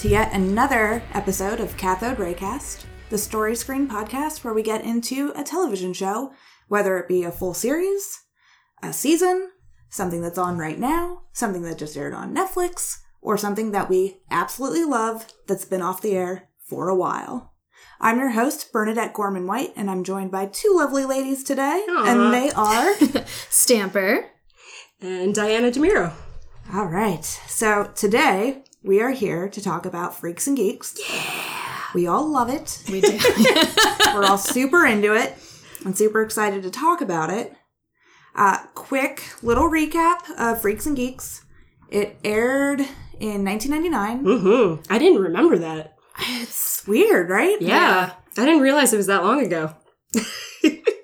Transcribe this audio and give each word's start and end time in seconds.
welcome 0.00 0.08
to 0.08 0.16
yet 0.16 0.32
another 0.32 1.02
episode 1.12 1.60
of 1.60 1.76
Cathode 1.76 2.16
Raycast, 2.16 2.86
the 3.10 3.18
story 3.18 3.54
screen 3.54 3.86
podcast 3.86 4.42
where 4.42 4.54
we 4.54 4.62
get 4.62 4.82
into 4.82 5.30
a 5.36 5.44
television 5.44 5.92
show, 5.92 6.32
whether 6.68 6.96
it 6.96 7.06
be 7.06 7.22
a 7.24 7.30
full 7.30 7.52
series, 7.52 8.20
a 8.82 8.94
season, 8.94 9.50
something 9.90 10.22
that's 10.22 10.38
on 10.38 10.56
right 10.56 10.78
now, 10.78 11.24
something 11.34 11.60
that 11.62 11.76
just 11.76 11.98
aired 11.98 12.14
on 12.14 12.34
Netflix, 12.34 13.00
or 13.20 13.36
something 13.36 13.72
that 13.72 13.90
we 13.90 14.22
absolutely 14.30 14.84
love 14.84 15.26
that's 15.46 15.66
been 15.66 15.82
off 15.82 16.00
the 16.00 16.16
air 16.16 16.48
for 16.66 16.88
a 16.88 16.96
while. 16.96 17.52
I'm 18.00 18.18
your 18.18 18.30
host, 18.30 18.72
Bernadette 18.72 19.12
Gorman 19.12 19.46
White, 19.46 19.74
and 19.76 19.90
I'm 19.90 20.04
joined 20.04 20.30
by 20.30 20.46
two 20.46 20.72
lovely 20.74 21.04
ladies 21.04 21.44
today, 21.44 21.84
and 21.88 22.32
they 22.32 22.50
are. 22.52 22.94
Stamper. 23.50 24.30
and 25.02 25.34
Diana 25.34 25.70
DeMiro. 25.70 26.14
All 26.72 26.86
right. 26.86 27.24
So 27.24 27.90
today 27.94 28.64
we 28.82 29.00
are 29.00 29.10
here 29.10 29.48
to 29.48 29.62
talk 29.62 29.84
about 29.86 30.18
Freaks 30.18 30.46
and 30.46 30.56
Geeks. 30.56 30.98
Yeah. 31.08 31.82
We 31.94 32.06
all 32.06 32.26
love 32.30 32.48
it. 32.48 32.82
We 32.90 33.00
do. 33.00 33.18
We're 34.14 34.24
all 34.24 34.38
super 34.38 34.86
into 34.86 35.14
it 35.14 35.36
and 35.84 35.96
super 35.96 36.22
excited 36.22 36.62
to 36.62 36.70
talk 36.70 37.00
about 37.00 37.30
it. 37.30 37.54
Uh, 38.34 38.58
quick 38.74 39.24
little 39.42 39.68
recap 39.68 40.18
of 40.38 40.62
Freaks 40.62 40.86
and 40.86 40.96
Geeks. 40.96 41.44
It 41.90 42.18
aired 42.22 42.80
in 43.18 43.44
1999. 43.44 44.24
Mm-hmm. 44.24 44.92
I 44.92 44.98
didn't 44.98 45.20
remember 45.20 45.58
that. 45.58 45.96
It's 46.18 46.86
weird, 46.86 47.28
right? 47.28 47.60
Yeah. 47.60 48.12
I 48.38 48.44
didn't 48.44 48.62
realize 48.62 48.92
it 48.92 48.98
was 48.98 49.08
that 49.08 49.24
long 49.24 49.44
ago. 49.44 49.74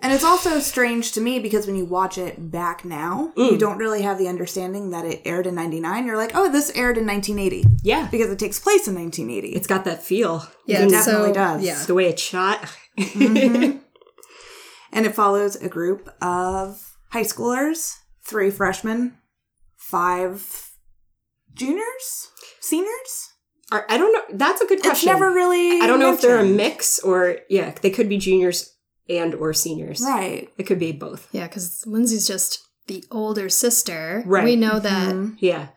And 0.06 0.14
it's 0.14 0.22
also 0.22 0.60
strange 0.60 1.10
to 1.12 1.20
me 1.20 1.40
because 1.40 1.66
when 1.66 1.74
you 1.74 1.84
watch 1.84 2.16
it 2.16 2.52
back 2.52 2.84
now, 2.84 3.32
you 3.36 3.50
mm. 3.50 3.58
don't 3.58 3.76
really 3.76 4.02
have 4.02 4.18
the 4.18 4.28
understanding 4.28 4.90
that 4.90 5.04
it 5.04 5.20
aired 5.24 5.48
in 5.48 5.56
99. 5.56 6.06
You're 6.06 6.16
like, 6.16 6.30
oh, 6.32 6.48
this 6.48 6.70
aired 6.76 6.96
in 6.96 7.08
1980 7.08 7.64
Yeah. 7.82 8.06
because 8.08 8.30
it 8.30 8.38
takes 8.38 8.60
place 8.60 8.86
in 8.86 8.94
1980. 8.94 9.56
It's 9.56 9.66
got 9.66 9.84
that 9.84 10.04
feel. 10.04 10.46
yeah, 10.64 10.84
It 10.84 10.90
definitely 10.90 11.30
so, 11.30 11.34
does. 11.34 11.64
Yeah. 11.64 11.82
The 11.82 11.94
way 11.94 12.06
it's 12.06 12.22
shot. 12.22 12.72
Mm-hmm. 12.96 13.78
and 14.92 15.06
it 15.06 15.12
follows 15.12 15.56
a 15.56 15.68
group 15.68 16.08
of 16.22 16.96
high 17.10 17.24
schoolers, 17.24 17.96
three 18.24 18.52
freshmen, 18.52 19.18
five 19.76 20.70
juniors, 21.52 22.30
seniors. 22.60 23.32
I 23.72 23.98
don't 23.98 24.12
know. 24.12 24.36
That's 24.38 24.60
a 24.60 24.66
good 24.66 24.82
question. 24.82 24.90
It's 25.10 25.18
question. 25.18 25.20
never 25.20 25.34
really. 25.34 25.80
I 25.80 25.88
don't 25.88 25.98
know 25.98 26.14
if 26.14 26.20
they're 26.20 26.38
a 26.38 26.44
mix 26.44 27.00
or, 27.00 27.38
yeah, 27.50 27.74
they 27.82 27.90
could 27.90 28.08
be 28.08 28.18
juniors 28.18 28.75
and 29.08 29.34
or 29.34 29.52
seniors. 29.52 30.00
Right. 30.00 30.48
It 30.58 30.64
could 30.64 30.78
be 30.78 30.92
both. 30.92 31.28
Yeah, 31.32 31.46
because 31.46 31.84
Lindsay's 31.86 32.26
just 32.26 32.60
the 32.86 33.04
older 33.10 33.48
sister. 33.48 34.22
Right. 34.26 34.44
We 34.44 34.56
know 34.56 34.78
that 34.78 35.14
Mhm. 35.14 35.36
Yeah. 35.40 35.68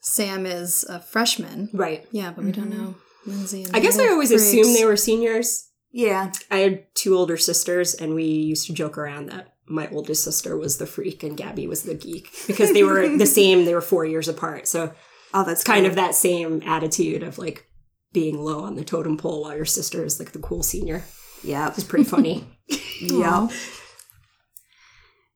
Sam 0.00 0.46
is 0.46 0.84
a 0.88 1.00
freshman. 1.00 1.70
Right. 1.72 2.06
Yeah, 2.12 2.32
but 2.34 2.44
we 2.44 2.52
don't 2.52 2.70
know 2.70 2.94
Lindsay. 3.26 3.64
And 3.64 3.76
I 3.76 3.80
guess 3.80 3.98
I 3.98 4.08
always 4.08 4.28
freaks. 4.28 4.42
assumed 4.44 4.74
they 4.76 4.84
were 4.84 4.96
seniors. 4.96 5.68
Yeah. 5.90 6.32
I 6.50 6.58
had 6.58 6.84
two 6.94 7.16
older 7.16 7.36
sisters, 7.36 7.94
and 7.94 8.14
we 8.14 8.24
used 8.24 8.66
to 8.66 8.72
joke 8.74 8.96
around 8.98 9.30
that 9.30 9.54
my 9.66 9.88
oldest 9.90 10.22
sister 10.24 10.56
was 10.56 10.78
the 10.78 10.86
freak 10.86 11.22
and 11.22 11.36
Gabby 11.36 11.66
was 11.66 11.82
the 11.82 11.94
geek 11.94 12.30
because 12.46 12.72
they 12.72 12.82
were 12.84 13.06
the 13.18 13.26
same. 13.40 13.64
They 13.64 13.74
were 13.74 13.80
four 13.82 14.04
years 14.04 14.28
apart. 14.28 14.66
So 14.68 14.92
Oh, 15.34 15.44
that's 15.44 15.62
kind 15.64 15.80
cute. 15.82 15.90
of 15.90 15.96
that 15.96 16.14
same 16.14 16.62
attitude 16.64 17.22
of 17.22 17.36
like 17.38 17.66
being 18.14 18.38
low 18.42 18.60
on 18.60 18.76
the 18.76 18.84
totem 18.84 19.18
pole 19.18 19.42
while 19.42 19.54
your 19.54 19.66
sister 19.66 20.02
is 20.04 20.18
like 20.18 20.32
the 20.32 20.38
cool 20.38 20.62
senior. 20.62 21.04
Yep. 21.44 21.74
It's 21.76 21.84
pretty 21.84 22.04
funny. 22.04 22.44
yeah. 23.00 23.48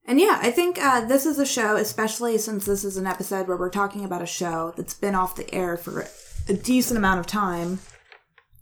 And 0.06 0.18
yeah, 0.20 0.38
I 0.42 0.50
think 0.50 0.78
uh, 0.82 1.04
this 1.06 1.24
is 1.26 1.38
a 1.38 1.46
show, 1.46 1.76
especially 1.76 2.36
since 2.38 2.64
this 2.66 2.82
is 2.84 2.96
an 2.96 3.06
episode 3.06 3.46
where 3.48 3.56
we're 3.56 3.70
talking 3.70 4.04
about 4.04 4.20
a 4.20 4.26
show 4.26 4.74
that's 4.76 4.94
been 4.94 5.14
off 5.14 5.36
the 5.36 5.52
air 5.54 5.76
for 5.76 6.06
a 6.48 6.54
decent 6.54 6.98
amount 6.98 7.20
of 7.20 7.26
time. 7.26 7.78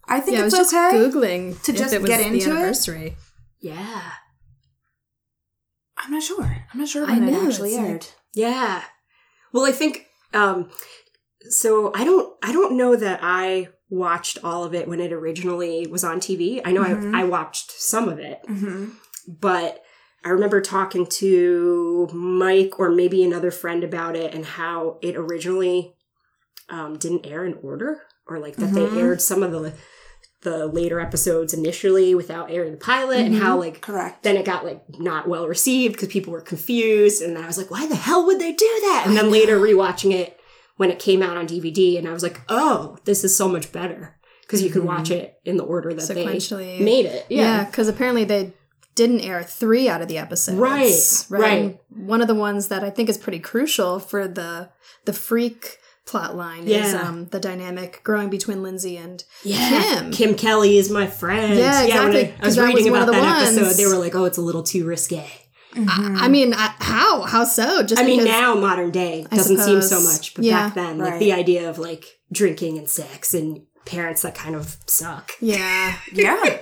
I 0.07 0.21
think 0.21 0.37
Yeah, 0.37 0.43
I 0.43 0.45
was 0.45 0.55
it's 0.55 0.71
just 0.71 0.75
okay. 0.75 0.97
googling 0.99 1.61
to 1.63 1.73
just 1.73 1.95
it 1.95 2.03
was 2.03 2.11
get 2.11 2.19
the 2.19 2.27
into 2.27 2.51
it. 2.51 2.53
anniversary. 2.53 3.17
yeah. 3.61 4.03
I'm 5.97 6.11
not 6.13 6.23
sure. 6.23 6.65
I'm 6.73 6.81
not 6.81 6.89
sure 6.89 7.05
I 7.05 7.19
when 7.19 7.29
it 7.29 7.35
actually 7.35 7.71
it's 7.71 7.79
like- 7.79 7.87
aired. 7.89 8.07
Yeah. 8.35 8.83
Well, 9.53 9.67
I 9.67 9.73
think 9.73 10.07
um 10.33 10.71
so 11.51 11.93
I 11.95 12.05
don't 12.05 12.35
I 12.43 12.53
don't 12.53 12.77
know 12.77 12.97
that 12.97 13.21
I 13.23 13.69
watched 13.91 14.39
all 14.45 14.65
of 14.65 14.73
it 14.75 14.89
when 14.89 15.01
it 15.01 15.13
originally 15.13 15.87
was 15.87 16.05
on 16.05 16.21
TV. 16.21 16.61
I 16.65 16.73
know 16.73 16.83
Mhm. 16.85 17.15
I 17.15 17.21
I 17.23 17.25
watched 17.25 17.73
some 17.73 18.09
of 18.09 18.19
it, 18.19 18.41
mm-hmm. 18.49 18.87
but 19.29 19.83
I 20.25 20.29
remember 20.31 20.61
talking 20.61 21.07
to 21.07 22.09
Mike 22.13 22.79
or 22.79 22.91
maybe 22.91 23.23
another 23.25 23.51
friend 23.51 23.83
about 23.85 24.17
it 24.17 24.35
and 24.35 24.45
how 24.45 24.99
it 25.03 25.17
originally 25.17 25.95
um, 26.69 26.97
didn't 26.99 27.27
air 27.27 27.45
in 27.45 27.55
order 27.63 28.03
or 28.29 28.39
like 28.39 28.55
that 28.57 28.71
Mhm. 28.71 28.75
they 28.75 29.01
aired 29.01 29.21
some 29.21 29.43
of 29.43 29.51
the 29.51 29.73
the 30.43 30.67
later 30.69 31.01
episodes 31.01 31.53
initially 31.53 32.15
without 32.15 32.51
airing 32.51 32.71
the 32.73 32.79
pilot 32.79 33.19
and 33.21 33.35
how 33.35 33.59
like 33.59 33.83
Correct. 33.83 34.23
then 34.23 34.37
it 34.39 34.45
got 34.47 34.65
like 34.65 34.83
not 34.99 35.29
well 35.29 35.47
received 35.47 35.95
because 35.97 36.09
people 36.09 36.33
were 36.33 36.41
confused 36.41 37.21
and 37.21 37.37
then 37.37 37.45
i 37.45 37.47
was 37.47 37.59
like 37.59 37.71
why 37.71 37.87
the 37.87 37.95
hell 37.97 38.25
would 38.25 38.39
they 38.41 38.53
do 38.53 38.79
that 38.83 39.03
and 39.07 39.15
then 39.17 39.31
later 39.31 39.59
rewatching 39.61 40.13
it 40.15 40.40
when 40.81 40.91
it 40.91 40.99
came 40.99 41.23
out 41.23 41.37
on 41.37 41.47
dvd 41.47 41.99
and 41.99 42.09
i 42.09 42.13
was 42.13 42.23
like 42.23 42.41
oh 42.49 42.97
this 43.05 43.23
is 43.23 43.37
so 43.37 43.47
much 43.49 43.71
better 43.71 44.17
because 44.43 44.63
you 44.63 44.71
could 44.71 44.83
watch 44.85 45.11
it 45.11 45.39
in 45.45 45.57
the 45.59 45.63
order 45.65 45.93
that 45.93 46.09
they 46.09 46.25
made 46.25 47.05
it 47.07 47.27
Yeah, 47.29 47.43
yeah, 47.43 47.65
because 47.65 47.87
apparently 47.89 48.25
they 48.25 48.53
didn't 48.95 49.21
air 49.21 49.43
three 49.43 49.89
out 49.89 50.03
of 50.03 50.09
the 50.09 50.19
episodes. 50.19 50.59
Right, 50.59 51.27
right. 51.41 51.53
And 51.63 51.79
one 52.09 52.21
of 52.21 52.29
the 52.29 52.35
ones 52.35 52.69
that 52.69 52.83
I 52.83 52.91
think 52.91 53.09
is 53.09 53.17
pretty 53.17 53.39
crucial 53.39 54.01
for 54.01 54.27
the 54.27 54.71
the 55.05 55.13
freak 55.13 55.79
plot 56.07 56.35
line 56.35 56.65
is 56.65 56.93
Yeah. 56.93 57.03
um, 57.09 57.27
the 57.27 57.39
dynamic 57.39 58.01
growing 58.03 58.29
between 58.31 58.63
Lindsay 58.65 58.97
and 58.97 59.23
yeah. 59.45 59.83
Kim. 60.01 60.11
kim 60.11 60.35
kelly 60.35 60.77
is 60.79 60.91
my 60.91 61.07
friend 61.07 61.57
Yeah, 61.57 61.83
exactly, 61.85 62.21
I, 62.21 62.23
I 62.25 62.31
'cause 62.41 62.57
was 62.57 62.67
reading 62.67 62.93
was 62.93 63.03
about 63.03 63.13
that 63.13 63.23
ones- 63.23 63.57
episode 63.59 63.77
they 63.83 63.87
were 63.87 63.99
like 64.05 64.15
oh 64.17 64.25
it's 64.25 64.39
a 64.39 64.43
little 64.43 64.65
too 64.65 64.85
risque 64.85 65.25
Mm-hmm. 65.75 66.17
I, 66.17 66.25
I 66.25 66.29
mean, 66.29 66.53
I, 66.55 66.75
how 66.81 67.23
how 67.23 67.45
so? 67.45 67.83
Just 67.83 68.01
i 68.01 68.05
mean 68.05 68.25
now 68.25 68.55
modern 68.55 68.91
day 68.91 69.27
I 69.31 69.37
doesn't 69.37 69.59
seem 69.59 69.83
so 69.83 70.01
much 70.03 70.35
but 70.35 70.45
Yeah. 70.45 70.67
back 70.67 70.75
then 70.75 70.99
like 70.99 71.19
the 71.21 71.33
idea 71.33 71.69
of 71.71 71.79
like 71.79 72.21
drinking 72.33 72.79
and 72.79 72.89
sex 72.89 73.35
and 73.35 73.63
parents 73.87 74.23
that 74.23 74.35
kind 74.35 74.55
of 74.55 74.77
suck 74.87 75.33
Yeah, 75.41 75.97
yeah. 76.13 76.59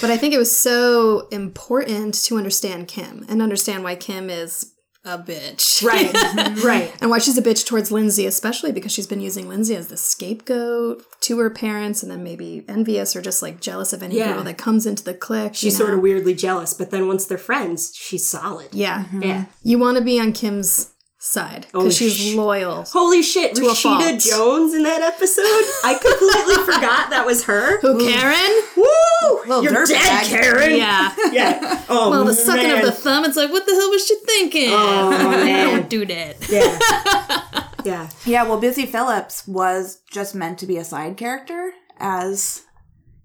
but 0.00 0.10
I 0.10 0.16
think 0.16 0.32
it 0.34 0.38
was 0.38 0.54
so 0.56 1.28
important 1.30 2.14
to 2.24 2.36
understand 2.36 2.88
Kim 2.88 3.24
and 3.28 3.40
understand 3.42 3.84
why 3.84 3.94
Kim 3.96 4.28
is 4.30 4.71
a 5.04 5.18
bitch. 5.18 5.82
right 5.82 6.12
right 6.64 6.94
And 7.00 7.10
why 7.10 7.18
she's 7.18 7.36
a 7.36 7.42
bitch 7.42 7.66
towards 7.66 7.90
Lindsay, 7.90 8.24
especially 8.26 8.70
because 8.70 8.92
she's 8.92 9.06
been 9.08 9.20
using 9.20 9.48
Lindsay 9.48 9.74
as 9.74 9.88
the 9.88 9.96
scapegoat 9.96 11.04
to 11.22 11.38
her 11.40 11.50
parents 11.50 12.02
and 12.02 12.10
then 12.12 12.22
maybe 12.22 12.64
envious 12.68 13.16
or 13.16 13.20
just 13.22 13.42
like 13.42 13.60
jealous 13.60 13.92
of 13.92 14.02
any 14.02 14.16
Yeah. 14.18 14.34
girl 14.34 14.44
that 14.44 14.58
comes 14.58 14.86
into 14.86 15.02
the 15.02 15.14
clique. 15.14 15.54
she's 15.54 15.64
you 15.64 15.70
sort 15.84 15.94
of 15.94 16.00
weirdly 16.00 16.34
jealous, 16.34 16.72
but 16.74 16.90
then 16.90 17.08
once 17.08 17.26
they're 17.26 17.36
friends, 17.38 17.92
she's 17.96 18.24
solid. 18.28 18.68
Yeah. 18.72 19.04
Mm-hmm. 19.06 19.22
Yeah. 19.22 19.44
You 19.64 19.78
want 19.78 19.98
to 19.98 20.04
be 20.04 20.20
on 20.20 20.32
Kim's 20.32 20.91
side 21.24 21.66
Oh, 21.72 21.80
because 21.82 21.96
she's 21.96 22.16
sh- 22.16 22.34
loyal. 22.34 22.82
Holy 22.90 23.22
shit, 23.22 23.54
To 23.54 23.66
a. 23.66 23.70
Rashida 23.70 24.28
Jones 24.28 24.74
in 24.74 24.82
that 24.82 25.02
episode? 25.02 25.42
I 25.84 25.94
completely 25.94 26.64
forgot 26.74 27.10
that 27.10 27.24
was 27.24 27.44
her. 27.44 27.80
Who, 27.80 27.94
mm. 27.94 28.12
Karen? 28.12 28.62
Woo! 28.76 29.40
Little 29.46 29.62
You're 29.62 29.72
dirtbag. 29.72 29.88
dead, 29.88 30.26
Karen. 30.26 30.76
Yeah. 30.76 31.14
Yeah. 31.32 31.84
Oh, 31.88 32.10
Well, 32.10 32.24
the 32.24 32.34
sucking 32.34 32.64
man. 32.64 32.78
of 32.78 32.84
the 32.84 32.92
thumb, 32.92 33.24
it's 33.24 33.36
like, 33.36 33.50
what 33.50 33.64
the 33.66 33.72
hell 33.72 33.90
was 33.90 34.06
she 34.06 34.16
thinking? 34.26 34.70
Oh, 34.72 35.10
man. 35.30 35.68
Don't 35.78 35.88
do 35.90 36.04
that. 36.06 36.36
Yeah. 36.50 37.68
Yeah. 37.84 38.08
Yeah, 38.26 38.42
well, 38.44 38.58
Busy 38.58 38.86
Phillips 38.86 39.46
was 39.46 40.00
just 40.10 40.34
meant 40.34 40.58
to 40.58 40.66
be 40.66 40.76
a 40.76 40.84
side 40.84 41.16
character 41.16 41.72
as 41.98 42.62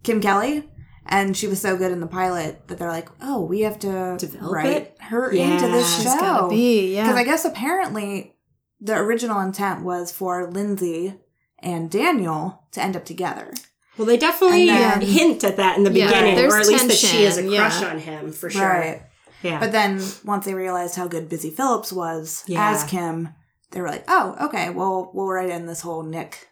Kim 0.04 0.22
Kelly. 0.22 0.70
And 1.09 1.36
she 1.38 1.48
was 1.48 1.62
so 1.62 1.77
good 1.77 1.92
in 1.92 2.00
the 2.01 2.07
pilot 2.07 2.68
that 2.68 2.77
they're 2.77 2.89
like, 2.92 3.09
oh, 3.21 3.42
we 3.45 3.62
have 3.62 3.80
to 3.80 4.18
Develop 4.19 4.51
write 4.54 4.68
it? 4.74 4.98
her 5.00 5.33
Yeah. 5.33 5.54
into 5.54 5.68
this 5.68 5.95
She's 5.95 6.04
show. 6.04 6.19
gotta 6.19 6.48
be, 6.50 6.95
Because. 6.95 7.15
I 7.15 7.24
guess 7.24 7.45
apparently 7.45 8.36
the 8.81 8.95
original 8.98 9.39
intent 9.39 9.83
was 9.83 10.12
for 10.12 10.50
Lindsay 10.51 11.15
and 11.59 11.89
Daniel 11.89 12.63
to 12.74 12.81
end 12.81 12.95
up 12.95 13.06
together. 13.06 13.51
Well, 13.98 14.06
they 14.06 14.18
definitely 14.18 14.68
then- 14.68 15.01
hint 15.01 15.44
at 15.44 15.57
that 15.57 15.77
in 15.77 15.83
the 15.83 15.92
Yeah, 15.92 16.07
beginning, 16.07 16.45
or 16.51 16.57
at 16.59 16.68
least 16.68 16.88
that 16.88 16.98
she 16.98 17.24
has 17.24 17.38
a 17.38 17.42
crush 17.48 17.81
yeah. 17.81 17.89
on 17.89 18.00
him 18.00 18.31
for 18.31 18.50
sure. 18.50 19.01
Yeah. 19.42 19.59
But 19.59 19.71
then 19.71 20.01
once 20.25 20.45
they 20.45 20.54
realized 20.54 20.95
how 20.95 21.07
good 21.07 21.30
Busy 21.30 21.50
Phillips 21.50 21.92
was 21.94 22.44
Yeah. 22.48 22.69
as 22.71 22.83
Kim, 22.83 23.30
they 23.71 23.81
were 23.81 23.88
like, 23.88 24.04
oh, 24.07 24.36
okay, 24.48 24.69
well, 24.69 25.09
we'll 25.13 25.27
write 25.27 25.50
in 25.50 25.65
this 25.68 25.81
whole 25.81 26.04
Nick 26.04 26.47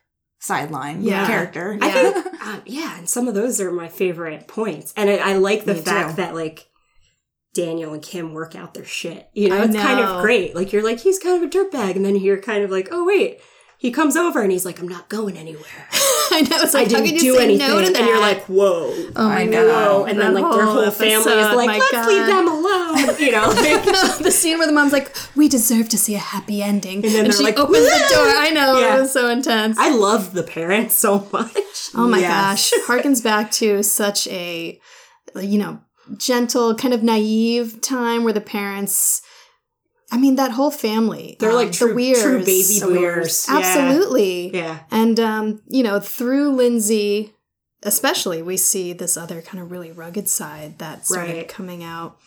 sideline 0.45 1.01
Yeah. 1.01 1.25
character. 1.27 1.77
I 1.81 1.87
Yeah. 1.87 2.11
think, 2.21 2.41
um, 2.45 2.61
yeah, 2.65 2.97
and 2.99 3.09
some 3.09 3.27
of 3.27 3.33
those 3.35 3.59
are 3.59 3.71
my 3.71 3.87
favorite 3.87 4.47
points. 4.47 4.93
And 4.95 5.09
I, 5.09 5.15
I 5.17 5.33
like 5.37 5.65
the 5.65 5.73
Me 5.73 5.81
fact 5.81 6.11
too. 6.11 6.15
that, 6.17 6.35
like, 6.35 6.67
Daniel 7.53 7.93
and 7.93 8.01
Kim 8.03 8.33
work 8.33 8.55
out 8.55 8.73
their 8.73 8.85
shit. 8.85 9.29
You 9.33 9.49
know, 9.49 9.57
I 9.61 9.63
it's 9.65 9.75
kind 9.75 9.99
of 9.99 10.21
great. 10.21 10.55
Like, 10.55 10.71
you're 10.73 10.83
like, 10.83 10.99
he's 10.99 11.19
kind 11.19 11.41
of 11.41 11.49
a 11.49 11.51
dirtbag. 11.51 11.95
And 11.95 12.03
then 12.05 12.15
you're 12.17 12.41
kind 12.41 12.63
of 12.63 12.69
like, 12.69 12.89
oh, 12.91 13.05
wait. 13.05 13.39
He 13.77 13.91
comes 13.91 14.15
over 14.15 14.41
and 14.41 14.51
he's 14.51 14.65
like, 14.65 14.79
I'm 14.79 14.87
not 14.87 15.09
going 15.09 15.37
anywhere. 15.37 15.87
I 16.35 16.41
know. 16.41 16.61
It's 16.61 16.75
I 16.75 16.79
like, 16.79 16.91
how 16.91 16.99
didn't 17.01 17.17
can 17.17 17.19
do 17.19 17.37
anything. 17.37 17.67
no 17.67 17.79
to 17.81 17.85
that? 17.91 17.95
and 17.97 18.07
you're 18.07 18.19
like, 18.19 18.43
whoa. 18.45 18.93
oh 19.15 19.29
my 19.29 19.41
I 19.41 19.45
god. 19.45 19.51
know. 19.51 19.67
Whoa. 19.99 20.05
And 20.05 20.19
then 20.19 20.33
like 20.33 20.51
their 20.53 20.63
oh, 20.63 20.71
whole 20.71 20.91
family 20.91 21.33
is 21.33 21.55
like, 21.55 21.67
let's 21.79 21.91
God. 21.91 22.07
leave 22.07 22.25
them 22.27 22.47
alone. 22.47 23.15
You 23.19 23.31
know, 23.31 23.47
like, 23.55 24.17
the 24.19 24.31
scene 24.31 24.57
where 24.57 24.67
the 24.67 24.73
mom's 24.73 24.91
like, 24.93 25.15
"We 25.35 25.47
deserve 25.47 25.89
to 25.89 25.97
see 25.97 26.15
a 26.15 26.19
happy 26.19 26.61
ending," 26.61 27.03
and, 27.05 27.13
then 27.13 27.23
they're 27.23 27.33
she 27.33 27.43
like, 27.43 27.57
opens 27.57 27.85
the 27.85 28.07
door. 28.13 28.27
I 28.27 28.49
know 28.53 28.79
Yeah. 28.79 28.97
it 28.97 28.99
was 29.01 29.11
so 29.11 29.29
intense. 29.29 29.77
I 29.79 29.95
love 29.95 30.33
the 30.33 30.43
parents 30.43 30.95
so 30.95 31.27
much. 31.31 31.55
oh 31.95 32.07
my 32.07 32.19
Yes. 32.19 32.71
gosh, 32.71 32.87
harkens 32.87 33.23
back 33.23 33.51
to 33.51 33.83
such 33.83 34.27
a, 34.27 34.79
you 35.41 35.57
know, 35.59 35.79
gentle, 36.17 36.75
kind 36.75 36.93
of 36.93 37.03
naive 37.03 37.81
time 37.81 38.23
where 38.23 38.33
the 38.33 38.41
parents. 38.41 39.21
I 40.11 40.17
mean, 40.17 40.35
that 40.35 40.51
whole 40.51 40.71
family. 40.71 41.35
They're 41.39 41.49
um, 41.49 41.55
like 41.55 41.71
true, 41.71 41.89
the 41.89 41.95
Weirs. 41.95 42.21
true 42.21 42.39
baby 42.45 42.79
boomers. 42.79 43.47
Yeah. 43.49 43.57
Absolutely. 43.57 44.55
Yeah. 44.55 44.79
And 44.91 45.19
um, 45.19 45.61
you 45.67 45.83
know, 45.83 45.99
through 45.99 46.55
Lindsay, 46.55 47.33
especially, 47.83 48.41
we 48.41 48.57
see 48.57 48.93
this 48.93 49.17
other 49.17 49.41
kind 49.41 49.61
of 49.63 49.71
really 49.71 49.91
rugged 49.91 50.29
side 50.29 50.79
that 50.79 51.05
started 51.05 51.33
Right. 51.35 51.47
coming 51.47 51.83
out. 51.83 52.17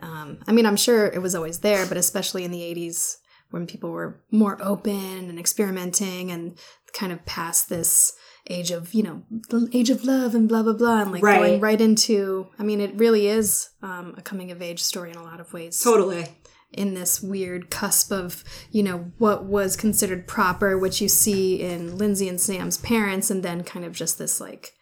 Um, 0.00 0.38
I 0.46 0.52
mean, 0.52 0.66
I'm 0.66 0.76
sure 0.76 1.06
it 1.06 1.20
was 1.22 1.34
always 1.34 1.60
there, 1.60 1.86
but 1.86 1.96
especially 1.96 2.44
in 2.44 2.50
the 2.50 2.60
'80s 2.62 3.16
when 3.50 3.66
people 3.66 3.90
were 3.90 4.20
more 4.30 4.58
open 4.62 5.28
and 5.28 5.38
experimenting 5.38 6.30
and 6.30 6.58
kind 6.94 7.12
of 7.12 7.24
past 7.26 7.68
this 7.68 8.12
age 8.50 8.70
of 8.70 8.92
you 8.92 9.02
know 9.02 9.22
the 9.50 9.68
age 9.72 9.88
of 9.90 10.04
love 10.04 10.34
and 10.34 10.48
blah 10.48 10.62
blah 10.62 10.72
blah 10.72 11.00
and 11.02 11.12
like 11.12 11.22
Right. 11.22 11.38
going 11.38 11.60
right 11.60 11.80
into 11.80 12.48
i 12.58 12.64
mean 12.64 12.80
it 12.80 12.92
really 12.96 13.28
is 13.28 13.68
um, 13.82 14.14
a 14.18 14.22
coming 14.22 14.50
of 14.50 14.60
age 14.60 14.82
story 14.82 15.10
in 15.10 15.16
a 15.16 15.22
lot 15.22 15.38
of 15.38 15.52
ways 15.52 15.80
Totally. 15.80 16.26
In 16.72 16.94
this 16.94 17.20
weird 17.22 17.70
cusp 17.70 18.10
of 18.12 18.42
you 18.70 18.82
know 18.82 19.10
what 19.18 19.44
was 19.44 19.76
considered 19.76 20.26
proper 20.26 20.78
which 20.78 21.00
you 21.00 21.08
see 21.08 21.60
in 21.60 21.96
lindsay 21.98 22.28
and 22.28 22.40
sam's 22.40 22.78
parents 22.78 23.30
and 23.30 23.42
then 23.42 23.62
kind 23.62 23.84
of 23.84 23.92
just 23.92 24.18
this 24.18 24.40
like 24.40 24.72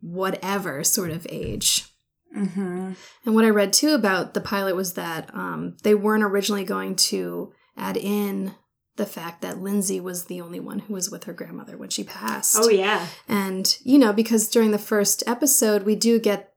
whatever 0.00 0.84
sort 0.84 1.10
of 1.10 1.26
age 1.30 1.84
Mm-hmm. 2.36 2.92
and 3.24 3.34
what 3.34 3.44
i 3.46 3.48
read 3.48 3.72
too 3.72 3.90
about 3.94 4.34
the 4.34 4.42
pilot 4.42 4.76
was 4.76 4.92
that 4.94 5.30
um, 5.32 5.76
they 5.84 5.94
weren't 5.94 6.24
originally 6.24 6.64
going 6.64 6.94
to 6.96 7.52
add 7.78 7.96
in 7.96 8.54
the 8.96 9.06
fact 9.06 9.40
that 9.40 9.58
lindsay 9.62 10.00
was 10.00 10.24
the 10.24 10.40
only 10.42 10.60
one 10.60 10.80
who 10.80 10.92
was 10.92 11.08
with 11.10 11.24
her 11.24 11.32
grandmother 11.32 11.78
when 11.78 11.88
she 11.88 12.04
passed 12.04 12.56
Oh 12.58 12.68
yeah. 12.68 13.06
and 13.26 13.78
you 13.84 13.98
know 13.98 14.12
because 14.12 14.48
during 14.50 14.70
the 14.70 14.76
first 14.78 15.22
episode 15.26 15.84
we 15.84 15.96
do 15.96 16.18
get 16.20 16.52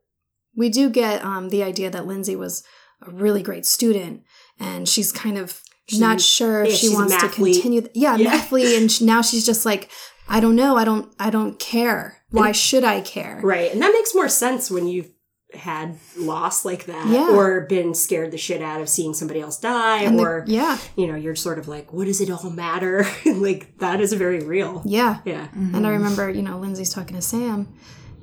we 0.54 0.68
do 0.70 0.90
get 0.90 1.24
um, 1.24 1.48
the 1.50 1.64
idea 1.64 1.90
that 1.92 2.08
lindsay 2.08 2.36
was 2.36 2.62
a 3.08 3.12
really 3.12 3.44
great 3.44 3.66
student 3.66 4.24
and 4.60 4.88
she's 4.88 5.12
kind 5.12 5.38
of 5.38 5.62
She's 5.88 6.00
not 6.00 6.22
sure 6.22 6.64
if 6.64 6.76
she 6.76 6.90
wants 6.90 7.16
to 7.20 7.30
continue 7.30 7.82
th- 7.82 7.92
yeah, 7.96 8.16
Yeah. 8.16 8.46
and 8.78 8.92
sh- 8.92 9.02
now 9.02 9.22
she's 9.24 9.44
just 9.46 9.66
like 9.66 9.90
i 10.28 10.40
don't 10.40 10.56
know 10.56 10.78
i 10.78 10.84
don't 10.84 11.12
i 11.20 11.32
don't 11.32 11.58
care 11.58 12.22
why 12.30 12.52
should 12.52 12.84
i 12.84 13.02
care 13.02 13.40
Right. 13.44 13.72
And 13.72 13.82
that 13.82 13.92
makes 13.92 14.14
more 14.14 14.30
sense 14.30 14.70
when 14.70 14.88
you've 14.88 15.10
had 15.56 15.98
loss 16.16 16.64
like 16.64 16.86
that 16.86 17.08
Yeah. 17.08 17.32
or 17.32 17.62
been 17.62 17.96
scared 17.96 18.30
the 18.30 18.38
shit 18.38 18.62
out 18.62 18.82
of 18.82 18.88
seeing 18.88 19.16
somebody 19.16 19.42
else 19.42 19.58
die 19.60 20.04
And 20.04 20.20
the- 20.20 20.24
or 20.24 20.44
yeah 20.48 20.78
you 20.96 21.08
know, 21.08 21.16
you're 21.16 21.34
sort 21.36 21.58
of 21.58 21.68
like, 21.68 21.92
what 21.92 22.06
does 22.06 22.22
it 22.22 22.30
all 22.30 22.52
matter? 22.52 23.04
like 23.26 23.80
that 23.80 24.00
is 24.00 24.14
very 24.14 24.42
real. 24.42 24.84
yeah 24.86 25.22
Yeah. 25.26 25.48
and 25.56 25.76
i 25.76 25.80
mm-hmm. 25.80 25.88
remember 25.88 26.30
you 26.30 26.44
know 26.44 26.60
lindsay's 26.60 26.94
talking 26.94 27.16
to 27.16 27.22
sam 27.24 27.68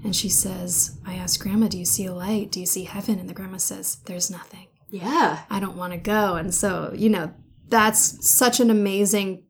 and 0.05 0.15
she 0.15 0.29
says 0.29 0.99
i 1.05 1.15
asked 1.15 1.41
grandma 1.41 1.67
do 1.67 1.79
you 1.81 1.85
see 1.85 2.07
a 2.07 2.15
light 2.15 2.53
do 2.53 2.61
you 2.61 2.67
see 2.67 2.85
heaven 2.85 3.19
and 3.19 3.29
the 3.29 3.35
grandma 3.35 3.57
says 3.57 3.97
there's 4.05 4.31
nothing 4.31 4.69
Yeah. 4.99 5.41
I 5.51 5.61
don't 5.61 5.77
want 5.77 5.93
to 5.93 5.99
go. 5.99 6.35
And 6.37 6.55
so, 6.55 6.93
you 6.95 7.09
know, 7.09 7.33
that's 7.69 8.29
such 8.29 8.61
an 8.61 8.71
amazing 8.71 9.45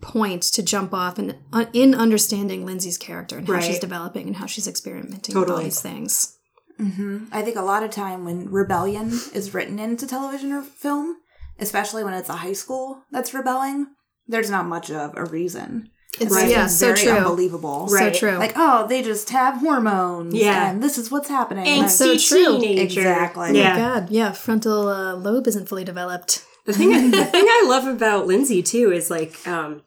point 0.00 0.42
to 0.42 0.62
jump 0.62 0.92
off 0.92 1.18
and 1.18 1.36
uh, 1.52 1.66
in 1.72 1.94
understanding 1.94 2.66
Lindsay's 2.66 2.98
character 2.98 3.38
and 3.38 3.46
how 3.46 3.54
Right. 3.54 3.64
she's 3.64 3.78
developing 3.78 4.26
and 4.26 4.36
how 4.36 4.46
she's 4.46 4.66
experimenting 4.66 5.38
with 5.38 5.48
all 5.48 5.58
these 5.62 5.80
things. 5.80 6.36
Mm-hmm. 6.80 7.26
I 7.30 7.42
think 7.42 7.56
a 7.56 7.62
lot 7.62 7.84
of 7.84 7.90
time 7.90 8.24
when 8.24 8.50
rebellion 8.50 9.08
is 9.32 9.54
written 9.54 9.78
into 9.78 10.06
television 10.06 10.50
or 10.52 10.62
film, 10.62 11.18
especially 11.60 12.02
when 12.02 12.14
it's 12.14 12.28
a 12.28 12.36
high 12.36 12.54
school 12.54 13.02
that's 13.12 13.32
rebelling, 13.34 13.86
there's 14.26 14.50
not 14.50 14.66
much 14.66 14.90
of 14.90 15.12
a 15.16 15.24
reason. 15.24 15.90
It's 16.20 16.30
Right. 16.34 16.50
yeah, 16.50 16.66
It's 16.66 16.76
so 16.76 16.88
very 16.94 17.02
true. 17.04 17.12
unbelievable. 17.12 17.88
Right. 17.90 18.14
So 18.14 18.18
true. 18.18 18.38
Like, 18.38 18.52
oh, 18.56 18.86
they 18.86 19.02
just 19.02 19.30
have 19.30 19.56
hormones. 19.58 20.34
Yeah. 20.34 20.70
And 20.70 20.82
this 20.82 20.98
is 20.98 21.10
what's 21.10 21.28
happening. 21.28 21.64
Angsty 21.64 22.18
so 22.18 22.18
true. 22.18 22.60
teenager. 22.60 23.00
Exactly. 23.00 23.48
oh 23.50 23.52
my 23.52 23.58
Yeah. 23.58 23.76
god, 23.78 24.10
yeah, 24.10 24.32
frontal 24.32 24.88
uh, 24.88 25.14
lobe 25.14 25.46
isn't 25.46 25.68
fully 25.68 25.84
developed. 25.84 26.44
The 26.66 26.74
thing, 26.74 26.90
the 27.10 27.24
thing 27.24 27.44
I 27.48 27.64
love 27.66 27.86
about 27.86 28.26
Lindsay 28.26 28.62
too 28.62 28.92
is 28.92 29.10
like, 29.10 29.46
um, 29.48 29.82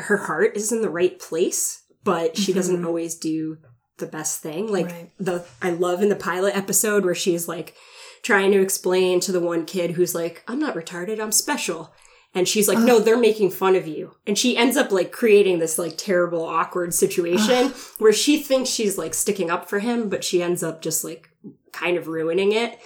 her 0.00 0.16
heart 0.16 0.56
is 0.56 0.72
in 0.72 0.80
the 0.82 0.88
right 0.90 1.18
place, 1.18 1.82
but 2.02 2.36
she 2.36 2.52
doesn't 2.52 2.84
always 2.84 3.14
do 3.16 3.58
the 3.98 4.06
best 4.06 4.40
thing. 4.40 4.66
Like 4.72 4.86
Right. 4.86 5.10
the, 5.18 5.44
I 5.60 5.70
love 5.70 6.02
in 6.02 6.08
the 6.08 6.16
pilot 6.16 6.56
episode 6.56 7.04
where 7.04 7.14
she's 7.14 7.46
like 7.46 7.74
trying 8.22 8.50
to 8.52 8.60
explain 8.62 9.20
to 9.20 9.32
the 9.32 9.40
one 9.40 9.66
kid 9.66 9.92
who's 9.92 10.14
like, 10.14 10.42
"I'm 10.48 10.58
not 10.58 10.74
retarded, 10.74 11.20
I'm 11.20 11.32
special." 11.32 11.92
And 12.36 12.46
she's 12.46 12.68
like, 12.68 12.78
no, 12.78 13.00
they're 13.00 13.18
making 13.18 13.50
fun 13.50 13.74
of 13.74 13.88
you. 13.88 14.14
And 14.26 14.36
she 14.38 14.56
ends 14.56 14.76
up 14.76 14.92
like 14.92 15.10
creating 15.10 15.58
this 15.58 15.78
like 15.78 15.96
terrible, 15.96 16.44
awkward 16.44 16.92
situation 16.94 17.72
where 17.98 18.12
she 18.12 18.40
thinks 18.40 18.68
she's 18.70 18.96
like 18.98 19.14
sticking 19.14 19.50
up 19.50 19.68
for 19.68 19.78
him, 19.80 20.08
but 20.08 20.22
she 20.22 20.42
ends 20.42 20.62
up 20.62 20.82
just 20.82 21.02
like 21.02 21.30
kind 21.72 21.96
of 21.96 22.06
ruining 22.08 22.52
it. 22.52 22.78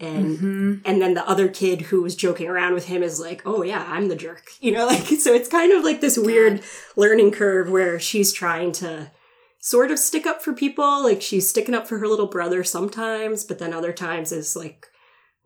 And 0.00 0.38
Mm-hmm. 0.38 0.72
and 0.84 1.02
then 1.02 1.14
the 1.14 1.28
other 1.28 1.48
kid 1.48 1.82
who 1.82 2.02
was 2.02 2.16
joking 2.16 2.48
around 2.48 2.74
with 2.74 2.86
him 2.86 3.02
is 3.02 3.20
like, 3.20 3.42
"Oh 3.44 3.62
yeah, 3.62 3.84
I'm 3.88 4.08
the 4.08 4.16
jerk." 4.16 4.50
You 4.60 4.72
know, 4.72 4.86
like 4.86 5.04
so 5.06 5.32
it's 5.34 5.48
kind 5.48 5.72
of 5.72 5.84
like 5.84 6.00
this 6.00 6.16
weird 6.18 6.62
learning 6.96 7.32
curve 7.32 7.70
where 7.70 8.00
she's 8.00 8.32
trying 8.32 8.72
to 8.72 9.10
sort 9.60 9.90
of 9.92 9.98
stick 9.98 10.26
up 10.26 10.42
for 10.42 10.52
people, 10.52 11.02
like 11.04 11.22
she's 11.22 11.48
sticking 11.48 11.74
up 11.74 11.86
for 11.86 11.98
her 11.98 12.08
little 12.08 12.26
brother 12.26 12.64
sometimes, 12.64 13.44
but 13.44 13.58
then 13.60 13.72
other 13.72 13.92
times 13.92 14.32
is 14.32 14.56
like 14.56 14.88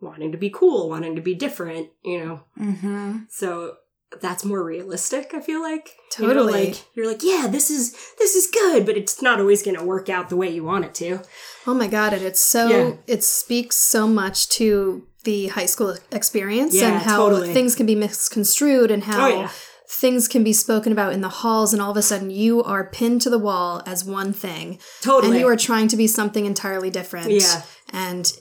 wanting 0.01 0.31
to 0.31 0.37
be 0.37 0.49
cool, 0.49 0.89
wanting 0.89 1.15
to 1.15 1.21
be 1.21 1.33
different, 1.35 1.89
you 2.03 2.23
know. 2.23 2.41
Mm-hmm. 2.59 3.17
So 3.29 3.75
that's 4.21 4.45
more 4.45 4.63
realistic, 4.63 5.33
I 5.33 5.41
feel 5.41 5.61
like. 5.61 5.91
You 6.17 6.27
know, 6.27 6.33
Totally. 6.33 6.67
like 6.67 6.83
you're 6.95 7.07
like, 7.07 7.23
"Yeah, 7.23 7.47
this 7.49 7.69
is 7.69 7.91
this 8.17 8.35
is 8.35 8.47
good, 8.51 8.85
but 8.85 8.95
it's 8.97 9.21
not 9.21 9.39
always 9.39 9.63
going 9.63 9.77
to 9.77 9.83
work 9.83 10.09
out 10.09 10.29
the 10.29 10.37
way 10.37 10.49
you 10.49 10.63
want 10.63 10.85
it 10.85 10.93
to." 10.95 11.19
Oh 11.65 11.73
my 11.73 11.87
god, 11.87 12.13
and 12.13 12.21
it's 12.23 12.39
so 12.39 12.67
Yeah. 12.69 12.93
it 13.07 13.23
speaks 13.23 13.75
so 13.75 14.07
much 14.07 14.47
to 14.49 15.05
the 15.25 15.47
high 15.47 15.65
school 15.65 15.97
experience 16.11 16.73
Yeah, 16.73 16.93
and 16.93 17.01
how 17.01 17.17
totally. 17.29 17.53
things 17.53 17.75
can 17.75 17.85
be 17.85 17.95
misconstrued 17.95 18.91
and 18.91 19.03
how 19.03 19.25
Oh, 19.25 19.29
yeah. 19.41 19.49
things 19.89 20.27
can 20.29 20.41
be 20.41 20.53
spoken 20.53 20.93
about 20.93 21.11
in 21.11 21.19
the 21.19 21.27
halls 21.29 21.73
and 21.73 21.81
all 21.81 21.91
of 21.91 21.97
a 21.97 22.01
sudden 22.01 22.29
you 22.29 22.63
are 22.63 22.85
pinned 22.89 23.21
to 23.23 23.29
the 23.29 23.37
wall 23.39 23.81
as 23.85 24.05
one 24.05 24.31
thing 24.31 24.79
Totally. 25.01 25.31
and 25.31 25.39
you 25.41 25.47
are 25.49 25.57
trying 25.57 25.89
to 25.89 25.97
be 25.97 26.07
something 26.07 26.45
entirely 26.45 26.89
different. 26.89 27.29
Yeah. 27.31 27.63
And 27.91 28.31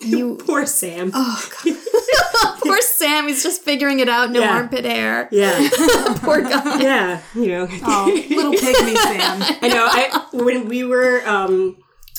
you 0.00 0.36
Poor 0.46 0.66
Sam. 0.66 1.10
Oh 1.14 1.50
god. 1.64 1.76
Poor 2.62 2.80
Sam, 2.82 3.28
he's 3.28 3.42
just 3.42 3.62
figuring 3.62 4.00
it 4.00 4.08
out, 4.08 4.30
no 4.30 4.40
Yeah. 4.40 4.54
armpit 4.54 4.84
hair. 4.84 5.28
Yeah. 5.32 5.68
Poor 6.16 6.42
guy. 6.42 6.80
yeah, 6.80 7.22
you 7.34 7.48
know. 7.48 7.68
Oh, 7.82 8.06
little 8.30 8.52
pygmy 8.52 8.96
Sam. 8.96 9.42
I 9.62 9.68
know. 9.68 9.86
I 9.90 10.26
when 10.32 10.68
we 10.68 10.84
were 10.84 11.26
um 11.26 11.76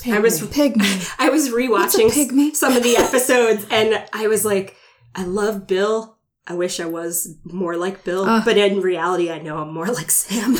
I 0.09 0.17
was 0.19 0.41
Pygmy. 0.41 1.13
I 1.19 1.29
was 1.29 1.49
rewatching 1.49 2.09
pygmy? 2.09 2.55
some 2.55 2.75
of 2.75 2.81
the 2.81 2.97
episodes 2.97 3.67
and 3.69 4.03
I 4.13 4.27
was 4.27 4.43
like, 4.43 4.75
I 5.13 5.25
love 5.25 5.67
Bill. 5.67 6.17
I 6.47 6.55
wish 6.55 6.79
I 6.79 6.85
was 6.85 7.35
more 7.45 7.77
like 7.77 8.03
Bill, 8.03 8.25
but 8.43 8.57
in 8.57 8.81
reality, 8.81 9.29
I 9.31 9.37
know 9.39 9.57
I'm 9.59 9.71
more 9.73 9.85
like 9.87 10.09
Sam. 10.09 10.55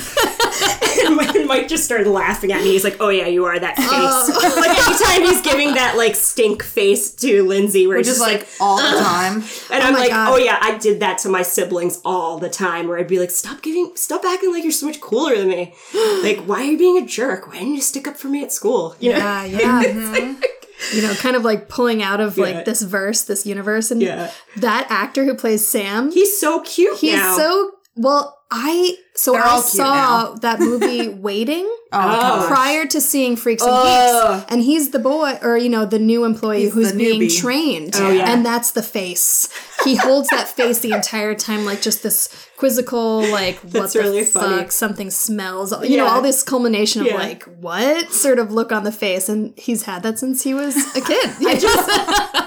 and 1.36 1.48
Mike- 1.48 1.68
just 1.68 1.86
started 1.86 2.08
laughing 2.08 2.52
at 2.52 2.64
me. 2.64 2.72
He's 2.72 2.84
like, 2.84 2.98
"Oh 3.00 3.10
yeah, 3.10 3.28
you 3.28 3.46
are 3.46 3.58
that 3.58 3.76
face." 3.78 3.88
Oh. 3.90 4.56
like 4.58 4.78
anytime 4.78 5.22
he's 5.32 5.42
giving 5.42 5.74
that 5.76 5.96
like 5.98 6.16
stink 6.16 6.64
face 6.64 7.12
to 7.16 7.44
Lindsay, 7.44 7.88
where 7.88 7.98
Which 7.98 8.08
he's 8.08 8.18
just 8.18 8.28
like 8.28 8.48
all 8.60 8.78
the 8.78 8.98
time. 9.00 9.36
and 9.36 9.44
oh 9.84 9.88
I'm 9.88 9.94
like, 9.94 10.10
God. 10.10 10.34
oh 10.34 10.38
yeah, 10.38 10.58
I 10.62 10.78
did 10.78 11.00
that 11.00 11.20
to 11.20 11.30
my 11.30 11.42
siblings 11.44 12.02
all 12.06 12.38
the 12.40 12.50
time. 12.50 12.88
Where 12.88 12.98
I'd 12.98 13.08
be 13.08 13.20
like, 13.20 13.32
stop 13.32 13.62
giving, 13.62 13.92
stop 13.96 14.24
acting 14.26 14.52
like 14.52 14.64
you're 14.64 14.72
so 14.72 14.86
much 14.88 15.00
cooler 15.02 15.36
than 15.38 15.48
me. 15.48 15.74
like, 16.24 16.40
why 16.46 16.62
are 16.62 16.64
you 16.72 16.78
being 16.78 16.98
a 16.98 17.06
jerk? 17.06 17.48
Why 17.48 17.60
didn't 17.60 17.76
you 17.76 17.82
stick 17.82 18.08
up 18.08 18.18
for 18.18 18.28
me 18.28 18.44
at 18.44 18.52
school? 18.52 18.96
You 19.00 19.12
know? 19.14 19.18
Yeah, 19.18 19.44
yeah. 19.46 19.84
Mm-hmm. 19.84 20.42
You 20.96 21.04
know, 21.04 21.14
kind 21.16 21.36
of 21.36 21.44
like 21.44 21.70
pulling 21.70 22.02
out 22.02 22.20
of 22.20 22.38
Yeah. 22.38 22.44
like 22.46 22.66
this 22.66 22.82
verse, 22.82 23.24
this 23.24 23.46
universe, 23.46 23.92
and 23.92 24.02
Yeah. 24.02 24.32
that 24.58 24.88
actor 24.90 25.24
who 25.26 25.36
plays 25.36 25.66
Sam, 25.68 26.12
He's 26.12 26.40
so 26.40 26.62
cute 26.62 26.98
he's 27.00 27.16
now. 27.16 27.38
so 27.38 27.72
well. 27.96 28.38
I 28.54 28.98
so 29.22 29.34
They're 29.34 29.44
I 29.46 29.60
saw 29.60 30.34
that 30.42 30.60
movie 30.60 31.08
Waiting 31.10 31.68
Oh, 31.94 31.98
uh, 32.00 32.48
prior 32.48 32.86
to 32.86 33.02
seeing 33.02 33.36
Freaks 33.36 33.64
and 33.64 33.72
Ugh. 33.74 34.40
Geeks, 34.40 34.52
and 34.54 34.62
he's 34.62 34.92
the 34.92 35.00
boy 35.00 35.38
or 35.42 35.58
you 35.58 35.68
know 35.68 35.84
the 35.86 36.00
new 36.00 36.24
employee 36.24 36.62
He's 36.64 36.74
who's 36.74 36.94
being 36.94 37.30
trained, 37.30 37.96
Oh, 37.98 38.10
yeah. 38.10 38.32
and 38.32 38.46
that's 38.46 38.72
the 38.72 38.82
face. 38.82 39.50
He 39.84 39.96
holds 39.98 40.30
that 40.30 40.48
face 40.48 40.80
the 40.80 40.94
entire 40.94 41.36
time, 41.36 41.66
like 41.66 41.82
just 41.82 42.02
this 42.02 42.30
quizzical, 42.56 43.30
like 43.30 43.58
what 43.60 43.92
the 43.92 44.00
really 44.00 44.24
fuck, 44.24 44.44
funny. 44.44 44.70
something 44.70 45.10
smells, 45.12 45.74
you 45.84 45.98
know, 45.98 46.08
all 46.08 46.22
this 46.22 46.44
culmination 46.44 47.02
of 47.02 47.08
Yeah. 47.08 47.16
like 47.16 47.44
what 47.60 48.14
sort 48.14 48.40
of 48.40 48.54
look 48.54 48.72
on 48.72 48.86
the 48.86 48.92
face, 48.94 49.28
and 49.28 49.54
he's 49.58 49.84
had 49.84 50.02
that 50.04 50.18
since 50.18 50.44
he 50.44 50.54
was 50.54 50.78
a 50.96 51.02
kid. 51.02 51.30
I 51.46 51.58
just, 51.60 51.90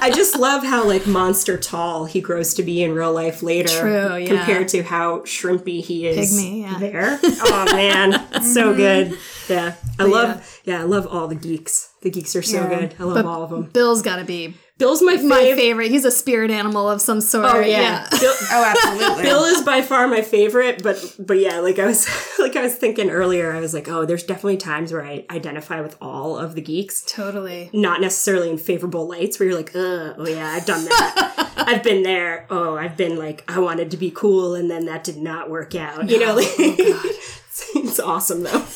I 0.05 0.11
just 0.11 0.39
love 0.39 0.63
how 0.63 0.87
like 0.87 1.07
monster 1.07 1.57
tall 1.57 2.05
he 2.05 2.21
grows 2.21 2.53
to 2.55 2.63
be 2.63 2.83
in 2.83 2.93
real 2.93 3.11
life 3.11 3.43
later, 3.43 3.81
True, 3.81 4.17
yeah. 4.17 4.27
compared 4.27 4.69
to 4.69 4.83
how 4.83 5.21
shrimpy 5.21 5.83
he 5.83 6.07
is 6.07 6.31
Pygmy, 6.39 6.61
yeah. 6.61 6.79
there. 6.79 7.19
Oh 7.47 7.65
man, 7.73 8.13
so 8.43 8.69
mm-hmm. 8.69 8.77
good. 8.77 9.19
Yeah, 9.49 9.75
I 9.99 10.05
love. 10.05 10.61
Yeah. 10.65 10.81
I 10.81 10.83
love 10.83 11.07
all 11.07 11.27
the 11.27 11.35
geeks. 11.35 11.95
The 12.03 12.11
geeks 12.11 12.37
are 12.37 12.43
so 12.43 12.59
Yeah. 12.59 12.69
good. 12.81 12.95
I 12.99 13.05
love 13.05 13.25
all 13.25 13.45
of 13.45 13.51
them. 13.51 13.63
Bill's 13.73 14.03
got 14.03 14.17
to 14.17 14.25
be 14.25 14.55
Bill's 14.77 15.03
my 15.03 15.15
my 15.17 15.37
favorite. 15.39 15.57
favorite. 15.57 15.91
He's 15.93 16.05
a 16.05 16.11
spirit 16.11 16.51
animal 16.51 16.91
of 16.91 17.01
some 17.01 17.21
sort. 17.21 17.45
Oh 17.47 17.61
yeah, 17.61 18.09
Bill, 18.11 18.35
Oh, 18.51 18.75
absolutely. 18.77 19.23
Bill 19.23 19.45
is 19.45 19.63
by 19.63 19.83
far 19.83 20.09
my 20.09 20.21
favorite, 20.21 20.83
but 20.83 21.15
but 21.19 21.39
yeah, 21.39 21.61
like 21.61 21.79
I 21.79 21.87
was 21.87 22.09
like 22.41 22.57
I 22.57 22.63
was 22.63 22.75
thinking 22.75 23.09
earlier, 23.09 23.53
I 23.55 23.61
was 23.61 23.73
like, 23.73 23.89
oh, 23.89 24.05
there's 24.05 24.25
definitely 24.25 24.57
times 24.57 24.93
where 24.93 25.05
I 25.05 25.25
identify 25.31 25.81
with 25.81 25.97
all 26.03 26.37
of 26.37 26.57
the 26.57 26.61
geeks. 26.61 27.03
Totally. 27.07 27.71
Not 27.73 28.01
necessarily 28.01 28.51
in 28.51 28.59
favorable 28.59 29.07
lights 29.07 29.39
where 29.39 29.49
you're 29.49 29.57
like, 29.59 29.77
uh, 29.77 30.15
oh 30.19 30.27
yeah, 30.29 30.49
I've 30.49 30.67
done 30.67 30.85
that. 30.87 31.53
I've 31.57 31.85
been 31.85 32.03
there. 32.03 32.47
Oh, 32.51 32.77
I've 32.77 32.97
been 32.97 33.17
like, 33.17 33.45
I 33.47 33.61
wanted 33.61 33.93
to 33.93 33.97
be 33.97 34.11
cool 34.11 34.57
and 34.57 34.69
then 34.69 34.87
that 34.87 35.05
did 35.05 35.19
not 35.19 35.51
work 35.51 35.77
out. 35.77 36.11
You 36.11 36.19
know, 36.19 36.35
like 36.35 36.49
it's, 36.59 37.71
it's 37.77 38.01
awesome 38.01 38.43
though. 38.43 38.67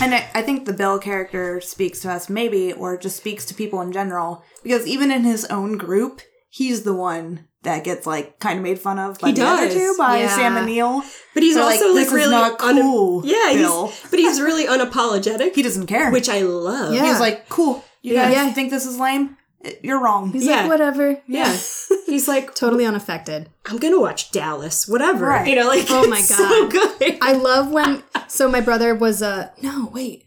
And 0.00 0.14
I, 0.14 0.28
I 0.34 0.42
think 0.42 0.64
the 0.66 0.72
Bill 0.72 0.98
character 0.98 1.60
speaks 1.60 2.00
to 2.00 2.10
us, 2.10 2.28
maybe, 2.28 2.72
or 2.72 2.96
just 2.96 3.16
speaks 3.16 3.44
to 3.46 3.54
people 3.54 3.80
in 3.80 3.92
general, 3.92 4.42
because 4.62 4.86
even 4.86 5.10
in 5.10 5.22
his 5.24 5.44
own 5.46 5.76
group, 5.78 6.20
he's 6.50 6.82
the 6.82 6.94
one 6.94 7.46
that 7.62 7.84
gets 7.84 8.06
like 8.06 8.40
kind 8.40 8.58
of 8.58 8.62
made 8.64 8.78
fun 8.78 8.98
of 8.98 9.18
by 9.20 9.28
He 9.28 9.34
the 9.34 9.44
other 9.46 9.66
does. 9.66 9.74
two, 9.74 9.94
by 9.96 10.18
Yeah. 10.20 10.34
Sam 10.34 10.56
and 10.56 10.66
Neil. 10.66 11.02
But 11.34 11.42
he's 11.44 11.54
They're 11.54 11.64
like, 11.64 11.74
also 11.80 11.86
like, 11.88 11.94
"This 11.94 12.08
is 12.08 12.12
really 12.14 12.30
not 12.32 12.60
un- 12.60 12.80
cool, 12.80 13.24
yeah, 13.24 13.52
Bill." 13.54 13.86
he's, 13.86 14.00
but 14.10 14.18
he's 14.18 14.40
really 14.40 14.66
unapologetic, 14.66 15.54
He 15.54 15.62
doesn't 15.62 15.86
care. 15.86 16.10
which 16.10 16.28
I 16.28 16.40
love. 16.40 16.92
Yeah. 16.92 17.06
he's 17.06 17.20
like, 17.20 17.48
cool. 17.48 17.84
You 18.02 18.14
Yeah. 18.14 18.24
guys 18.26 18.34
Yeah. 18.34 18.52
think 18.52 18.70
this 18.70 18.84
is 18.84 18.98
lame? 18.98 19.36
You're 19.80 20.00
wrong. 20.00 20.32
He's 20.32 20.44
Yeah. 20.44 20.62
like, 20.62 20.70
whatever. 20.70 21.22
Yeah. 21.28 21.56
He's 22.06 22.26
like, 22.26 22.52
Totally 22.56 22.84
unaffected. 22.84 23.48
I'm 23.66 23.78
gonna 23.78 24.00
watch 24.00 24.32
Dallas, 24.32 24.88
whatever. 24.88 25.26
Right. 25.26 25.46
You 25.48 25.54
know, 25.54 25.68
like 25.68 25.86
Oh 25.88 26.08
my 26.08 26.18
it's 26.18 26.34
so 26.34 26.68
God. 26.68 26.72
good. 26.98 27.18
I 27.22 27.34
love 27.34 27.70
when. 27.70 28.02
So 28.32 28.48
my 28.48 28.62
brother 28.62 28.94
was 28.94 29.20
a. 29.20 29.52
No, 29.60 29.90
wait. 29.92 30.24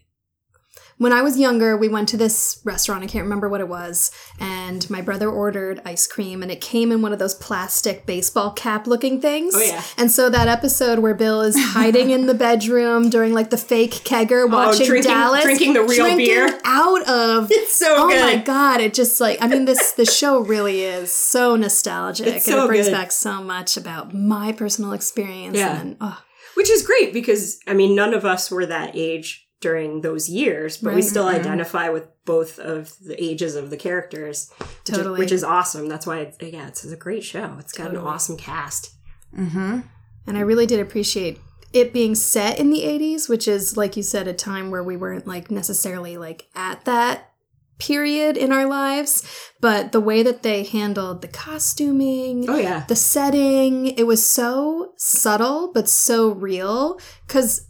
When 0.98 1.12
I 1.12 1.22
was 1.22 1.38
younger, 1.38 1.76
we 1.76 1.88
went 1.88 2.08
to 2.10 2.16
this 2.16 2.60
restaurant. 2.64 3.02
I 3.02 3.08
can't 3.08 3.24
remember 3.24 3.48
what 3.48 3.60
it 3.60 3.68
was. 3.68 4.12
And 4.38 4.88
my 4.88 5.02
brother 5.02 5.28
ordered 5.28 5.82
ice 5.84 6.06
cream, 6.06 6.40
and 6.40 6.50
it 6.52 6.60
came 6.60 6.92
in 6.92 7.02
one 7.02 7.12
of 7.12 7.18
those 7.18 7.34
plastic 7.34 8.06
baseball 8.06 8.52
cap 8.52 8.86
looking 8.86 9.20
things. 9.20 9.54
Oh, 9.56 9.60
yeah. 9.60 9.82
And 9.98 10.08
so 10.10 10.30
that 10.30 10.46
episode 10.46 11.00
where 11.00 11.14
Bill 11.14 11.42
is 11.42 11.56
hiding 11.58 12.10
in 12.10 12.26
the 12.26 12.32
bedroom 12.32 13.10
during 13.10 13.34
like 13.34 13.50
the 13.50 13.58
fake 13.58 13.90
kegger 13.90 14.44
oh, 14.44 14.46
watching 14.46 14.84
Oh, 14.84 14.86
drinking- 14.86 15.10
Dallas. 15.12 15.42
drinking 15.42 15.72
the 15.74 15.82
real 15.82 16.04
drinking 16.04 16.26
beer. 16.26 16.60
Out 16.64 17.08
of. 17.08 17.50
It's 17.56 17.76
so 17.76 18.04
oh 18.04 18.08
good. 18.08 18.20
my 18.20 18.36
God. 18.40 18.80
It 18.80 18.94
just 18.94 19.20
like, 19.20 19.38
I 19.42 19.48
mean, 19.48 19.64
this, 19.64 19.92
the 19.92 20.06
show 20.06 20.38
really 20.38 20.82
is 20.82 21.12
so 21.12 21.56
nostalgic. 21.56 22.28
It's 22.28 22.46
and 22.46 22.54
so 22.54 22.64
it 22.64 22.68
brings 22.68 22.86
good. 22.86 22.92
back 22.92 23.10
so 23.10 23.42
much 23.42 23.76
about 23.76 24.14
my 24.14 24.52
personal 24.52 24.92
experience. 24.92 25.58
Yeah. 25.58 25.78
And, 25.80 25.96
oh, 26.00 26.22
Which 26.56 26.70
is 26.70 26.82
great 26.86 27.12
because 27.12 27.58
I 27.66 27.74
mean 27.74 27.94
none 27.94 28.12
of 28.14 28.24
us 28.24 28.50
were 28.50 28.66
that 28.66 28.92
age 28.94 29.46
during 29.60 30.00
those 30.02 30.28
years, 30.28 30.76
but 30.76 30.90
we 30.90 30.96
Right. 30.96 31.04
still 31.04 31.26
identify 31.28 31.88
with 31.88 32.08
both 32.26 32.58
of 32.58 32.92
the 33.00 33.22
ages 33.22 33.54
of 33.56 33.70
the 33.70 33.76
characters. 33.76 34.50
which 34.58 34.68
is- 34.90 34.96
Totally. 34.96 35.18
Which 35.18 35.32
is, 35.32 35.42
awesome. 35.44 35.88
That's 35.88 36.06
why 36.06 36.18
it's, 36.20 36.36
yeah, 36.42 36.68
it's, 36.68 36.84
it's 36.84 36.92
a 36.92 36.96
great 36.96 37.24
show. 37.24 37.56
It's 37.58 37.72
got 37.72 37.90
an 37.90 37.96
awesome 37.96 38.36
cast. 38.36 38.90
Mm-hmm. 39.36 39.80
And 40.26 40.36
I 40.36 40.40
really 40.40 40.66
did 40.66 40.80
appreciate 40.80 41.38
it 41.72 41.92
being 41.92 42.14
set 42.14 42.58
in 42.58 42.70
the 42.70 42.82
80s, 42.82 43.28
which 43.28 43.48
is, 43.48 43.76
like 43.76 43.96
you 43.96 44.02
said, 44.02 44.28
a 44.28 44.32
time 44.32 44.70
where 44.70 44.82
we 44.84 44.96
weren't 44.96 45.26
like 45.26 45.50
necessarily 45.50 46.16
like 46.18 46.48
at 46.54 46.84
that 46.84 47.30
period 47.78 48.36
in 48.36 48.52
our 48.52 48.66
lives. 48.66 49.22
But 49.60 49.92
the 49.92 50.00
way 50.00 50.22
that 50.22 50.42
they 50.42 50.64
handled 50.64 51.22
the 51.22 51.28
costuming, 51.28 52.48
Oh 52.48 52.56
yeah. 52.56 52.84
the 52.88 52.96
setting, 52.96 53.86
it 53.86 54.04
was 54.04 54.26
so 54.26 54.92
subtle, 54.96 55.72
but 55.72 55.88
so 55.88 56.30
real. 56.30 56.98
Because 57.26 57.66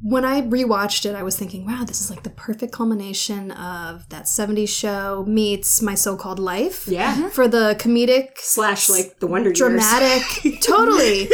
when 0.00 0.24
I 0.24 0.42
rewatched 0.42 1.06
it, 1.06 1.16
I 1.16 1.24
was 1.24 1.36
thinking, 1.36 1.66
wow, 1.66 1.82
this 1.84 2.00
is 2.00 2.08
like 2.08 2.22
the 2.22 2.30
perfect 2.30 2.72
culmination 2.72 3.50
of 3.50 4.08
that 4.10 4.24
70s 4.26 4.68
show 4.68 5.24
meets 5.26 5.82
my 5.82 5.94
so 5.96 6.16
called 6.16 6.38
life. 6.38 6.86
Yeah. 6.86 7.08
Uh-huh. 7.10 7.20
Uh-huh. 7.20 7.30
For 7.30 7.48
the 7.48 7.74
comedic 7.80 8.38
Slash 8.38 8.88
like 8.88 9.18
the 9.18 9.26
Wonder 9.26 9.48
Years. 9.48 9.58
dramatic 9.58 10.60
totally 10.62 11.28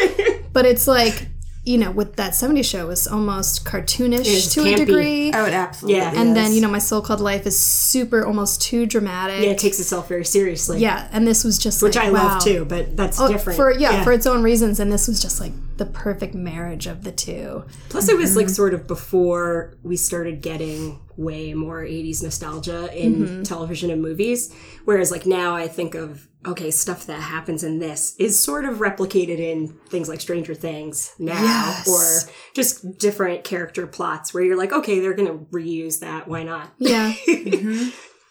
but 0.55 0.65
it's 0.65 0.87
like 0.87 1.29
you 1.67 1.79
know 1.79 1.91
with 1.91 2.17
that 2.17 2.33
70s 2.33 2.65
show 2.65 2.91
is 2.91 3.07
almost 3.07 3.65
cartoonish 3.65 4.21
It's 4.27 4.53
to 4.55 4.61
campy. 4.61 4.75
a 4.75 4.77
degree 4.85 5.33
Oh, 5.33 5.47
it 5.47 5.55
absolutely 5.55 5.99
Yeah. 6.01 6.13
and 6.15 6.37
then 6.37 6.53
you 6.53 6.61
know 6.61 6.69
my 6.69 6.79
so-called 6.79 7.21
life 7.21 7.47
is 7.47 7.59
super 7.59 8.25
almost 8.27 8.61
too 8.61 8.85
dramatic 8.85 9.43
Yeah, 9.43 9.51
it 9.53 9.59
takes 9.59 9.81
itself 9.81 10.09
very 10.09 10.25
seriously. 10.27 10.81
Yeah, 10.81 11.09
and 11.13 11.27
this 11.27 11.43
was 11.43 11.57
just 11.59 11.83
Which 11.83 11.97
like, 11.97 12.09
I 12.09 12.11
wow. 12.11 12.29
love 12.29 12.45
too, 12.45 12.65
but 12.67 12.97
that's 12.97 13.19
Oh, 13.19 13.29
different. 13.29 13.57
for 13.57 13.73
yeah, 13.73 14.05
for 14.05 14.13
its 14.13 14.27
own 14.27 14.43
reasons 14.43 14.79
and 14.79 14.93
this 14.93 15.09
was 15.09 15.21
just 15.21 15.41
like 15.41 15.53
the 15.77 15.87
perfect 15.87 16.35
marriage 16.35 16.87
of 16.87 17.03
the 17.05 17.11
two 17.13 17.65
Plus, 17.89 18.09
it 18.09 18.17
was 18.17 18.31
Mm-hmm. 18.31 18.39
like 18.39 18.49
sort 18.49 18.75
of 18.75 18.87
before 18.87 19.77
we 19.83 19.97
started 19.97 20.41
getting 20.41 21.01
way 21.17 21.55
more 21.55 21.83
80s 21.83 22.23
nostalgia 22.23 22.89
in 22.97 23.15
Mm-hmm. 23.15 23.43
television 23.43 23.91
and 23.91 24.01
movies. 24.03 24.53
Whereas, 24.85 25.11
like, 25.11 25.27
now 25.27 25.55
I 25.55 25.69
think 25.69 25.95
of, 25.95 26.29
okay, 26.47 26.71
stuff 26.71 27.07
that 27.07 27.21
happens 27.21 27.63
in 27.65 27.79
this 27.79 28.15
is 28.19 28.43
sort 28.43 28.65
of 28.65 28.79
replicated 28.79 29.39
in 29.39 29.69
things 29.89 30.09
like 30.09 30.21
Stranger 30.21 30.55
Things 30.55 31.13
now, 31.19 31.41
Yes. 31.41 31.89
or 31.89 32.31
just 32.55 32.99
different 32.99 33.45
character 33.45 33.87
plots 33.87 34.35
where 34.35 34.43
you're 34.43 34.57
like, 34.59 34.73
okay, 34.73 35.01
they're 35.01 35.15
going 35.15 35.29
to 35.29 35.45
reuse 35.47 36.01
that. 36.01 36.27
Why 36.29 36.43
not? 36.43 36.73
yeah 36.79 37.15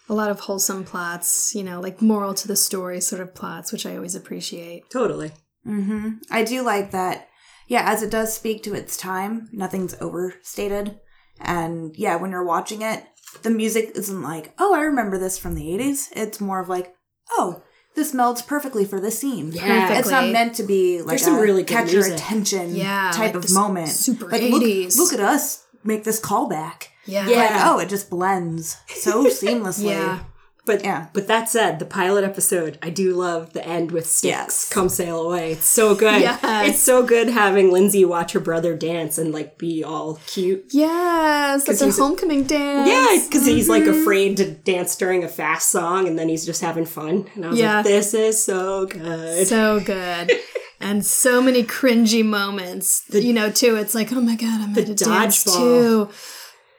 a 0.08 0.12
lot 0.14 0.30
of 0.30 0.40
wholesome 0.40 0.84
plots 0.84 1.54
you 1.54 1.62
know 1.64 1.80
like 1.80 2.02
moral 2.02 2.34
to 2.34 2.46
the 2.46 2.56
story 2.56 3.00
sort 3.00 3.22
of 3.22 3.34
plots 3.34 3.72
which 3.72 3.86
i 3.86 3.96
always 3.96 4.14
appreciate 4.14 4.88
Totally. 4.90 5.32
hmm 5.64 6.10
I 6.30 6.44
do 6.44 6.62
like 6.62 6.90
that. 6.90 7.28
Yeah, 7.66 7.90
as 7.90 8.02
it 8.02 8.10
does 8.10 8.34
speak 8.34 8.62
to 8.64 8.74
its 8.74 8.96
time, 8.96 9.48
nothing's 9.52 9.94
overstated. 10.00 10.98
And 11.40 11.96
yeah, 11.96 12.16
when 12.16 12.30
you're 12.30 12.44
watching 12.44 12.82
it, 12.82 13.04
the 13.42 13.50
music 13.50 13.92
isn't 13.94 14.22
like, 14.22 14.54
oh, 14.58 14.74
I 14.74 14.80
remember 14.82 15.18
this 15.18 15.38
from 15.38 15.54
the 15.54 15.64
80s. 15.66 16.08
It's 16.12 16.40
more 16.40 16.60
of 16.60 16.68
like, 16.68 16.94
oh, 17.32 17.62
this 17.96 18.12
melds 18.12 18.46
perfectly 18.46 18.84
for 18.84 19.00
this 19.00 19.18
scene. 19.18 19.52
Yeah. 19.52 19.98
It's 19.98 20.10
not 20.10 20.28
meant 20.30 20.54
to 20.56 20.62
be 20.62 21.00
like 21.02 21.18
some 21.18 21.36
a 21.36 21.40
really 21.40 21.62
good 21.62 21.68
catch 21.72 21.92
your 21.92 22.02
music. 22.02 22.18
attention 22.18 22.74
Yeah, 22.74 23.10
type 23.12 23.18
like 23.28 23.34
of 23.36 23.42
this 23.42 23.54
moment. 23.54 23.88
super 23.88 24.28
like, 24.28 24.42
look, 24.42 24.62
80s. 24.62 24.96
look 24.98 25.12
at 25.12 25.20
us 25.20 25.64
make 25.84 26.04
this 26.04 26.20
callback. 26.20 26.88
yeah 27.06 27.28
Yeah. 27.28 27.36
Like, 27.36 27.50
oh, 27.66 27.78
it 27.80 27.88
just 27.88 28.10
blends 28.10 28.76
so 28.88 29.24
seamlessly. 29.28 29.90
yeah 29.90 30.20
But 30.66 30.82
Yeah. 30.82 31.08
but 31.12 31.26
that 31.26 31.50
said, 31.50 31.78
the 31.78 31.84
pilot 31.84 32.24
episode, 32.24 32.78
I 32.82 32.88
do 32.88 33.14
love 33.14 33.52
the 33.52 33.66
end 33.66 33.90
with 33.92 34.06
Styx, 34.06 34.24
Yes. 34.30 34.68
Come 34.70 34.88
Sail 34.88 35.20
Away. 35.20 35.52
It's 35.52 35.66
so 35.66 35.94
good. 35.94 36.22
Yes. 36.22 36.40
It's 36.70 36.80
so 36.80 37.02
good 37.02 37.28
having 37.28 37.70
Lindsay 37.70 38.04
watch 38.04 38.32
her 38.32 38.40
brother 38.40 38.74
dance 38.74 39.18
and 39.18 39.30
like 39.32 39.58
be 39.58 39.84
all 39.84 40.18
cute. 40.26 40.64
Yes, 40.70 41.64
the 41.64 41.72
he's- 41.74 41.98
homecoming 41.98 42.44
dance. 42.44 42.88
Yeah, 42.88 43.26
because 43.28 43.44
he's 43.46 43.68
like 43.68 43.82
Mm-hmm. 43.84 44.00
afraid 44.00 44.36
to 44.38 44.50
dance 44.50 44.96
during 44.96 45.22
a 45.22 45.28
fast 45.28 45.70
song 45.70 46.08
and 46.08 46.18
then 46.18 46.28
he's 46.30 46.46
just 46.46 46.62
having 46.62 46.86
fun. 46.86 47.26
And 47.34 47.44
I 47.44 47.48
was 47.50 47.58
Yeah. 47.58 47.76
like, 47.76 47.84
this 47.84 48.14
is 48.14 48.42
so 48.42 48.86
good. 48.86 49.46
so 49.46 49.80
good. 49.80 50.30
And 50.80 51.06
so 51.06 51.40
many 51.40 51.62
cringy 51.62 52.22
moments, 52.22 53.04
you 53.10 53.32
know, 53.32 53.50
too. 53.50 53.76
It's 53.76 53.94
like, 53.94 54.12
oh 54.12 54.20
my 54.20 54.34
god, 54.36 54.60
I'm 54.60 54.74
going 54.74 54.94
to 54.94 54.94
dance 55.04 55.42
dodgeball. 55.44 55.56
too, 55.56 56.08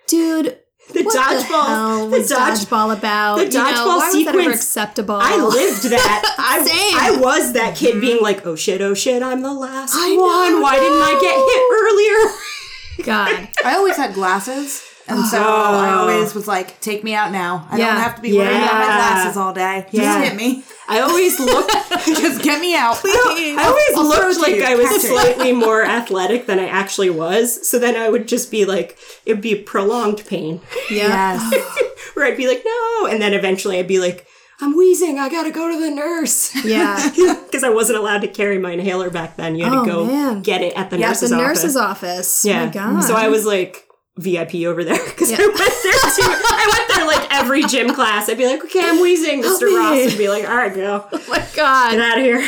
dude. 0.07 0.57
The 0.93 1.03
what 1.03 1.15
dodgeball. 1.15 1.39
the 1.39 1.45
hell 1.45 2.09
the 2.09 2.17
was 2.19 2.29
dodge. 2.29 2.59
dodgeball 2.59 2.97
about? 2.97 3.35
the 3.37 3.45
You 3.45 3.49
know, 3.51 3.65
dodgeball 3.65 3.85
why 3.85 3.95
was 3.95 4.13
that 4.13 4.27
ever 4.29 4.39
sequence- 4.41 4.55
acceptable? 4.61 5.15
I 5.21 5.35
lived 5.37 5.83
that. 5.89 6.35
I, 6.39 6.65
Same. 6.65 7.17
I 7.17 7.21
was 7.21 7.53
that 7.53 7.75
kid 7.75 7.91
mm-hmm. 7.91 8.01
being 8.01 8.21
like, 8.21 8.45
oh 8.45 8.55
shit, 8.55 8.81
oh 8.81 8.93
shit, 8.93 9.21
I'm 9.23 9.41
the 9.41 9.53
last 9.53 9.93
I 9.95 10.09
one. 10.15 10.51
know, 10.53 10.61
Why 10.61 10.75
didn't 10.75 11.01
I 11.01 11.19
get 11.19 11.35
hit 11.49 11.61
earlier? 11.83 13.05
God, 13.05 13.49
I 13.65 13.75
always 13.75 13.97
had 13.97 14.13
glasses. 14.13 14.81
And 15.07 15.23
so 15.25 15.37
I 15.37 15.93
oh. 15.93 15.99
always 15.99 16.33
was 16.33 16.47
like, 16.47 16.79
take 16.81 17.03
me 17.03 17.13
out 17.13 17.31
now. 17.31 17.67
I 17.69 17.77
Yeah. 17.77 17.93
don't 17.93 18.01
have 18.01 18.15
to 18.15 18.21
be 18.23 18.33
worrying 18.35 18.55
about 18.63 18.73
my 18.73 18.85
glasses 18.85 19.37
all 19.37 19.53
day. 19.53 19.85
Yeah. 19.91 20.01
Just 20.19 20.29
hit 20.31 20.35
me. 20.35 20.63
I 20.87 20.99
always 21.01 21.39
looked 21.39 21.71
Just 22.05 22.41
get 22.43 22.59
me 22.59 22.75
out. 22.75 22.99
I 23.03 23.63
always 23.67 23.97
I'll 23.97 24.07
looked 24.07 24.39
like 24.41 24.55
you. 24.55 24.63
I 24.63 24.75
was 24.75 24.87
Catch 24.87 25.03
it. 25.03 25.07
slightly 25.07 25.51
more 25.51 25.83
athletic 25.85 26.47
than 26.47 26.57
I 26.59 26.67
actually 26.67 27.09
was. 27.11 27.67
So 27.67 27.77
then 27.77 27.95
I 27.95 28.09
would 28.09 28.27
just 28.27 28.49
be 28.49 28.65
like, 28.65 28.97
it'd 29.25 29.41
be 29.41 29.55
prolonged 29.55 30.25
pain 30.27 30.61
yeah. 30.89 31.39
Yes. 31.51 31.79
where 32.15 32.25
I'd 32.25 32.37
be 32.37 32.47
like, 32.47 32.63
no. 32.65 33.07
And 33.07 33.21
then 33.21 33.33
eventually 33.33 33.77
I'd 33.79 33.87
be 33.87 33.99
like, 33.99 34.25
I'm 34.61 34.75
wheezing. 34.77 35.19
I 35.19 35.29
gotta 35.29 35.51
go 35.51 35.69
to 35.71 35.79
the 35.79 35.91
nurse. 35.91 36.53
Yeah. 36.65 37.11
Because 37.45 37.63
I 37.63 37.69
wasn't 37.69 37.97
allowed 37.99 38.19
to 38.21 38.27
carry 38.27 38.57
my 38.57 38.71
inhaler 38.71 39.09
back 39.09 39.37
then. 39.37 39.55
You 39.55 39.63
had 39.63 39.73
Oh, 39.73 39.85
to 39.85 39.91
go 39.91 40.05
man. 40.07 40.41
get 40.41 40.61
it 40.61 40.73
at 40.75 40.89
the 40.89 40.97
Yeah, 40.99 41.07
nurse's 41.09 41.29
the 41.29 41.35
office. 41.37 41.47
nurse's 41.63 41.77
office. 41.77 42.43
Yeah. 42.45 42.65
My 42.65 42.71
God. 42.71 43.01
So 43.01 43.15
I 43.15 43.29
was 43.29 43.45
like 43.45 43.84
VIP 44.17 44.55
over 44.65 44.83
there 44.83 45.03
because 45.05 45.29
Yeah. 45.31 45.37
I 45.39 45.45
went 45.47 45.57
there 45.57 46.11
too. 46.15 46.23
I 46.23 46.71
went 46.77 46.95
there 46.95 47.05
like 47.07 47.33
every 47.33 47.63
gym 47.65 47.93
class. 47.93 48.29
I'd 48.29 48.37
be 48.37 48.45
like, 48.47 48.63
okay, 48.63 48.81
I'm 48.81 49.01
wheezing. 49.01 49.41
Mr. 49.43 49.67
me. 49.67 49.75
Ross 49.77 50.05
would 50.11 50.17
be 50.17 50.29
like, 50.29 50.47
all 50.47 50.55
right, 50.55 50.73
go. 50.73 51.05
Oh 51.13 51.25
my 51.29 51.45
god, 51.55 51.91
Get 51.91 52.01
out 52.01 52.17
of 52.17 52.23
here. 52.23 52.41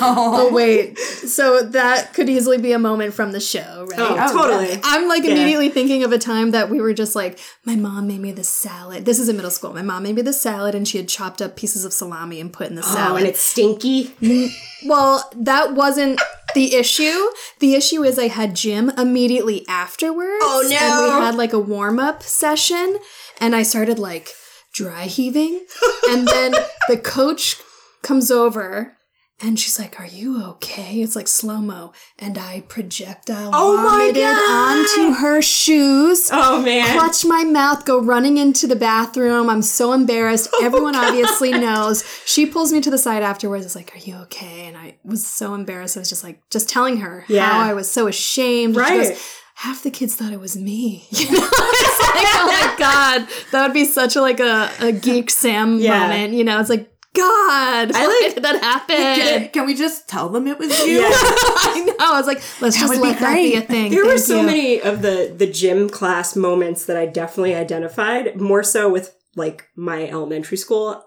Oh 0.00 0.50
wait. 0.52 0.98
so 0.98 1.62
that 1.62 2.12
could 2.12 2.28
easily 2.28 2.58
be 2.58 2.72
a 2.72 2.78
moment 2.78 3.14
from 3.14 3.32
the 3.32 3.40
show, 3.40 3.86
right? 3.90 3.98
Oh, 4.00 4.16
Oh, 4.18 4.32
totally. 4.32 4.78
I'm 4.82 5.08
like 5.08 5.24
Yeah. 5.24 5.32
immediately 5.32 5.68
thinking 5.70 6.02
of 6.04 6.12
a 6.12 6.18
time 6.18 6.50
that 6.50 6.68
we 6.70 6.80
were 6.80 6.92
just 6.92 7.14
like, 7.14 7.38
my 7.64 7.76
mom 7.76 8.06
made 8.08 8.20
me 8.20 8.32
this 8.32 8.48
salad. 8.48 9.04
This 9.04 9.18
is 9.18 9.28
in 9.28 9.36
middle 9.36 9.50
school. 9.50 9.72
My 9.72 9.82
mom 9.82 10.02
made 10.02 10.16
me 10.16 10.22
this 10.22 10.40
salad 10.40 10.74
and 10.74 10.86
she 10.88 10.98
had 10.98 11.08
chopped 11.08 11.40
up 11.40 11.56
pieces 11.56 11.84
of 11.84 11.92
salami 11.92 12.40
and 12.40 12.52
put 12.52 12.66
in 12.68 12.74
the 12.74 12.82
Oh, 12.82 12.94
salad. 12.94 13.20
and 13.20 13.28
it's 13.30 13.40
stinky. 13.40 14.08
Mm, 14.20 14.50
well, 14.86 15.30
that 15.36 15.74
wasn't 15.74 16.20
the 16.54 16.74
issue. 16.74 17.26
The 17.60 17.74
issue 17.74 18.02
is 18.02 18.18
I 18.18 18.28
had 18.28 18.54
gym 18.56 18.90
immediately 18.90 19.64
afterwards. 19.68 20.40
Oh, 20.42 20.62
And 20.62 20.70
we 21.06 21.20
had 21.24 21.34
like 21.34 21.52
a 21.52 21.58
warm 21.58 21.98
up 21.98 22.22
session 22.22 22.98
and 23.40 23.54
I 23.54 23.62
started 23.62 23.98
like 23.98 24.30
dry 24.72 25.04
heaving. 25.04 25.64
and 26.10 26.26
then 26.28 26.52
the 26.88 26.98
coach 26.98 27.56
comes 28.02 28.30
over 28.30 28.92
and 29.38 29.58
she's 29.60 29.78
like, 29.78 30.00
Are 30.00 30.06
you 30.06 30.42
okay? 30.44 31.02
It's 31.02 31.14
like 31.14 31.28
slow 31.28 31.58
mo. 31.58 31.92
And 32.18 32.38
I 32.38 32.62
projectile 32.68 33.50
Oh 33.52 33.76
vomited 33.76 34.22
onto 34.24 35.20
her 35.20 35.42
shoes. 35.42 36.30
Oh 36.32 36.62
man. 36.62 36.96
Clutch 36.98 37.22
my 37.26 37.44
mouth, 37.44 37.84
go 37.84 38.00
running 38.00 38.38
into 38.38 38.66
the 38.66 38.76
bathroom. 38.76 39.50
I'm 39.50 39.60
so 39.60 39.92
embarrassed. 39.92 40.48
Oh, 40.54 40.64
Everyone 40.64 40.96
obviously 40.96 41.50
knows. 41.52 42.02
She 42.24 42.46
pulls 42.46 42.72
me 42.72 42.80
to 42.80 42.90
the 42.90 42.96
side 42.98 43.22
afterwards. 43.22 43.66
It's 43.66 43.76
like, 43.76 43.94
Are 43.94 43.98
you 43.98 44.16
okay? 44.22 44.66
And 44.68 44.76
I 44.76 44.96
was 45.04 45.26
so 45.26 45.52
embarrassed. 45.54 45.98
I 45.98 46.00
was 46.00 46.08
just 46.08 46.24
like, 46.24 46.40
just 46.50 46.70
telling 46.70 46.98
her 46.98 47.24
Yeah. 47.28 47.46
how 47.46 47.60
I 47.60 47.74
was 47.74 47.90
so 47.90 48.06
ashamed. 48.08 48.74
Right. 48.76 49.08
goes, 49.10 49.22
Half 49.60 49.82
the 49.82 49.90
kids 49.90 50.14
thought 50.14 50.32
it 50.32 50.40
was 50.40 50.56
me. 50.56 51.06
You 51.10 51.30
know? 51.32 51.38
it's 51.50 52.14
like, 52.14 52.26
oh 52.34 52.46
my 52.46 52.76
God. 52.78 53.28
That 53.52 53.62
would 53.66 53.74
be 53.74 53.84
such 53.84 54.16
a 54.16 54.20
like 54.20 54.40
a, 54.40 54.70
a 54.80 54.92
geek 54.92 55.30
Sam 55.30 55.78
Yeah. 55.78 56.00
moment. 56.00 56.34
You 56.34 56.44
know, 56.44 56.60
it's 56.60 56.70
like, 56.70 56.92
God, 57.14 57.92
I 57.94 58.06
why 58.06 58.20
like- 58.26 58.34
did 58.34 58.44
that 58.44 58.62
happen? 58.62 58.96
Can, 58.96 59.48
can 59.48 59.66
we 59.66 59.74
just 59.74 60.06
tell 60.08 60.28
them 60.28 60.46
it 60.46 60.58
was 60.58 60.78
you? 60.80 61.00
Yeah. 61.00 61.08
I 61.10 61.84
know. 61.86 61.94
I 61.98 62.18
was 62.18 62.26
like, 62.26 62.42
let's 62.60 62.76
That 62.76 62.80
just 62.80 62.88
would 62.90 62.96
be 63.02 63.08
let 63.08 63.20
that 63.20 63.34
be 63.34 63.54
a 63.54 63.62
thing. 63.62 63.90
There 63.90 64.04
were 64.04 64.18
so 64.18 64.40
you. 64.40 64.46
many 64.46 64.80
of 64.82 65.00
the 65.00 65.34
the 65.36 65.46
gym 65.50 65.88
class 65.88 66.36
moments 66.36 66.84
that 66.84 66.98
I 66.98 67.06
definitely 67.06 67.54
identified 67.54 68.38
more 68.38 68.62
so 68.62 68.90
with 68.90 69.16
like 69.34 69.64
my 69.74 70.06
elementary 70.06 70.58
school 70.58 71.02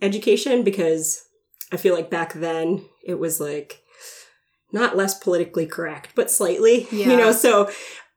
education 0.00 0.62
because 0.62 1.22
I 1.72 1.76
feel 1.76 1.94
like 1.94 2.08
back 2.08 2.32
then 2.32 2.82
it 3.04 3.18
was 3.18 3.38
like 3.40 3.79
not 4.72 4.96
less 4.96 5.18
politically 5.18 5.66
correct, 5.66 6.10
but 6.14 6.30
slightly, 6.30 6.86
Yeah. 6.90 7.06
you 7.10 7.16
know, 7.16 7.32
so 7.32 7.70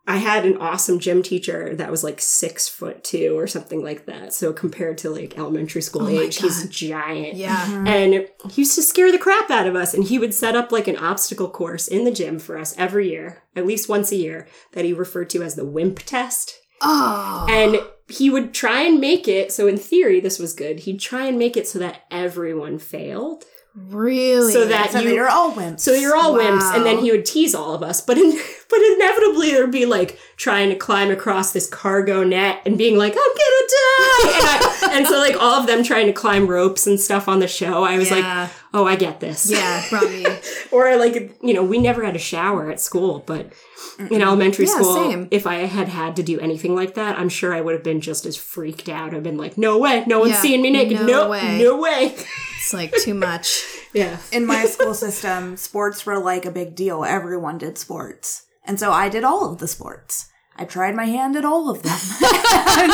I 0.05 0.17
had 0.17 0.45
an 0.45 0.57
awesome 0.57 0.99
gym 0.99 1.23
teacher 1.23 1.75
that 1.75 1.89
was 1.89 2.03
like 2.03 2.19
six 2.19 2.67
foot 2.67 3.05
two 3.05 3.37
or 3.37 3.47
something 3.47 3.81
like 3.81 4.05
that. 4.05 4.33
So 4.33 4.51
compared 4.51 4.97
to 4.99 5.09
like 5.09 5.37
elementary 5.37 5.81
school 5.81 6.01
Oh 6.01 6.05
my 6.05 6.23
age, 6.23 6.37
he's 6.39 6.67
giant. 6.67 7.35
Yeah. 7.35 7.55
Mm-hmm. 7.55 7.87
And 7.87 8.13
he 8.51 8.61
used 8.63 8.75
to 8.75 8.81
scare 8.81 9.13
the 9.13 9.17
crap 9.17 9.49
out 9.49 9.65
of 9.65 9.77
us. 9.77 9.93
And 9.93 10.03
he 10.03 10.19
would 10.19 10.33
set 10.33 10.57
up 10.57 10.73
like 10.73 10.89
an 10.89 10.97
obstacle 10.97 11.49
course 11.49 11.87
in 11.87 12.03
the 12.03 12.11
gym 12.11 12.37
for 12.37 12.57
us 12.57 12.75
every 12.77 13.09
year, 13.11 13.43
at 13.55 13.65
least 13.65 13.87
once 13.87 14.11
a 14.11 14.17
year, 14.17 14.47
that 14.73 14.83
he 14.83 14.91
referred 14.91 15.29
to 15.31 15.41
as 15.41 15.55
the 15.55 15.65
WIMP 15.65 15.99
test. 15.99 16.59
Oh. 16.81 17.47
And 17.49 17.77
he 18.09 18.29
would 18.29 18.53
try 18.53 18.81
and 18.81 18.99
make 18.99 19.29
it. 19.29 19.53
So 19.53 19.67
in 19.67 19.77
theory, 19.77 20.19
this 20.19 20.37
was 20.37 20.53
good. 20.53 20.81
He'd 20.81 20.99
try 20.99 21.27
and 21.27 21.39
make 21.39 21.55
it 21.55 21.65
so 21.65 21.79
that 21.79 22.01
everyone 22.11 22.77
failed. 22.77 23.45
Really? 23.75 24.53
So 24.53 24.65
that 24.67 24.91
So 24.91 24.99
you 24.99 25.15
you're 25.15 25.29
all 25.29 25.51
wimps. 25.53 25.79
so 25.79 25.93
you're 25.93 26.15
all 26.15 26.35
wimps, 26.35 26.75
and 26.75 26.85
then 26.85 26.99
he 26.99 27.09
would 27.11 27.25
tease 27.25 27.55
all 27.55 27.73
of 27.73 27.81
us. 27.81 28.01
But 28.01 28.19
in, 28.19 28.29
but 28.69 28.79
inevitably 28.79 29.49
there'd 29.51 29.71
be 29.71 29.87
like 29.87 30.19
trying 30.37 30.69
to 30.69 30.75
climb 30.75 31.09
across 31.09 31.53
this 31.53 31.67
cargo 31.67 32.23
net 32.23 32.61
and 32.67 32.77
being 32.77 32.97
like, 32.99 33.13
"I'm 33.13 33.17
gonna 33.17 33.67
die," 33.67 34.29
and, 34.37 34.45
I, 34.45 34.89
and 34.99 35.07
so 35.07 35.17
like 35.17 35.35
all 35.41 35.59
of 35.59 35.65
them 35.65 35.83
trying 35.83 36.05
to 36.05 36.13
climb 36.13 36.45
ropes 36.47 36.85
and 36.85 36.99
stuff 36.99 37.27
on 37.27 37.39
the 37.39 37.47
show. 37.47 37.83
I 37.83 37.97
was 37.97 38.11
Yeah. 38.11 38.41
like, 38.43 38.51
"Oh, 38.75 38.85
I 38.85 38.95
get 38.95 39.19
this." 39.19 39.49
yeah, 39.49 39.83
me. 39.91 40.23
or 40.71 40.95
like 40.97 41.35
you 41.41 41.55
know, 41.55 41.63
we 41.63 41.79
never 41.79 42.03
had 42.05 42.15
a 42.15 42.19
shower 42.19 42.69
at 42.69 42.79
school, 42.79 43.23
but 43.25 43.53
in 43.99 44.21
elementary 44.21 44.65
Yeah, 44.65 44.75
school, 44.75 44.95
same. 44.95 45.27
if 45.31 45.47
I 45.47 45.55
had 45.65 45.87
had 45.87 46.15
to 46.17 46.23
do 46.23 46.39
anything 46.39 46.75
like 46.75 46.93
that, 46.95 47.17
I'm 47.17 47.29
sure 47.29 47.53
I 47.55 47.61
would 47.61 47.73
have 47.73 47.83
been 47.83 48.01
just 48.01 48.25
as 48.27 48.35
freaked 48.37 48.87
out. 48.89 49.15
I've 49.15 49.23
been 49.23 49.37
like, 49.37 49.57
"No 49.57 49.79
way, 49.79 50.03
no 50.05 50.19
one's 50.19 50.33
Yeah, 50.33 50.41
seeing 50.41 50.61
me 50.61 50.69
naked. 50.69 50.97
no 50.99 51.05
No, 51.07 51.29
way." 51.29 51.57
no 51.59 51.77
way." 51.77 52.15
It's 52.63 52.73
like 52.73 52.93
too 52.95 53.13
much. 53.13 53.65
yeah. 53.93 54.17
in 54.31 54.45
my 54.45 54.65
school 54.65 54.93
system, 55.05 55.57
sports 55.57 56.05
were 56.05 56.17
like 56.17 56.45
a 56.45 56.51
big 56.51 56.75
deal. 56.75 57.03
Everyone 57.03 57.57
did 57.57 57.77
sports. 57.77 58.45
And 58.65 58.79
so 58.79 58.91
I 58.91 59.09
did 59.09 59.25
all 59.25 59.51
of 59.51 59.59
the 59.59 59.67
sports. 59.67 60.29
I 60.55 60.63
tried 60.63 60.95
my 60.95 61.05
hand 61.05 61.35
at 61.35 61.43
all 61.45 61.69
of 61.69 61.83
them. 61.83 61.99
And, 62.75 62.91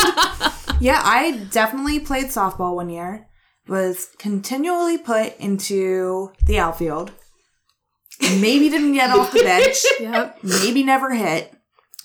yeah, 0.82 1.02
I 1.04 1.48
definitely 1.52 2.00
played 2.00 2.26
softball 2.28 2.76
one 2.76 2.90
year, 2.90 3.28
was 3.68 4.10
continually 4.18 4.98
put 4.98 5.38
into 5.38 6.32
the 6.46 6.58
outfield. 6.60 7.12
Maybe 8.22 8.70
didn't 8.70 8.94
get 8.94 9.12
off 9.12 9.32
the 9.32 9.44
bench. 9.44 9.78
Yep. 10.00 10.40
Maybe 10.44 10.84
never 10.84 11.14
hit. 11.14 11.54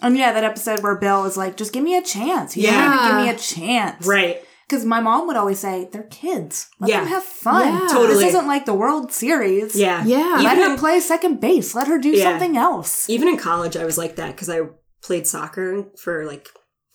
And 0.01 0.17
yeah, 0.17 0.33
that 0.33 0.45
episode 0.45 0.83
where 0.83 0.97
Bill 0.97 1.23
was 1.23 1.37
like, 1.37 1.57
just 1.57 1.73
give 1.73 1.83
me 1.83 1.97
a 1.97 2.03
chance. 2.03 2.53
He 2.53 2.63
Yeah. 2.65 3.09
give 3.09 3.27
me 3.27 3.31
a 3.31 3.39
chance. 3.39 4.07
Right. 4.07 4.45
Because 4.69 4.85
my 4.85 5.01
mom 5.01 5.27
would 5.27 5.37
always 5.37 5.59
say, 5.61 5.89
they're 5.93 6.05
kids. 6.05 6.69
Let 6.81 6.91
Yeah. 6.91 7.01
them 7.01 7.09
have 7.09 7.23
fun. 7.23 7.67
Yeah. 7.67 7.89
Totally. 7.91 8.25
This 8.25 8.29
isn't 8.35 8.47
like 8.47 8.65
the 8.67 8.75
World 8.75 9.13
Series. 9.13 9.77
Yeah. 9.77 10.05
Yeah. 10.05 10.41
Let 10.43 10.57
Even 10.59 10.71
her 10.71 10.77
play 10.79 11.01
second 11.01 11.41
base. 11.41 11.75
Let 11.75 11.87
her 11.89 11.99
do 11.99 12.11
Yeah. 12.11 12.25
something 12.31 12.57
else. 12.57 13.09
even 13.11 13.29
in 13.29 13.37
college 13.37 13.77
i 13.77 13.85
was 13.85 13.99
like 13.99 14.17
that 14.17 14.33
because 14.33 14.49
i 14.49 14.61
played 15.03 15.27
soccer 15.27 15.85
for 15.99 16.25
like 16.25 16.49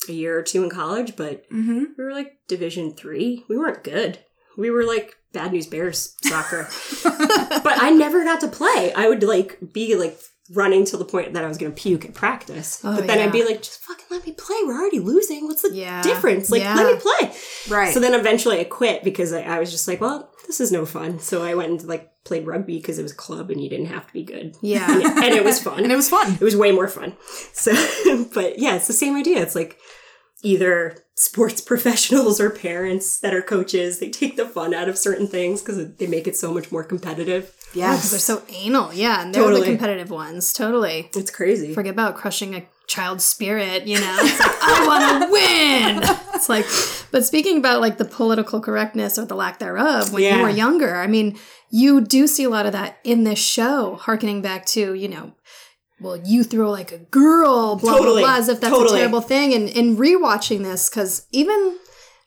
a 0.08 0.12
year 0.12 0.36
or 0.38 0.42
two 0.42 0.64
in 0.64 0.70
college 0.70 1.14
but 1.16 1.44
Mm-hmm. 1.50 1.84
we 1.96 2.04
were 2.04 2.12
like 2.12 2.38
division 2.48 2.92
three 2.94 3.44
we 3.48 3.56
weren't 3.56 3.84
good 3.84 4.18
we 4.58 4.70
were 4.70 4.84
like 4.84 5.14
bad 5.32 5.52
news 5.52 5.66
bears 5.68 6.16
soccer 6.24 6.68
but 7.04 7.76
i 7.82 7.90
never 7.90 8.24
got 8.24 8.40
to 8.40 8.48
play 8.48 8.92
i 8.96 9.08
would 9.08 9.22
like 9.22 9.58
be 9.72 9.94
like 9.94 10.18
running 10.52 10.84
to 10.84 10.96
the 10.96 11.04
point 11.04 11.32
that 11.34 11.44
i 11.44 11.46
was 11.48 11.58
gonna 11.58 11.70
puke 11.72 12.04
at 12.04 12.12
practice 12.14 12.80
Oh, 12.84 12.96
but 12.96 13.06
then 13.06 13.18
yeah. 13.18 13.26
i'd 13.26 13.32
be 13.32 13.44
like 13.44 13.62
just 13.62 13.80
fucking 13.82 14.06
let 14.10 14.26
me 14.26 14.32
play 14.32 14.56
we're 14.64 14.80
already 14.80 14.98
losing 14.98 15.46
what's 15.46 15.62
the 15.62 15.72
Yeah. 15.72 16.02
difference 16.02 16.50
like 16.50 16.62
Yeah. 16.62 16.74
let 16.74 16.94
me 16.94 17.00
play 17.00 17.32
Right. 17.68 17.94
so 17.94 18.00
then 18.00 18.14
eventually 18.14 18.58
i 18.60 18.64
quit 18.64 19.04
because 19.04 19.32
I, 19.32 19.42
I 19.42 19.60
was 19.60 19.70
just 19.70 19.86
like 19.86 20.00
well 20.00 20.30
this 20.46 20.60
is 20.60 20.72
no 20.72 20.84
fun 20.86 21.18
so 21.20 21.42
i 21.42 21.54
went 21.54 21.70
and 21.70 21.84
like 21.88 22.10
played 22.24 22.46
rugby 22.46 22.76
because 22.78 22.98
it 22.98 23.02
was 23.02 23.12
a 23.12 23.16
club 23.16 23.50
and 23.50 23.62
you 23.62 23.70
didn't 23.70 23.86
have 23.86 24.06
to 24.06 24.12
be 24.12 24.24
good 24.24 24.56
Yeah. 24.60 24.90
and 24.92 25.02
it, 25.02 25.06
and 25.24 25.34
it 25.34 25.44
was 25.44 25.62
fun 25.62 25.82
and 25.84 25.92
it 25.92 25.96
was 25.96 26.08
fun. 26.08 26.32
it 26.34 26.40
was 26.40 26.56
way 26.56 26.72
more 26.72 26.88
fun. 26.88 27.16
So, 27.52 27.72
but 28.34 28.58
yeah, 28.58 28.74
it's 28.76 28.86
the 28.88 28.92
same 28.92 29.16
idea. 29.16 29.40
It's 29.40 29.54
like 29.54 29.78
either 30.42 30.96
sports 31.14 31.60
professionals 31.72 32.40
or 32.40 32.50
parents 32.50 33.18
that 33.20 33.34
are 33.34 33.42
coaches, 33.42 34.00
they 34.00 34.10
take 34.10 34.36
the 34.36 34.46
fun 34.46 34.74
out 34.74 34.88
of 34.88 34.98
certain 34.98 35.26
things 35.26 35.62
because 35.62 35.94
they 35.96 36.06
make 36.06 36.26
it 36.26 36.36
so 36.36 36.52
much 36.52 36.70
more 36.72 36.84
competitive. 36.84 37.54
Because 37.72 38.10
they're 38.10 38.20
so 38.20 38.42
anal. 38.48 38.92
Yeah. 38.92 39.22
And 39.22 39.34
they're 39.34 39.52
the 39.54 39.64
competitive 39.64 40.10
ones. 40.10 40.52
Totally. 40.52 41.10
It's 41.14 41.30
crazy. 41.30 41.72
Forget 41.74 41.92
about 41.92 42.16
crushing 42.16 42.54
a 42.54 42.64
child's 42.86 43.24
spirit, 43.24 43.86
you 43.86 44.00
know? 44.00 44.16
It's 44.20 44.40
like, 44.40 44.50
I 44.62 44.86
want 44.86 45.24
to 45.24 45.30
win. 45.30 46.16
It's 46.40 46.48
like, 46.48 46.64
but 47.10 47.22
speaking 47.26 47.58
about 47.58 47.82
like 47.82 47.98
the 47.98 48.04
political 48.06 48.62
correctness 48.62 49.18
or 49.18 49.26
the 49.26 49.34
lack 49.34 49.58
thereof 49.58 50.10
when 50.10 50.22
you 50.22 50.28
Yeah. 50.30 50.40
were 50.40 50.48
younger, 50.48 50.96
I 50.96 51.06
mean, 51.06 51.38
you 51.68 52.00
do 52.00 52.26
see 52.26 52.44
a 52.44 52.48
lot 52.48 52.64
of 52.64 52.72
that 52.72 52.96
in 53.04 53.24
this 53.24 53.38
show, 53.38 53.96
harkening 53.96 54.40
back 54.40 54.64
to, 54.68 54.94
you 54.94 55.06
know, 55.08 55.32
well, 56.00 56.16
you 56.16 56.42
throw 56.42 56.70
like 56.70 56.92
a 56.92 56.98
girl, 56.98 57.76
blah, 57.76 57.92
Totally. 57.98 58.22
blah, 58.22 58.30
blah, 58.30 58.38
as 58.38 58.48
if 58.48 58.58
that's 58.62 58.72
Totally. 58.74 58.96
a 58.96 59.02
terrible 59.02 59.20
thing. 59.20 59.52
And, 59.52 59.68
and 59.76 59.98
rewatching 59.98 60.62
this, 60.62 60.88
because 60.88 61.26
even 61.30 61.76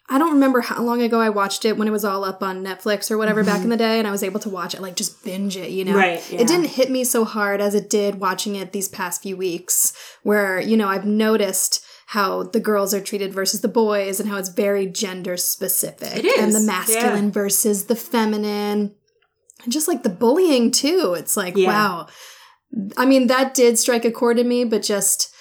I 0.09 0.17
don't 0.17 0.33
remember 0.33 0.61
how 0.61 0.83
long 0.83 1.01
ago 1.01 1.21
I 1.21 1.29
watched 1.29 1.63
it 1.63 1.77
when 1.77 1.87
it 1.87 1.91
was 1.91 2.03
all 2.03 2.25
up 2.25 2.43
on 2.43 2.63
Netflix 2.63 3.09
or 3.09 3.17
whatever 3.17 3.43
back 3.43 3.55
in 3.55 3.61
mm-hmm. 3.61 3.69
the 3.69 3.77
day, 3.77 3.99
and 3.99 4.07
I 4.07 4.11
was 4.11 4.21
able 4.21 4.39
to 4.41 4.49
watch 4.49 4.73
it, 4.73 4.81
like 4.81 4.97
just 4.97 5.23
binge 5.23 5.55
it, 5.55 5.69
you 5.71 5.85
know? 5.85 5.95
Right, 5.95 6.21
yeah. 6.29 6.41
It 6.41 6.47
didn't 6.47 6.67
hit 6.71 6.91
me 6.91 7.05
so 7.05 7.23
hard 7.23 7.61
as 7.61 7.73
it 7.73 7.89
did 7.89 8.19
watching 8.19 8.55
it 8.55 8.73
these 8.73 8.89
past 8.89 9.21
few 9.21 9.37
weeks, 9.37 9.93
where, 10.23 10.59
you 10.59 10.75
know, 10.75 10.89
I've 10.89 11.05
noticed 11.05 11.85
how 12.07 12.43
the 12.43 12.59
girls 12.59 12.93
are 12.93 13.01
treated 13.01 13.33
versus 13.33 13.61
the 13.61 13.67
boys 13.69 14.19
and 14.19 14.29
how 14.29 14.37
it's 14.37 14.49
very 14.49 14.87
gender 14.87 15.37
specific. 15.37 16.17
It 16.17 16.25
is, 16.25 16.43
And 16.43 16.53
the 16.53 16.59
masculine 16.59 17.31
versus 17.31 17.85
the 17.85 17.95
feminine. 17.95 18.93
And 19.63 19.71
just 19.71 19.87
like 19.87 20.03
the 20.03 20.09
bullying 20.09 20.69
too. 20.69 21.15
It's 21.17 21.37
like, 21.37 21.55
Yeah. 21.55 21.69
wow. 21.69 22.07
I 22.97 23.05
mean, 23.05 23.27
that 23.27 23.53
did 23.53 23.79
strike 23.79 24.03
a 24.03 24.11
chord 24.11 24.37
in 24.37 24.47
me, 24.47 24.65
but 24.65 24.83
just 24.83 25.32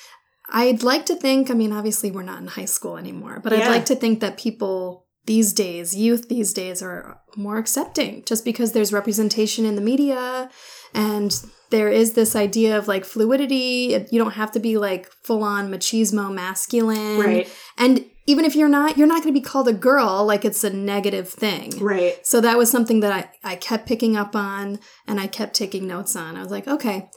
I'd 0.53 0.83
like 0.83 1.07
to 1.07 1.17
think, 1.17 1.51
I 1.51 1.55
mean, 1.55 1.73
obviously 1.73 2.11
we're 2.11 2.23
not 2.23 2.41
in 2.41 2.47
high 2.47 2.67
school 2.67 2.99
anymore, 2.99 3.41
but 3.43 3.53
I'd 3.55 3.69
like 3.69 3.87
to 3.87 3.97
think 3.97 4.21
that 4.21 4.37
people 4.37 5.07
these 5.25 5.53
days, 5.53 5.95
youth 5.97 6.29
these 6.29 6.53
days 6.53 6.83
are 6.83 7.21
more 7.37 7.57
accepting 7.57 8.23
just 8.25 8.45
because 8.45 8.73
there's 8.73 8.93
representation 8.93 9.65
in 9.65 9.77
the 9.77 9.81
media 9.81 10.51
and 10.95 11.45
there 11.71 11.89
is 11.89 12.13
this 12.13 12.37
idea 12.37 12.77
of 12.77 12.87
like 12.87 13.07
fluidity. 13.07 14.07
You 14.11 14.19
don't 14.19 14.33
have 14.33 14.53
to 14.53 14.61
be 14.61 14.77
like 14.77 15.11
full 15.25 15.43
on 15.43 15.71
machismo 15.71 16.33
masculine. 16.33 17.19
Right. 17.19 17.49
And 17.79 18.05
even 18.27 18.45
if 18.45 18.55
you're 18.55 18.69
not, 18.69 18.99
you're 18.99 19.07
not 19.07 19.23
going 19.23 19.35
to 19.35 19.41
be 19.41 19.45
called 19.45 19.69
a 19.69 19.73
girl 19.73 20.25
like 20.25 20.45
it's 20.45 20.65
a 20.65 20.71
negative 20.71 21.31
thing. 21.31 21.71
Right. 21.79 22.25
So 22.27 22.41
that 22.43 22.59
was 22.59 22.71
something 22.71 23.01
that 23.01 23.31
I, 23.43 23.53
I 23.53 23.57
kept 23.57 23.87
picking 23.87 24.17
up 24.17 24.37
on 24.37 24.81
and 25.07 25.19
I 25.19 25.29
kept 25.29 25.55
taking 25.55 25.87
notes 25.87 26.15
on. 26.15 26.37
I 26.37 26.41
was 26.43 26.51
like, 26.51 26.69
okay, 26.69 27.09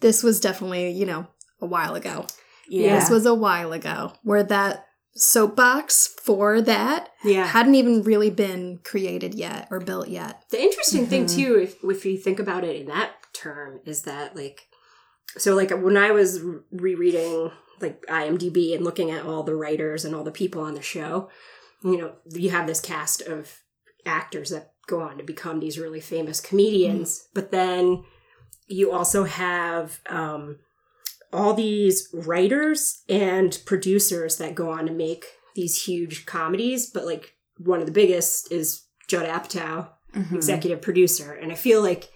this 0.00 0.22
was 0.22 0.40
definitely, 0.40 0.90
you 0.90 1.06
know, 1.06 1.28
a 1.60 1.66
while 1.66 1.94
ago. 1.94 2.26
Yeah. 2.68 2.98
This 2.98 3.10
was 3.10 3.26
a 3.26 3.34
while 3.34 3.72
ago 3.72 4.12
where 4.22 4.42
that 4.44 4.86
soapbox 5.14 6.08
for 6.22 6.60
that 6.62 7.10
Yeah. 7.24 7.46
hadn't 7.46 7.74
even 7.74 8.02
really 8.02 8.30
been 8.30 8.78
created 8.82 9.34
yet 9.34 9.68
or 9.70 9.78
built 9.80 10.08
yet. 10.08 10.42
The 10.50 10.62
interesting 10.62 11.06
thing 11.06 11.26
Mm-hmm. 11.26 11.36
too, 11.42 11.54
if 11.58 11.84
if 11.84 12.06
you 12.06 12.16
think 12.18 12.38
about 12.38 12.64
it 12.64 12.76
in 12.76 12.86
that 12.86 13.10
term, 13.34 13.80
is 13.84 14.02
that 14.02 14.34
like, 14.36 14.68
so 15.38 15.54
like 15.54 15.70
when 15.70 15.96
I 15.96 16.10
was 16.12 16.40
rereading 16.70 17.50
like 17.80 18.04
IMDb 18.06 18.74
and 18.74 18.84
looking 18.84 19.10
at 19.10 19.24
all 19.26 19.42
the 19.42 19.54
writers 19.56 20.04
and 20.04 20.14
all 20.14 20.24
the 20.24 20.30
people 20.30 20.62
on 20.62 20.74
the 20.74 20.82
show, 20.82 21.28
you 21.82 21.98
know, 21.98 22.12
you 22.30 22.50
have 22.50 22.66
this 22.66 22.80
cast 22.80 23.22
of 23.22 23.58
actors 24.06 24.50
that 24.50 24.72
go 24.86 25.00
on 25.00 25.18
to 25.18 25.24
become 25.24 25.60
these 25.60 25.78
really 25.78 26.00
famous 26.00 26.40
comedians, 26.40 27.18
Mm-hmm. 27.18 27.28
but 27.34 27.50
then 27.50 28.04
you 28.66 28.92
also 28.92 29.24
have 29.24 30.00
um, 30.08 30.58
all 31.32 31.54
these 31.54 32.08
writers 32.12 33.02
and 33.08 33.60
producers 33.64 34.36
that 34.38 34.54
go 34.54 34.70
on 34.70 34.86
to 34.86 34.92
make 34.92 35.24
these 35.54 35.84
huge 35.84 36.26
comedies, 36.26 36.86
but 36.90 37.06
like 37.06 37.34
one 37.58 37.80
of 37.80 37.86
the 37.86 37.92
biggest 37.92 38.50
is 38.52 38.82
Judd 39.08 39.26
Apatow, 39.26 39.88
Mhm. 40.14 40.34
executive 40.34 40.82
producer, 40.82 41.32
and 41.32 41.50
I 41.50 41.54
feel 41.54 41.80
like 41.82 42.10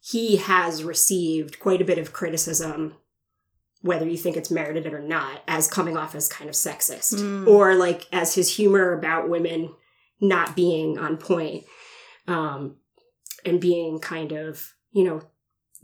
he 0.00 0.36
has 0.36 0.82
received 0.84 1.58
quite 1.60 1.80
a 1.80 1.84
bit 1.84 1.98
of 1.98 2.12
criticism, 2.12 2.94
whether 3.82 4.06
you 4.08 4.16
think 4.16 4.36
it's 4.36 4.50
merited 4.50 4.92
or 4.92 5.00
not, 5.00 5.42
as 5.46 5.68
coming 5.68 5.96
off 5.96 6.14
as 6.14 6.28
kind 6.28 6.48
of 6.50 6.56
sexist, 6.56 7.14
Mm. 7.20 7.46
or 7.46 7.74
like 7.76 8.06
as 8.12 8.34
his 8.34 8.56
humor 8.56 8.92
about 8.92 9.28
women 9.28 9.74
not 10.20 10.56
being 10.56 10.98
on 10.98 11.16
point, 11.18 11.64
um, 12.26 12.76
and 13.44 13.60
being 13.60 13.98
kind 14.00 14.32
of 14.32 14.72
you 14.90 15.04
know 15.04 15.22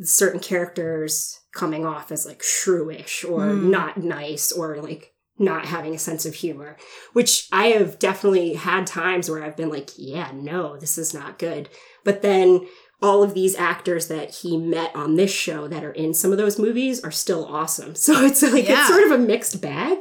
certain 0.02 0.40
characters 0.40 1.38
coming 1.54 1.84
off 1.86 2.10
as 2.12 2.24
like 2.26 2.40
shrewish 2.42 3.24
or 3.28 3.40
Mm. 3.40 3.64
not 3.70 3.96
nice 3.98 4.50
or 4.52 4.76
like 4.82 5.12
not 5.38 5.64
having 5.66 5.94
a 5.94 5.98
sense 5.98 6.24
of 6.26 6.34
humor 6.34 6.76
which 7.14 7.48
i 7.52 7.66
have 7.68 7.98
definitely 7.98 8.54
had 8.54 8.86
times 8.86 9.28
where 9.28 9.42
i've 9.42 9.56
been 9.56 9.70
like 9.70 9.90
yeah 9.96 10.30
no 10.34 10.76
this 10.76 10.96
is 10.98 11.12
not 11.14 11.38
good 11.38 11.68
but 12.04 12.22
then 12.22 12.66
all 13.00 13.22
of 13.24 13.34
these 13.34 13.56
actors 13.56 14.06
that 14.08 14.30
he 14.36 14.56
met 14.56 14.94
on 14.94 15.16
this 15.16 15.32
show 15.32 15.66
that 15.66 15.82
are 15.82 15.90
in 15.92 16.14
some 16.14 16.30
of 16.32 16.38
those 16.38 16.58
movies 16.58 17.02
are 17.02 17.10
still 17.10 17.44
awesome 17.46 17.94
so 18.06 18.22
it's 18.24 18.42
like 18.42 18.68
Yeah. 18.68 18.80
it's 18.80 18.88
sort 18.88 19.04
of 19.04 19.10
a 19.12 19.18
mixed 19.18 19.60
bag 19.60 19.98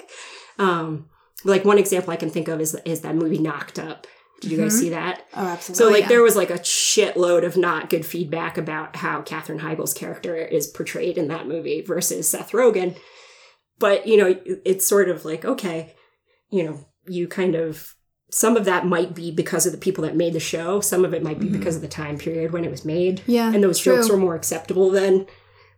um 0.59 1.07
like 1.43 1.65
one 1.65 1.79
example 1.79 2.11
i 2.13 2.17
can 2.17 2.29
think 2.29 2.47
of 2.47 2.59
is 2.61 2.75
is 2.85 3.01
that 3.01 3.15
movie 3.15 3.39
knocked 3.39 3.79
up 3.79 4.05
did 4.41 4.51
you 4.51 4.57
guys 4.57 4.75
Mhm. 4.75 4.79
see 4.79 4.89
that 4.89 5.25
Oh, 5.35 5.45
absolutely. 5.45 5.85
so 5.85 5.89
like 5.91 6.01
yeah. 6.01 6.07
there 6.09 6.21
was 6.23 6.35
like 6.35 6.49
a 6.49 6.59
shitload 6.59 7.45
of 7.45 7.55
not 7.55 7.89
good 7.89 8.05
feedback 8.05 8.57
about 8.57 8.97
how 8.97 9.21
Katherine 9.21 9.59
Heigl's 9.59 9.93
character 9.93 10.35
is 10.35 10.67
portrayed 10.67 11.17
in 11.17 11.27
that 11.29 11.47
movie 11.47 11.81
versus 11.81 12.27
Seth 12.27 12.51
Rogen. 12.51 12.95
But 13.79 14.07
you 14.07 14.17
know, 14.17 14.35
it's 14.65 14.85
sort 14.85 15.09
of 15.09 15.25
like 15.25 15.45
okay, 15.45 15.95
you 16.49 16.63
know, 16.63 16.85
you 17.07 17.27
kind 17.27 17.55
of 17.55 17.95
some 18.33 18.55
of 18.55 18.63
that 18.65 18.85
might 18.85 19.13
be 19.13 19.29
because 19.29 19.65
of 19.65 19.71
the 19.73 19.77
people 19.77 20.03
that 20.05 20.15
made 20.15 20.33
the 20.33 20.39
show. 20.39 20.79
Some 20.79 21.03
of 21.03 21.13
it 21.13 21.21
might 21.23 21.39
be 21.39 21.47
Mhm. 21.47 21.53
because 21.59 21.75
of 21.75 21.81
the 21.81 21.87
time 21.87 22.17
period 22.17 22.51
when 22.53 22.63
it 22.63 22.71
was 22.71 22.85
made, 22.85 23.21
Yeah. 23.27 23.51
and 23.53 23.61
those 23.63 23.77
true. 23.79 23.95
jokes 23.97 24.09
were 24.09 24.15
more 24.17 24.35
acceptable 24.35 24.89
then. 24.89 25.25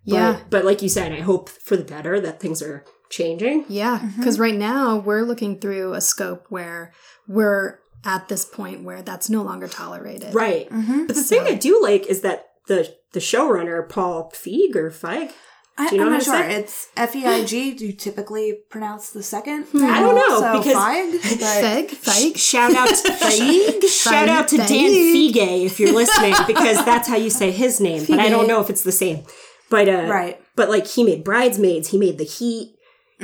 But, 0.06 0.16
Yeah. 0.16 0.40
but 0.52 0.64
like 0.66 0.82
you 0.84 0.90
said, 0.90 1.12
I 1.14 1.22
hope 1.22 1.50
for 1.50 1.76
the 1.78 1.84
better 1.84 2.20
that 2.20 2.40
things 2.40 2.62
are 2.62 2.84
changing. 3.10 3.66
Yeah, 3.70 4.08
because 4.18 4.38
right 4.38 4.54
now 4.56 4.98
we're 4.98 5.24
looking 5.24 5.60
through 5.60 5.94
a 5.94 6.02
scope 6.02 6.46
where 6.50 6.92
we're 7.28 7.80
at 8.06 8.28
this 8.28 8.46
point 8.46 8.84
where 8.84 9.02
that's 9.02 9.30
no 9.30 9.42
longer 9.44 9.68
tolerated. 9.68 10.34
Right. 10.34 10.70
Mhm. 10.70 11.08
But 11.08 11.16
the 11.16 11.22
So- 11.24 11.36
thing 11.38 11.48
I 11.48 11.56
do 11.56 11.82
like 11.82 12.06
is 12.08 12.22
that 12.22 12.48
the 12.68 12.94
the 13.14 13.20
showrunner 13.20 13.88
Paul 13.88 14.32
Feig 14.36 14.76
or 14.76 14.90
Feig 14.90 15.32
I, 15.76 15.90
Do 15.90 15.96
you 15.96 16.02
know 16.02 16.08
I'm 16.08 16.14
not 16.14 16.24
sure. 16.24 16.36
say? 16.36 16.54
It's 16.56 16.88
F 16.96 17.16
E 17.16 17.26
I 17.26 17.44
G. 17.44 17.74
Do 17.74 17.88
you 17.88 17.94
typically 17.94 18.60
pronounce 18.70 19.10
the 19.10 19.24
second? 19.24 19.64
Hmm. 19.72 19.84
I 19.86 20.02
don't 20.02 20.14
know, 20.16 20.40
So 20.40 20.58
because- 20.60 20.76
Feig, 20.76 21.12
but 21.40 21.40
Feg, 21.40 21.90
Feg. 22.06 22.38
Shout 22.52 22.76
out 22.76 22.90
to 22.90 23.10
Feig? 23.12 23.84
Shout 23.90 24.30
out 24.30 24.48
to 24.50 24.58
Dan 24.58 24.68
Feig. 24.68 25.34
Fige 25.34 25.66
if 25.66 25.80
you're 25.80 25.92
listening, 25.94 26.36
because 26.46 26.84
that's 26.86 27.08
how 27.08 27.16
you 27.16 27.32
say 27.32 27.50
his 27.50 27.80
name. 27.80 28.06
But 28.08 28.20
I 28.20 28.30
don't 28.30 28.48
know 28.48 28.62
if 28.62 28.70
it's 28.70 28.84
the 28.84 28.92
same. 28.92 29.24
But 29.72 29.90
uh, 29.90 30.06
right. 30.08 30.40
but 30.56 30.70
like 30.70 30.86
he 30.86 31.04
made 31.04 31.24
Bridesmaids, 31.24 31.88
he 31.90 31.98
made 31.98 32.20
The 32.20 32.24
Heat. 32.26 32.73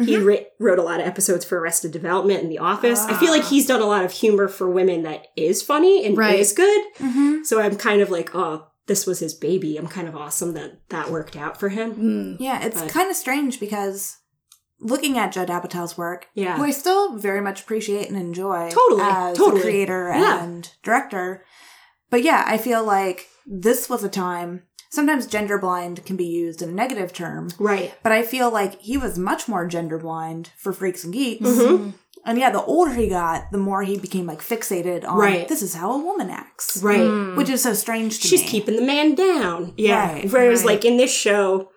He 0.06 0.16
Mhm. 0.16 0.26
writ- 0.26 0.52
wrote 0.60 0.80
a 0.80 0.84
lot 0.84 1.00
of 1.00 1.08
episodes 1.08 1.46
for 1.46 1.60
Arrested 1.60 1.92
Development 1.92 2.42
and 2.42 2.52
The 2.52 2.60
Office. 2.60 3.00
I 3.06 3.14
feel 3.20 3.32
like 3.32 3.44
Ah. 3.44 3.48
he's 3.50 3.66
done 3.68 3.82
a 3.82 3.86
lot 3.86 4.04
of 4.06 4.12
humor 4.12 4.48
for 4.48 4.70
women 4.70 5.04
that 5.04 5.28
is 5.36 5.62
funny 5.62 6.06
and 6.06 6.18
Right. 6.18 6.40
is 6.40 6.54
good. 6.54 6.82
Mhm. 7.00 7.46
So 7.46 7.60
I'm 7.60 7.76
kind 7.76 8.02
of 8.02 8.10
like, 8.10 8.34
oh, 8.36 8.68
this 8.88 9.06
was 9.06 9.20
his 9.20 9.34
baby. 9.34 9.78
I'm 9.78 9.88
kind 9.88 10.08
of 10.08 10.16
awesome 10.16 10.54
that 10.54 10.80
that 10.90 11.12
worked 11.12 11.36
out 11.36 11.60
for 11.60 11.70
him. 11.70 11.96
Mm. 11.96 12.38
Yeah, 12.40 12.64
it's 12.66 12.82
But- 12.82 12.90
kind 12.90 13.10
of 13.10 13.16
strange 13.16 13.60
because 13.60 14.18
looking 14.82 15.18
at 15.18 15.32
Judd 15.32 15.50
Apatow's 15.50 15.98
work, 15.98 16.28
Yeah. 16.34 16.56
who 16.58 16.64
I 16.64 16.72
still 16.72 17.18
very 17.18 17.42
much 17.42 17.62
appreciate 17.62 18.08
and 18.10 18.18
enjoy 18.18 18.70
Totally, 18.72 19.02
as 19.04 19.38
totally. 19.38 19.60
a 19.60 19.64
creator 19.64 20.12
Yeah. 20.16 20.44
and 20.44 20.72
director. 20.84 21.44
But 22.10 22.24
yeah, 22.24 22.44
I 22.48 22.58
feel 22.58 22.84
like 22.84 23.28
this 23.46 23.90
was 23.90 24.04
a 24.04 24.10
time. 24.10 24.64
Sometimes 24.92 25.28
gender 25.28 25.58
blind 25.60 26.04
can 26.06 26.16
be 26.16 26.26
used 26.26 26.62
in 26.62 26.70
a 26.70 26.74
negative 26.74 27.14
term, 27.14 27.50
Right. 27.60 27.94
but 28.02 28.12
I 28.12 28.24
feel 28.24 28.50
like 28.50 28.80
he 28.82 28.98
was 28.98 29.20
much 29.20 29.48
more 29.48 29.68
gender 29.68 29.98
blind 30.00 30.50
for 30.58 30.74
Freaks 30.74 31.04
and 31.04 31.14
Geeks. 31.14 31.46
Mhm. 31.48 31.94
And 32.26 32.38
yeah, 32.40 32.50
the 32.50 32.64
older 32.64 32.92
he 32.94 33.08
got, 33.08 33.52
the 33.52 33.58
more 33.60 33.84
he 33.84 33.98
became 33.98 34.26
like 34.26 34.42
fixated 34.42 35.08
on 35.08 35.18
Right. 35.18 35.48
this 35.48 35.62
is 35.62 35.76
how 35.76 35.92
a 35.94 35.98
woman 36.04 36.30
acts. 36.30 36.82
Right. 36.84 37.00
Mm. 37.00 37.38
Which 37.38 37.50
is 37.50 37.62
so 37.62 37.74
strange 37.74 38.20
to 38.20 38.28
She's 38.28 38.42
me. 38.42 38.48
keeping 38.48 38.76
the 38.76 38.82
man 38.82 39.16
down. 39.16 39.74
Yeah. 39.78 40.12
Right, 40.14 40.32
Whereas, 40.32 40.60
right. 40.62 40.74
like 40.74 40.86
in 40.86 40.98
this 40.98 41.14
show, 41.14 41.70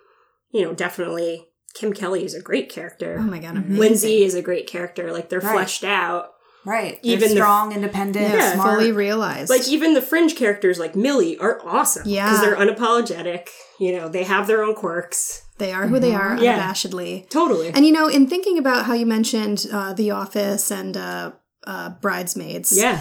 you 0.51 0.63
know, 0.63 0.73
definitely 0.75 1.47
Kim 1.75 1.93
Kelly 1.93 2.25
is 2.25 2.35
a 2.35 2.41
great 2.43 2.69
character. 2.71 3.17
Oh 3.19 3.23
my 3.23 3.39
god, 3.39 3.55
Mhm. 3.55 3.59
amazing. 3.67 3.77
Lindsay 3.79 4.25
is 4.25 4.35
a 4.35 4.43
great 4.43 4.67
character. 4.67 5.13
Like 5.13 5.29
they're 5.29 5.41
Right. 5.41 5.53
fleshed 5.53 5.85
out. 5.85 6.32
Right. 6.65 6.99
Even 7.03 7.19
Even 7.19 7.29
the- 7.31 7.35
strong, 7.37 7.73
independent, 7.73 8.35
Yeah, 8.35 8.55
smart. 8.55 8.79
fully 8.79 8.93
realized. 8.93 9.51
Like 9.51 9.67
even 9.69 9.95
the 9.95 10.03
fringe 10.03 10.37
characters, 10.37 10.79
like 10.79 10.95
Millie, 10.97 11.39
are 11.39 11.61
awesome. 11.67 12.03
Yeah. 12.07 12.27
because 12.29 12.41
they're 12.43 12.57
unapologetic. 12.57 13.49
You 13.81 13.97
know, 13.97 14.09
they 14.09 14.25
have 14.25 14.47
their 14.47 14.63
own 14.63 14.75
quirks. 14.75 15.43
they 15.59 15.73
are 15.73 15.87
who 15.87 15.99
they 16.01 16.13
are 16.15 16.37
Yeah. 16.41 16.59
unabashedly. 16.59 17.29
Totally. 17.31 17.69
And 17.69 17.87
you 17.87 17.93
know, 17.93 18.09
in 18.09 18.27
thinking 18.27 18.59
about 18.59 18.87
how 18.87 18.95
you 18.95 19.07
mentioned 19.07 19.67
uh, 19.73 19.93
The 19.93 20.11
Office 20.11 20.71
and 20.73 20.97
uh, 20.97 21.33
uh, 21.67 21.91
Bridesmaids, 22.01 22.77
yeah. 22.77 23.01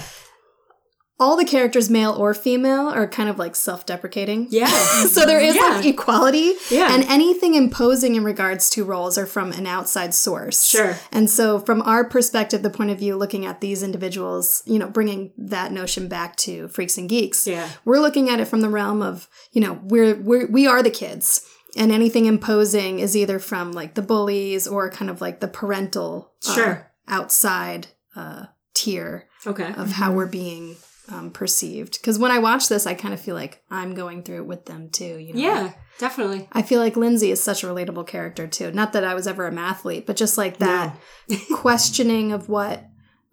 All 1.21 1.37
the 1.37 1.45
characters, 1.45 1.89
male 1.89 2.11
or 2.11 2.33
female, 2.33 2.87
are 2.87 3.07
kind 3.07 3.29
of 3.29 3.37
like 3.37 3.55
self-deprecating. 3.55 4.47
Yeah. 4.49 4.65
so 5.15 5.25
there 5.25 5.39
is 5.39 5.55
like 5.55 5.85
equality, 5.85 6.53
Yeah. 6.71 6.93
and 6.93 7.03
anything 7.05 7.53
imposing 7.55 8.15
in 8.15 8.23
regards 8.23 8.69
to 8.71 8.83
roles 8.83 9.17
are 9.17 9.27
from 9.27 9.51
an 9.51 9.67
outside 9.67 10.13
source. 10.13 10.65
Sure. 10.65 10.97
And 11.11 11.29
so, 11.29 11.59
from 11.59 11.81
our 11.83 12.03
perspective, 12.03 12.63
the 12.63 12.69
point 12.71 12.89
of 12.89 12.97
view, 12.99 13.15
looking 13.15 13.45
at 13.45 13.61
these 13.61 13.83
individuals, 13.83 14.63
you 14.65 14.79
know, 14.79 14.89
bringing 14.89 15.31
that 15.37 15.71
notion 15.71 16.07
back 16.07 16.35
to 16.37 16.67
freaks 16.69 16.97
and 16.97 17.07
geeks, 17.07 17.45
Yeah. 17.47 17.69
we're 17.85 17.99
looking 17.99 18.27
at 18.29 18.39
it 18.39 18.45
from 18.47 18.61
the 18.61 18.69
realm 18.69 19.01
of, 19.03 19.29
you 19.51 19.61
know, 19.61 19.79
we're, 19.83 20.15
we're 20.15 20.47
we 20.47 20.65
are 20.67 20.81
the 20.81 20.89
kids, 20.89 21.45
and 21.77 21.91
anything 21.91 22.25
imposing 22.25 22.99
is 22.99 23.15
either 23.15 23.37
from 23.39 23.71
like 23.73 23.93
the 23.93 24.01
bullies 24.01 24.67
or 24.67 24.89
kind 24.89 25.11
of 25.11 25.21
like 25.21 25.39
the 25.39 25.47
parental, 25.47 26.33
uh, 26.47 26.55
Sure. 26.55 26.91
outside 27.07 27.87
uh, 28.15 28.45
tier 28.73 29.27
Okay. 29.45 29.71
of 29.77 29.91
how 29.93 30.11
we're 30.11 30.25
being 30.25 30.75
um, 31.11 31.31
perceived. 31.31 31.99
Because 31.99 32.17
when 32.17 32.31
I 32.31 32.39
watch 32.39 32.69
this, 32.69 32.87
I 32.87 32.93
kind 32.93 33.13
of 33.13 33.19
feel 33.19 33.35
like 33.35 33.61
I'm 33.69 33.93
going 33.93 34.23
through 34.23 34.37
it 34.37 34.45
with 34.47 34.65
them 34.65 34.89
too. 34.89 35.17
You 35.19 35.33
know? 35.33 35.39
Yeah. 35.39 35.73
Definitely. 35.99 36.47
I 36.51 36.61
feel 36.61 36.79
like 36.79 36.95
Lindsay 36.95 37.31
is 37.31 37.43
such 37.43 37.63
a 37.63 37.67
relatable 37.67 38.07
character 38.07 38.47
too. 38.47 38.71
Not 38.71 38.93
that 38.93 39.03
I 39.03 39.13
was 39.13 39.27
ever 39.27 39.45
a 39.45 39.51
mathlete, 39.51 40.05
but 40.05 40.15
just 40.15 40.37
like 40.37 40.57
that 40.57 40.97
questioning 41.53 42.31
of 42.31 42.49
what 42.49 42.85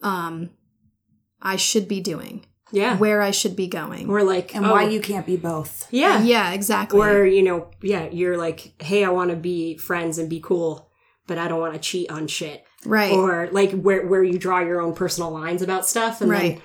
um, 0.02 0.50
I 1.40 1.56
should 1.56 1.88
be 1.88 2.00
doing, 2.00 2.44
Yeah. 2.72 2.96
where 2.98 3.22
I 3.22 3.30
should 3.30 3.56
be 3.56 3.68
going. 3.68 4.10
Or 4.10 4.22
like, 4.22 4.54
and 4.54 4.66
oh, 4.66 4.72
why 4.72 4.84
you 4.88 5.00
can't 5.00 5.24
be 5.26 5.36
both. 5.36 5.86
Yeah. 5.90 6.22
yeah, 6.22 6.52
exactly. 6.52 7.00
Or 7.00 7.24
you 7.24 7.42
know, 7.42 7.70
yeah, 7.82 8.08
you're 8.10 8.36
like, 8.36 8.82
hey, 8.82 9.04
I 9.04 9.10
want 9.10 9.30
to 9.30 9.36
be 9.36 9.76
friends 9.78 10.18
and 10.18 10.28
be 10.28 10.40
cool, 10.40 10.90
but 11.26 11.38
I 11.38 11.48
don't 11.48 11.60
want 11.60 11.74
to 11.74 11.80
cheat 11.80 12.10
on 12.10 12.26
shit. 12.26 12.64
right. 12.84 13.12
Or 13.12 13.48
like 13.50 13.72
where 13.72 14.06
where 14.06 14.22
you 14.22 14.38
draw 14.38 14.60
your 14.60 14.80
own 14.80 14.94
personal 14.94 15.30
lines 15.30 15.62
about 15.62 15.86
stuff, 15.86 16.20
and 16.20 16.30
Right. 16.30 16.54
then 16.56 16.62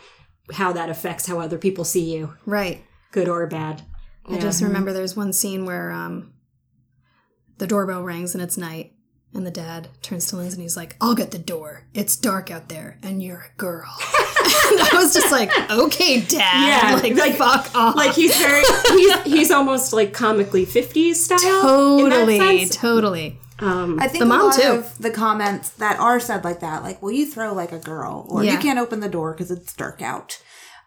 how 0.52 0.74
that 0.74 0.90
affects 0.90 1.28
how 1.28 1.40
other 1.40 1.58
people 1.58 1.86
see 1.86 2.14
you, 2.14 2.36
right. 2.46 2.84
good 3.12 3.30
or 3.30 3.46
bad. 3.48 3.84
I 4.26 4.40
just 4.40 4.62
remember 4.62 4.94
there's 4.94 5.16
one 5.18 5.34
scene 5.34 5.66
where 5.66 5.92
um, 5.92 6.34
the 7.58 7.68
doorbell 7.68 8.04
rings 8.04 8.34
and 8.34 8.44
it's 8.44 8.58
night. 8.58 8.92
And 9.36 9.48
the 9.48 9.52
dad 9.52 9.88
turns 10.04 10.28
to 10.28 10.36
Lindsay 10.36 10.58
and 10.58 10.62
he's 10.62 10.78
like, 10.78 10.96
I'll 11.02 11.16
get 11.16 11.32
the 11.32 11.40
door. 11.40 11.88
It's 11.96 12.16
dark 12.16 12.52
out 12.52 12.70
there 12.70 13.00
and 13.02 13.22
you're 13.22 13.48
a 13.52 13.58
girl. 13.58 13.90
and 14.70 14.80
I 14.80 14.90
was 14.94 15.12
just 15.12 15.32
like, 15.32 15.50
okay, 15.72 16.22
dad. 16.22 16.38
Yeah, 16.40 16.96
like, 17.02 17.16
like- 17.16 17.36
fuck 17.36 17.76
off. 17.76 17.96
like 17.96 18.14
he's 18.14 18.38
very 18.38 18.62
he's 18.90 19.22
he's 19.24 19.52
almost 19.52 19.92
like 19.92 20.14
comically 20.14 20.68
50s 20.68 21.16
style 21.16 21.98
in 21.98 22.10
that 22.12 22.16
totally, 22.20 22.38
sense. 22.60 22.76
totally. 22.76 23.40
Um 23.60 24.00
I 24.00 24.08
think 24.08 24.20
The 24.20 24.26
a 24.26 24.30
mom, 24.30 24.46
lot 24.48 24.56
too. 24.56 24.68
of 24.68 24.98
the 25.00 25.12
comments 25.12 25.70
that 25.72 26.00
are 26.00 26.20
said 26.20 26.44
like 26.44 26.60
that, 26.62 26.84
like, 26.84 27.02
well, 27.02 27.12
you 27.12 27.26
throw 27.26 27.54
like 27.54 27.72
a 27.72 27.80
girl, 27.80 28.26
or 28.30 28.44
Yeah. 28.44 28.54
you 28.54 28.58
can't 28.60 28.80
open 28.80 29.00
the 29.00 29.10
door 29.10 29.32
because 29.34 29.52
it's 29.52 29.74
dark 29.74 30.02
out. 30.02 30.42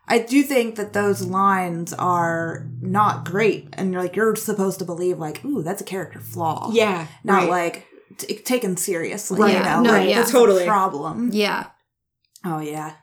I 0.08 0.18
do 0.20 0.42
think 0.44 0.76
that 0.76 0.92
those 0.92 1.22
lines 1.24 1.92
are 1.92 2.66
not 2.80 3.24
great, 3.24 3.68
and 3.72 3.92
you're 3.92 4.02
like 4.02 4.14
you're 4.16 4.36
supposed 4.36 4.78
to 4.80 4.84
believe 4.84 5.18
like, 5.18 5.44
ooh, 5.44 5.62
that's 5.62 5.80
a 5.80 5.84
character 5.84 6.20
flaw, 6.20 6.70
yeah 6.72 7.06
not 7.24 7.42
right. 7.42 7.50
like 7.50 7.86
t- 8.18 8.36
taken 8.38 8.76
seriously. 8.76 9.40
Right. 9.40 9.54
You 9.58 9.64
know, 9.64 9.82
No, 9.82 9.90
like, 9.92 10.08
yeah. 10.08 10.16
that's 10.20 10.30
Totally. 10.30 10.62
a 10.64 10.66
problem. 10.66 11.30
Yeah. 11.32 11.66
Oh 12.44 12.60
yeah. 12.60 12.92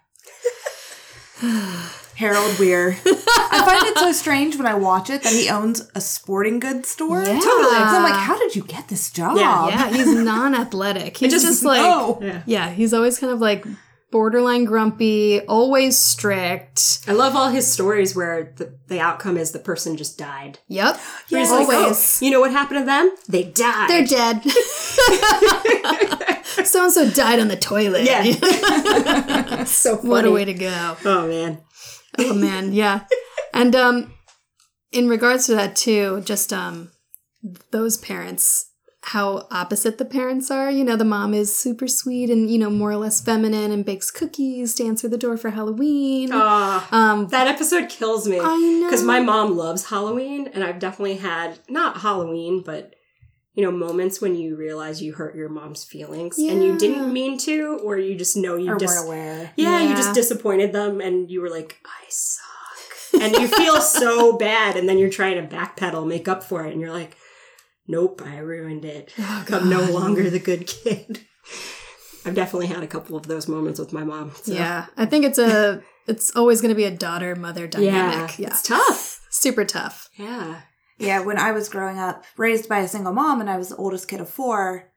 Harold 2.15 2.57
Weir. 2.59 2.97
I 3.05 3.63
find 3.65 3.87
it 3.87 3.97
so 3.97 4.11
strange 4.11 4.55
when 4.57 4.65
I 4.67 4.73
watch 4.75 5.09
it 5.09 5.23
that 5.23 5.33
he 5.33 5.49
owns 5.49 5.89
a 5.95 6.01
sporting 6.01 6.59
goods 6.59 6.89
store. 6.89 7.21
Yeah. 7.23 7.39
Totally. 7.39 7.75
'Cause 7.75 7.95
I'm 7.95 8.03
like, 8.03 8.13
how 8.13 8.37
did 8.37 8.55
you 8.55 8.63
get 8.63 8.87
this 8.87 9.09
job? 9.11 9.37
Yeah, 9.37 9.67
Yeah, 9.69 9.89
he's 9.89 10.07
non-athletic. 10.13 11.17
He's 11.23 11.31
just- 11.31 11.45
just, 11.45 11.63
like 11.63 11.81
no. 11.81 12.19
Yeah. 12.21 12.41
yeah, 12.45 12.69
he's 12.69 12.93
always 12.93 13.17
kind 13.19 13.31
of 13.33 13.39
like 13.41 13.65
borderline 14.11 14.63
grumpy, 14.65 15.41
always 15.47 15.97
strict. 15.97 16.99
I 17.07 17.13
love 17.13 17.35
all 17.35 17.49
his 17.49 17.65
stories 17.71 18.15
where 18.15 18.53
the, 18.57 18.71
the 18.87 18.99
outcome 18.99 19.37
is 19.37 19.51
the 19.51 19.59
person 19.59 19.97
just 19.97 20.19
died. 20.19 20.59
Yep. 20.67 20.99
You're 21.29 21.41
Yeah. 21.41 21.49
like, 21.49 21.67
oh, 21.69 21.81
Always. 21.81 22.21
you 22.21 22.29
know 22.29 22.39
what 22.39 22.51
happened 22.51 22.81
to 22.81 22.85
them? 22.85 23.11
They 23.27 23.43
died. 23.43 23.89
They're 23.89 24.05
dead. 24.05 24.43
so 26.65 26.83
and 26.83 26.93
so 26.93 27.09
died 27.09 27.39
on 27.39 27.47
the 27.47 27.57
toilet. 27.59 28.03
Yeah. 28.03 28.23
so 29.65 29.97
funny. 29.97 30.09
what 30.09 30.25
a 30.25 30.31
way 30.31 30.45
to 30.45 30.53
go. 30.53 30.95
Oh 31.05 31.27
man. 31.27 31.59
Oh 32.19 32.33
man, 32.33 32.73
yeah. 32.73 33.01
And 33.53 33.75
um 33.75 34.13
in 34.91 35.07
regards 35.07 35.47
to 35.47 35.55
that 35.55 35.75
too, 35.75 36.21
just 36.25 36.53
um 36.53 36.91
those 37.71 37.97
parents 37.97 38.69
how 39.07 39.47
opposite 39.51 39.97
the 39.97 40.05
parents 40.05 40.49
are. 40.49 40.71
You 40.71 40.85
know, 40.85 40.95
the 40.95 41.03
mom 41.03 41.33
is 41.33 41.53
super 41.53 41.89
sweet 41.89 42.29
and, 42.29 42.49
you 42.49 42.57
know, 42.57 42.69
more 42.69 42.89
or 42.91 42.95
less 42.95 43.19
feminine 43.19 43.69
and 43.69 43.83
bakes 43.83 44.09
cookies 44.09 44.75
to 44.75 44.85
answer 44.85 45.09
the 45.09 45.17
door 45.17 45.35
for 45.35 45.49
Halloween. 45.49 46.29
Ah. 46.31 46.87
um 46.91 47.27
That 47.27 47.47
episode 47.47 47.89
kills 47.89 48.27
me. 48.27 48.39
I 48.39 48.57
know. 48.57 48.87
Because 48.87 49.03
my 49.03 49.19
mom 49.19 49.57
loves 49.57 49.89
Halloween, 49.89 50.47
and 50.53 50.63
I've 50.63 50.79
definitely 50.79 51.15
had, 51.17 51.59
not 51.67 51.97
Halloween, 51.97 52.61
but, 52.61 52.95
you 53.55 53.63
know, 53.63 53.71
moments 53.71 54.19
when 54.19 54.35
you 54.35 54.55
realize 54.55 55.01
you 55.01 55.13
hurt 55.13 55.35
your 55.35 55.49
mom's 55.49 55.83
feelings 55.83 56.37
and 56.39 56.63
you 56.63 56.77
didn't 56.77 57.11
mean 57.13 57.37
to, 57.39 57.79
or 57.83 57.97
you 57.97 58.15
just 58.15 58.35
know 58.35 58.55
you 58.57 58.71
Or 58.73 58.77
just. 58.77 58.97
we're 58.99 59.05
aware. 59.05 59.51
Yeah, 59.55 59.81
you 59.87 59.95
just 59.95 60.13
disappointed 60.15 60.73
them, 60.73 60.99
and 61.01 61.29
you 61.29 61.41
were 61.41 61.49
like, 61.49 61.79
I 61.85 62.03
suck. 62.09 63.21
and 63.21 63.33
you 63.35 63.47
feel 63.47 63.79
so 63.81 64.37
bad, 64.37 64.75
and 64.75 64.89
then 64.89 64.97
you're 64.97 65.09
trying 65.09 65.35
to 65.47 65.55
backpedal, 65.55 66.07
make 66.07 66.27
up 66.27 66.43
for 66.43 66.65
it, 66.65 66.71
and 66.71 66.81
you're 66.81 66.91
like, 66.91 67.15
nope, 67.87 68.21
I 68.25 68.37
ruined 68.37 68.85
it. 68.85 69.13
Oh, 69.19 69.45
I'm 69.51 69.69
no 69.69 69.83
longer 69.83 70.29
the 70.29 70.39
good 70.39 70.65
kid. 70.67 71.21
I've 72.25 72.35
definitely 72.35 72.67
had 72.67 72.81
a 72.83 72.87
couple 72.87 73.17
of 73.17 73.27
those 73.27 73.47
moments 73.49 73.79
with 73.79 73.91
my 73.93 74.03
mom. 74.05 74.31
so- 74.41 74.53
Yeah. 74.53 74.85
I 74.95 75.05
think 75.05 75.25
it's 75.25 75.37
a 75.37 75.83
it's 76.07 76.33
always 76.35 76.61
gonna 76.61 76.73
be 76.75 76.85
a 76.85 76.91
daughter 76.91 77.35
mother 77.35 77.63
Yeah. 77.63 77.69
dynamic. 78.11 78.39
Yeah. 78.39 78.47
It's 78.47 78.61
tough. 78.61 79.19
Super 79.29 79.65
tough. 79.65 80.09
Yeah. 80.15 80.61
Yeah, 81.03 81.19
when 81.21 81.37
I 81.37 81.51
was 81.51 81.69
growing 81.69 81.99
up, 81.99 82.23
raised 82.37 82.67
by 82.69 82.79
a 82.79 82.87
single 82.87 83.13
mom, 83.13 83.41
and 83.41 83.49
I 83.49 83.57
was 83.57 83.69
the 83.69 83.75
oldest 83.75 84.07
kid 84.07 84.21
of 84.21 84.29
four, 84.29 84.89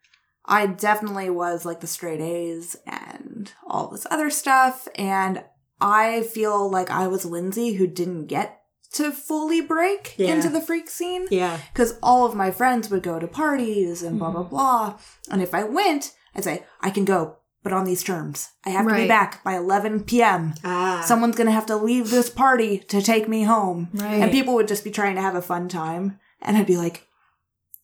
I 0.44 0.66
definitely 0.66 1.28
was 1.30 1.64
like 1.64 1.80
the 1.80 1.86
straight 1.86 2.20
A's 2.20 2.76
and 2.86 3.52
all 3.66 3.88
this 3.88 4.06
other 4.10 4.30
stuff. 4.30 4.86
And 4.94 5.42
I 5.80 6.22
feel 6.22 6.70
like 6.70 6.90
I 6.90 7.08
was 7.08 7.24
Lindsay 7.24 7.74
who 7.74 7.86
didn't 7.86 8.26
get 8.26 8.60
to 8.92 9.10
fully 9.10 9.60
break 9.60 10.14
Yeah. 10.16 10.34
into 10.34 10.48
the 10.48 10.60
freak 10.60 10.88
scene. 10.88 11.26
Yeah. 11.30 11.58
Because 11.72 11.98
all 12.02 12.24
of 12.24 12.34
my 12.36 12.50
friends 12.50 12.88
would 12.90 13.02
go 13.02 13.18
to 13.18 13.26
parties 13.26 14.02
and 14.02 14.18
blah, 14.18 14.30
blah, 14.30 14.44
blah. 14.44 14.98
And 15.30 15.42
if 15.42 15.52
I 15.52 15.64
went, 15.64 16.14
I'd 16.34 16.44
say, 16.44 16.64
I 16.80 16.90
can 16.90 17.04
go, 17.04 17.38
but 17.66 17.72
on 17.72 17.84
these 17.84 18.04
terms. 18.04 18.50
I 18.64 18.70
have 18.70 18.86
to 18.86 18.94
be 18.94 19.08
back 19.08 19.42
by 19.42 19.56
11 19.56 20.04
p.m. 20.04 20.54
Ah. 20.62 21.02
Someone's 21.04 21.34
going 21.34 21.48
to 21.48 21.52
have 21.52 21.66
to 21.66 21.74
leave 21.74 22.12
this 22.12 22.30
party 22.30 22.78
to 22.78 23.02
take 23.02 23.28
me 23.28 23.42
home. 23.42 23.88
Right. 23.92 24.22
And 24.22 24.30
people 24.30 24.54
would 24.54 24.68
just 24.68 24.84
be 24.84 24.92
trying 24.92 25.16
to 25.16 25.20
have 25.20 25.34
a 25.34 25.42
fun 25.42 25.68
time. 25.68 26.20
And 26.40 26.56
I'd 26.56 26.68
be 26.68 26.76
like, 26.76 27.08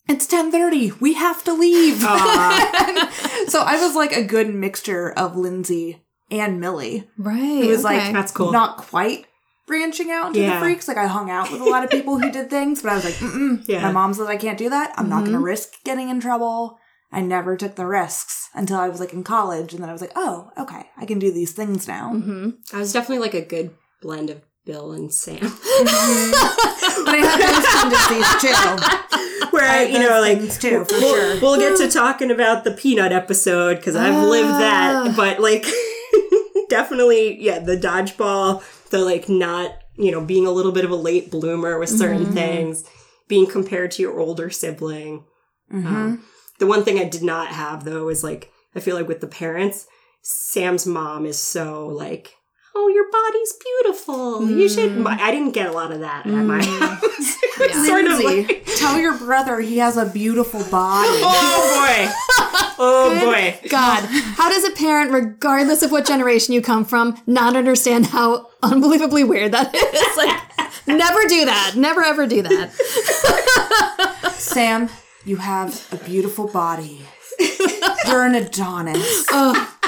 it's 0.09 0.31
1030. 0.33 0.93
We 1.01 1.15
have 1.15 1.43
to 1.43 1.53
leave. 1.53 2.05
Aw. 2.05 3.45
so 3.49 3.63
I 3.63 3.85
was 3.85 3.97
like 3.97 4.13
a 4.13 4.23
good 4.23 4.55
mixture 4.55 5.11
of 5.11 5.37
Lindsay 5.37 6.05
and 6.31 6.61
Millie. 6.61 7.09
Right. 7.19 7.65
It 7.65 7.69
was 7.69 7.85
okay. 7.85 7.97
like 8.05 8.13
That's 8.13 8.31
cool. 8.31 8.53
not 8.53 8.77
quite 8.77 9.27
branching 9.67 10.13
out 10.13 10.29
into 10.29 10.43
Yeah. 10.43 10.55
the 10.55 10.61
freaks. 10.61 10.87
Like 10.87 10.97
I 10.97 11.09
hung 11.09 11.29
out 11.29 11.51
with 11.51 11.61
a 11.61 11.65
lot 11.65 11.83
of 11.83 11.91
people 11.91 12.21
who 12.21 12.31
did 12.31 12.49
things, 12.49 12.83
but 12.83 12.93
I 12.93 12.95
was 12.95 13.05
like, 13.05 13.15
mm 13.15 13.67
Yeah. 13.67 13.83
My 13.83 13.91
mom 13.91 14.15
says 14.15 14.29
I 14.29 14.37
can't 14.37 14.59
do 14.59 14.71
that. 14.71 14.93
I'm 14.97 15.09
not 15.09 15.23
going 15.23 15.33
to 15.33 15.41
risk 15.41 15.83
getting 15.83 16.09
in 16.09 16.21
trouble. 16.21 16.79
I 17.13 17.21
never 17.21 17.57
took 17.57 17.75
the 17.77 17.87
risks 17.87 18.49
until 18.55 18.79
I 18.79 18.89
was 18.89 18.99
like 19.01 19.13
in 19.13 19.23
college, 19.23 19.75
and 19.75 19.83
then 19.83 19.91
I 19.91 19.93
was 19.93 20.01
like, 20.01 20.13
oh, 20.17 20.51
okay, 20.59 20.87
I 20.97 21.05
can 21.05 21.19
do 21.19 21.31
these 21.33 21.53
things 21.53 21.87
now. 21.87 22.11
hmm 22.11 22.51
I 22.73 22.79
was 22.79 22.93
definitely 22.93 23.19
like 23.23 23.35
a 23.35 23.45
good 23.45 23.71
blend 24.01 24.31
of 24.31 24.41
Bill 24.65 24.93
and 24.93 25.13
Sam. 25.13 25.41
But 25.41 27.15
I 27.15 27.17
had 27.19 27.41
those 27.41 27.67
tendencies 28.09 28.41
too. 28.41 29.49
Where 29.51 29.65
I 29.69 29.81
I, 29.81 29.83
you 29.85 29.99
know, 29.99 30.21
like 30.21 30.39
too, 30.61 30.85
for 30.85 30.95
we'll, 31.01 31.15
sure. 31.15 31.41
we'll 31.41 31.59
get 31.59 31.77
to 31.79 31.91
talking 31.91 32.31
about 32.31 32.65
the 32.65 32.71
peanut 32.71 33.13
episode 33.13 33.77
because 33.77 33.97
I've 33.97 34.15
lived 34.25 34.49
Ah. 34.51 34.59
that, 35.05 35.17
but 35.17 35.41
like 35.41 35.67
definitely, 36.69 37.41
yeah, 37.43 37.59
the 37.59 37.77
dodgeball, 37.77 38.63
the 38.91 38.99
like 38.99 39.29
not, 39.29 39.73
you 39.97 40.11
know, 40.11 40.21
being 40.25 40.47
a 40.47 40.51
little 40.51 40.73
bit 40.73 40.85
of 40.85 40.91
a 40.91 40.97
late 40.97 41.31
bloomer 41.31 41.79
with 41.79 41.91
certain 41.91 42.23
Mm-hmm. 42.25 42.33
things, 42.35 42.85
being 43.29 43.47
compared 43.47 43.91
to 43.93 44.03
your 44.03 44.19
older 44.21 44.49
sibling. 44.51 45.25
Mhm. 45.73 45.87
Um, 45.87 46.25
the 46.63 46.69
one 46.69 46.85
thing 46.85 46.97
I 47.01 47.09
did 47.09 47.25
not 47.25 47.49
have 47.49 47.83
though 47.85 48.09
is 48.09 48.23
like 48.23 48.53
I 48.77 48.79
feel 48.79 48.95
like 48.95 49.09
with 49.09 49.21
the 49.21 49.27
parents, 49.27 49.89
Sam's 50.23 50.87
mom 50.87 51.27
is 51.27 51.37
so 51.37 51.89
like, 51.89 52.37
"Oh, 52.77 52.87
your 52.87 53.11
body's 53.11 53.53
beautiful. 53.65 54.49
You 54.49 54.69
should." 54.69 54.93
Mm. 54.93 54.99
My, 55.03 55.21
I 55.21 55.33
didn't 55.33 55.51
get 55.55 55.67
a 55.67 55.73
lot 55.73 55.91
of 55.91 55.99
that 55.99 56.25
at 56.25 56.33
my 56.33 56.63
house. 56.65 57.37
Yeah. 57.61 57.85
sort 57.85 58.07
of 58.07 58.19
like, 58.19 58.65
tell 58.77 58.99
your 58.99 59.17
brother 59.17 59.61
he 59.61 59.77
has 59.79 59.97
a 59.97 60.07
beautiful 60.07 60.61
body. 60.65 61.09
oh 61.23 61.77
boy, 61.77 62.75
oh 62.79 63.21
boy. 63.21 63.69
God, 63.69 64.05
how 64.37 64.49
does 64.49 64.65
a 64.65 64.71
parent, 64.73 65.13
regardless 65.13 65.83
of 65.83 65.93
what 65.93 66.07
generation 66.07 66.55
you 66.55 66.63
come 66.63 66.85
from, 66.85 67.21
not 67.27 67.55
understand 67.55 68.07
how 68.07 68.49
unbelievably 68.63 69.25
weird 69.25 69.53
that 69.53 69.73
is? 69.75 70.17
Like, 70.17 70.89
never 70.89 71.29
do 71.29 71.45
that. 71.45 71.75
Never 71.77 72.03
ever 72.03 72.27
do 72.27 72.43
that. 72.43 72.73
Sam, 74.39 74.89
you 75.25 75.37
have 75.37 75.87
a 75.93 75.97
beautiful 75.97 76.47
body. 76.49 77.03
You're 78.07 78.25
an 78.27 78.35
Adonis. 78.35 79.27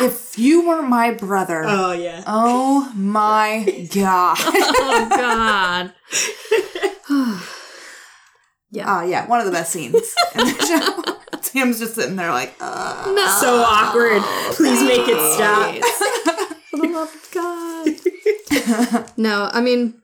if 0.01 0.39
you 0.39 0.67
were 0.67 0.83
my 0.83 1.11
brother, 1.13 1.65
Oh 1.67 1.93
yeah. 1.93 2.23
oh 2.27 2.91
my 2.95 3.87
god. 3.93 4.37
Oh 4.41 5.09
God. 5.11 5.93
Yeah. 8.71 8.85
Oh 9.01 9.05
yeah, 9.05 9.27
one 9.29 9.39
of 9.41 9.47
the 9.47 9.53
best 9.53 9.73
scenes 9.73 9.95
in 10.35 10.47
the 10.47 10.67
show. 10.67 11.41
Sam's 11.43 11.79
just 11.79 11.95
sitting 11.95 12.17
there 12.17 12.31
like, 12.31 12.55
uh, 12.61 13.05
No. 13.15 13.27
so 13.41 13.57
awkward. 13.63 14.23
Please 14.57 14.83
make 14.83 15.07
it 15.07 15.35
stop. 15.35 15.75
For 16.71 16.79
the 16.79 16.89
love 16.89 17.15
of 17.15 17.31
God. 18.95 19.13
no, 19.17 19.49
I 19.53 19.61
mean, 19.61 20.01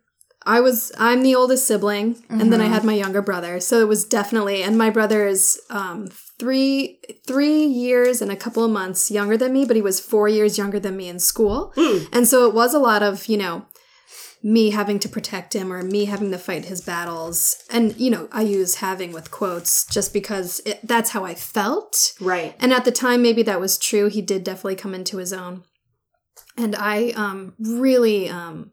I 0.46 0.60
was 0.60 0.90
I'm 0.98 1.22
the 1.22 1.34
oldest 1.34 1.66
sibling, 1.66 2.22
and 2.28 2.52
then 2.52 2.60
I 2.60 2.66
had 2.66 2.84
my 2.84 2.94
younger 2.94 3.22
brother, 3.22 3.60
so 3.60 3.80
it 3.80 3.88
was 3.88 4.04
definitely. 4.04 4.62
And 4.62 4.78
my 4.78 4.88
brother 4.90 5.26
is 5.26 5.60
um, 5.70 6.08
three 6.38 6.98
three 7.26 7.64
years 7.64 8.22
and 8.22 8.30
a 8.32 8.36
couple 8.36 8.64
of 8.64 8.70
months 8.70 9.10
younger 9.10 9.36
than 9.36 9.52
me, 9.52 9.64
but 9.66 9.76
he 9.76 9.82
was 9.82 10.00
four 10.00 10.28
years 10.28 10.56
younger 10.56 10.80
than 10.80 10.96
me 10.96 11.08
in 11.08 11.18
school, 11.18 11.72
and 12.12 12.26
so 12.26 12.46
it 12.48 12.54
was 12.54 12.72
a 12.74 12.78
lot 12.78 13.02
of 13.02 13.26
you 13.26 13.36
know 13.36 13.66
me 14.42 14.70
having 14.70 14.98
to 14.98 15.08
protect 15.10 15.54
him 15.54 15.70
or 15.70 15.82
me 15.82 16.06
having 16.06 16.30
to 16.30 16.38
fight 16.38 16.64
his 16.64 16.80
battles 16.80 17.62
and 17.70 17.94
you 18.00 18.08
know 18.10 18.26
i 18.32 18.40
use 18.40 18.76
having 18.76 19.12
with 19.12 19.30
quotes 19.30 19.84
just 19.84 20.14
because 20.14 20.62
it, 20.64 20.80
that's 20.82 21.10
how 21.10 21.26
i 21.26 21.34
felt 21.34 22.14
Right. 22.18 22.56
and 22.58 22.72
at 22.72 22.86
the 22.86 22.90
time, 22.92 23.20
maybe 23.20 23.42
that 23.42 23.60
was 23.60 23.76
true. 23.76 24.08
He 24.08 24.22
did 24.22 24.42
definitely 24.42 24.76
come 24.76 24.94
into 24.94 25.18
his 25.18 25.34
own. 25.34 25.64
And 26.56 26.74
I 26.74 27.10
um, 27.10 27.52
really 27.58 28.30
um, 28.30 28.72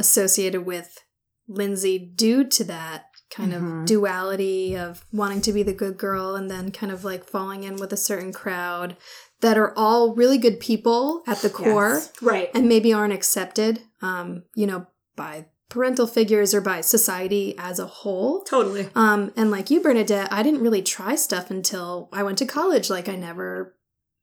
associated 0.00 0.66
with 0.66 0.98
Lindsay 1.46 1.98
due 1.98 2.44
to 2.44 2.64
that 2.64 3.04
kind 3.30 3.52
Mhm. 3.52 3.82
of 3.82 3.86
duality 3.86 4.76
of 4.76 5.04
wanting 5.12 5.40
to 5.42 5.52
be 5.52 5.62
the 5.62 5.72
good 5.72 5.96
girl 5.96 6.34
and 6.34 6.50
then 6.50 6.72
kind 6.72 6.90
of 6.92 7.04
like 7.04 7.24
falling 7.24 7.62
in 7.62 7.76
with 7.76 7.92
a 7.92 7.96
certain 7.96 8.32
crowd 8.32 8.96
that 9.40 9.56
are 9.56 9.72
all 9.76 10.14
really 10.14 10.36
good 10.38 10.58
people 10.58 11.22
at 11.28 11.38
the 11.38 11.50
core 11.50 11.94
Yes. 11.94 12.12
Right. 12.20 12.50
and 12.54 12.68
maybe 12.68 12.92
aren't 12.92 13.12
accepted, 13.12 13.82
um, 14.02 14.42
you 14.54 14.66
know, 14.66 14.86
by 15.16 15.46
parental 15.68 16.08
figures 16.08 16.52
or 16.52 16.60
by 16.60 16.80
society 16.80 17.54
as 17.56 17.78
a 17.78 17.86
whole. 17.86 18.42
Totally. 18.42 18.88
Um, 18.96 19.32
and 19.36 19.50
like 19.52 19.70
you, 19.70 19.80
Bernadette, 19.80 20.32
I 20.32 20.42
didn't 20.42 20.62
really 20.62 20.82
try 20.82 21.14
stuff 21.14 21.50
until 21.50 22.08
I 22.12 22.24
went 22.24 22.38
to 22.38 22.46
college. 22.46 22.90
Like 22.90 23.08
I 23.08 23.14
never 23.14 23.76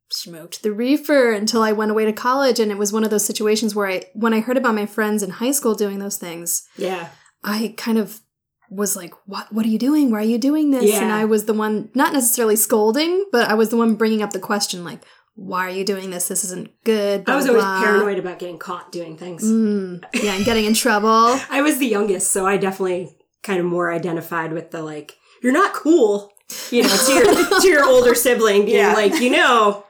smoked 0.09 0.63
the 0.63 0.71
reefer 0.71 1.31
until 1.31 1.61
I 1.61 1.71
went 1.71 1.91
away 1.91 2.05
to 2.05 2.13
college. 2.13 2.59
And 2.59 2.71
it 2.71 2.77
was 2.77 2.93
one 2.93 3.03
of 3.03 3.09
those 3.09 3.25
situations 3.25 3.75
where 3.75 3.87
I, 3.87 4.03
when 4.13 4.33
I 4.33 4.39
heard 4.39 4.57
about 4.57 4.75
my 4.75 4.85
friends 4.85 5.21
in 5.23 5.29
high 5.31 5.51
school 5.51 5.75
doing 5.75 5.99
those 5.99 6.17
things, 6.17 6.67
Yeah. 6.77 7.09
I 7.43 7.73
kind 7.77 7.97
of 7.97 8.19
was 8.69 8.95
like, 8.95 9.13
what, 9.25 9.51
what 9.53 9.65
are 9.65 9.69
you 9.69 9.79
doing? 9.79 10.11
Why 10.11 10.19
are 10.19 10.23
you 10.23 10.37
doing 10.37 10.71
this? 10.71 10.93
And 10.95 11.11
I 11.11 11.23
was 11.25 11.45
the 11.45 11.53
one, 11.53 11.89
not 11.93 12.11
necessarily 12.13 12.55
scolding, 12.57 13.25
but 13.31 13.47
I 13.49 13.53
was 13.53 13.69
the 13.69 13.77
one 13.77 13.95
bringing 13.95 14.21
up 14.21 14.31
the 14.31 14.39
question, 14.39 14.83
like, 14.83 15.01
why 15.35 15.67
are 15.67 15.69
you 15.69 15.85
doing 15.85 16.09
this? 16.09 16.27
This 16.27 16.43
isn't 16.45 16.71
good. 16.83 17.29
I 17.29 17.35
was 17.35 17.47
always 17.47 17.63
blah. 17.63 17.81
paranoid 17.83 18.17
about 18.17 18.39
getting 18.39 18.57
caught 18.57 18.91
doing 18.91 19.15
things. 19.17 19.43
Mm, 19.43 20.03
yeah, 20.15 20.33
and 20.33 20.43
getting 20.43 20.65
in 20.65 20.73
trouble. 20.73 21.07
I 21.49 21.61
was 21.61 21.77
the 21.77 21.85
youngest, 21.85 22.31
so 22.31 22.45
I 22.47 22.57
definitely 22.57 23.15
kind 23.43 23.59
of 23.59 23.65
more 23.65 23.91
identified 23.91 24.51
with 24.51 24.71
the 24.71 24.81
like, 24.81 25.15
you're 25.43 25.53
not 25.53 25.73
cool, 25.73 26.33
you 26.71 26.81
know, 26.83 26.89
to 26.89 27.13
your 27.13 27.59
to 27.61 27.67
your 27.67 27.85
older 27.87 28.15
sibling 28.15 28.65
being 28.65 28.77
Yeah. 28.79 28.93
like, 28.93 29.21
you 29.21 29.29
know, 29.29 29.85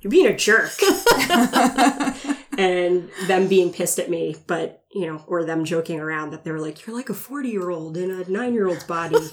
you're 0.00 0.10
being 0.10 0.26
a 0.26 0.36
jerk. 0.36 0.70
and 2.58 3.08
them 3.26 3.48
being 3.48 3.72
pissed 3.72 3.98
at 3.98 4.10
me, 4.10 4.36
but, 4.46 4.82
you 4.92 5.06
know, 5.06 5.22
or 5.26 5.44
them 5.44 5.64
joking 5.64 6.00
around 6.00 6.30
that 6.30 6.44
they're 6.44 6.58
like, 6.58 6.86
you're 6.86 6.96
like 6.96 7.08
a 7.08 7.14
40 7.14 7.48
year 7.48 7.70
old 7.70 7.96
in 7.96 8.10
a 8.10 8.28
nine 8.30 8.52
year 8.54 8.66
old's 8.68 8.84
body. 8.84 9.16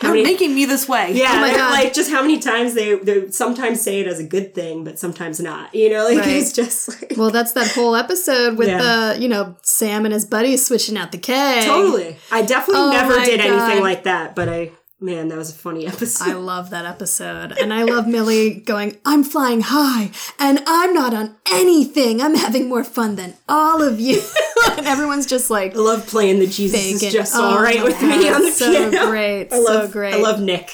How 0.00 0.08
many- 0.08 0.24
making 0.24 0.52
me 0.54 0.64
this 0.64 0.88
way. 0.88 1.12
yeah, 1.12 1.34
Oh 1.36 1.40
my 1.40 1.54
God. 1.54 1.70
like 1.70 1.92
just 1.94 2.10
how 2.10 2.22
many 2.22 2.40
times 2.40 2.74
they 2.74 2.96
they 2.96 3.30
sometimes 3.30 3.80
say 3.80 4.00
it 4.00 4.08
as 4.08 4.18
a 4.18 4.24
good 4.24 4.52
thing, 4.52 4.82
but 4.82 4.98
sometimes 4.98 5.38
not. 5.38 5.72
You 5.76 5.90
know, 5.90 6.04
like 6.06 6.18
Right. 6.18 6.28
it's 6.38 6.52
just 6.52 6.88
like 6.88 7.12
Well, 7.16 7.30
that's 7.30 7.52
that 7.52 7.68
whole 7.70 7.94
episode 7.94 8.58
with 8.58 8.66
Yeah. 8.66 8.78
the, 9.14 9.22
you 9.22 9.28
know, 9.28 9.54
Sam 9.62 10.04
and 10.04 10.12
his 10.12 10.24
buddies 10.24 10.66
switching 10.66 10.96
out 10.96 11.12
the 11.12 11.18
K. 11.18 11.62
totally. 11.64 12.16
I 12.32 12.42
definitely 12.42 12.82
Oh 12.82 12.90
never 12.90 13.14
did 13.24 13.38
anything 13.38 13.80
like 13.80 14.02
that, 14.02 14.34
but 14.34 14.48
I 14.48 14.72
man, 15.02 15.28
that 15.28 15.38
was 15.38 15.50
a 15.50 15.54
funny 15.54 15.86
episode. 15.94 16.28
I 16.28 16.32
love 16.34 16.70
that 16.70 16.84
episode. 16.84 17.52
And 17.52 17.72
I 17.72 17.82
love 17.82 18.06
Millie 18.06 18.54
going, 18.54 18.98
I'm 19.04 19.24
flying 19.24 19.62
high 19.62 20.10
and 20.38 20.60
I'm 20.66 20.94
not 20.94 21.12
on 21.14 21.36
anything. 21.52 22.20
I'm 22.20 22.34
having 22.34 22.68
more 22.68 22.84
fun 22.84 23.16
than 23.16 23.34
all 23.48 23.82
of 23.82 24.00
you. 24.00 24.22
and 24.76 24.86
everyone's 24.86 25.26
just 25.26 25.50
like, 25.50 25.74
I 25.74 25.78
love 25.78 26.06
playing 26.06 26.38
the 26.38 26.46
Jesus 26.46 27.02
is 27.02 27.12
just 27.12 27.34
Oh 27.34 27.42
all 27.56 27.62
right 27.62 27.82
with 27.82 28.00
me 28.02 28.28
on 28.28 28.42
the 28.42 28.50
so 28.50 28.70
piano. 28.70 29.06
great, 29.10 29.52
I 29.52 29.58
love, 29.58 29.86
so 29.86 29.92
great. 29.92 30.14
I 30.14 30.18
love 30.18 30.40
Nick. 30.40 30.70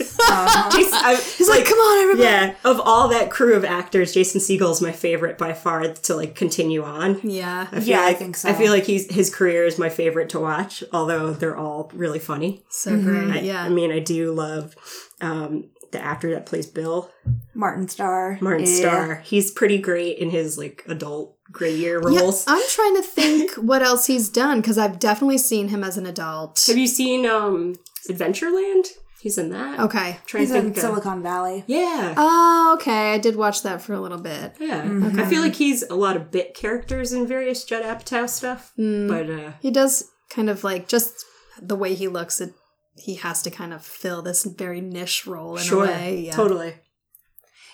Uh-huh. 0.00 0.70
Jason, 0.76 0.92
I, 0.94 1.14
he's 1.16 1.48
like, 1.48 1.64
come 1.64 1.78
on, 1.78 2.02
everybody. 2.02 2.22
yeah, 2.28 2.54
of 2.64 2.80
all 2.80 3.08
that 3.08 3.30
crew 3.30 3.54
of 3.54 3.64
actors, 3.64 4.12
Jason 4.14 4.40
Segel 4.40 4.70
is 4.70 4.80
my 4.80 4.92
favorite 4.92 5.38
by 5.38 5.52
far 5.52 5.86
to 5.88 6.14
like 6.14 6.34
continue 6.34 6.82
on. 6.82 7.20
Yeah. 7.22 7.68
I 7.72 7.80
feel 7.80 7.88
Yeah, 7.88 8.04
I 8.04 8.14
think 8.14 8.36
so. 8.36 8.48
I 8.48 8.52
feel 8.52 8.72
like 8.72 8.84
he's 8.84 9.12
his 9.12 9.34
career 9.34 9.64
is 9.64 9.78
my 9.78 9.88
favorite 9.88 10.28
to 10.30 10.40
watch, 10.40 10.82
although 10.92 11.32
they're 11.32 11.56
all 11.56 11.90
really 11.94 12.18
funny. 12.18 12.62
So 12.68 13.00
great. 13.00 13.30
I, 13.30 13.40
yeah. 13.40 13.62
I 13.62 13.68
mean, 13.68 13.90
I 13.92 13.98
do 14.00 14.32
love 14.32 14.74
um, 15.20 15.70
the 15.92 16.00
actor 16.04 16.30
that 16.32 16.46
plays 16.46 16.66
Bill, 16.66 17.10
Martin 17.54 17.88
Starr. 17.88 18.38
Martin 18.40 18.66
Yeah. 18.66 18.74
Starr. 18.76 19.14
He's 19.24 19.50
pretty 19.50 19.78
great 19.78 20.18
in 20.18 20.30
his 20.30 20.58
like 20.58 20.84
adult 20.88 21.36
grittier 21.50 22.02
Yeah, 22.12 22.20
roles. 22.20 22.44
I'm 22.46 22.62
trying 22.68 22.96
to 22.96 23.02
think 23.02 23.52
what 23.56 23.82
else 23.82 24.06
he's 24.06 24.28
done 24.28 24.60
because 24.60 24.76
I've 24.76 24.98
definitely 24.98 25.38
seen 25.38 25.68
him 25.68 25.82
as 25.82 25.96
an 25.96 26.04
adult. 26.06 26.62
Have 26.66 26.76
you 26.76 26.86
seen 26.86 27.24
um, 27.24 27.76
Adventureland? 28.10 28.86
He's 29.20 29.36
in 29.36 29.50
that. 29.50 29.80
Okay. 29.80 30.18
Trying 30.26 30.42
He's 30.42 30.50
to 30.52 30.56
in 30.58 30.62
think. 30.66 30.76
of- 30.76 30.82
Silicon 30.82 31.22
Valley. 31.22 31.64
yeah. 31.66 32.14
Oh, 32.16 32.76
okay. 32.78 33.14
I 33.14 33.18
did 33.18 33.34
watch 33.34 33.62
that 33.62 33.82
for 33.82 33.92
a 33.92 34.00
little 34.00 34.18
bit. 34.20 34.54
Yeah, 34.60 34.82
Mm-hmm. 34.82 35.18
I 35.18 35.26
feel 35.26 35.42
like 35.42 35.56
he's 35.56 35.82
a 35.82 35.96
lot 35.96 36.14
of 36.16 36.30
bit 36.30 36.54
characters 36.54 37.12
in 37.12 37.26
various 37.26 37.64
Judd 37.64 37.82
Apatow 37.82 38.28
stuff, 38.28 38.72
Mm. 38.78 39.08
but 39.08 39.28
uh, 39.28 39.52
He 39.60 39.70
does 39.72 40.04
kind 40.30 40.48
of 40.48 40.62
like 40.62 40.86
just 40.88 41.24
the 41.60 41.74
way 41.76 41.94
he 41.94 42.06
looks. 42.06 42.40
It 42.40 42.52
he 42.96 43.14
has 43.16 43.42
to 43.42 43.50
kind 43.50 43.72
of 43.72 43.84
fill 43.84 44.22
this 44.22 44.44
very 44.44 44.80
niche 44.80 45.26
role 45.26 45.56
in 45.56 45.62
sure, 45.64 45.84
a 45.84 45.88
way. 45.88 46.20
Yeah. 46.26 46.32
totally. 46.36 46.74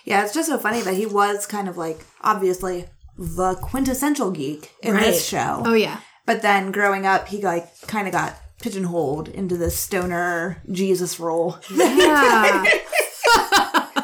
Yeah, 0.03 0.23
it's 0.23 0.33
just 0.33 0.49
so 0.49 0.57
funny 0.57 0.81
that 0.81 0.93
he 0.95 1.05
was 1.05 1.45
kind 1.47 1.67
of 1.67 1.77
like 1.77 2.05
obviously 2.21 2.85
the 3.17 3.55
quintessential 3.55 4.31
geek 4.31 4.71
in 4.81 4.93
Right. 4.93 5.05
this 5.05 5.25
show. 5.27 5.63
Oh 5.65 5.73
yeah. 5.73 5.99
But 6.25 6.41
then 6.41 6.71
growing 6.71 7.05
up, 7.05 7.27
he 7.27 7.41
like 7.41 7.67
kind 7.87 8.07
of 8.07 8.11
got 8.13 8.35
pigeonholed 8.61 9.27
into 9.29 9.57
this 9.57 9.77
stoner 9.79 10.61
Jesus 10.71 11.19
role. 11.19 11.59
Yeah. 11.71 12.65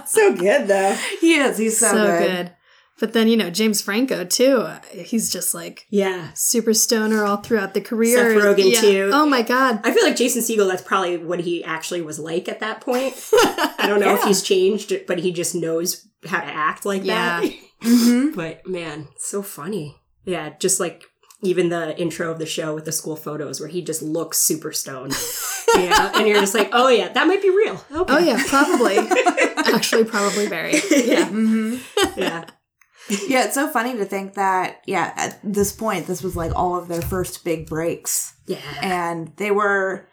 So 0.06 0.36
good 0.36 0.68
though. 0.68 0.98
he 1.22 1.36
is. 1.36 1.58
He's 1.58 1.80
so, 1.80 1.88
so 1.88 2.06
good. 2.20 2.28
good. 2.28 2.52
But 3.00 3.14
then 3.14 3.30
you 3.30 3.38
know 3.38 3.50
James 3.50 3.82
Franco 3.82 4.26
too. 4.26 4.68
He's 4.92 5.32
just 5.32 5.54
like 5.54 5.86
Yeah, 5.90 6.32
super 6.34 6.74
stoner 6.74 7.24
all 7.24 7.38
throughout 7.38 7.74
the 7.74 7.80
career. 7.82 8.18
Seth 8.18 8.44
Rogen, 8.44 8.80
too. 8.80 9.10
Oh 9.14 9.26
my 9.26 9.42
god. 9.42 9.80
I 9.86 9.94
feel 9.94 10.04
like 10.04 10.18
Jason 10.18 10.42
Segel. 10.42 10.68
That's 10.70 10.82
probably 10.82 11.18
what 11.18 11.40
he 11.40 11.64
actually 11.64 12.02
was 12.02 12.20
like 12.20 12.50
at 12.50 12.60
that 12.60 12.82
point. 12.82 13.14
I 13.34 13.86
don't 13.88 14.02
know 14.02 14.14
if 14.16 14.24
he's 14.26 14.44
changed, 14.44 14.94
but 15.08 15.20
he 15.20 15.32
just 15.32 15.56
knows 15.56 16.06
how 16.28 16.42
to 16.42 16.46
act 16.46 16.86
like 16.86 17.06
Yeah. 17.06 17.40
that. 17.42 17.52
Mm-hmm. 17.84 18.32
But 18.36 18.68
man, 18.68 19.08
so 19.18 19.42
funny. 19.42 19.96
Yeah, 20.26 20.50
just 20.60 20.80
like 20.80 21.06
even 21.44 21.70
the 21.70 21.98
intro 22.00 22.32
of 22.32 22.38
the 22.40 22.46
show 22.46 22.76
with 22.76 22.86
the 22.86 22.92
school 22.92 23.16
photos 23.16 23.60
where 23.60 23.70
he 23.70 23.82
just 23.82 24.02
looks 24.02 24.38
super 24.38 24.72
stoned. 24.72 25.14
yeah, 25.76 26.12
and 26.16 26.28
you're 26.28 26.40
just 26.40 26.54
like, 26.54 26.70
oh 26.72 26.88
yeah, 26.88 27.10
that 27.10 27.28
might 27.28 27.42
be 27.42 27.50
real. 27.50 27.84
Okay. 27.92 28.14
Oh 28.14 28.20
yeah, 28.20 28.42
probably. 28.48 28.98
Actually, 29.74 30.04
probably 30.06 30.48
very. 30.48 30.74
Yeah. 30.92 31.28
hmm 31.28 31.78
yeah. 32.16 32.46
Yeah, 33.28 33.44
it's 33.46 33.56
so 33.56 33.68
funny 33.68 33.98
to 33.98 34.06
think 34.06 34.36
that, 34.36 34.82
yeah, 34.86 35.12
at 35.18 35.40
this 35.44 35.74
point, 35.74 36.08
this 36.08 36.24
was 36.24 36.36
like 36.36 36.54
all 36.56 36.78
of 36.78 36.88
their 36.88 37.02
first 37.02 37.44
big 37.44 37.68
breaks. 37.68 38.36
Yeah. 38.48 38.60
And 38.82 39.34
they 39.36 39.52
were 39.52 40.08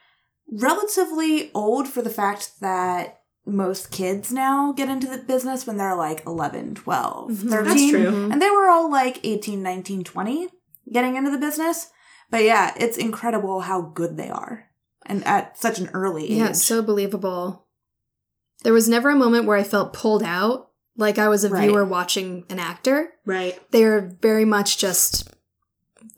relatively 0.51 1.51
old 1.55 1.89
for 1.89 2.03
the 2.03 2.11
fact 2.11 2.61
that 2.61 3.21
most 3.47 3.91
kids 3.91 4.33
now 4.33 4.73
get 4.73 4.89
into 4.89 5.07
the 5.07 5.19
business 5.19 5.67
when 5.67 5.77
they're 5.77 5.95
like 5.95 6.25
11, 6.27 6.75
12, 6.75 7.33
13. 7.39 7.51
Mhm. 7.51 7.65
That's 7.65 7.91
true. 7.91 8.29
And 8.33 8.43
they 8.43 8.51
were 8.51 8.69
all 8.69 8.91
like 8.91 9.21
18, 9.25 9.63
19, 9.63 10.05
20 10.05 10.49
getting 10.93 11.17
into 11.17 11.31
the 11.31 11.39
business. 11.39 11.91
But 12.31 12.45
yeah, 12.45 12.75
it's 12.77 12.97
incredible 12.99 13.61
how 13.63 13.83
good 13.83 14.17
they 14.17 14.29
are. 14.29 14.67
And 15.07 15.25
at 15.27 15.57
such 15.57 15.79
an 15.79 15.89
early 15.95 16.25
age. 16.25 16.31
Yeah, 16.39 16.53
so 16.53 16.83
believable. 16.83 17.67
There 18.65 18.73
was 18.75 18.89
never 18.89 19.09
a 19.11 19.17
moment 19.17 19.47
where 19.47 19.57
I 19.57 19.63
felt 19.63 19.93
pulled 19.95 20.23
out, 20.23 20.71
like 20.97 21.19
I 21.19 21.29
was 21.29 21.45
a 21.45 21.49
Right. 21.49 21.69
viewer 21.69 21.85
watching 21.85 22.45
an 22.51 22.59
actor. 22.59 23.13
Right. 23.25 23.59
They 23.71 23.85
are 23.85 24.17
very 24.21 24.45
much 24.45 24.77
just 24.79 25.31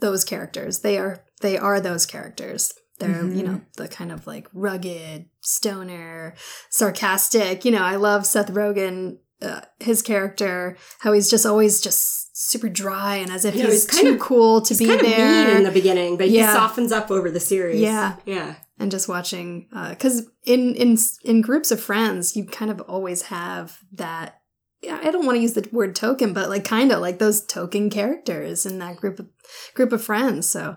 those 0.00 0.24
characters. 0.24 0.80
They 0.80 0.98
are 0.98 1.24
they 1.42 1.56
are 1.56 1.80
those 1.80 2.04
characters. 2.04 2.74
They're, 2.98 3.24
you 3.24 3.42
Mhm. 3.42 3.46
know, 3.46 3.60
the 3.78 3.88
kind 3.88 4.12
of 4.12 4.26
like 4.26 4.46
rugged, 4.52 5.26
stoner, 5.40 6.34
sarcastic. 6.68 7.64
You 7.64 7.70
know, 7.70 7.82
I 7.82 7.96
love 7.96 8.26
Seth 8.26 8.50
Rogen, 8.52 9.18
uh, 9.40 9.62
his 9.78 10.02
character, 10.02 10.76
how 10.98 11.12
he's 11.12 11.30
just 11.30 11.46
always 11.46 11.80
just 11.80 12.29
super 12.42 12.68
dry 12.68 13.16
and 13.16 13.30
as 13.30 13.44
if 13.44 13.54
Yeah, 13.54 13.64
he's, 13.66 13.72
he's 13.84 13.86
kind 13.86 14.06
too 14.08 14.14
of- 14.14 14.20
cool 14.20 14.60
to 14.62 14.74
be 14.74 14.86
kind 14.86 15.00
of 15.00 15.06
there. 15.06 15.46
mean 15.48 15.56
in 15.58 15.62
the 15.64 15.70
beginning, 15.70 16.16
but 16.16 16.30
Yeah. 16.30 16.46
he 16.52 16.56
softens 16.56 16.90
up 16.92 17.10
over 17.10 17.30
the 17.30 17.40
series. 17.40 17.80
Yeah. 17.80 18.16
Yeah. 18.24 18.54
and 18.78 18.90
just 18.90 19.08
watching 19.08 19.68
because 19.90 20.26
in 20.44 20.74
in 20.74 20.96
in 21.22 21.42
groups 21.42 21.70
of 21.70 21.78
friends 21.80 22.34
you 22.34 22.46
kind 22.46 22.70
of 22.70 22.80
always 22.82 23.22
have 23.24 23.78
that 23.92 24.40
yeah, 24.80 24.98
i 25.04 25.10
don't 25.10 25.26
want 25.26 25.36
to 25.36 25.42
use 25.42 25.52
the 25.52 25.68
word 25.70 25.94
token 25.94 26.32
but 26.32 26.48
like 26.48 26.64
kind 26.64 26.90
of 26.90 26.98
like 27.00 27.18
those 27.18 27.44
token 27.44 27.90
characters 27.90 28.64
in 28.64 28.78
that 28.78 28.96
group 28.96 29.18
of 29.18 29.26
group 29.74 29.92
of 29.92 30.02
friends 30.02 30.48
so 30.48 30.76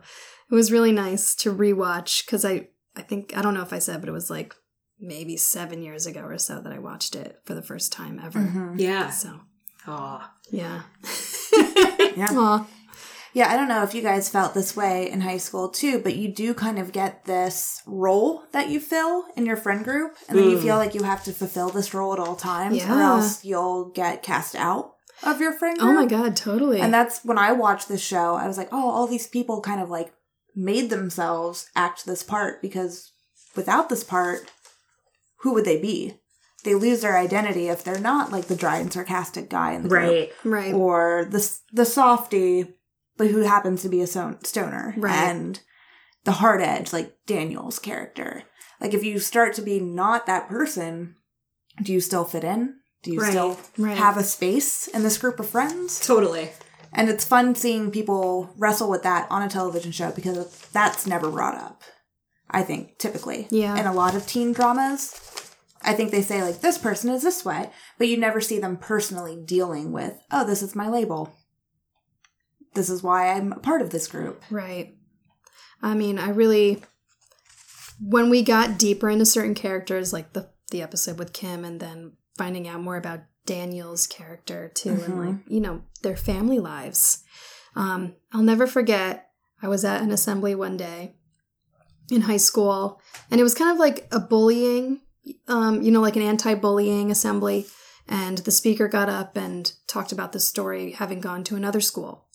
it 0.51 0.55
was 0.55 0.69
really 0.69 0.91
nice 0.91 1.33
to 1.33 1.55
rewatch 1.55 2.25
because 2.25 2.43
i 2.43 2.67
i 2.97 3.01
think 3.01 3.31
i 3.37 3.41
don't 3.41 3.53
know 3.53 3.61
if 3.61 3.71
i 3.71 3.79
said 3.79 4.01
but 4.01 4.09
it 4.09 4.17
was 4.19 4.29
like 4.29 4.53
maybe 4.99 5.37
seven 5.37 5.81
years 5.81 6.05
ago 6.05 6.23
or 6.23 6.37
so 6.37 6.59
that 6.59 6.73
i 6.73 6.79
watched 6.79 7.15
it 7.15 7.39
for 7.45 7.53
the 7.53 7.61
first 7.63 7.93
time 7.93 8.19
ever 8.21 8.39
Mhm. 8.39 8.77
Yeah. 8.81 9.11
so 9.11 9.39
Aw. 9.87 10.32
Yeah 10.51 10.83
Yeah. 12.15 12.29
Aw. 12.31 12.67
Yeah, 13.33 13.51
I 13.51 13.55
don't 13.55 13.67
know 13.67 13.81
if 13.81 13.95
you 13.95 14.03
guys 14.03 14.29
felt 14.29 14.53
this 14.53 14.75
way 14.75 15.09
in 15.09 15.21
high 15.21 15.37
school 15.37 15.69
too, 15.69 15.99
but 15.99 16.15
you 16.15 16.27
do 16.27 16.53
kind 16.53 16.77
of 16.77 16.91
get 16.91 17.25
this 17.25 17.81
role 17.87 18.43
that 18.51 18.69
you 18.69 18.79
fill 18.79 19.25
in 19.35 19.47
your 19.47 19.57
friend 19.57 19.83
group, 19.83 20.15
and 20.29 20.37
then 20.37 20.49
you 20.51 20.61
feel 20.61 20.75
hmm. 20.75 20.81
like 20.81 20.93
you 20.93 21.01
have 21.01 21.23
to 21.23 21.33
fulfill 21.33 21.69
this 21.69 21.95
role 21.95 22.13
at 22.13 22.19
all 22.19 22.35
times, 22.35 22.83
or 22.83 22.99
else 22.99 23.43
you'll 23.43 23.89
get 23.89 24.21
cast 24.21 24.53
out 24.53 24.93
of 25.23 25.41
your 25.41 25.53
friend 25.53 25.79
group. 25.79 25.89
oh 25.89 25.93
my 25.93 26.05
god 26.05 26.35
totally 26.35 26.81
And 26.81 26.93
that's 26.93 27.23
when 27.23 27.37
I 27.37 27.53
watched 27.53 27.87
this 27.87 28.03
show, 28.03 28.35
I 28.35 28.47
was 28.47 28.57
like, 28.57 28.69
oh, 28.71 28.89
all 28.89 29.07
these 29.07 29.27
people 29.27 29.61
kind 29.61 29.81
of 29.81 29.89
like 29.89 30.13
made 30.55 30.91
themselves 30.91 31.69
act 31.75 32.05
this 32.05 32.21
part 32.21 32.61
because 32.61 33.13
without 33.55 33.89
this 33.89 34.03
part, 34.03 34.51
who 35.37 35.53
would 35.53 35.65
they 35.65 35.81
be? 35.81 36.19
They 36.63 36.75
lose 36.75 37.01
their 37.01 37.17
identity 37.17 37.67
if 37.67 37.83
they're 37.83 37.99
not 37.99 38.31
like 38.31 38.45
the 38.45 38.55
dry 38.55 38.77
and 38.77 38.91
sarcastic 38.91 39.49
guy 39.49 39.73
in 39.73 39.83
the 39.83 39.89
group 39.89 40.01
Right. 40.03 40.31
right 40.43 40.73
or 40.73 41.25
the 41.29 41.57
the 41.73 41.85
softy, 41.85 42.73
but 43.17 43.27
who 43.27 43.41
happens 43.41 43.81
to 43.81 43.89
be 43.89 44.01
a 44.01 44.07
so- 44.07 44.37
stoner, 44.43 44.93
Right. 44.97 45.13
and 45.13 45.59
the 46.23 46.33
hard 46.33 46.61
edge, 46.61 46.93
like 46.93 47.15
Daniel's 47.25 47.79
character. 47.79 48.43
Like 48.79 48.93
if 48.93 49.03
you 49.03 49.19
start 49.19 49.53
to 49.55 49.61
be 49.61 49.79
not 49.79 50.25
that 50.25 50.47
person, 50.47 51.15
do 51.81 51.91
you 51.91 51.99
still 51.99 52.23
fit 52.25 52.43
in? 52.45 52.75
Do 53.03 53.11
you 53.11 53.19
Right. 53.19 53.31
still 53.31 53.57
Right. 53.77 53.97
have 53.97 54.15
a 54.17 54.23
space 54.23 54.87
in 54.87 55.03
this 55.03 55.17
group 55.17 55.39
of 55.39 55.49
friends? 55.49 55.99
Totally. 55.99 56.51
And 56.93 57.09
it's 57.09 57.25
fun 57.25 57.55
seeing 57.55 57.91
people 57.91 58.51
wrestle 58.57 58.89
with 58.89 59.03
that 59.03 59.27
on 59.29 59.41
a 59.41 59.49
television 59.49 59.91
show 59.91 60.11
because 60.11 60.47
that's 60.71 61.05
never 61.07 61.29
brought 61.29 61.55
up. 61.55 61.81
I 62.49 62.61
think 62.61 62.99
typically, 62.99 63.47
Yeah. 63.49 63.75
in 63.77 63.85
a 63.87 63.93
lot 63.93 64.15
of 64.15 64.27
teen 64.27 64.53
dramas. 64.53 65.13
I 65.83 65.93
think 65.93 66.11
they 66.11 66.21
say 66.21 66.41
like 66.41 66.61
this 66.61 66.77
person 66.77 67.09
is 67.09 67.23
this 67.23 67.43
way, 67.43 67.69
but 67.97 68.07
you 68.07 68.17
never 68.17 68.39
see 68.41 68.59
them 68.59 68.77
personally 68.77 69.41
dealing 69.45 69.91
with, 69.91 70.19
oh, 70.31 70.45
this 70.45 70.61
is 70.63 70.75
my 70.75 70.87
label. 70.87 71.35
This 72.73 72.89
is 72.89 73.03
why 73.03 73.31
I'm 73.33 73.51
a 73.53 73.59
part 73.59 73.81
of 73.81 73.89
this 73.91 74.07
group. 74.07 74.43
Right. 74.49 74.95
I 75.81 75.93
mean, 75.93 76.17
I 76.17 76.29
really 76.29 76.81
when 78.01 78.29
we 78.29 78.41
got 78.43 78.77
deeper 78.77 79.09
into 79.09 79.25
certain 79.25 79.53
characters, 79.55 80.11
like 80.13 80.33
the 80.33 80.49
the 80.71 80.81
episode 80.81 81.19
with 81.19 81.33
Kim, 81.33 81.63
and 81.63 81.79
then 81.79 82.13
finding 82.37 82.67
out 82.67 82.81
more 82.81 82.97
about 82.97 83.19
Daniel's 83.45 84.07
character 84.07 84.71
too, 84.73 84.89
and 84.89 85.01
Mhm. 85.01 85.25
like 85.27 85.35
you 85.47 85.61
know 85.61 85.81
their 86.01 86.17
family 86.17 86.59
lives. 86.59 87.23
Um, 87.75 88.15
I'll 88.31 88.41
never 88.43 88.65
forget. 88.67 89.29
I 89.61 89.67
was 89.67 89.85
at 89.85 90.01
an 90.01 90.11
assembly 90.11 90.55
one 90.55 90.77
day 90.77 91.15
in 92.11 92.21
high 92.21 92.37
school, 92.37 92.99
and 93.29 93.39
it 93.39 93.43
was 93.43 93.53
kind 93.55 93.71
of 93.71 93.77
like 93.77 94.07
a 94.11 94.19
bullying, 94.19 95.01
um, 95.47 95.81
you 95.81 95.91
know, 95.91 96.01
like 96.01 96.15
an 96.15 96.21
anti-bullying 96.21 97.11
assembly. 97.11 97.65
And 98.07 98.39
the 98.39 98.51
speaker 98.51 98.87
got 98.87 99.07
up 99.07 99.37
and 99.37 99.71
talked 99.87 100.11
about 100.11 100.33
the 100.33 100.39
story 100.39 100.91
having 100.91 101.21
gone 101.21 101.43
to 101.45 101.55
another 101.55 101.79
school. 101.79 102.27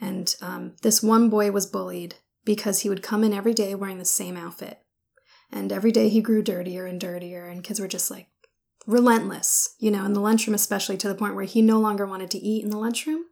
And 0.00 0.34
um, 0.40 0.76
this 0.82 1.02
one 1.02 1.28
boy 1.28 1.50
was 1.50 1.66
bullied 1.66 2.16
because 2.44 2.80
he 2.80 2.88
would 2.88 3.02
come 3.02 3.24
in 3.24 3.32
every 3.32 3.54
day 3.54 3.74
wearing 3.74 3.98
the 3.98 4.04
same 4.04 4.36
outfit. 4.36 4.80
And 5.50 5.72
every 5.72 5.90
day 5.92 6.08
he 6.08 6.20
grew 6.20 6.42
dirtier 6.42 6.86
and 6.86 7.00
dirtier, 7.00 7.46
and 7.46 7.64
kids 7.64 7.80
were 7.80 7.88
just 7.88 8.10
like 8.10 8.28
relentless, 8.86 9.74
you 9.78 9.90
know, 9.90 10.04
in 10.04 10.12
the 10.12 10.20
lunchroom, 10.20 10.54
especially 10.54 10.96
to 10.98 11.08
the 11.08 11.14
point 11.14 11.34
where 11.34 11.44
he 11.44 11.62
no 11.62 11.80
longer 11.80 12.06
wanted 12.06 12.30
to 12.30 12.38
eat 12.38 12.62
in 12.64 12.70
the 12.70 12.78
lunchroom. 12.78 13.24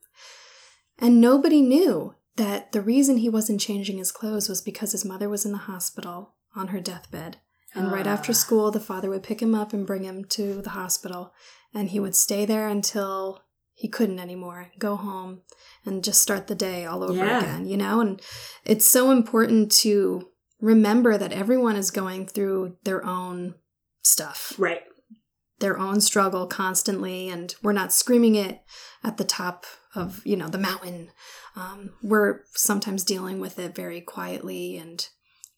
And 0.99 1.21
nobody 1.21 1.61
knew 1.61 2.15
that 2.37 2.73
the 2.73 2.81
reason 2.81 3.19
he 3.19 3.29
wasn't 3.29 3.61
changing 3.61 3.99
his 3.99 4.13
clothes 4.13 4.49
was 4.49 4.61
because 4.61 4.93
his 4.93 5.05
mother 5.05 5.29
was 5.29 5.45
in 5.45 5.53
the 5.53 5.59
hospital 5.59 6.35
on 6.57 6.69
her 6.69 6.81
deathbed. 6.81 7.39
And 7.75 7.91
right 7.91 8.07
after 8.07 8.31
Ah. 8.33 8.35
school, 8.35 8.71
the 8.71 8.81
father 8.81 9.11
would 9.11 9.23
pick 9.23 9.41
him 9.43 9.55
up 9.55 9.73
and 9.73 9.87
bring 9.87 10.05
him 10.05 10.25
to 10.27 10.63
the 10.63 10.71
hospital. 10.71 11.33
And 11.73 11.91
he 11.91 11.99
would 12.01 12.15
stay 12.15 12.45
there 12.45 12.69
until 12.69 13.43
he 13.73 13.89
couldn't 13.89 14.21
anymore, 14.21 14.71
go 14.79 14.95
home 14.97 15.43
and 15.85 16.05
just 16.05 16.21
start 16.23 16.47
the 16.47 16.55
day 16.55 16.87
all 16.87 17.03
over 17.03 17.15
Yeah. 17.15 17.39
again, 17.41 17.67
you 17.67 17.77
know? 17.77 18.01
And 18.01 18.23
it's 18.65 18.87
so 18.87 19.11
important 19.11 19.73
to 19.83 20.31
remember 20.61 21.19
that 21.19 21.33
everyone 21.33 21.75
is 21.77 21.91
going 21.91 22.27
through 22.27 22.77
their 22.85 23.05
own 23.05 23.57
stuff 24.03 24.55
Right. 24.59 24.83
their 25.59 25.79
own 25.79 26.01
struggle 26.01 26.47
constantly 26.47 27.29
and 27.29 27.55
we're 27.63 27.73
not 27.73 27.93
screaming 27.93 28.35
it 28.35 28.61
at 29.03 29.17
the 29.17 29.25
top 29.25 29.67
of 29.95 30.21
you 30.27 30.37
know 30.37 30.49
the 30.49 30.59
mountain 30.59 31.11
um, 31.57 31.91
we're 32.03 32.41
sometimes 32.55 33.03
dealing 33.05 33.41
with 33.41 33.59
it 33.59 33.75
very 33.75 34.01
quietly 34.01 34.77
and 34.77 35.09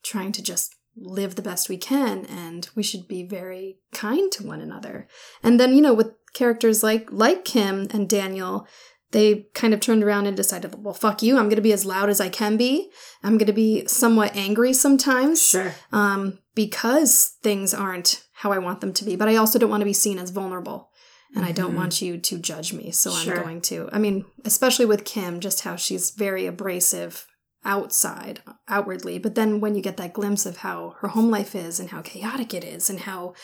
trying 0.02 0.32
to 0.32 0.42
just 0.42 0.74
live 0.96 1.34
the 1.34 1.42
best 1.42 1.68
we 1.68 1.76
can 1.76 2.24
and 2.26 2.68
we 2.74 2.82
should 2.82 3.06
be 3.06 3.22
very 3.22 3.78
kind 3.92 4.32
to 4.32 4.46
one 4.46 4.60
another 4.60 5.06
and 5.42 5.60
then 5.60 5.74
you 5.74 5.82
know 5.82 5.94
with 5.94 6.12
characters 6.32 6.82
like 6.82 7.06
like 7.12 7.44
kim 7.44 7.86
and 7.92 8.08
daniel 8.08 8.66
they 9.12 9.46
kind 9.54 9.72
of 9.74 9.80
turned 9.80 10.02
around 10.02 10.26
and 10.26 10.36
decided 10.36 10.74
well 10.82 10.94
fuck 10.94 11.22
you 11.22 11.36
i'm 11.36 11.44
going 11.44 11.56
to 11.56 11.62
be 11.62 11.72
as 11.72 11.84
loud 11.84 12.08
as 12.08 12.20
i 12.20 12.28
can 12.28 12.56
be 12.56 12.90
i'm 13.22 13.36
going 13.38 13.46
to 13.46 13.52
be 13.52 13.86
somewhat 13.86 14.34
angry 14.34 14.72
sometimes 14.72 15.40
Sure. 15.48 15.72
um, 15.92 16.38
because 16.54 17.36
things 17.42 17.74
aren't 17.74 18.24
how 18.32 18.50
I 18.52 18.58
want 18.58 18.80
them 18.80 18.92
to 18.94 19.04
be. 19.04 19.14
But 19.16 19.28
I 19.28 19.36
also 19.36 19.58
don't 19.58 19.68
want 19.70 19.82
to 19.82 19.86
be 19.86 19.92
seen 19.92 20.18
as 20.18 20.30
vulnerable. 20.30 20.90
And 21.34 21.44
I 21.44 21.52
don't 21.52 21.72
Mhm. 21.72 21.76
want 21.76 22.00
you 22.02 22.16
to 22.18 22.38
judge 22.38 22.72
me. 22.72 22.90
So 22.92 23.10
Sure. 23.10 23.36
I'm 23.36 23.42
going 23.42 23.60
to. 23.62 23.88
I 23.92 23.98
mean, 23.98 24.24
especially 24.44 24.86
with 24.86 25.04
Kim, 25.04 25.40
just 25.40 25.60
how 25.62 25.76
she's 25.76 26.10
very 26.10 26.46
abrasive 26.46 27.26
outside, 27.66 28.40
outwardly. 28.68 29.18
But 29.18 29.34
then 29.34 29.60
when 29.60 29.74
you 29.74 29.82
get 29.82 29.98
that 29.98 30.14
glimpse 30.14 30.46
of 30.46 30.58
how 30.58 30.94
her 31.00 31.08
home 31.08 31.30
life 31.30 31.54
is 31.54 31.78
and 31.78 31.90
how 31.90 32.00
chaotic 32.00 32.54
it 32.54 32.64
is 32.64 32.88
and 32.88 33.00
how, 33.00 33.34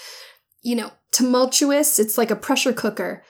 you 0.62 0.76
know, 0.76 0.92
tumultuous, 1.10 1.98
it's 1.98 2.16
like 2.16 2.30
a 2.30 2.36
pressure 2.36 2.72
cooker. 2.72 3.22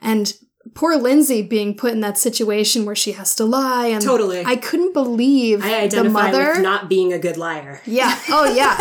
And 0.00 0.32
poor 0.74 0.96
Lindsay 0.96 1.42
being 1.42 1.74
put 1.74 1.92
in 1.92 2.00
that 2.00 2.18
situation 2.18 2.84
where 2.84 2.94
she 2.94 3.12
has 3.12 3.34
to 3.36 3.44
lie. 3.44 3.86
And 3.86 4.02
Totally. 4.02 4.44
I 4.44 4.56
couldn't 4.56 4.92
believe 4.92 5.64
I 5.64 5.88
the 5.88 6.04
mother. 6.04 6.52
with 6.52 6.62
not 6.62 6.88
being 6.88 7.12
a 7.12 7.18
good 7.18 7.36
liar. 7.36 7.80
Yeah. 7.86 8.16
Oh, 8.28 8.52
yeah. 8.54 8.76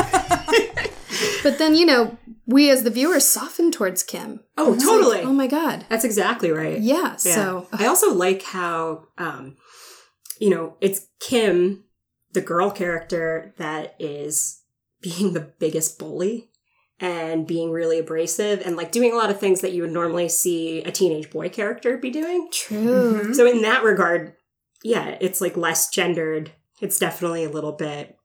but 1.44 1.58
then, 1.58 1.76
you 1.76 1.86
know, 1.86 2.18
we 2.46 2.70
as 2.70 2.84
the 2.84 2.90
viewers 2.90 3.26
soften 3.26 3.72
towards 3.72 4.04
Kim. 4.04 4.42
Oh, 4.58 4.78
totally. 4.78 5.18
like, 5.18 5.26
oh 5.26 5.34
my 5.34 5.48
God. 5.48 5.86
That's 5.90 6.06
exactly 6.06 6.52
right. 6.52 6.80
Yeah. 6.80 6.96
Yeah. 6.96 7.16
So, 7.16 7.68
I 7.72 7.86
also 7.88 8.14
like 8.14 8.44
how, 8.44 9.08
um, 9.18 9.56
you 10.40 10.50
know, 10.50 10.78
it's 10.82 11.08
Kim, 11.20 11.84
the 12.34 12.42
girl 12.42 12.72
character, 12.72 13.54
that 13.58 13.96
is 14.00 14.62
being 15.02 15.34
the 15.34 15.54
biggest 15.60 16.00
bully 16.00 16.50
and 17.00 17.46
being 17.46 17.72
really 17.72 18.00
abrasive 18.00 18.62
and 18.66 18.76
like 18.76 18.92
doing 18.92 19.14
a 19.14 19.16
lot 19.16 19.30
of 19.30 19.40
things 19.40 19.62
that 19.62 19.72
you 19.72 19.84
would 19.84 19.92
normally 19.92 20.28
see 20.28 20.82
a 20.84 20.92
teenage 20.92 21.30
boy 21.30 21.50
character 21.50 21.98
be 21.98 22.10
doing. 22.10 22.50
true. 22.52 23.22
Mm-hmm. 23.22 23.34
So 23.34 23.46
in 23.46 23.62
that 23.62 23.84
regard, 23.84 24.34
yeah, 24.84 25.18
it's 25.22 25.42
like 25.42 25.56
less 25.56 25.90
gendered. 25.90 26.52
It's 26.82 27.00
definitely 27.00 27.44
a 27.44 27.50
little 27.50 27.72
bit 27.72 28.18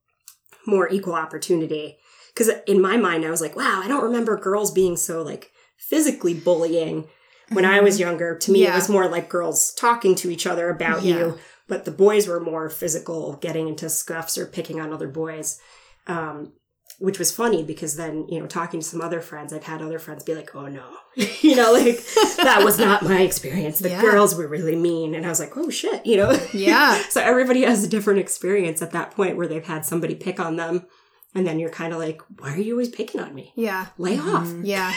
more 0.67 0.89
equal 0.89 1.15
opportunity. 1.15 1.99
Because 2.33 2.51
in 2.67 2.81
my 2.81 2.97
mind, 2.97 3.25
I 3.25 3.31
was 3.31 3.43
like, 3.43 3.57
wow, 3.57 3.81
I 3.83 3.89
don't 3.89 4.05
remember 4.05 4.37
girls 4.39 4.71
being 4.71 4.97
so 4.97 5.23
like 5.23 5.51
physically 5.77 6.33
bullying 6.33 7.09
when 7.51 7.67
I 7.67 7.81
was 7.81 7.97
mm-hmm. 7.97 8.09
younger. 8.09 8.39
To 8.39 8.53
me, 8.53 8.67
it 8.67 8.73
was 8.73 8.89
more 8.89 9.07
like 9.07 9.29
girls 9.29 9.75
talking 9.75 10.15
to 10.17 10.31
each 10.31 10.47
other 10.47 10.71
about 10.71 11.03
Yeah. 11.03 11.15
you, 11.15 11.39
but 11.73 11.87
the 11.87 11.91
boys 11.91 12.29
were 12.29 12.39
more 12.39 12.69
physical, 12.69 13.33
getting 13.41 13.67
into 13.67 13.89
scuffs 13.89 14.37
or 14.37 14.45
picking 14.45 14.79
on 14.79 14.93
other 14.93 15.09
boys. 15.09 15.59
Um, 16.07 16.53
which 16.99 17.19
was 17.19 17.33
funny 17.33 17.63
because 17.65 17.97
then, 17.97 18.27
you 18.29 18.39
know, 18.39 18.47
talking 18.47 18.81
to 18.81 18.87
some 18.87 19.01
other 19.01 19.23
friends, 19.23 19.55
I've 19.55 19.65
had 19.65 19.81
other 19.81 19.99
friends 19.99 20.23
be 20.23 20.35
like, 20.35 20.55
oh 20.55 20.67
no, 20.67 20.85
you 21.41 21.57
know, 21.57 21.73
like 21.73 21.97
that 22.37 22.61
was 22.63 22.79
not 22.79 23.03
my 23.03 23.23
experience. 23.23 23.79
The 23.79 23.89
Yeah. 23.89 24.03
girls 24.03 24.35
were 24.35 24.47
really 24.47 24.77
mean. 24.77 25.15
And 25.15 25.25
I 25.25 25.31
was 25.31 25.41
like, 25.41 25.57
oh 25.57 25.71
shit, 25.71 26.05
you 26.05 26.19
know? 26.19 26.39
Yeah. 26.53 27.03
so 27.09 27.23
everybody 27.23 27.63
has 27.63 27.83
a 27.83 27.89
different 27.89 28.21
experience 28.21 28.83
at 28.83 28.93
that 28.93 29.13
point 29.13 29.39
where 29.39 29.49
they've 29.49 29.67
had 29.67 29.87
somebody 29.87 30.15
pick 30.15 30.39
on 30.39 30.57
them. 30.57 30.87
And 31.35 31.47
then 31.47 31.59
you're 31.59 31.71
kind 31.71 31.95
of 31.95 31.99
like, 31.99 32.21
why 32.39 32.53
are 32.53 32.59
you 32.61 32.75
always 32.75 32.91
picking 32.91 33.21
on 33.23 33.35
me? 33.35 33.53
Yeah. 33.57 33.87
Lay 33.97 34.19
off. 34.19 34.53
Yeah. 34.63 34.93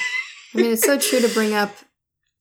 I 0.53 0.57
mean, 0.57 0.73
it's 0.73 0.85
so 0.85 0.99
true 0.99 1.21
to 1.21 1.29
bring 1.33 1.53
up 1.53 1.71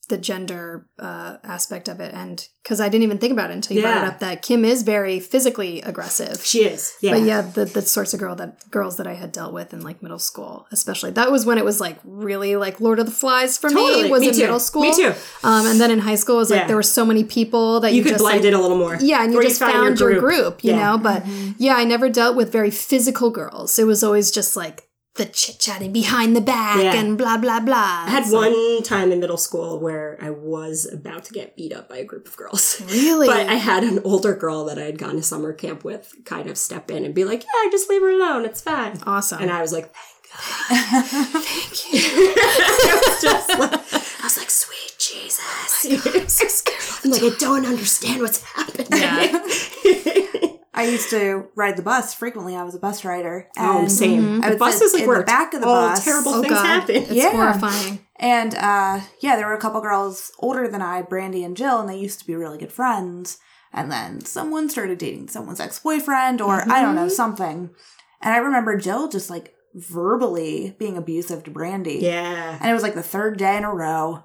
the 0.07 0.19
gender 0.19 0.87
uh, 0.99 1.37
aspect 1.43 1.89
of 1.89 2.01
it. 2.01 2.13
And 2.15 2.47
because 2.63 2.81
I 2.81 2.89
didn't 2.89 3.05
even 3.05 3.19
think 3.19 3.33
about 3.33 3.51
it 3.51 3.55
until 3.55 3.77
you 3.77 3.83
brought 3.83 3.99
it 3.99 4.05
up 4.05 4.19
that 4.21 4.43
Kim 4.43 4.65
is 4.65 4.83
very 4.83 5.21
physically 5.21 5.81
aggressive. 5.83 6.45
She 6.45 6.65
is. 6.65 6.95
Yeah. 7.01 7.13
But 7.13 7.23
yeah, 7.23 7.41
the, 7.43 7.65
the 7.65 7.83
sorts 7.83 8.15
of 8.15 8.21
girl 8.21 8.35
that 8.37 8.71
girls 8.71 8.97
that 8.97 9.07
I 9.07 9.15
had 9.15 9.33
dealt 9.33 9.53
with 9.53 9.73
in 9.73 9.83
like 9.83 10.03
middle 10.03 10.19
school, 10.19 10.67
especially 10.73 11.11
that 11.13 11.31
was 11.33 11.45
when 11.47 11.59
it 11.59 11.65
was 11.65 11.81
like 11.81 11.99
really 12.05 12.57
like 12.57 12.81
Lord 12.81 12.99
of 12.99 13.07
the 13.07 13.13
Flies 13.13 13.59
for 13.59 13.71
Totally. 13.71 14.05
me. 14.05 14.11
Was 14.11 14.21
Me 14.21 14.29
in 14.29 14.35
too. 14.35 14.41
middle 14.41 14.61
school. 14.61 14.83
Me 14.83 14.95
too. 14.95 15.13
Um, 15.43 15.67
and 15.67 15.81
then 15.81 15.91
in 15.91 15.99
high 16.01 16.15
school, 16.17 16.37
it 16.37 16.39
was 16.41 16.51
like 16.51 16.61
Yeah. 16.61 16.67
there 16.69 16.77
were 16.77 16.83
so 16.83 17.05
many 17.05 17.25
people 17.25 17.81
that 17.81 17.93
You, 17.93 17.99
you, 17.99 18.03
could 18.05 18.11
just 18.13 18.23
blend 18.23 18.39
like, 18.41 18.49
in 18.49 18.55
a 18.55 18.61
little 18.61 18.79
more. 18.79 18.97
yeah, 19.01 19.23
and 19.25 19.33
you 19.33 19.39
Or 19.41 19.43
just 19.43 19.59
find 19.61 19.73
found 19.73 20.01
your 20.01 20.21
group, 20.21 20.65
you 20.65 20.73
Yeah. 20.73 20.93
know. 20.93 20.99
But 20.99 21.27
yeah, 21.59 21.75
I 21.77 21.85
never 21.85 22.09
dealt 22.09 22.37
with 22.37 22.51
very 22.53 22.71
physical 22.71 23.31
girls. 23.31 23.79
It 23.79 23.85
was 23.85 24.03
always 24.05 24.31
just 24.31 24.57
like 24.57 24.89
the 25.17 25.25
chit 25.27 25.59
chatting 25.61 25.93
behind 25.93 26.35
the 26.35 26.41
back 26.41 26.83
Yeah. 26.83 26.95
and 26.97 27.17
blah 27.17 27.37
blah 27.37 27.61
blah. 27.61 28.03
I 28.07 28.11
had 28.11 28.27
So- 28.27 28.37
one 28.37 28.83
time 28.83 29.13
in 29.13 29.21
middle 29.21 29.37
school 29.37 29.79
where 29.79 30.19
I 30.21 30.31
was 30.31 30.87
about 30.93 31.25
to 31.27 31.33
get 31.33 31.55
beat 31.57 31.73
up 31.73 31.89
by 31.89 31.99
a 31.99 32.05
group 32.05 32.27
of 32.27 32.37
girls. 32.37 32.81
really, 32.87 33.27
But 33.29 33.47
I 33.49 33.55
had 33.55 33.85
an 33.85 34.01
older 34.05 34.35
girl 34.35 34.65
that 34.65 34.79
I 34.79 34.83
had 34.83 34.99
gone 34.99 35.15
to 35.17 35.23
summer 35.23 35.53
camp 35.53 35.85
with 35.85 36.15
kind 36.25 36.49
of 36.51 36.59
step 36.59 36.91
in 36.91 37.05
and 37.05 37.15
be 37.15 37.25
like, 37.25 37.45
yeah, 37.45 37.71
just 37.71 37.89
leave 37.89 38.03
her 38.03 38.11
alone. 38.11 38.45
It's 38.45 38.61
fine. 38.61 38.99
awesome. 39.07 39.41
And 39.41 39.51
I 39.53 39.61
was 39.63 39.73
like, 39.73 39.93
thank 39.95 40.33
God. 40.33 41.05
Thank 41.45 41.95
you. 41.95 42.01
I 42.37 43.03
was 43.07 43.23
just 43.23 43.49
like, 43.51 43.73
I 44.21 44.25
was 44.25 44.37
like, 44.37 44.51
sweet 44.51 44.97
Jesus. 44.99 45.87
I'm 46.17 46.29
so 46.29 46.49
scared. 46.49 46.81
I'm 47.05 47.11
like, 47.13 47.23
I 47.23 47.37
don't 47.39 47.67
understand 47.67 48.21
what's 48.21 48.43
happening. 48.43 48.91
I 50.77 50.85
used 50.85 51.09
to 51.11 51.47
ride 51.55 51.77
the 51.77 51.83
bus 51.83 52.13
frequently. 52.15 52.57
I 52.57 52.65
was 52.65 52.75
a 52.75 52.79
bus 52.81 53.05
rider. 53.05 53.49
oh, 53.57 53.81
and 53.83 53.93
same. 53.93 54.43
I 54.43 54.47
The 54.47 54.51
would 54.55 54.59
bus 54.59 54.79
sit 54.79 54.85
is 54.87 54.93
like 54.95 55.03
in 55.03 55.09
where 55.09 55.19
the 55.19 55.25
back 55.25 55.55
of 55.55 55.61
the 55.61 55.67
all 55.69 55.89
bus. 55.89 56.05
terrible 56.05 56.35
Oh 56.35 56.43
things 56.43 56.53
god, 56.55 56.67
happen. 56.67 56.97
it's 56.97 57.11
Yeah. 57.13 57.31
horrifying. 57.31 58.01
And 58.17 58.55
uh, 58.57 59.01
yeah, 59.21 59.37
there 59.37 59.47
were 59.47 59.55
a 59.55 59.61
couple 59.61 59.81
girls 59.81 60.33
older 60.41 60.67
than 60.69 60.83
I, 60.83 61.03
Brandy 61.03 61.45
and 61.45 61.57
Jill, 61.57 61.81
and 61.81 61.89
they 61.89 61.99
used 61.99 62.19
to 62.21 62.27
be 62.27 62.35
really 62.35 62.59
good 62.59 62.73
friends. 62.73 63.39
And 63.73 63.91
then 63.91 64.21
someone 64.21 64.69
started 64.69 64.99
dating 64.99 65.29
someone's 65.29 65.61
ex 65.61 65.79
boyfriend, 65.81 66.41
or 66.41 66.63
I 66.71 66.81
don't 66.83 66.95
know, 66.95 67.09
something. 67.09 67.71
And 68.21 68.35
I 68.35 68.39
remember 68.39 68.77
Jill 68.79 69.09
just 69.09 69.31
like 69.31 69.55
verbally 69.75 70.75
being 70.79 70.97
abusive 70.97 71.45
to 71.45 71.51
Brandy. 71.51 71.99
Yeah. 72.03 72.59
And 72.61 72.71
it 72.71 72.75
was 72.75 72.83
like 72.83 72.95
the 72.95 73.03
third 73.03 73.37
day 73.39 73.57
in 73.57 73.65
a 73.65 73.73
row. 73.75 74.23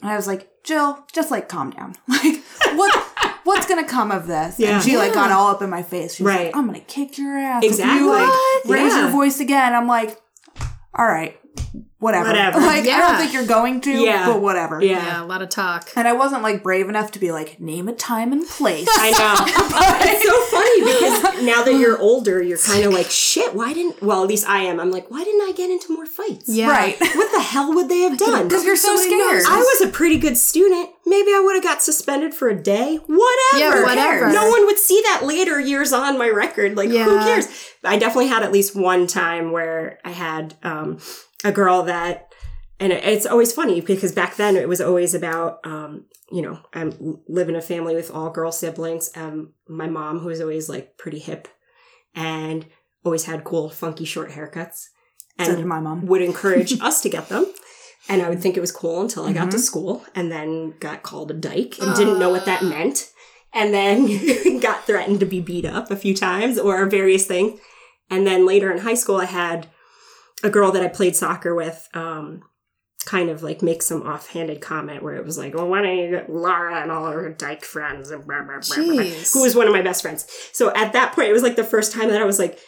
And 0.00 0.10
I 0.10 0.16
was 0.16 0.26
like, 0.26 0.48
Jill, 0.64 1.04
just 1.12 1.30
like 1.30 1.48
calm 1.48 1.70
down. 1.70 1.94
Like, 2.08 2.42
what? 2.78 3.01
What's 3.44 3.66
gonna 3.66 3.84
come 3.86 4.10
of 4.10 4.26
this? 4.26 4.58
Yeah. 4.58 4.74
And 4.76 4.82
she 4.84 4.96
like 4.96 5.14
got 5.14 5.30
all 5.32 5.48
up 5.48 5.62
in 5.62 5.70
my 5.70 5.82
face. 5.82 6.14
She 6.14 6.22
was 6.22 6.32
Right. 6.34 6.46
like, 6.46 6.56
I'm 6.56 6.66
gonna 6.66 6.80
kick 6.80 7.18
your 7.18 7.36
ass. 7.36 7.62
Exactly. 7.64 7.94
If 7.96 8.00
you 8.00 8.10
like 8.10 8.28
What? 8.28 8.64
raise 8.66 8.92
Yeah. 8.94 9.00
your 9.02 9.10
voice 9.10 9.40
again. 9.40 9.74
I'm 9.74 9.86
like, 9.88 10.20
all 10.94 11.06
right, 11.06 11.38
whatever. 11.98 12.28
Whatever. 12.28 12.58
Like, 12.72 12.84
I 12.86 12.98
don't 12.98 13.16
think 13.18 13.32
you're 13.34 13.46
going 13.46 13.80
to, 13.82 13.90
Yeah. 13.90 14.26
but 14.26 14.40
whatever. 14.40 14.82
Yeah. 14.82 14.92
Yeah, 15.04 15.22
a 15.22 15.26
lot 15.26 15.42
of 15.42 15.48
talk. 15.50 15.90
And 15.96 16.08
I 16.08 16.12
wasn't 16.14 16.42
like 16.42 16.62
brave 16.62 16.88
enough 16.88 17.12
to 17.12 17.18
be 17.18 17.30
like, 17.32 17.60
name 17.60 17.86
a 17.88 17.92
time 17.92 18.32
and 18.32 18.46
place. 18.46 18.88
I 18.96 19.10
know. 19.10 19.44
it's 20.10 20.26
so 20.26 20.40
funny 20.50 20.80
because 21.32 21.44
now 21.44 21.62
that 21.62 21.78
you're 21.78 21.98
older, 21.98 22.42
you're 22.42 22.58
kind 22.58 22.84
of 22.84 22.92
like, 22.92 23.10
shit, 23.10 23.54
why 23.54 23.72
didn't, 23.72 24.02
well, 24.02 24.22
at 24.22 24.28
least 24.28 24.48
I 24.48 24.60
am. 24.62 24.80
I'm 24.80 24.90
like, 24.90 25.10
why 25.10 25.22
didn't 25.24 25.42
I 25.42 25.52
get 25.52 25.70
into 25.70 25.92
more 25.92 26.06
fights? 26.06 26.48
Yeah. 26.48 26.70
Right. 26.70 26.96
What 27.00 27.32
the 27.32 27.40
hell 27.40 27.74
would 27.74 27.88
they 27.88 28.00
have 28.00 28.18
done? 28.18 28.48
Because 28.48 28.64
you're 28.64 28.76
so 28.76 28.96
Somebody 28.96 29.18
knows. 29.18 29.44
scared. 29.44 29.58
I 29.58 29.60
was 29.60 29.80
a 29.82 29.88
pretty 29.92 30.18
good 30.18 30.36
student. 30.36 30.90
Maybe 31.06 31.30
I 31.34 31.40
would 31.44 31.54
have 31.56 31.64
got 31.64 31.82
suspended 31.82 32.32
for 32.34 32.48
a 32.48 32.54
day. 32.60 32.96
Whatever. 32.96 33.58
Yeah, 33.58 33.82
whatever. 33.82 34.32
No 34.32 34.48
one 34.48 34.66
would 34.66 34.78
see 34.78 35.00
that 35.04 35.22
later 35.24 35.60
years 35.60 35.92
on 35.92 36.16
my 36.16 36.28
record. 36.28 36.76
Like, 36.76 36.90
who 36.90 37.18
cares? 37.20 37.46
I 37.84 37.98
definitely 37.98 38.28
had 38.28 38.42
at 38.42 38.52
least 38.52 38.74
one 38.76 39.06
time 39.08 39.50
where 39.52 39.98
I 40.04 40.10
had 40.10 40.54
um, 40.62 40.98
a 41.44 41.52
girl 41.52 41.82
that, 41.84 42.32
and 42.80 42.92
it's 42.92 43.26
always 43.26 43.52
funny 43.52 43.80
because 43.80 44.12
back 44.12 44.36
then 44.36 44.56
it 44.56 44.68
was 44.68 44.80
always 44.80 45.14
about, 45.14 45.60
um, 45.64 46.06
you 46.30 46.42
know, 46.42 46.58
I 46.74 46.90
live 47.28 47.48
in 47.48 47.56
a 47.56 47.62
family 47.62 47.94
with 47.94 48.10
all 48.10 48.30
girl 48.30 48.52
siblings. 48.52 49.10
Um, 49.16 49.52
my 49.68 49.86
mom, 49.88 50.18
who 50.20 50.26
was 50.28 50.40
always 50.40 50.68
like 50.68 50.96
pretty 50.98 51.18
hip 51.18 51.48
and 52.14 52.66
always 53.04 53.24
had 53.24 53.44
cool, 53.44 53.70
funky, 53.70 54.04
short 54.04 54.30
haircuts. 54.30 54.86
so 55.42 55.56
did 55.56 55.66
my 55.66 55.80
mom. 55.80 56.06
would 56.06 56.22
encourage 56.22 56.72
us 56.80 57.00
to 57.02 57.08
get 57.08 57.28
them. 57.28 57.46
And 58.08 58.20
I 58.20 58.28
would 58.28 58.40
think 58.42 58.56
it 58.56 58.60
was 58.60 58.72
cool 58.72 59.00
until 59.00 59.24
I 59.26 59.32
got 59.32 59.42
Mm-hmm. 59.42 59.50
to 59.50 59.58
school 59.60 60.04
and 60.14 60.30
then 60.32 60.74
got 60.80 61.02
called 61.04 61.30
a 61.30 61.34
dyke 61.34 61.78
and 61.80 61.94
didn't 61.94 62.18
know 62.18 62.30
what 62.30 62.46
that 62.46 62.64
meant. 62.64 63.10
And 63.54 63.72
then 63.72 64.58
got 64.60 64.86
threatened 64.86 65.20
to 65.20 65.26
be 65.26 65.40
beat 65.40 65.64
up 65.64 65.90
a 65.90 65.96
few 65.96 66.14
times 66.14 66.58
or 66.58 66.84
various 66.86 67.26
things. 67.26 67.60
And 68.10 68.26
then 68.26 68.44
later 68.44 68.72
in 68.72 68.78
high 68.78 68.94
school, 68.94 69.16
I 69.16 69.26
had 69.26 69.68
a 70.42 70.50
girl 70.50 70.72
that 70.72 70.82
I 70.82 70.88
played 70.88 71.16
soccer 71.16 71.54
with, 71.54 71.88
um, 71.94 72.42
kind 73.04 73.30
of 73.30 73.42
like 73.42 73.62
make 73.62 73.82
some 73.82 74.02
offhanded 74.02 74.60
comment 74.60 75.02
where 75.02 75.16
it 75.16 75.24
was 75.24 75.36
like, 75.36 75.54
well, 75.54 75.68
why 75.68 75.82
don't 75.82 75.96
you 75.98 76.10
get 76.10 76.30
Laura 76.30 76.80
and 76.82 76.90
all 76.92 77.10
her 77.10 77.30
dyke 77.32 77.64
friends 77.64 78.10
and 78.10 78.24
blah, 78.26 78.42
blah, 78.42 78.60
blah, 78.60 78.76
blah, 78.76 78.84
blah," 78.94 79.02
Jeez. 79.04 79.32
who 79.34 79.42
was 79.42 79.56
one 79.56 79.66
of 79.66 79.72
my 79.72 79.82
best 79.82 80.02
friends. 80.02 80.26
So 80.52 80.72
at 80.74 80.92
that 80.92 81.12
point, 81.12 81.28
it 81.28 81.32
was 81.32 81.42
like 81.42 81.56
the 81.56 81.64
first 81.64 81.92
time 81.92 82.10
that 82.10 82.22
I 82.22 82.24
was 82.24 82.38
like, 82.38 82.58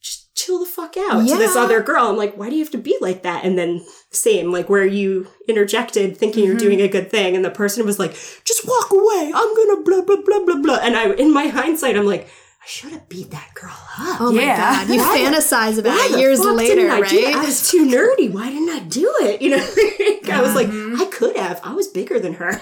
just 0.00 0.34
chill 0.36 0.58
the 0.60 0.66
fuck 0.66 0.96
out 0.96 1.24
Yeah. 1.24 1.34
to 1.34 1.38
this 1.38 1.56
other 1.56 1.80
girl. 1.82 2.06
I'm 2.06 2.16
like, 2.16 2.36
why 2.36 2.48
do 2.48 2.56
you 2.56 2.62
have 2.62 2.72
to 2.72 2.78
be 2.78 2.96
like 3.00 3.22
that? 3.22 3.44
And 3.44 3.56
then 3.58 3.84
same, 4.10 4.50
like 4.52 4.68
where 4.68 4.86
you 4.86 5.28
interjected 5.48 6.16
thinking 6.16 6.44
you're 6.44 6.56
doing 6.56 6.80
a 6.80 6.88
good 6.88 7.10
thing, 7.10 7.34
and 7.36 7.44
the 7.44 7.50
person 7.50 7.84
was 7.86 7.98
like, 7.98 8.12
just 8.44 8.66
walk 8.66 8.90
away. 8.92 9.32
I'm 9.34 9.54
gonna 9.56 9.82
blah 9.82 10.02
blah 10.02 10.22
blah 10.24 10.44
blah 10.44 10.60
blah. 10.62 10.78
And 10.82 10.96
I, 10.96 11.10
in 11.14 11.32
my 11.32 11.46
hindsight, 11.48 11.96
I'm 11.96 12.06
like, 12.06 12.28
I 12.62 12.66
should 12.66 12.92
have 12.92 13.08
beat 13.08 13.32
that 13.32 13.50
girl 13.54 13.72
up. 13.98 14.20
Oh 14.20 14.32
my 14.32 14.44
god, 14.44 14.88
you 14.88 14.98
Why 15.00 15.18
fantasize 15.18 15.78
about 15.78 15.98
it 16.10 16.18
years 16.20 16.38
later, 16.40 16.76
didn't 16.76 16.90
I 16.92 17.08
do? 17.08 17.26
I 17.34 17.44
was 17.44 17.68
too 17.68 17.84
nerdy. 17.86 18.30
Why 18.32 18.50
didn't 18.50 18.68
I 18.70 18.78
do 18.80 19.12
it? 19.22 19.42
You 19.42 19.50
know, 19.50 19.56
I 20.32 20.40
was 20.40 20.54
like, 20.54 20.68
I 20.68 21.10
could 21.10 21.36
have. 21.36 21.60
I 21.64 21.74
was 21.74 21.88
bigger 21.88 22.20
than 22.20 22.34
her. 22.34 22.60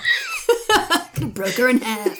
Broke 1.34 1.54
her 1.56 1.68
in 1.68 1.80
half. 1.80 2.18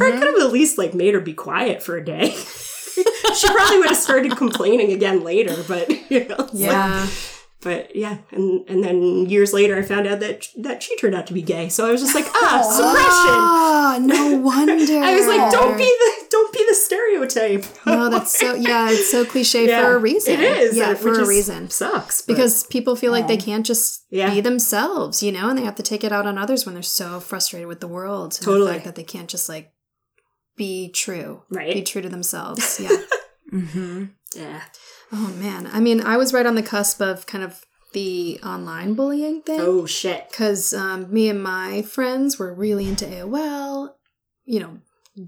Or 0.00 0.06
I 0.06 0.12
could 0.12 0.26
have 0.28 0.40
at 0.40 0.52
least 0.52 0.78
like 0.78 0.94
made 0.94 1.12
her 1.14 1.20
be 1.20 1.34
quiet 1.34 1.82
for 1.82 1.96
a 1.98 2.04
day. 2.04 2.30
she 2.30 3.48
probably 3.48 3.78
would 3.78 3.88
have 3.88 3.96
started 3.98 4.36
complaining 4.36 4.90
again 4.92 5.22
later, 5.22 5.56
but 5.68 5.90
you 6.10 6.26
know, 6.26 6.36
it's 6.38 6.54
like- 6.54 6.62
Yeah. 6.72 7.06
but 7.60 7.94
yeah, 7.94 8.18
and 8.30 8.64
and 8.68 8.82
then 8.82 9.26
years 9.28 9.52
later, 9.52 9.76
I 9.76 9.82
found 9.82 10.06
out 10.06 10.20
that 10.20 10.48
that 10.58 10.82
she 10.82 10.96
turned 10.96 11.14
out 11.14 11.26
to 11.26 11.34
be 11.34 11.42
gay. 11.42 11.68
So 11.68 11.86
I 11.86 11.92
was 11.92 12.00
just 12.00 12.14
like, 12.14 12.26
ah, 12.34 12.62
suppression. 12.62 14.14
Oh, 14.16 14.30
no 14.32 14.38
wonder. 14.40 14.72
I 14.72 15.14
was 15.16 15.26
like, 15.26 15.50
don't 15.52 15.76
be 15.76 15.84
the 15.84 16.23
don't 16.44 16.52
be 16.52 16.64
the 16.68 16.74
stereotype. 16.74 17.64
No, 17.86 18.08
that's 18.10 18.38
so 18.38 18.54
yeah, 18.68 18.90
it's 18.90 19.10
so 19.10 19.24
cliche 19.24 19.66
Yeah, 19.68 19.82
for 19.82 19.94
a 19.96 19.98
reason. 19.98 20.34
It 20.34 20.40
is. 20.40 20.76
Yeah, 20.76 20.90
and- 20.90 20.98
for 20.98 21.12
a 21.12 21.26
reason. 21.26 21.70
Sucks 21.70 22.22
but- 22.22 22.32
Because 22.34 22.64
people 22.66 22.96
feel 22.96 23.12
like 23.12 23.28
they 23.28 23.36
can't 23.36 23.64
just 23.66 24.04
Yeah. 24.10 24.30
be 24.34 24.40
themselves, 24.40 25.22
you 25.22 25.32
know, 25.32 25.48
and 25.48 25.58
they 25.58 25.64
have 25.64 25.76
to 25.76 25.82
take 25.82 26.04
it 26.04 26.12
out 26.12 26.26
on 26.26 26.38
others 26.38 26.64
when 26.66 26.74
they're 26.74 26.82
so 26.82 27.20
frustrated 27.20 27.68
with 27.68 27.80
the 27.80 27.88
world. 27.88 28.34
And 28.36 28.44
Totally. 28.44 28.66
The 28.66 28.72
fact 28.74 28.84
that 28.84 28.94
they 28.96 29.04
can't 29.04 29.28
just 29.28 29.48
like 29.48 29.72
be 30.56 30.90
true. 30.90 31.42
Right. 31.50 31.74
Be 31.74 31.82
true 31.82 32.02
to 32.02 32.08
themselves. 32.08 32.80
Yeah. 32.80 32.96
Mm-hmm. 33.52 34.04
yeah. 34.36 34.62
oh 35.12 35.28
man. 35.38 35.68
I 35.72 35.78
mean, 35.80 36.00
I 36.00 36.16
was 36.16 36.32
right 36.32 36.46
on 36.46 36.54
the 36.56 36.62
cusp 36.62 37.00
of 37.00 37.26
kind 37.26 37.44
of 37.44 37.64
the 37.92 38.40
online 38.44 38.94
bullying 38.94 39.42
thing. 39.42 39.60
Oh 39.60 39.86
shit. 39.86 40.28
because 40.30 40.74
um, 40.74 41.12
me 41.12 41.28
and 41.28 41.40
my 41.42 41.82
friends 41.82 42.38
were 42.38 42.52
really 42.52 42.88
into 42.88 43.04
AOL, 43.04 43.90
you 44.44 44.58
know, 44.60 44.78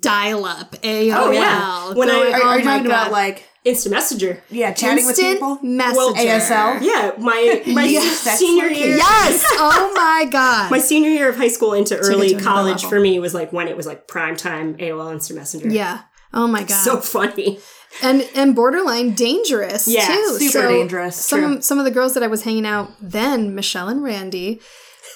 dial 0.01 0.45
up 0.45 0.72
AOL. 0.82 1.14
Oh, 1.16 1.30
yeah. 1.30 1.93
When 1.95 2.11
I- 2.11 2.12
going- 2.12 2.34
Are, 2.34 2.41
oh 2.43 2.47
are 2.49 2.59
you 2.59 2.64
my 2.64 2.70
talking 2.72 2.87
about 2.87 3.12
like 3.12 3.45
Instant 3.64 3.95
messenger. 3.95 4.43
yeah, 4.49 4.72
chatting 4.72 5.05
with 5.07 5.16
people? 5.16 5.59
messenger? 5.61 6.20
ASL? 6.20 6.80
Yeah, 6.82 7.12
my 7.18 7.62
my 7.66 7.84
Yes. 7.84 8.20
Senior 8.39 8.66
year. 8.68 8.97
Yes. 8.97 9.45
Oh 9.59 9.93
my 9.97 10.30
god. 10.30 10.70
My 10.70 10.78
senior 10.78 11.11
year 11.11 11.28
of 11.28 11.37
high 11.37 11.49
school 11.49 11.72
into 11.72 11.95
it 11.97 11.99
early 12.03 12.28
to 12.28 12.34
another 12.37 12.45
college 12.49 12.84
for 12.84 13.01
me 13.01 13.18
was 13.18 13.34
like 13.34 13.53
when 13.53 13.66
it 13.66 13.76
was 13.76 13.84
like 13.87 14.07
prime 14.07 14.37
time 14.37 14.76
AOL 14.76 15.12
Instant 15.12 15.39
Messenger. 15.39 15.68
yeah. 15.70 16.03
Oh 16.32 16.47
my 16.47 16.61
god. 16.64 16.76
So 16.84 17.01
funny. 17.01 17.59
and 18.03 18.28
and 18.37 18.55
borderline 18.55 19.14
dangerous 19.14 19.89
Yeah, 19.89 20.07
too. 20.07 20.37
super 20.39 20.51
So 20.53 20.68
dangerous, 20.68 21.16
Some 21.16 21.41
true. 21.41 21.61
some 21.62 21.78
of 21.78 21.84
the 21.84 21.91
girls 21.91 22.14
that 22.14 22.22
I 22.22 22.26
was 22.28 22.43
hanging 22.43 22.66
out 22.66 22.91
then, 23.01 23.55
Michelle 23.55 23.89
and 23.89 24.03
Randy, 24.03 24.61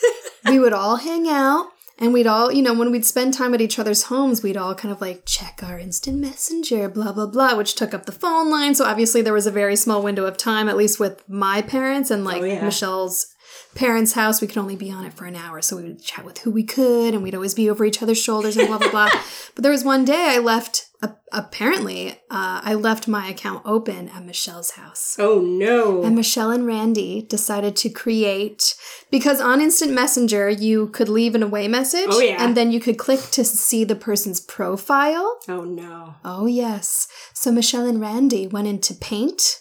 we 0.46 0.58
would 0.58 0.72
all 0.72 0.96
hang 0.96 1.28
out 1.28 1.68
and 2.00 2.12
we'd 2.12 2.26
all, 2.26 2.50
you 2.50 2.62
know, 2.62 2.74
when 2.74 2.90
we'd 2.90 3.04
spend 3.04 3.34
time 3.34 3.52
at 3.54 3.60
each 3.60 3.78
other's 3.78 4.04
homes, 4.04 4.42
we'd 4.42 4.56
all 4.56 4.74
kind 4.74 4.90
of 4.92 5.00
like 5.00 5.22
check 5.26 5.60
our 5.62 5.78
instant 5.78 6.18
messenger, 6.18 6.88
blah 6.88 7.12
blah 7.12 7.26
blah, 7.26 7.54
which 7.56 7.74
took 7.74 7.92
up 7.94 8.06
the 8.06 8.12
phone 8.12 8.50
line. 8.50 8.74
So 8.74 8.84
obviously 8.84 9.22
there 9.22 9.34
was 9.34 9.46
a 9.46 9.50
very 9.52 9.76
small 9.76 10.02
window 10.02 10.24
of 10.24 10.36
time, 10.36 10.68
at 10.68 10.76
least 10.76 10.98
with 10.98 11.22
my 11.28 11.62
parents 11.62 12.10
and 12.10 12.24
like 12.24 12.42
Oh, 12.42 12.46
yeah. 12.46 12.64
Michelle's 12.64 13.26
parents' 13.74 14.14
house, 14.14 14.40
we 14.40 14.46
could 14.48 14.58
only 14.58 14.76
be 14.76 14.90
on 14.90 15.04
it 15.04 15.12
for 15.12 15.26
an 15.26 15.36
hour. 15.36 15.62
So 15.62 15.76
we 15.76 15.82
would 15.84 16.02
chat 16.02 16.24
with 16.24 16.38
who 16.38 16.50
we 16.50 16.64
could 16.64 17.14
and 17.14 17.22
we'd 17.22 17.34
always 17.34 17.54
be 17.54 17.70
over 17.70 17.84
each 17.84 18.02
other's 18.02 18.20
shoulders 18.20 18.56
and 18.56 18.66
blah, 18.68 18.78
blah, 18.78 18.90
blah. 18.90 19.10
But 19.54 19.62
there 19.62 19.72
was 19.72 19.84
one 19.84 20.04
day 20.04 20.26
I 20.30 20.38
left, 20.38 20.86
uh, 21.02 21.08
apparently, 21.32 22.12
uh, 22.30 22.60
I 22.62 22.74
left 22.74 23.08
my 23.08 23.28
account 23.28 23.62
open 23.64 24.08
at 24.08 24.24
Michelle's 24.24 24.72
house. 24.72 25.16
Oh 25.18 25.40
no. 25.40 26.02
And 26.04 26.14
Michelle 26.14 26.50
and 26.50 26.66
Randy 26.66 27.22
decided 27.22 27.74
to 27.76 27.90
create, 27.90 28.76
because 29.10 29.40
on 29.40 29.60
Instant 29.60 29.92
Messenger, 29.92 30.50
you 30.50 30.88
could 30.88 31.08
leave 31.08 31.34
an 31.34 31.42
away 31.42 31.66
message. 31.68 32.08
Oh, 32.10 32.20
yeah. 32.20 32.42
And 32.42 32.56
then 32.56 32.70
you 32.70 32.78
could 32.80 32.96
click 32.98 33.20
to 33.32 33.44
see 33.44 33.82
the 33.84 33.96
person's 33.96 34.40
profile. 34.40 35.38
oh 35.48 35.64
no. 35.64 36.14
Oh, 36.24 36.46
yes. 36.46 37.08
So 37.34 37.50
Michelle 37.50 37.86
and 37.86 38.00
Randy 38.00 38.46
went 38.46 38.68
into 38.68 38.94
Paint 38.94 39.60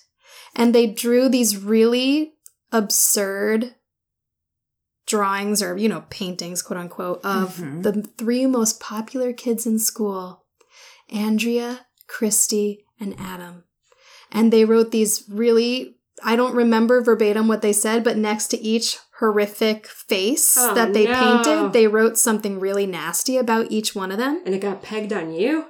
and 0.55 0.73
they 0.73 0.87
drew 0.87 1.29
these 1.29 1.57
really 1.57 2.33
absurd 2.71 3.75
drawings 5.09 5.61
or, 5.61 5.75
you 5.75 5.89
know, 5.89 6.03
paintings, 6.09 6.61
quote 6.61 6.79
unquote, 6.79 7.19
of 7.25 7.57
Mhm. 7.57 7.83
the 7.83 8.03
three 8.17 8.45
most 8.45 8.79
popular 8.79 9.33
kids 9.33 9.65
in 9.65 9.77
school 9.79 10.45
Andrea, 11.11 11.87
Christy, 12.07 12.85
and 12.99 13.15
Adam. 13.19 13.63
And 14.31 14.53
they 14.53 14.63
wrote 14.65 14.91
these 14.91 15.23
really, 15.27 15.97
I 16.23 16.35
don't 16.35 16.53
remember 16.53 17.01
verbatim 17.01 17.47
what 17.47 17.61
they 17.63 17.73
said, 17.73 18.03
but 18.03 18.15
next 18.17 18.47
to 18.49 18.61
each 18.61 18.97
horrific 19.19 19.87
face 19.87 20.55
Oh, 20.57 20.73
that 20.75 20.93
they 20.93 21.05
no. 21.07 21.15
painted, 21.19 21.73
they 21.73 21.87
wrote 21.87 22.17
something 22.17 22.59
really 22.59 22.85
nasty 22.85 23.37
about 23.37 23.71
each 23.71 23.95
one 23.95 24.11
of 24.11 24.17
them 24.19 24.41
And 24.45 24.53
it 24.55 24.59
got 24.61 24.81
pegged 24.83 25.11
on 25.11 25.33
you? 25.33 25.65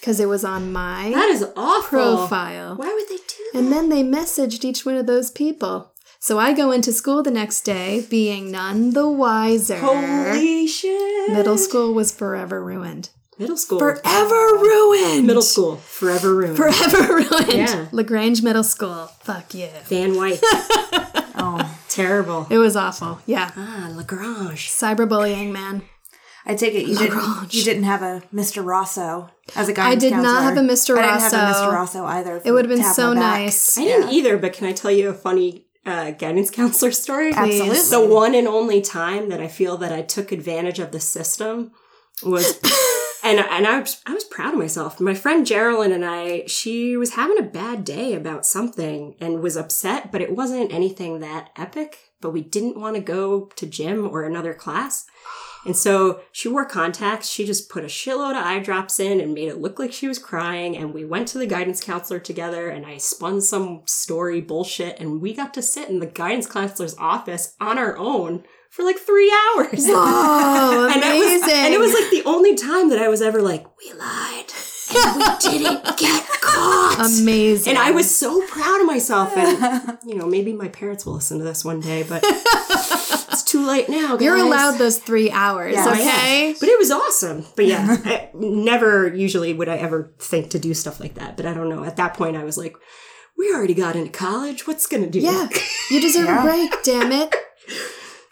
because 0.00 0.18
it 0.18 0.28
was 0.28 0.44
on 0.44 0.72
my 0.72 1.10
That 1.14 1.28
is 1.28 1.44
awful. 1.56 1.88
profile. 1.90 2.74
Why 2.76 2.92
would 2.92 3.08
they 3.08 3.16
do 3.22 3.44
that? 3.52 3.58
And 3.58 3.70
then 3.72 3.90
they 3.90 4.02
messaged 4.02 4.64
each 4.64 4.84
one 4.86 4.96
of 4.96 5.06
those 5.06 5.30
people. 5.30 5.92
So 6.22 6.38
I 6.38 6.52
go 6.52 6.70
into 6.70 6.92
school 6.92 7.22
the 7.22 7.30
next 7.30 7.62
day 7.62 8.04
being 8.10 8.50
none 8.50 8.90
the 8.90 9.08
wiser. 9.08 9.78
Holy 9.78 10.66
shit. 10.66 11.32
Middle 11.32 11.56
school 11.56 11.94
was 11.94 12.12
forever 12.12 12.62
ruined. 12.62 13.08
Middle 13.38 13.56
school. 13.56 13.78
Forever 13.78 14.58
ruined! 14.58 15.26
Middle 15.26 15.40
school. 15.40 15.76
Forever 15.76 16.34
ruined. 16.34 16.58
Forever 16.58 17.14
ruined. 17.14 17.52
Yeah. 17.52 17.86
LaGrange 17.90 18.42
Middle 18.42 18.62
School. 18.62 19.06
Fuck 19.20 19.54
you. 19.54 19.68
Van 19.84 20.14
White. 20.14 20.40
Oh, 21.42 21.78
Terrible. 21.88 22.46
It 22.50 22.58
was 22.58 22.76
awful. 22.76 23.20
Yeah. 23.24 23.50
Ah, 23.56 23.90
Lagrange. 23.94 24.68
Cyberbullying, 24.68 25.52
man. 25.52 25.80
I 26.44 26.54
take 26.54 26.74
it 26.74 26.86
you 26.86 26.98
didn't 26.98 27.54
you 27.54 27.64
didn't 27.64 27.84
have 27.84 28.02
a 28.02 28.22
Mr. 28.34 28.62
Rosso 28.62 29.30
as 29.56 29.68
a 29.68 29.72
I 29.72 29.74
guidance 29.74 30.02
did 30.02 30.12
not 30.12 30.42
have 30.42 30.58
a 30.58 30.60
Mr. 30.60 30.96
Rosso. 30.96 31.00
I 31.00 31.18
didn't 31.18 31.30
have 31.32 31.32
a 31.32 31.52
Mr. 31.54 31.72
Rosso 31.72 32.04
either. 32.04 32.42
It 32.44 32.52
would 32.52 32.66
have 32.68 32.76
been 32.76 32.84
so 32.92 33.14
nice. 33.14 33.78
I 33.78 33.84
didn't 33.84 34.10
either, 34.10 34.36
but 34.36 34.52
can 34.52 34.66
I 34.66 34.72
tell 34.72 34.90
you 34.90 35.08
a 35.08 35.14
funny 35.14 35.64
uh, 35.86 36.10
guidance 36.12 36.50
counselor 36.60 36.92
story? 36.92 37.32
Absolutely. 37.32 37.78
The 37.90 38.06
one 38.06 38.34
and 38.34 38.48
only 38.48 38.80
time 38.80 39.28
that 39.28 39.40
I 39.40 39.48
feel 39.48 39.76
that 39.78 39.92
I 39.92 40.02
took 40.02 40.32
advantage 40.32 40.78
of 40.78 40.92
the 40.92 41.00
system 41.00 41.72
was, 42.24 42.60
and 43.24 43.40
and 43.40 43.66
I 43.66 43.80
was 43.80 44.00
I 44.06 44.14
was 44.14 44.24
proud 44.24 44.54
of 44.54 44.58
myself. 44.58 45.00
My 45.00 45.14
friend 45.14 45.46
Geraldine 45.46 45.92
and 45.92 46.04
I, 46.04 46.46
she 46.46 46.96
was 46.96 47.14
having 47.14 47.38
a 47.38 47.42
bad 47.42 47.84
day 47.84 48.14
about 48.14 48.46
something 48.46 49.16
and 49.20 49.42
was 49.42 49.56
upset, 49.56 50.12
but 50.12 50.20
it 50.20 50.34
wasn't 50.34 50.72
anything 50.72 51.20
that 51.20 51.50
epic. 51.56 51.98
But 52.20 52.32
we 52.32 52.42
didn't 52.42 52.78
want 52.78 52.96
to 52.96 53.02
go 53.02 53.46
to 53.56 53.66
gym 53.66 54.06
or 54.06 54.24
another 54.24 54.52
class. 54.52 55.06
And 55.66 55.76
so 55.76 56.20
she 56.32 56.48
wore 56.48 56.64
contacts. 56.64 57.28
She 57.28 57.44
just 57.44 57.68
put 57.68 57.84
a 57.84 57.88
shitload 57.88 58.30
of 58.30 58.44
eye 58.46 58.60
drops 58.60 58.98
in 58.98 59.20
and 59.20 59.34
made 59.34 59.48
it 59.48 59.58
look 59.58 59.78
like 59.78 59.92
she 59.92 60.08
was 60.08 60.18
crying. 60.18 60.74
And 60.76 60.94
we 60.94 61.04
went 61.04 61.28
to 61.28 61.38
the 61.38 61.46
guidance 61.46 61.82
counselor 61.82 62.18
together 62.18 62.70
and 62.70 62.86
I 62.86 62.96
spun 62.96 63.40
some 63.42 63.82
story 63.86 64.40
bullshit. 64.40 64.98
And 64.98 65.20
we 65.20 65.34
got 65.34 65.52
to 65.54 65.62
sit 65.62 65.88
in 65.90 65.98
the 65.98 66.06
guidance 66.06 66.46
counselor's 66.46 66.96
office 66.96 67.54
on 67.60 67.76
our 67.76 67.96
own 67.98 68.44
for 68.70 68.84
like 68.84 68.98
three 68.98 69.30
hours. 69.30 69.84
Oh, 69.88 70.88
And 70.94 71.02
it, 71.02 71.06
amazing. 71.06 71.40
was, 71.42 71.52
and 71.52 71.74
it 71.74 71.80
was 71.80 71.92
like 71.92 72.10
the 72.10 72.22
only 72.24 72.54
time 72.56 72.88
that 72.90 72.98
I 72.98 73.08
was 73.08 73.20
ever 73.20 73.42
like, 73.42 73.66
we 73.78 73.92
lied. 73.92 74.44
And 74.92 75.16
we 75.20 75.58
didn't 75.58 75.98
get 75.98 76.26
caught. 76.40 76.96
amazing. 77.20 77.70
And 77.70 77.78
I 77.78 77.90
was 77.92 78.12
so 78.14 78.44
proud 78.48 78.80
of 78.80 78.86
myself. 78.86 79.36
And, 79.36 79.98
you 80.04 80.16
know, 80.16 80.26
maybe 80.26 80.52
my 80.52 80.66
parents 80.68 81.04
will 81.06 81.12
listen 81.14 81.38
to 81.38 81.44
this 81.44 81.64
one 81.64 81.80
day, 81.80 82.02
but 82.02 82.24
too 83.60 83.66
late 83.66 83.88
now. 83.88 84.18
You're 84.18 84.36
allowed 84.36 84.78
those 84.78 84.98
three 84.98 85.30
hours, 85.30 85.74
Yeah, 85.74 85.88
okay? 85.88 86.54
But 86.58 86.68
it 86.68 86.78
was 86.78 86.90
awesome. 86.90 87.44
But 87.56 87.66
yeah, 87.66 87.96
I, 88.04 88.30
never 88.34 89.14
usually 89.14 89.52
would 89.52 89.68
I 89.68 89.76
ever 89.76 90.12
think 90.18 90.50
to 90.50 90.58
do 90.58 90.74
stuff 90.74 91.00
like 91.00 91.14
that. 91.14 91.36
But 91.36 91.46
I 91.46 91.54
don't 91.54 91.68
know. 91.68 91.84
At 91.84 91.96
that 91.96 92.14
point, 92.14 92.36
I 92.36 92.44
was 92.44 92.56
like, 92.58 92.76
we 93.36 93.52
already 93.54 93.74
got 93.74 93.96
into 93.96 94.10
college. 94.10 94.66
What's 94.66 94.86
going 94.86 95.04
to 95.04 95.10
do? 95.10 95.20
Yeah. 95.20 95.48
You 95.90 96.00
deserve 96.00 96.26
Yeah. 96.26 96.40
a 96.40 96.44
break, 96.44 96.82
damn 96.84 97.12
it. 97.12 97.34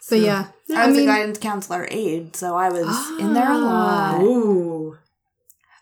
But 0.09 0.21
yeah. 0.21 0.47
I 0.75 0.87
was 0.87 0.97
a 0.97 1.05
guidance 1.05 1.37
counselor 1.37 1.87
aide, 1.91 2.35
so 2.35 2.55
I 2.55 2.69
was 2.69 2.87
in 3.19 3.33
there 3.33 3.51
a 3.51 3.55
ah. 3.55 4.17
lot. 4.17 4.21
Ooh. 4.23 4.97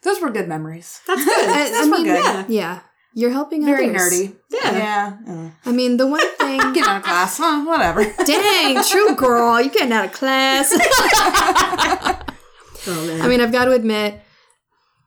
Those 0.04 0.20
were 0.20 0.30
good 0.32 0.50
memories. 0.50 1.00
That's 1.08 1.24
good. 1.24 1.50
I, 1.50 1.68
I 1.68 1.70
Those 1.70 1.88
were 1.88 1.96
mean, 1.96 2.06
good. 2.08 2.24
Yeah. 2.24 2.46
yeah. 2.50 2.80
You're 3.18 3.32
helping 3.32 3.64
out. 3.64 3.66
Very 3.68 3.90
others. 3.90 4.14
nerdy. 4.14 4.36
Yeah. 4.52 4.72
Yeah. 4.78 5.18
Uh, 5.28 5.50
I 5.66 5.72
mean, 5.72 5.98
the 5.98 6.06
one 6.06 6.22
thing. 6.36 6.60
Getting 6.74 6.84
out 6.84 6.98
of 6.98 7.04
class. 7.04 7.38
Huh, 7.40 7.64
whatever. 7.66 8.04
Dang, 8.26 8.84
true 8.84 9.16
girl, 9.16 9.60
you 9.60 9.72
getting 9.72 9.92
out 9.92 10.06
of 10.06 10.12
class. 10.14 10.72
Oh 12.90 13.06
man. 13.08 13.22
I 13.22 13.28
mean, 13.28 13.42
I've 13.42 13.52
got 13.52 13.66
to 13.66 13.72
admit, 13.74 14.22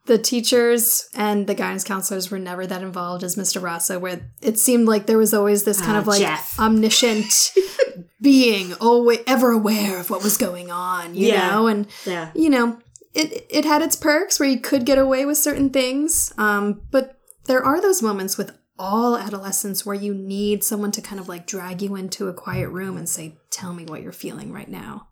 the 0.06 0.18
teachers 0.18 1.08
and 1.14 1.46
the 1.46 1.54
guidance 1.54 1.84
counselors 1.84 2.30
were 2.30 2.38
never 2.38 2.66
that 2.66 2.82
involved 2.82 3.22
as 3.24 3.36
Mr. 3.36 3.62
Rosso, 3.62 3.98
where 3.98 4.20
it 4.42 4.58
seemed 4.58 4.86
like 4.86 5.06
there 5.06 5.16
was 5.16 5.32
always 5.32 5.64
this 5.64 5.80
kind 5.80 5.96
Ah, 5.96 6.00
of 6.00 6.06
like 6.06 6.20
Jeff. 6.20 6.58
omniscient 6.58 7.52
being, 8.20 8.74
always 8.74 9.20
ever 9.26 9.52
aware 9.52 9.98
of 10.00 10.11
what 10.11 10.22
was 10.22 10.36
going 10.36 10.70
on, 10.70 11.14
you 11.14 11.28
Yeah. 11.28 11.50
know, 11.50 11.68
and 11.68 11.86
yeah. 12.04 12.30
you 12.34 12.50
know, 12.50 12.78
it 13.14 13.46
it 13.48 13.64
had 13.64 13.80
its 13.82 13.96
perks 13.96 14.38
where 14.38 14.48
you 14.48 14.61
could 14.61 14.84
get 14.84 14.98
away 14.98 15.24
with 15.24 15.38
certain 15.38 15.70
things, 15.70 16.34
um, 16.36 16.82
but 16.90 17.16
there 17.47 17.64
are 17.64 17.80
those 17.80 18.03
moments 18.03 18.36
with 18.38 18.57
all 18.78 19.16
adolescents 19.16 19.84
where 19.84 19.95
you 19.95 20.14
need 20.14 20.64
someone 20.64 20.91
to 20.93 21.03
kind 21.03 21.20
of 21.20 21.28
like 21.28 21.47
drag 21.47 21.82
you 21.82 21.97
into 21.97 22.28
a 22.28 22.32
quiet 22.34 22.68
room 22.70 22.97
and 22.97 23.09
say, 23.09 23.36
"Tell 23.51 23.72
me 23.74 23.84
what 23.84 24.03
you're 24.03 24.12
feeling 24.12 24.53
right 24.53 24.68
now." 24.68 25.09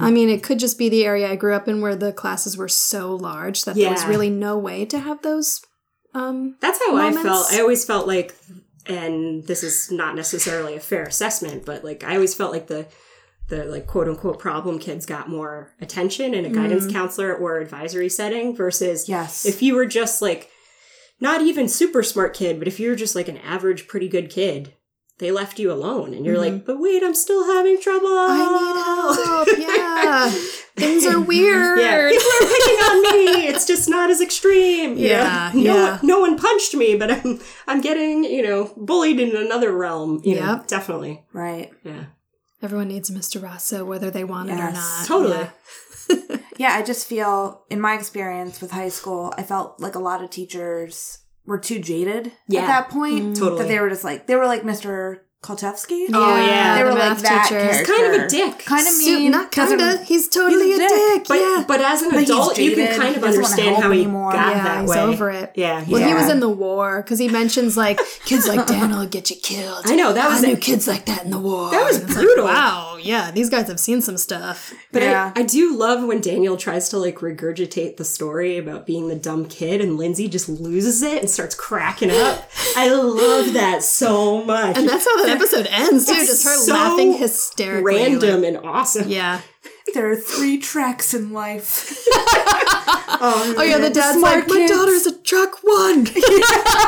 I 0.00 0.10
mean, 0.10 0.28
it 0.28 0.42
could 0.42 0.58
just 0.58 0.76
be 0.76 0.88
the 0.88 1.04
area 1.04 1.30
I 1.30 1.36
grew 1.36 1.54
up 1.54 1.68
in 1.68 1.80
where 1.80 1.94
the 1.94 2.12
classes 2.12 2.56
were 2.56 2.68
so 2.68 3.14
large 3.14 3.64
that 3.64 3.76
there 3.76 3.90
was 3.90 4.04
really 4.06 4.30
no 4.30 4.58
way 4.58 4.84
to 4.86 4.98
have 4.98 5.22
those. 5.22 5.60
Um, 6.14 6.56
That's 6.60 6.80
how 6.84 6.96
I 6.96 7.10
moments. 7.10 7.22
felt. 7.22 7.52
I 7.52 7.60
always 7.60 7.84
felt 7.84 8.06
like, 8.08 8.34
and 8.86 9.44
this 9.46 9.62
is 9.62 9.90
not 9.92 10.16
necessarily 10.16 10.74
a 10.74 10.80
fair 10.80 11.04
assessment, 11.04 11.64
but 11.64 11.84
like 11.84 12.02
I 12.02 12.14
always 12.16 12.34
felt 12.34 12.50
like 12.52 12.66
the 12.66 12.86
the 13.48 13.64
like 13.66 13.86
quote 13.86 14.08
unquote 14.08 14.38
problem 14.38 14.78
kids 14.78 15.06
got 15.06 15.28
more 15.28 15.74
attention 15.80 16.34
in 16.34 16.44
a 16.44 16.50
guidance 16.50 16.90
counselor 16.90 17.34
or 17.34 17.58
advisory 17.58 18.08
setting 18.08 18.56
versus 18.56 19.08
Yes. 19.08 19.44
if 19.46 19.62
you 19.62 19.74
were 19.74 19.86
just 19.86 20.22
like 20.22 20.48
not 21.22 21.40
even 21.40 21.68
super 21.68 22.02
smart 22.02 22.34
kid, 22.34 22.58
but 22.58 22.66
if 22.66 22.80
you're 22.80 22.96
just 22.96 23.14
like 23.14 23.28
an 23.28 23.38
average 23.38 23.86
pretty 23.86 24.08
good 24.08 24.28
kid, 24.28 24.74
they 25.18 25.30
left 25.30 25.60
you 25.60 25.70
alone 25.70 26.14
and 26.14 26.26
you're 26.26 26.36
like, 26.36 26.52
mm-hmm. 26.52 26.66
but 26.66 26.80
wait, 26.80 27.00
I'm 27.04 27.14
still 27.14 27.44
having 27.46 27.80
trouble. 27.80 28.08
I 28.08 29.46
need 29.46 29.56
help. 29.56 29.58
yeah, 29.58 30.30
things 30.74 31.06
are 31.06 31.20
weird. 31.20 31.78
Yeah, 31.78 32.08
people 32.08 32.26
are 32.26 32.52
picking 32.52 32.76
on 32.76 33.02
me. 33.02 33.46
It's 33.46 33.64
just 33.64 33.88
not 33.88 34.10
as 34.10 34.20
extreme. 34.20 34.96
Yeah, 34.96 35.52
know? 35.54 35.60
no, 35.60 35.74
yeah. 35.74 35.90
One, 35.90 36.00
no 36.02 36.20
one 36.20 36.36
punched 36.36 36.74
me, 36.74 36.96
but 36.96 37.12
I'm 37.12 37.40
I'm 37.68 37.80
getting 37.80 38.24
you 38.24 38.42
know 38.42 38.74
bullied 38.76 39.20
in 39.20 39.36
another 39.36 39.70
realm. 39.70 40.20
You 40.24 40.40
know, 40.40 40.64
definitely. 40.66 41.22
right. 41.32 41.70
Yeah, 41.84 42.06
Everyone 42.62 42.88
needs 42.88 43.10
Mr. 43.10 43.40
Rosso, 43.40 43.84
whether 43.84 44.10
they 44.10 44.24
want 44.24 44.50
it 44.50 44.58
or 44.58 44.72
not. 44.72 45.06
totally. 45.06 45.36
Yeah. 45.36 45.50
Yeah, 46.58 46.74
I 46.74 46.82
just 46.82 47.06
feel 47.08 47.64
in 47.70 47.80
my 47.80 47.94
experience 47.94 48.60
with 48.60 48.70
high 48.70 48.90
school, 48.90 49.32
I 49.36 49.42
felt 49.42 49.80
like 49.80 49.94
a 49.94 49.98
lot 49.98 50.22
of 50.22 50.30
teachers 50.30 51.18
were 51.46 51.58
too 51.58 51.80
jaded 51.80 52.32
Yeah. 52.46 52.60
at 52.62 52.66
that 52.66 52.88
point. 52.90 53.20
Mm-hmm. 53.22 53.32
Totally. 53.34 53.62
That 53.62 53.68
they 53.68 53.80
were 53.80 53.88
just 53.88 54.04
like 54.04 54.26
they 54.26 54.36
were 54.36 54.46
like 54.46 54.62
Mr. 54.62 55.20
Kowchevski. 55.42 56.06
Oh, 56.12 56.36
yeah. 56.46 56.76
They 56.76 56.82
the 56.84 56.88
were 56.90 56.94
like 56.94 57.08
math 57.10 57.22
that 57.22 57.48
teacher. 57.48 57.60
character. 57.60 57.92
kind 57.92 58.14
of 58.14 58.22
a 58.22 58.28
dick. 58.28 58.58
Kind 58.64 58.86
of 58.86 58.96
mean. 58.98 59.30
not 59.32 59.50
doesn't- 59.50 59.78
kinda. 59.78 60.04
He's 60.04 60.28
totally 60.28 60.66
He's 60.70 60.78
a 60.78 60.84
a 60.84 60.88
dick. 60.88 60.98
dick. 61.18 61.28
But 61.28 61.38
yeah. 61.40 61.64
but 61.66 61.80
as 61.80 62.02
an 62.02 62.10
But 62.12 62.22
adult, 62.22 62.58
you 62.58 62.74
can 62.76 62.96
kind 62.96 63.16
of 63.16 63.22
He 63.22 63.28
understand 63.28 63.68
help 63.70 63.82
how 63.82 63.90
he 63.90 64.02
anymore. 64.02 64.32
got 64.32 64.56
yeah, 64.56 64.62
that 64.64 64.80
he's 64.82 64.90
way. 64.90 65.00
over 65.00 65.30
it. 65.30 65.52
Yeah, 65.56 65.84
Well, 65.88 66.06
he 66.06 66.14
was 66.14 66.28
in 66.30 66.38
the 66.40 66.48
war 66.48 67.02
because 67.02 67.18
he 67.18 67.28
mentions 67.28 67.76
like 67.76 68.00
kids 68.24 68.46
like 68.46 68.66
Dan 68.72 68.90
will 68.90 69.06
get 69.06 69.30
you 69.30 69.36
killed. 69.36 69.82
I 69.86 69.96
know, 69.96 70.12
that 70.12 70.28
was 70.30 70.44
I 70.44 70.46
knew 70.46 70.52
it. 70.54 70.60
kids 70.60 70.86
like 70.86 71.06
that 71.06 71.24
in 71.24 71.30
the 71.30 71.40
war. 71.40 71.70
That 71.72 71.84
was 71.84 71.98
brutal. 71.98 72.44
Like, 72.44 72.54
wow, 72.54 72.98
yeah, 73.02 73.32
these 73.32 73.50
guys 73.50 73.66
have 73.66 73.80
seen 73.80 74.00
some 74.00 74.16
stuff. 74.16 74.72
But 74.92 75.02
Yeah. 75.02 75.32
I, 75.34 75.40
I 75.40 75.42
do 75.42 75.76
love 75.76 76.04
when 76.04 76.20
Daniel 76.20 76.56
tries 76.56 76.88
to 76.90 76.98
like 76.98 77.16
regurgitate 77.16 77.96
the 77.96 78.04
story 78.04 78.58
about 78.58 78.86
being 78.86 79.08
the 79.08 79.16
dumb 79.16 79.46
kid 79.46 79.80
and 79.80 79.96
Lindsay 79.98 80.28
just 80.28 80.48
loses 80.48 81.02
it 81.02 81.20
and 81.20 81.28
starts 81.28 81.56
cracking 81.56 82.10
up. 82.12 82.48
I 82.76 82.88
love 82.94 83.54
that 83.54 83.82
so 83.82 84.44
much. 84.44 84.78
And 84.78 84.88
that's 84.88 85.04
how 85.04 85.24
that 85.24 85.31
episode 85.32 85.66
ends 85.70 86.06
too. 86.06 86.12
It's 86.14 86.26
Just 86.28 86.44
her 86.44 86.56
so 86.56 86.72
laughing 86.72 87.12
hysterically. 87.14 87.96
random 87.96 88.42
like- 88.42 88.54
and 88.54 88.56
awesome. 88.66 89.08
yeah. 89.08 89.40
There 89.94 90.10
are 90.10 90.16
three 90.16 90.58
tracks 90.58 91.14
in 91.14 91.32
life. 91.32 91.98
Oh 93.24 93.62
yeah, 93.62 93.78
the 93.78 93.88
dad's 93.90 94.18
smart 94.18 94.48
like, 94.48 94.48
my 94.48 94.66
daughter's 94.66 95.06
a 95.06 95.16
track 95.22 95.62
one. 95.62 96.06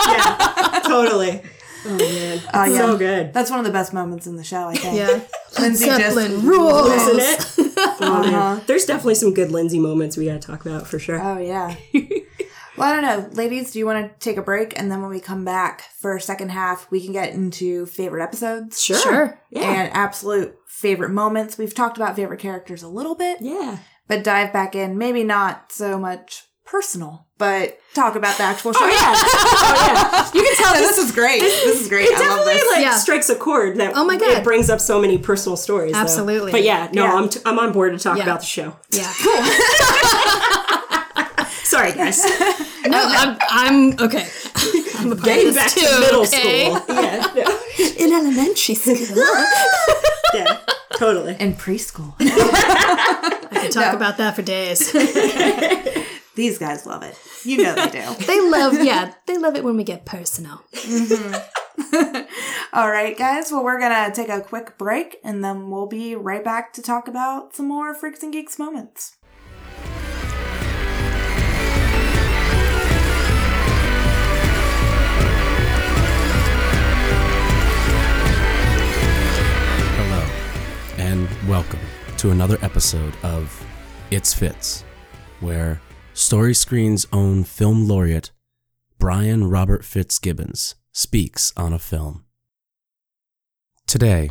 yeah, 0.09 0.80
totally. 0.84 1.40
Oh 1.86 1.97
man, 1.97 2.40
Oh, 2.53 2.62
It's 2.64 2.72
yeah. 2.72 2.76
so 2.78 2.97
good. 2.99 3.32
That's 3.32 3.51
one 3.51 3.61
of 3.61 3.64
the 3.66 3.70
best 3.70 3.92
moments 3.92 4.26
in 4.26 4.34
the 4.36 4.42
show, 4.42 4.66
I 4.68 4.74
think. 4.74 4.97
yeah. 4.97 5.20
Lindsay 5.61 5.84
Zeppelin 5.84 6.32
just 6.32 6.45
rules. 6.45 6.90
Isn't 6.90 7.20
it? 7.20 7.74
Oh. 7.78 7.95
Uh-huh. 8.01 8.61
There's 8.66 8.84
definitely 8.84 9.14
some 9.14 9.32
good 9.32 9.53
Lindsay 9.53 9.78
moments 9.78 10.16
we 10.16 10.26
gotta 10.26 10.40
talk 10.40 10.66
about 10.66 10.88
for 10.88 10.99
sure. 10.99 11.22
Oh 11.22 11.38
yeah. 11.38 11.76
Well, 12.77 12.93
I 12.93 13.01
don't 13.01 13.03
know, 13.03 13.29
ladies. 13.35 13.70
Do 13.72 13.79
you 13.79 13.87
want 13.87 14.07
to 14.12 14.18
take 14.25 14.37
a 14.37 14.43
break, 14.43 14.79
and 14.79 14.91
then 14.91 15.01
when 15.01 15.11
we 15.11 15.20
come 15.20 15.45
back 15.45 15.83
for 15.99 16.18
second 16.18 16.51
half, 16.51 16.91
we 16.91 17.03
can 17.03 17.12
get 17.12 17.33
into 17.33 17.87
favorite 17.87 18.22
episodes, 18.22 18.83
sure. 18.83 18.99
Sure. 18.99 19.41
Yeah. 19.51 19.62
and 19.70 19.93
absolute 19.95 20.57
favorite 20.66 21.11
moments. 21.11 21.57
We've 21.59 21.75
talked 21.75 21.97
about 21.97 22.16
favorite 22.16 22.41
characters 22.41 22.83
a 22.83 22.89
little 22.89 23.14
bit, 23.14 23.39
yeah. 23.41 23.79
but 24.09 24.25
dive 24.25 24.53
back 24.53 24.75
in. 24.75 24.99
Maybe 24.99 25.22
not 25.25 25.70
so 25.72 25.99
much 25.99 26.45
personal, 26.64 27.27
but 27.39 27.79
talk 27.95 28.16
about 28.16 28.37
the 28.39 28.43
actual 28.43 28.70
oh, 28.75 28.79
show. 28.79 28.85
Oh 28.85 28.89
yeah. 28.89 29.14
oh 29.16 29.93
yeah. 29.93 30.31
You 30.35 30.43
can 30.43 30.57
tell 30.57 30.72
this 30.75 30.97
this 30.97 31.07
is 31.07 31.12
great. 31.12 31.41
This 31.41 31.83
is 31.83 31.89
great. 31.89 32.09
it 32.09 32.14
I 32.16 32.18
love 32.29 32.47
definitely 32.47 32.72
like 32.72 32.83
Yeah. 32.83 32.97
strikes 32.97 33.29
a 33.31 33.37
chord 33.37 33.77
that 33.77 33.93
Oh 33.95 34.05
my 34.05 34.16
God. 34.16 34.31
it 34.39 34.43
brings 34.45 34.68
up 34.70 34.81
so 34.81 35.01
many 35.01 35.18
personal 35.18 35.57
stories. 35.57 35.93
though. 35.93 35.99
Absolutely. 35.99 36.51
But 36.53 36.62
yeah, 36.64 36.89
no, 36.93 37.05
Yeah. 37.05 37.14
I'm 37.14 37.29
t- 37.29 37.41
I'm 37.45 37.59
on 37.59 37.72
board 37.72 37.93
to 37.93 37.99
talk 38.03 38.18
about 38.18 38.41
the 38.41 38.47
show. 38.47 38.77
Yeah. 38.91 39.12
Cool. 39.22 39.43
Sorry 41.64 41.93
guys. 41.93 42.22
No, 42.87 43.01
I'm, 43.03 43.37
I'm 43.51 43.93
okay. 44.01 44.28
I'm 44.99 45.12
a 45.12 45.16
part 45.16 45.24
Getting 45.24 45.49
of 45.49 45.55
back 45.55 45.72
this 45.74 45.91
to 45.95 46.01
middle 46.01 46.22
okay? 46.22 46.74
school. 46.74 46.95
Yeah. 46.95 47.32
no. 47.35 47.61
In 48.05 48.12
elementary 48.12 48.74
school. 48.74 49.24
Yeah. 50.35 50.59
Totally. 50.97 51.37
in 51.39 51.55
preschool. 51.55 52.12
I 52.20 53.49
could 53.53 53.70
talk 53.70 53.93
No. 53.93 53.97
about 53.97 54.16
that 54.18 54.35
for 54.35 54.43
days. 54.43 54.91
These 56.35 56.59
guys 56.59 56.87
love 56.87 57.05
it. 57.05 57.16
You 57.45 57.62
know 57.62 57.74
they 57.76 57.91
do. 57.91 58.24
They 58.26 58.41
love, 58.41 58.82
yeah, 58.82 59.14
they 59.26 59.39
love 59.39 59.55
it 59.55 59.62
when 59.62 59.76
we 59.76 59.85
get 59.85 60.05
personal. 60.05 60.62
Mm-hmm. 60.72 62.22
All 62.72 62.91
right, 62.91 63.16
guys. 63.16 63.53
Well, 63.53 63.62
we're 63.62 63.78
gonna 63.78 64.12
take 64.12 64.28
a 64.28 64.41
quick 64.41 64.76
break, 64.76 65.18
and 65.22 65.45
then 65.45 65.70
we'll 65.70 65.87
be 65.87 66.16
right 66.16 66.43
back 66.43 66.72
to 66.72 66.82
talk 66.82 67.07
about 67.07 67.55
some 67.55 67.68
more 67.68 67.95
freaks 67.95 68.24
and 68.24 68.32
geeks 68.32 68.59
moments. 68.59 69.16
Welcome 81.49 81.80
to 82.16 82.30
another 82.30 82.57
episode 82.62 83.14
of 83.22 83.62
It's 84.11 84.32
Fits, 84.32 84.82
where 85.40 85.78
Story 86.14 86.55
Screen's 86.55 87.07
own 87.12 87.45
film 87.45 87.86
laureate, 87.86 88.30
Brian 88.99 89.51
Robert 89.51 89.84
Fitzgibbons, 89.84 90.74
speaks 90.92 91.53
on 91.55 91.74
a 91.74 91.78
film. 91.78 92.24
Today, 93.86 94.30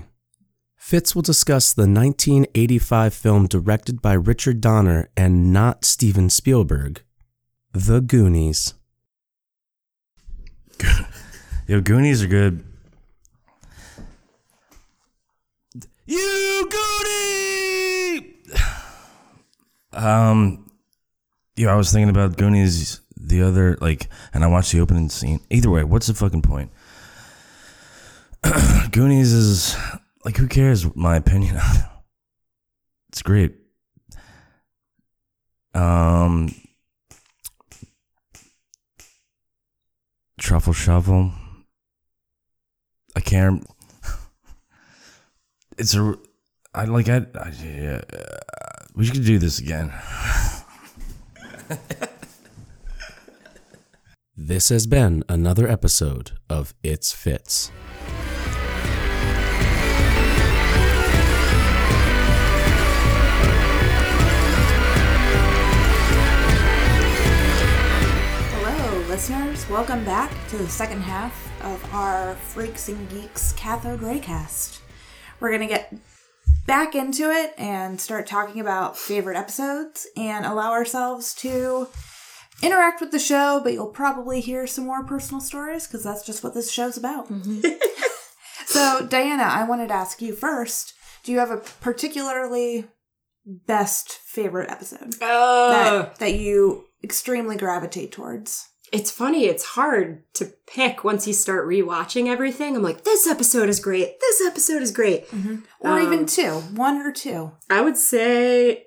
Fitz 0.76 1.14
will 1.14 1.22
discuss 1.22 1.72
the 1.72 1.84
1985 1.84 3.14
film 3.14 3.47
directed 3.47 4.01
by 4.01 4.14
Richard 4.14 4.59
Donner 4.59 5.09
and 5.16 5.53
not 5.53 5.86
Steven 5.86 6.32
Spielberg, 6.32 7.03
The 7.74 8.01
Goonies. 8.01 8.74
Yo, 11.68 11.80
Goonies 11.80 12.24
are 12.24 12.28
good. 12.28 12.64
You 16.06 16.70
Goonie! 16.70 18.30
Um, 19.95 20.72
yo, 21.56 21.70
I 21.70 21.76
was 21.76 21.91
thinking 21.91 22.10
about 22.10 22.36
Goonies 22.36 22.99
the 23.16 23.43
other 23.43 23.78
like, 23.80 24.10
and 24.34 24.43
I 24.43 24.47
watched 24.47 24.72
the 24.72 24.80
opening 24.80 25.08
scene. 25.10 25.39
Either 25.51 25.70
way, 25.70 25.84
what's 25.84 26.08
the 26.08 26.16
fucking 26.16 26.41
point? 26.41 26.72
Goonies 28.91 29.32
is 29.32 29.78
like, 30.26 30.36
who 30.38 30.47
cares? 30.47 30.95
My 30.95 31.16
opinion. 31.16 31.58
On 31.58 31.84
It's 33.10 33.22
great. 33.22 33.56
Um, 35.76 36.56
truffle 40.39 40.74
shuffle. 40.74 41.32
I 43.16 43.20
can't. 43.20 43.64
It's 45.78 45.95
a. 45.95 46.15
I 46.74 46.86
like. 46.86 47.09
I. 47.09 47.26
I 47.36 47.51
yeah, 47.63 48.01
uh, 48.13 48.86
we 48.95 49.05
should 49.05 49.26
do 49.26 49.39
this 49.39 49.59
again. 49.59 49.91
This 54.36 54.69
has 54.69 54.88
been 54.88 55.24
another 55.30 55.67
episode 55.67 56.32
of 56.49 56.74
It's 56.84 57.11
Fits. 57.11 57.71
Hello, 68.51 68.99
listeners. 69.07 69.69
Welcome 69.69 70.03
back 70.03 70.32
to 70.49 70.57
the 70.57 70.67
second 70.67 71.01
half 71.01 71.34
of 71.63 71.93
our 71.93 72.36
Freaks 72.36 72.89
and 72.89 73.09
Geeks 73.09 73.53
Cathode 73.53 74.01
Raycast. 74.01 74.83
We're 75.44 75.50
going 75.50 75.68
to 75.68 75.68
get 75.68 75.94
back 76.66 76.96
into 76.96 77.30
it 77.30 77.54
and 77.58 78.00
start 78.00 78.28
talking 78.28 78.62
about 78.62 78.98
favorite 78.98 79.36
episodes 79.36 80.08
and 80.16 80.46
allow 80.46 80.72
ourselves 80.72 81.34
to 81.36 81.89
interact 82.62 83.02
with 83.02 83.12
the 83.12 83.20
show, 83.20 83.60
but 83.62 83.74
you'll 83.74 83.88
probably 83.88 84.39
hear 84.39 84.66
some 84.66 84.86
more 84.86 85.04
personal 85.04 85.41
stories 85.41 85.86
because 85.86 86.02
that's 86.02 86.26
just 86.26 86.46
what 86.46 86.54
this 86.54 86.72
show's 86.72 86.96
about. 86.96 87.28
Mm-hmm. 87.30 87.60
so, 88.68 89.06
Diana, 89.06 89.44
I 89.44 89.66
wanted 89.66 89.89
to 89.89 89.96
ask 89.96 90.22
you 90.22 90.34
first 90.34 90.94
do 91.26 91.34
you 91.34 91.39
have 91.39 91.52
a 91.52 91.58
particularly 91.58 92.86
best 93.46 94.14
favorite 94.14 94.70
episode 94.70 95.14
Oh, 95.22 95.70
that, 95.72 96.20
that 96.20 96.36
you 96.36 96.86
extremely 97.04 97.58
gravitate 97.58 98.14
towards? 98.14 98.70
It's 98.94 99.10
funny. 99.12 99.46
It's 99.46 99.64
hard 99.66 100.24
to 100.36 100.54
pick 100.68 101.04
once 101.04 101.28
you 101.28 101.34
start 101.34 101.68
rewatching 101.68 102.28
everything. 102.28 102.76
I'm 102.76 102.84
like, 102.84 103.04
this 103.04 103.26
episode 103.28 103.68
is 103.68 103.80
great. 103.80 104.20
This 104.20 104.41
episode 104.46 104.84
is 104.84 104.91
great. 104.91 105.26
Or 105.80 105.98
Um, 106.00 106.04
even 106.04 106.26
two, 106.28 106.52
one 106.76 106.98
or 106.98 107.12
two. 107.12 107.52
I 107.70 107.82
would 107.82 107.98
say 107.98 108.86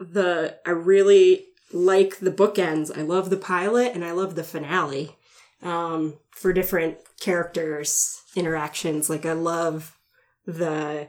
the 0.00 0.58
I 0.66 0.70
really 0.70 1.44
like 1.72 2.18
the 2.18 2.32
bookends. 2.32 2.96
I 2.96 3.02
love 3.02 3.28
the 3.30 3.36
pilot 3.36 3.92
and 3.94 4.04
I 4.04 4.12
love 4.12 4.34
the 4.34 4.44
finale. 4.44 5.16
Um, 5.62 6.18
for 6.30 6.52
different 6.52 6.98
characters 7.20 8.22
interactions. 8.34 9.08
Like 9.10 9.24
I 9.26 9.32
love 9.32 9.98
the 10.46 11.08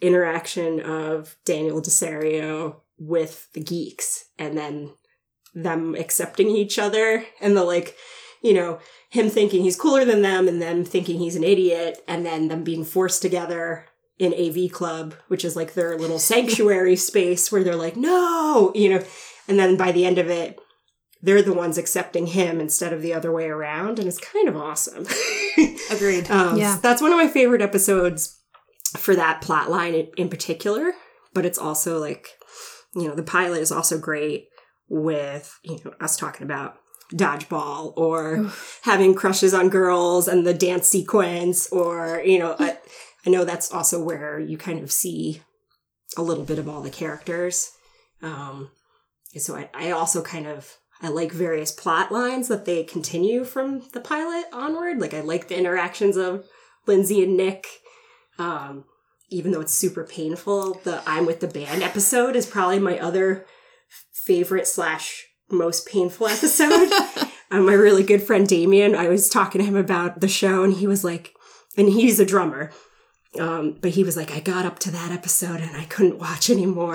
interaction 0.00 0.80
of 0.80 1.36
Daniel 1.44 1.80
Desario 1.80 2.80
with 2.98 3.48
the 3.54 3.60
geeks 3.60 4.26
and 4.38 4.56
then 4.58 4.90
them 5.54 5.94
accepting 5.94 6.48
each 6.48 6.78
other 6.78 7.24
and 7.40 7.56
the 7.56 7.64
like, 7.64 7.96
you 8.42 8.54
know, 8.54 8.78
him 9.10 9.28
thinking 9.28 9.62
he's 9.62 9.76
cooler 9.76 10.04
than 10.04 10.22
them 10.22 10.48
and 10.48 10.62
them 10.62 10.84
thinking 10.84 11.18
he's 11.18 11.36
an 11.36 11.44
idiot 11.44 12.02
and 12.06 12.24
then 12.24 12.48
them 12.48 12.64
being 12.64 12.84
forced 12.84 13.22
together 13.22 13.86
in 14.18 14.34
AV 14.34 14.70
Club, 14.70 15.14
which 15.28 15.44
is 15.44 15.56
like 15.56 15.74
their 15.74 15.96
little 15.98 16.18
sanctuary 16.18 16.96
space 17.10 17.50
where 17.50 17.64
they're 17.64 17.74
like, 17.74 17.96
no, 17.96 18.70
you 18.74 18.90
know, 18.90 19.04
and 19.48 19.58
then 19.58 19.76
by 19.76 19.90
the 19.92 20.06
end 20.06 20.18
of 20.18 20.28
it, 20.30 20.60
they're 21.22 21.42
the 21.42 21.52
ones 21.52 21.76
accepting 21.76 22.28
him 22.28 22.60
instead 22.60 22.92
of 22.92 23.02
the 23.02 23.12
other 23.12 23.32
way 23.32 23.46
around. 23.46 23.98
And 23.98 24.08
it's 24.08 24.18
kind 24.18 24.48
of 24.48 24.56
awesome. 24.56 25.06
Agreed. 25.90 26.30
Um, 26.30 26.56
Yeah. 26.56 26.78
That's 26.80 27.02
one 27.02 27.12
of 27.12 27.18
my 27.18 27.28
favorite 27.28 27.60
episodes 27.60 28.38
for 28.96 29.14
that 29.16 29.42
plot 29.42 29.70
line 29.70 29.94
in, 29.94 30.08
in 30.16 30.28
particular. 30.28 30.92
But 31.34 31.44
it's 31.44 31.58
also 31.58 31.98
like, 31.98 32.28
you 32.94 33.06
know, 33.06 33.14
the 33.14 33.22
pilot 33.22 33.60
is 33.60 33.70
also 33.70 33.98
great 33.98 34.48
with, 34.90 35.58
you 35.62 35.80
know, 35.84 35.94
us 36.00 36.16
talking 36.16 36.44
about 36.44 36.76
dodgeball 37.14 37.92
or 37.96 38.50
having 38.82 39.14
crushes 39.14 39.54
on 39.54 39.68
girls 39.68 40.28
and 40.28 40.46
the 40.46 40.52
dance 40.52 40.88
sequence 40.88 41.72
or, 41.72 42.20
you 42.24 42.38
know, 42.38 42.56
I, 42.58 42.78
I 43.26 43.30
know 43.30 43.44
that's 43.44 43.72
also 43.72 44.02
where 44.02 44.38
you 44.38 44.58
kind 44.58 44.82
of 44.82 44.92
see 44.92 45.42
a 46.16 46.22
little 46.22 46.44
bit 46.44 46.58
of 46.58 46.68
all 46.68 46.82
the 46.82 46.90
characters. 46.90 47.70
Um, 48.20 48.70
and 49.32 49.42
so 49.42 49.56
I, 49.56 49.70
I 49.72 49.90
also 49.92 50.22
kind 50.22 50.46
of 50.46 50.76
I 51.02 51.08
like 51.08 51.32
various 51.32 51.72
plot 51.72 52.12
lines 52.12 52.48
that 52.48 52.66
they 52.66 52.84
continue 52.84 53.44
from 53.44 53.82
the 53.92 54.00
pilot 54.00 54.46
onward. 54.52 55.00
Like 55.00 55.14
I 55.14 55.20
like 55.20 55.48
the 55.48 55.58
interactions 55.58 56.16
of 56.16 56.46
Lindsay 56.86 57.22
and 57.22 57.36
Nick. 57.36 57.66
Um, 58.38 58.84
even 59.30 59.52
though 59.52 59.60
it's 59.60 59.72
super 59.72 60.04
painful, 60.04 60.80
the 60.84 61.02
I'm 61.06 61.24
with 61.24 61.40
the 61.40 61.48
band 61.48 61.82
episode 61.82 62.36
is 62.36 62.46
probably 62.46 62.80
my 62.80 62.98
other 62.98 63.46
favorite 64.24 64.66
slash 64.66 65.26
most 65.50 65.86
painful 65.86 66.26
episode. 66.36 66.90
um, 67.50 67.66
my 67.66 67.72
really 67.72 68.02
good 68.02 68.22
friend 68.22 68.46
Damien, 68.46 68.94
I 68.94 69.08
was 69.08 69.28
talking 69.28 69.60
to 69.60 69.66
him 69.66 69.76
about 69.76 70.20
the 70.20 70.28
show, 70.28 70.62
and 70.62 70.74
he 70.74 70.86
was 70.86 71.04
like, 71.04 71.34
and 71.76 71.88
he's 71.88 72.20
a 72.20 72.26
drummer. 72.26 72.70
Um, 73.38 73.78
but 73.80 73.92
he 73.92 74.02
was 74.02 74.16
like, 74.16 74.32
I 74.32 74.40
got 74.40 74.66
up 74.66 74.80
to 74.80 74.90
that 74.90 75.12
episode 75.12 75.60
and 75.60 75.76
I 75.76 75.84
couldn't 75.84 76.18
watch 76.18 76.50
anymore 76.50 76.94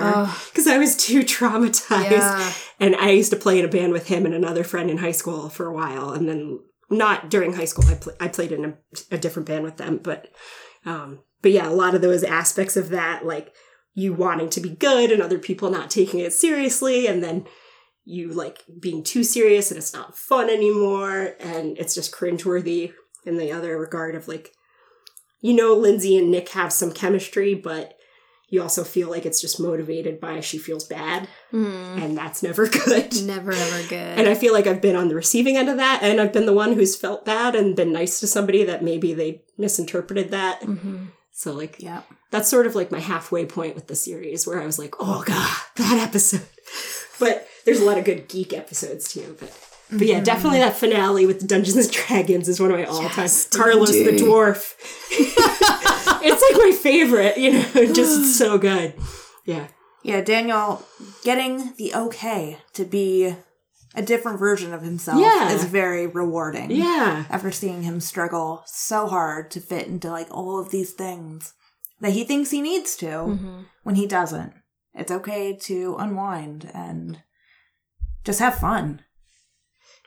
because 0.50 0.66
I 0.66 0.76
was 0.76 0.94
too 0.94 1.20
traumatized. 1.22 2.10
Yeah. 2.10 2.52
And 2.78 2.94
I 2.94 3.08
used 3.08 3.30
to 3.30 3.38
play 3.38 3.58
in 3.58 3.64
a 3.64 3.68
band 3.68 3.92
with 3.92 4.08
him 4.08 4.26
and 4.26 4.34
another 4.34 4.62
friend 4.62 4.90
in 4.90 4.98
high 4.98 5.12
school 5.12 5.48
for 5.48 5.66
a 5.66 5.72
while, 5.72 6.10
and 6.10 6.28
then 6.28 6.60
not 6.90 7.30
during 7.30 7.54
high 7.54 7.64
school. 7.64 7.86
I 7.88 7.94
pl- 7.94 8.16
I 8.20 8.28
played 8.28 8.52
in 8.52 8.64
a, 8.66 8.74
a 9.12 9.18
different 9.18 9.48
band 9.48 9.64
with 9.64 9.78
them, 9.78 9.98
but 10.02 10.28
um, 10.84 11.20
but 11.40 11.52
yeah, 11.52 11.68
a 11.68 11.72
lot 11.72 11.94
of 11.94 12.02
those 12.02 12.22
aspects 12.22 12.76
of 12.76 12.90
that, 12.90 13.24
like 13.24 13.54
you 13.98 14.12
wanting 14.12 14.50
to 14.50 14.60
be 14.60 14.68
good 14.68 15.10
and 15.10 15.22
other 15.22 15.38
people 15.38 15.70
not 15.70 15.90
taking 15.90 16.20
it 16.20 16.32
seriously, 16.32 17.06
and 17.06 17.24
then 17.24 17.46
you 18.04 18.28
like 18.28 18.62
being 18.78 19.02
too 19.02 19.24
serious 19.24 19.70
and 19.72 19.78
it's 19.78 19.92
not 19.94 20.16
fun 20.16 20.48
anymore, 20.50 21.34
and 21.40 21.76
it's 21.78 21.94
just 21.94 22.14
cringeworthy 22.14 22.92
in 23.24 23.38
the 23.38 23.50
other 23.50 23.76
regard 23.78 24.14
of 24.14 24.28
like, 24.28 24.52
you 25.40 25.54
know, 25.54 25.72
Lindsay 25.74 26.16
and 26.16 26.30
Nick 26.30 26.50
have 26.50 26.72
some 26.72 26.92
chemistry, 26.92 27.54
but 27.54 27.94
you 28.48 28.62
also 28.62 28.84
feel 28.84 29.10
like 29.10 29.26
it's 29.26 29.40
just 29.40 29.58
motivated 29.58 30.20
by 30.20 30.38
she 30.40 30.56
feels 30.58 30.84
bad 30.84 31.26
Mm, 31.52 32.00
and 32.02 32.16
that's 32.18 32.42
never 32.42 32.66
good. 32.86 33.12
never 33.24 33.50
ever 33.52 33.88
good. 33.88 34.18
And 34.18 34.28
I 34.28 34.34
feel 34.34 34.52
like 34.52 34.66
I've 34.66 34.82
been 34.82 34.94
on 34.94 35.08
the 35.08 35.14
receiving 35.14 35.56
end 35.56 35.68
of 35.70 35.78
that, 35.78 36.00
and 36.02 36.20
I've 36.20 36.32
been 36.32 36.46
the 36.46 36.52
one 36.52 36.74
who's 36.74 36.94
felt 36.96 37.24
bad 37.24 37.54
and 37.56 37.74
been 37.74 37.92
nice 37.92 38.20
to 38.20 38.26
somebody 38.26 38.62
that 38.64 38.84
maybe 38.84 39.14
they 39.14 39.42
misinterpreted 39.58 40.30
that. 40.32 40.60
Mhm. 40.60 41.08
So, 41.38 41.52
like, 41.52 41.76
Yeah. 41.78 42.00
that's 42.30 42.48
sort 42.48 42.66
of 42.66 42.74
like 42.74 42.90
my 42.90 42.98
halfway 42.98 43.44
point 43.44 43.74
with 43.74 43.88
the 43.88 43.94
series 43.94 44.46
where 44.46 44.58
I 44.58 44.64
was 44.64 44.78
like, 44.78 44.94
oh, 44.98 45.22
God, 45.26 45.56
that 45.76 45.98
episode. 46.02 46.40
But 47.18 47.48
there's 47.64 47.80
a 47.80 47.84
lot 47.84 47.96
of 47.96 48.04
good 48.04 48.28
geek 48.28 48.52
episodes 48.52 49.10
too. 49.10 49.36
But, 49.40 49.50
but 49.90 50.06
yeah, 50.06 50.16
mm-hmm. 50.16 50.24
definitely 50.24 50.58
that 50.58 50.76
finale 50.76 51.24
with 51.24 51.46
Dungeons 51.46 51.76
and 51.76 51.90
Dragons 51.90 52.46
is 52.46 52.60
one 52.60 52.70
of 52.70 52.76
my 52.76 52.84
all 52.84 53.00
time. 53.08 53.24
Yes, 53.24 53.48
Carlos 53.48 53.90
the 53.90 54.18
Dwarf. 54.18 54.74
it's 55.10 56.42
like 56.42 56.62
my 56.62 56.76
favorite, 56.78 57.38
you 57.38 57.52
know, 57.52 57.92
just 57.94 58.36
so 58.36 58.58
good. 58.58 58.92
Yeah. 59.46 59.68
Yeah, 60.02 60.20
Daniel 60.20 60.84
getting 61.24 61.72
the 61.78 61.94
okay 61.94 62.58
to 62.74 62.84
be 62.84 63.34
a 63.96 64.02
different 64.02 64.38
version 64.38 64.72
of 64.74 64.82
himself 64.82 65.18
Yeah. 65.20 65.50
is 65.52 65.64
very 65.64 66.06
rewarding. 66.06 66.70
Yeah. 66.70 67.24
After 67.30 67.50
seeing 67.50 67.82
him 67.82 68.00
struggle 68.00 68.62
so 68.66 69.06
hard 69.06 69.50
to 69.52 69.60
fit 69.60 69.86
into 69.88 70.10
like 70.10 70.28
all 70.30 70.60
of 70.60 70.70
these 70.70 70.92
things 70.92 71.54
that 72.00 72.12
he 72.12 72.22
thinks 72.24 72.50
he 72.50 72.60
needs 72.60 72.94
to 72.96 73.06
Mhm. 73.06 73.64
when 73.82 73.94
he 73.94 74.06
doesn't. 74.06 74.52
It's 74.94 75.10
okay 75.10 75.56
to 75.62 75.96
unwind 75.98 76.70
and 76.74 77.22
just 78.24 78.38
have 78.38 78.56
fun. 78.58 79.02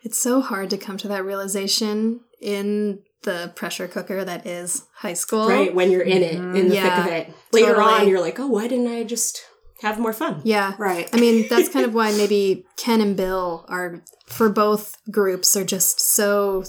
It's 0.04 0.20
so 0.20 0.40
hard 0.42 0.70
to 0.70 0.78
come 0.78 0.98
to 0.98 1.08
that 1.10 1.26
realization 1.26 2.22
in 2.42 3.00
the 3.24 3.52
pressure 3.56 3.88
cooker 3.88 4.24
that 4.24 4.46
is 4.48 4.84
high 4.96 5.14
school. 5.14 5.50
Right, 5.50 5.74
when 5.76 5.92
you're 5.92 6.02
in 6.04 6.24
it, 6.24 6.36
in 6.36 6.70
the 6.70 6.76
Yeah, 6.76 7.04
thick 7.04 7.06
of 7.06 7.12
it. 7.12 7.34
Later 7.52 7.74
totally. 7.76 7.94
on, 7.94 8.08
you're 8.08 8.22
like, 8.22 8.40
oh, 8.40 8.48
why 8.48 8.68
didn't 8.68 8.88
I 8.88 9.04
just 9.04 9.42
have 9.82 10.00
more 10.00 10.14
fun? 10.14 10.42
Yeah. 10.44 10.74
Right. 10.78 11.10
I 11.14 11.18
mean, 11.20 11.48
that's 11.50 11.70
kind 11.70 11.86
of 11.86 11.94
why 12.00 12.12
maybe 12.12 12.66
Ken 12.78 13.02
and 13.02 13.16
Bill 13.16 13.66
are, 13.70 14.02
for 14.28 14.50
both 14.50 14.98
groups, 15.12 15.56
are 15.56 15.64
just 15.66 16.00
so 16.00 16.64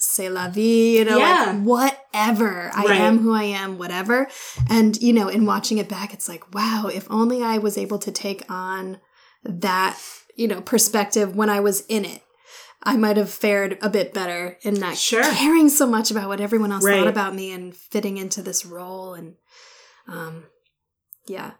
c'est 0.00 0.28
la 0.30 0.48
vie, 0.48 0.96
you 0.98 1.04
know, 1.04 1.18
Yeah. 1.18 1.44
like 1.56 1.62
whatever. 1.64 2.70
I 2.72 2.84
Right. 2.84 3.00
am 3.00 3.18
who 3.18 3.32
I 3.34 3.42
am, 3.44 3.78
whatever. 3.78 4.28
And, 4.70 4.96
you 5.02 5.12
know, 5.12 5.26
in 5.28 5.44
watching 5.44 5.78
it 5.78 5.88
back, 5.88 6.14
it's 6.14 6.28
like, 6.28 6.54
wow, 6.54 6.88
if 6.92 7.06
only 7.10 7.42
I 7.42 7.58
was 7.58 7.76
able 7.76 7.98
to 7.98 8.12
take 8.12 8.48
on 8.48 9.00
that, 9.44 9.98
you 10.36 10.46
know, 10.46 10.60
perspective 10.60 11.34
when 11.34 11.50
I 11.50 11.58
was 11.60 11.80
in 11.88 12.04
it. 12.04 12.22
I 12.84 12.96
might 12.96 13.16
have 13.16 13.28
fared 13.28 13.76
a 13.82 13.90
bit 13.90 14.14
better 14.14 14.56
in 14.62 14.74
not 14.74 14.96
Sure. 14.96 15.24
caring 15.24 15.68
so 15.68 15.84
much 15.84 16.12
about 16.12 16.28
what 16.28 16.40
everyone 16.40 16.70
else 16.70 16.84
Right. 16.84 16.98
thought 17.00 17.08
about 17.08 17.34
me 17.34 17.50
and 17.50 17.74
fitting 17.74 18.18
into 18.18 18.40
this 18.40 18.64
role 18.64 19.14
and 19.14 19.34
um 20.06 20.44
yeah. 21.26 21.52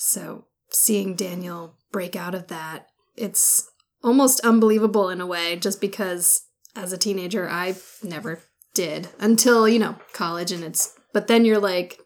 So 0.00 0.46
seeing 0.70 1.14
Daniel 1.16 1.76
break 1.90 2.14
out 2.14 2.34
of 2.34 2.46
that, 2.46 2.86
it's 3.16 3.68
almost 4.02 4.40
unbelievable 4.40 5.10
in 5.10 5.20
a 5.20 5.26
way, 5.26 5.56
just 5.56 5.80
because 5.80 6.42
as 6.76 6.92
a 6.92 6.98
teenager 6.98 7.48
I 7.50 7.74
never 8.02 8.40
did 8.74 9.08
until, 9.18 9.68
you 9.68 9.80
know, 9.80 9.96
college 10.12 10.52
and 10.52 10.62
it's 10.62 10.94
but 11.12 11.26
then 11.26 11.44
you're 11.44 11.58
like 11.58 11.98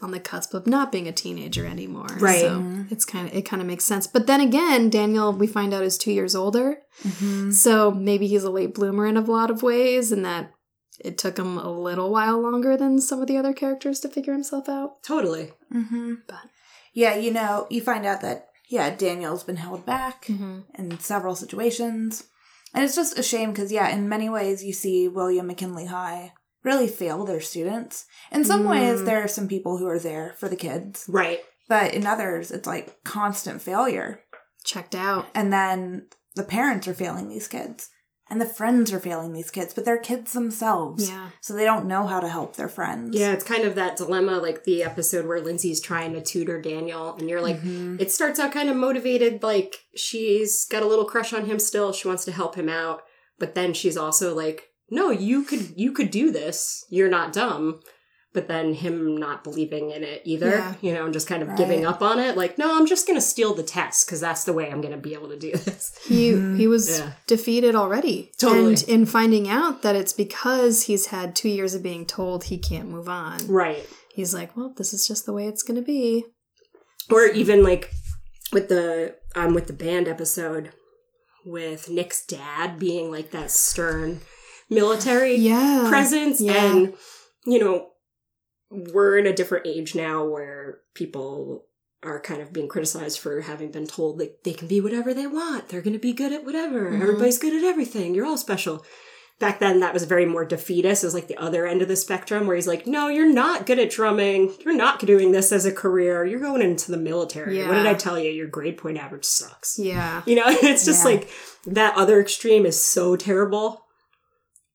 on 0.00 0.12
the 0.12 0.20
cusp 0.20 0.54
of 0.54 0.66
not 0.68 0.92
being 0.92 1.08
a 1.08 1.12
teenager 1.12 1.66
anymore. 1.66 2.06
Right. 2.20 2.40
So 2.40 2.84
it's 2.90 3.04
kind 3.04 3.26
of 3.28 3.34
it 3.34 3.42
kind 3.42 3.60
of 3.60 3.66
makes 3.66 3.84
sense. 3.84 4.06
But 4.06 4.28
then 4.28 4.40
again, 4.40 4.88
Daniel 4.88 5.32
we 5.32 5.48
find 5.48 5.74
out 5.74 5.82
is 5.82 5.98
two 5.98 6.12
years 6.12 6.36
older. 6.36 6.78
So 7.50 7.90
maybe 7.90 8.28
he's 8.28 8.44
a 8.44 8.50
late 8.50 8.72
bloomer 8.72 9.06
in 9.06 9.16
a 9.16 9.20
lot 9.20 9.50
of 9.50 9.64
ways 9.64 10.12
and 10.12 10.24
that 10.24 10.52
it 11.00 11.18
took 11.18 11.38
him 11.38 11.58
a 11.58 11.70
little 11.72 12.12
while 12.12 12.40
longer 12.40 12.76
than 12.76 13.00
some 13.00 13.20
of 13.20 13.26
the 13.26 13.36
other 13.36 13.52
characters 13.52 13.98
to 14.00 14.08
figure 14.08 14.32
himself 14.32 14.68
out. 14.68 15.02
Totally. 15.02 15.50
Mm-hmm. 15.74 16.14
But- 16.28 16.50
yeah, 16.92 17.14
you 17.16 17.30
know, 17.32 17.66
you 17.70 17.80
find 17.80 18.04
out 18.06 18.20
that 18.22 18.48
yeah, 18.68 18.94
Daniel's 18.94 19.44
been 19.44 19.56
held 19.56 19.84
back 19.84 20.24
Mm-hmm. 20.26 20.60
in 20.78 20.98
several 20.98 21.34
situations, 21.34 22.24
and 22.74 22.84
it's 22.84 22.94
just 22.96 23.18
a 23.18 23.22
shame 23.22 23.50
because 23.50 23.70
yeah, 23.72 23.88
in 23.88 24.08
many 24.08 24.28
ways 24.28 24.64
you 24.64 24.72
see 24.72 25.08
William 25.08 25.46
McKinley 25.46 25.86
High 25.86 26.32
really 26.64 26.88
fail 26.88 27.24
their 27.24 27.40
students. 27.40 28.06
In 28.30 28.44
some 28.44 28.64
ways, 28.64 29.00
Mm. 29.00 29.04
there 29.06 29.22
are 29.24 29.28
some 29.28 29.48
people 29.48 29.78
who 29.78 29.86
are 29.88 29.98
there 29.98 30.34
for 30.38 30.48
the 30.48 30.56
kids, 30.56 31.04
Right. 31.08 31.40
but 31.68 31.92
in 31.92 32.06
others, 32.06 32.50
it's 32.52 32.66
like 32.68 33.02
constant 33.04 33.60
failure. 33.60 34.20
Checked 34.64 34.94
out. 34.94 35.26
And 35.34 35.52
then 35.52 36.06
the 36.36 36.44
parents 36.44 36.86
are 36.86 36.94
failing 36.94 37.28
these 37.28 37.48
kids 37.48 37.90
and 38.32 38.40
the 38.40 38.46
friends 38.46 38.90
are 38.94 38.98
failing 38.98 39.34
these 39.34 39.50
kids, 39.50 39.74
but 39.74 39.84
they're 39.84 39.98
kids 39.98 40.32
themselves. 40.32 41.10
Yeah. 41.10 41.28
So 41.42 41.52
they 41.52 41.66
don't 41.66 41.84
know 41.84 42.06
how 42.06 42.18
to 42.18 42.28
help 42.28 42.56
their 42.56 42.68
friends. 42.68 43.14
Yeah, 43.14 43.32
it's 43.32 43.44
kind 43.44 43.64
of 43.64 43.74
that 43.74 43.98
dilemma, 43.98 44.38
like 44.38 44.64
the 44.64 44.82
episode 44.82 45.26
where 45.26 45.38
Lindsay's 45.38 45.82
trying 45.82 46.14
to 46.14 46.22
tutor 46.22 46.58
Daniel, 46.58 47.14
and 47.14 47.28
you're 47.28 47.42
like, 47.42 47.58
mm-hmm. 47.58 47.96
it 48.00 48.10
starts 48.10 48.40
out 48.40 48.50
kind 48.50 48.70
of 48.70 48.76
motivated, 48.76 49.42
like 49.42 49.84
she's 49.94 50.64
got 50.64 50.82
a 50.82 50.86
little 50.86 51.04
crush 51.04 51.34
on 51.34 51.44
him 51.44 51.58
still. 51.58 51.92
She 51.92 52.08
wants 52.08 52.24
to 52.24 52.32
help 52.32 52.54
him 52.54 52.70
out, 52.70 53.02
but 53.38 53.54
then 53.54 53.74
she's 53.74 53.98
also 53.98 54.34
like, 54.34 54.70
no, 54.90 55.10
you 55.10 55.42
could, 55.44 55.74
you 55.76 55.92
could 55.92 56.10
do 56.10 56.32
this. 56.32 56.86
You're 56.88 57.10
not 57.10 57.34
dumb. 57.34 57.80
But 58.34 58.48
then 58.48 58.72
him 58.72 59.14
not 59.16 59.44
believing 59.44 59.90
in 59.90 60.02
it 60.02 60.22
either, 60.24 60.48
Yeah. 60.50 60.74
you 60.80 60.94
know, 60.94 61.04
and 61.04 61.12
just 61.12 61.26
kind 61.26 61.42
of 61.42 61.48
Right. 61.50 61.58
giving 61.58 61.84
up 61.84 62.00
on 62.00 62.18
it. 62.18 62.34
Like, 62.34 62.56
no, 62.56 62.74
I'm 62.78 62.86
just 62.86 63.06
gonna 63.06 63.20
steal 63.20 63.52
the 63.52 63.62
test 63.62 64.06
because 64.06 64.20
that's 64.20 64.44
the 64.44 64.54
way 64.54 64.70
I'm 64.70 64.80
gonna 64.80 64.96
be 64.96 65.12
able 65.12 65.28
to 65.28 65.36
do 65.38 65.52
this. 65.52 65.92
He 66.06 66.28
he 66.56 66.66
was 66.66 66.98
Yeah. 66.98 67.12
defeated 67.26 67.74
already. 67.74 68.32
Totally. 68.38 68.68
And 68.74 68.82
in 68.84 69.04
finding 69.06 69.48
out 69.50 69.82
that 69.82 69.96
it's 69.96 70.14
because 70.14 70.84
he's 70.84 71.06
had 71.06 71.36
two 71.36 71.50
years 71.50 71.74
of 71.74 71.82
being 71.82 72.06
told 72.06 72.44
he 72.44 72.56
can't 72.56 72.88
move 72.88 73.08
on, 73.08 73.46
Right. 73.48 73.86
he's 74.14 74.32
like, 74.32 74.56
Well, 74.56 74.72
this 74.78 74.94
is 74.94 75.06
just 75.06 75.26
the 75.26 75.32
way 75.34 75.46
it's 75.46 75.62
gonna 75.62 75.82
be. 75.82 76.24
or 77.10 77.26
even 77.26 77.62
like 77.62 77.90
with 78.52 78.68
the 78.68 79.16
um 79.34 79.52
with 79.54 79.66
the 79.66 79.72
band 79.74 80.08
episode 80.08 80.70
with 81.44 81.90
Nick's 81.90 82.24
dad 82.24 82.78
being 82.78 83.10
like 83.10 83.30
that 83.32 83.50
stern 83.50 84.20
military 84.70 85.34
Yeah. 85.34 85.86
presence 85.90 86.40
Yeah. 86.40 86.64
and 86.72 86.94
you 87.44 87.58
know 87.58 87.88
we're 88.72 89.18
in 89.18 89.26
a 89.26 89.32
different 89.34 89.66
age 89.66 89.94
now 89.94 90.24
where 90.24 90.78
people 90.94 91.66
are 92.02 92.20
kind 92.20 92.42
of 92.42 92.52
being 92.52 92.68
criticized 92.68 93.18
for 93.20 93.42
having 93.42 93.70
been 93.70 93.86
told 93.86 94.18
like 94.18 94.38
they 94.44 94.52
can 94.54 94.66
be 94.66 94.80
whatever 94.80 95.14
they 95.14 95.26
want. 95.26 95.68
They're 95.68 95.82
going 95.82 95.92
to 95.92 95.98
be 96.00 96.12
good 96.12 96.32
at 96.32 96.44
whatever. 96.44 96.90
Mhm. 96.90 97.00
everybody's 97.02 97.38
good 97.38 97.54
at 97.54 97.62
everything. 97.64 98.14
You're 98.14 98.26
all 98.26 98.36
special. 98.36 98.84
Back 99.38 99.58
then 99.60 99.80
that 99.80 99.92
was 99.94 100.04
very 100.04 100.26
more 100.26 100.44
defeatist. 100.44 101.04
As 101.04 101.14
like 101.14 101.28
the 101.28 101.36
other 101.36 101.66
end 101.66 101.80
of 101.82 101.88
the 101.88 101.96
spectrum 101.96 102.46
where 102.46 102.56
he's 102.56 102.66
like 102.66 102.86
no 102.86 103.08
you're 103.08 103.32
not 103.32 103.66
good 103.66 103.78
at 103.78 103.90
drumming. 103.90 104.52
You're 104.64 104.74
not 104.74 105.00
doing 105.00 105.32
this 105.32 105.52
as 105.52 105.64
a 105.66 105.72
career. 105.72 106.24
You're 106.24 106.40
going 106.40 106.62
into 106.62 106.90
the 106.90 106.96
military. 106.96 107.58
What 107.66 107.74
did 107.74 107.86
i 107.86 107.94
tell 107.94 108.18
you? 108.18 108.30
Your 108.30 108.46
grade 108.48 108.78
point 108.78 108.98
average 108.98 109.24
sucks. 109.24 109.78
Yeah. 109.78 110.22
you 110.26 110.34
know 110.36 110.44
it's 110.46 110.84
just 110.84 111.04
Yeah. 111.04 111.10
like 111.12 111.28
that 111.66 111.96
other 111.96 112.20
extreme 112.20 112.66
is 112.66 112.80
so 112.82 113.14
terrible 113.16 113.84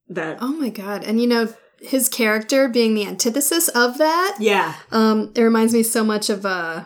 that 0.10 0.38
Oh 0.42 0.54
my 0.54 0.70
god. 0.70 1.04
And 1.04 1.20
you 1.22 1.28
know, 1.28 1.54
his 1.82 2.10
character 2.10 2.68
being 2.68 2.94
the 2.96 3.06
antithesis 3.06 3.68
of 3.70 3.98
that, 3.98 4.38
yeah 4.40 4.76
um, 4.92 5.32
it 5.36 5.42
reminds 5.42 5.74
me 5.74 5.84
so 5.84 6.04
much 6.04 6.30
of 6.30 6.46
uh 6.46 6.86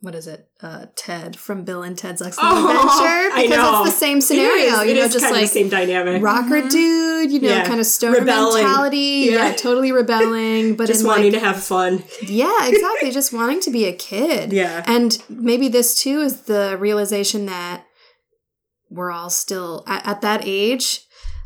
what 0.00 0.14
is 0.14 0.26
it? 0.26 0.46
Uh 0.60 0.84
Ted 0.96 1.34
from 1.34 1.64
Bill 1.64 1.82
and 1.82 1.96
Ted's 1.96 2.20
Excellent 2.20 2.50
Oh, 2.52 2.68
Adventure. 2.68 3.30
I 3.38 3.42
Because 3.48 3.56
know. 3.72 3.82
it's 3.84 3.90
the 3.94 3.98
same 3.98 4.20
scenario. 4.20 4.80
is. 4.80 4.84
you 4.84 4.90
It 4.90 4.96
know, 4.96 5.08
just 5.08 5.30
like 5.30 5.40
the 5.42 5.46
same 5.46 5.68
dynamic 5.70 6.22
rocker 6.22 6.60
dude, 6.68 7.30
you 7.32 7.40
know, 7.40 7.48
Yeah. 7.48 7.64
kind 7.66 7.80
of 7.80 7.86
stoner 7.86 8.18
Rebelling. 8.18 8.64
mentality. 8.64 8.98
Yeah. 9.30 9.48
Yeah. 9.48 9.52
totally 9.54 9.92
rebelling, 9.92 10.74
but 10.78 10.88
just 10.88 11.00
in 11.00 11.06
wanting 11.06 11.32
like, 11.32 11.40
to 11.40 11.46
have 11.46 11.62
fun 11.62 12.04
yeah, 12.22 12.68
exactly, 12.68 13.12
just 13.12 13.32
wanting 13.32 13.60
to 13.60 13.70
be 13.70 13.86
a 13.86 13.94
kid. 13.94 14.52
Yeah. 14.52 14.84
and 14.86 15.16
maybe 15.30 15.68
this 15.68 15.94
too 15.98 16.20
is 16.20 16.42
the 16.42 16.76
realization 16.78 17.46
that 17.46 17.84
we're 18.90 19.10
all 19.10 19.30
still 19.30 19.84
at, 19.86 20.06
at 20.06 20.20
that 20.20 20.42
age. 20.44 21.00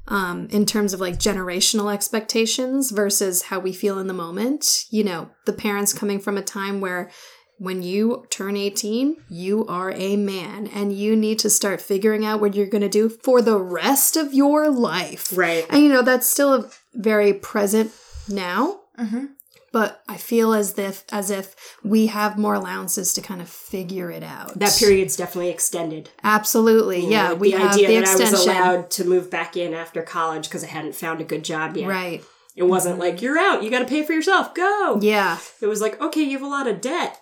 Um, 0.09 0.49
in 0.51 0.65
terms 0.65 0.95
of 0.95 1.01
like 1.01 1.19
generational 1.19 1.93
expectations 1.93 2.91
versus 2.91 3.43
how 3.43 3.59
we 3.61 3.73
feel 3.73 3.99
in 3.99 4.07
the 4.07 4.15
moment, 4.15 4.85
you 4.91 5.05
know, 5.05 5.31
the 5.45 5.53
parents 5.53 5.93
coming 5.93 6.19
from 6.19 6.39
a 6.39 6.43
time 6.43 6.81
where 6.81 7.11
when 7.59 7.83
you 7.83 8.25
turn 8.31 8.57
18, 8.57 9.17
you 9.29 9.67
are 9.67 9.91
a 9.91 10.17
man 10.17 10.67
and 10.69 10.93
you 10.93 11.15
need 11.15 11.39
to 11.41 11.51
start 11.51 11.83
figuring 11.83 12.25
out 12.25 12.41
what 12.41 12.55
you're 12.55 12.67
going 12.67 12.83
to 12.83 12.89
do 12.89 13.09
for 13.09 13.43
the 13.43 13.59
rest 13.59 14.17
of 14.17 14.33
your 14.33 14.71
life. 14.71 15.37
right 15.37 15.67
And 15.69 15.83
you 15.83 15.89
know, 15.89 16.03
that's 16.03 16.27
still 16.27 16.71
very 16.95 17.35
present 17.35 17.93
now, 18.29 18.81
Mm-hmm. 18.99 19.27
But 19.73 20.03
I 20.09 20.17
feel 20.17 20.55
as 20.55 20.79
if 20.79 21.05
as 21.13 21.31
if 21.31 21.55
we 21.85 22.07
have 22.07 22.39
more 22.39 22.55
allowances 22.55 23.13
to 23.15 23.21
kind 23.21 23.41
of 23.41 23.49
figure 23.49 24.11
it 24.11 24.23
out. 24.23 24.59
that 24.59 24.77
period's 24.79 25.17
definitely 25.17 25.51
extended 25.51 26.11
Absolutely. 26.23 27.05
You 27.05 27.11
yeah, 27.11 27.33
we 27.35 27.53
the 27.53 27.59
have 27.59 27.73
idea 27.75 27.89
the 27.89 27.95
that 27.95 28.01
extension. 28.03 28.29
i 28.29 28.31
was 28.33 28.47
allowed 28.47 28.91
to 28.93 29.05
move 29.05 29.31
back 29.31 29.57
in 29.57 29.75
after 29.75 30.03
college 30.03 30.45
because 30.49 30.65
i 30.65 30.69
hadn't 30.69 30.95
found 30.95 31.21
a 31.21 31.25
good 31.25 31.45
job 31.45 31.77
yet 31.77 31.89
Right. 31.89 32.25
it 32.57 32.63
wasn't 32.65 32.95
mm-hmm. 32.95 33.03
like 33.03 33.23
you're 33.23 33.39
out 33.39 33.63
you 33.63 33.71
got 33.71 33.81
to 33.81 33.85
pay 33.85 34.03
for 34.05 34.13
yourself 34.13 34.55
go 34.55 34.99
Yeah. 35.03 35.39
it 35.61 35.67
was 35.67 35.81
like 35.81 36.01
okay 36.01 36.23
you 36.23 36.33
have 36.33 36.43
a 36.43 36.47
lot 36.51 36.67
of 36.67 36.81
debt 36.81 37.21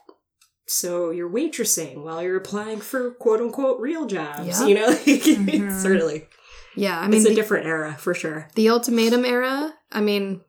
so 0.68 1.10
you're 1.10 1.30
waitressing 1.30 2.02
while 2.04 2.22
you're 2.22 2.36
applying 2.36 2.80
for 2.80 3.12
quote 3.12 3.40
unquote 3.40 3.80
real 3.80 4.06
jobs 4.06 4.46
Yeah. 4.60 4.66
you 4.66 4.74
know 4.74 4.88
mm-hmm. 4.94 5.78
certainly 5.78 6.26
Yeah. 6.74 6.98
I 6.98 7.08
mean 7.08 7.18
it's 7.20 7.26
a 7.26 7.30
the, 7.30 7.34
different 7.34 7.66
era 7.66 7.96
for 7.98 8.14
sure 8.14 8.48
the 8.54 8.68
ultimatum 8.68 9.24
era, 9.24 9.72
I 9.92 10.00
mean, 10.00 10.40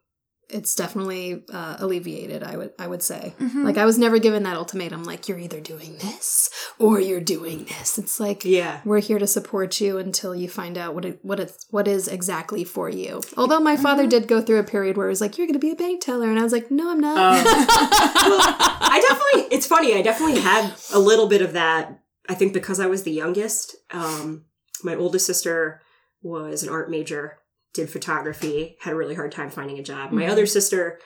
it's 0.49 0.75
definitely 0.75 1.43
uh, 1.51 1.77
alleviated, 1.79 2.43
I 2.43 2.55
would 2.57 2.73
I 2.79 2.87
would 2.87 3.03
say. 3.03 3.33
Mm-hmm. 3.39 3.63
Like 3.63 3.77
I 3.77 3.85
was 3.85 3.97
never 3.97 4.19
given 4.19 4.43
that 4.43 4.55
ultimatum 4.55 5.03
like 5.03 5.27
you're 5.27 5.39
either 5.39 5.59
doing 5.59 5.97
this 5.97 6.49
or 6.79 6.99
you're 6.99 7.21
doing 7.21 7.65
this. 7.65 7.97
It's 7.97 8.19
like 8.19 8.45
yeah 8.45 8.81
we're 8.85 8.99
here 8.99 9.19
to 9.19 9.27
support 9.27 9.81
you 9.81 9.97
until 9.97 10.33
you 10.35 10.47
find 10.47 10.77
out 10.77 10.95
what 10.95 11.05
it 11.05 11.19
what 11.21 11.39
it's 11.39 11.65
what 11.69 11.87
is 11.87 12.07
exactly 12.07 12.63
for 12.63 12.89
you. 12.89 13.21
Although 13.35 13.59
my 13.59 13.75
father 13.77 14.07
did 14.07 14.27
go 14.27 14.41
through 14.41 14.59
a 14.59 14.63
period 14.63 14.97
where 14.97 15.07
he 15.07 15.11
was 15.11 15.21
like, 15.21 15.37
"You're 15.37 15.47
going 15.47 15.53
to 15.53 15.59
be 15.59 15.71
a 15.71 15.75
bank 15.75 16.01
teller," 16.01 16.29
and 16.29 16.39
I 16.39 16.43
was 16.43 16.53
like, 16.53 16.71
"No, 16.71 16.91
I'm 16.91 16.99
not." 16.99 17.45
Um, 18.27 18.41
I 18.89 18.99
definitely, 19.07 19.55
it's 19.55 19.67
funny, 19.67 19.93
I 19.93 20.01
definitely 20.01 20.41
had 20.41 20.73
a 20.93 20.99
little 20.99 21.27
bit 21.27 21.41
of 21.41 21.53
that. 21.53 22.01
I 22.27 22.33
think 22.33 22.53
because 22.53 22.79
I 22.79 22.87
was 22.87 23.03
the 23.03 23.11
youngest. 23.11 23.75
Um, 23.91 24.45
my 24.83 24.95
oldest 24.95 25.25
sister 25.25 25.81
was 26.21 26.63
an 26.63 26.69
art 26.69 26.89
major, 26.89 27.39
did 27.73 27.89
photography, 27.89 28.77
had 28.81 28.93
a 28.93 28.95
really 28.95 29.15
hard 29.15 29.31
time 29.31 29.49
finding 29.49 29.77
a 29.79 29.83
job. 29.83 30.11
My 30.11 30.27
other 30.27 30.45
sister, 30.45 30.99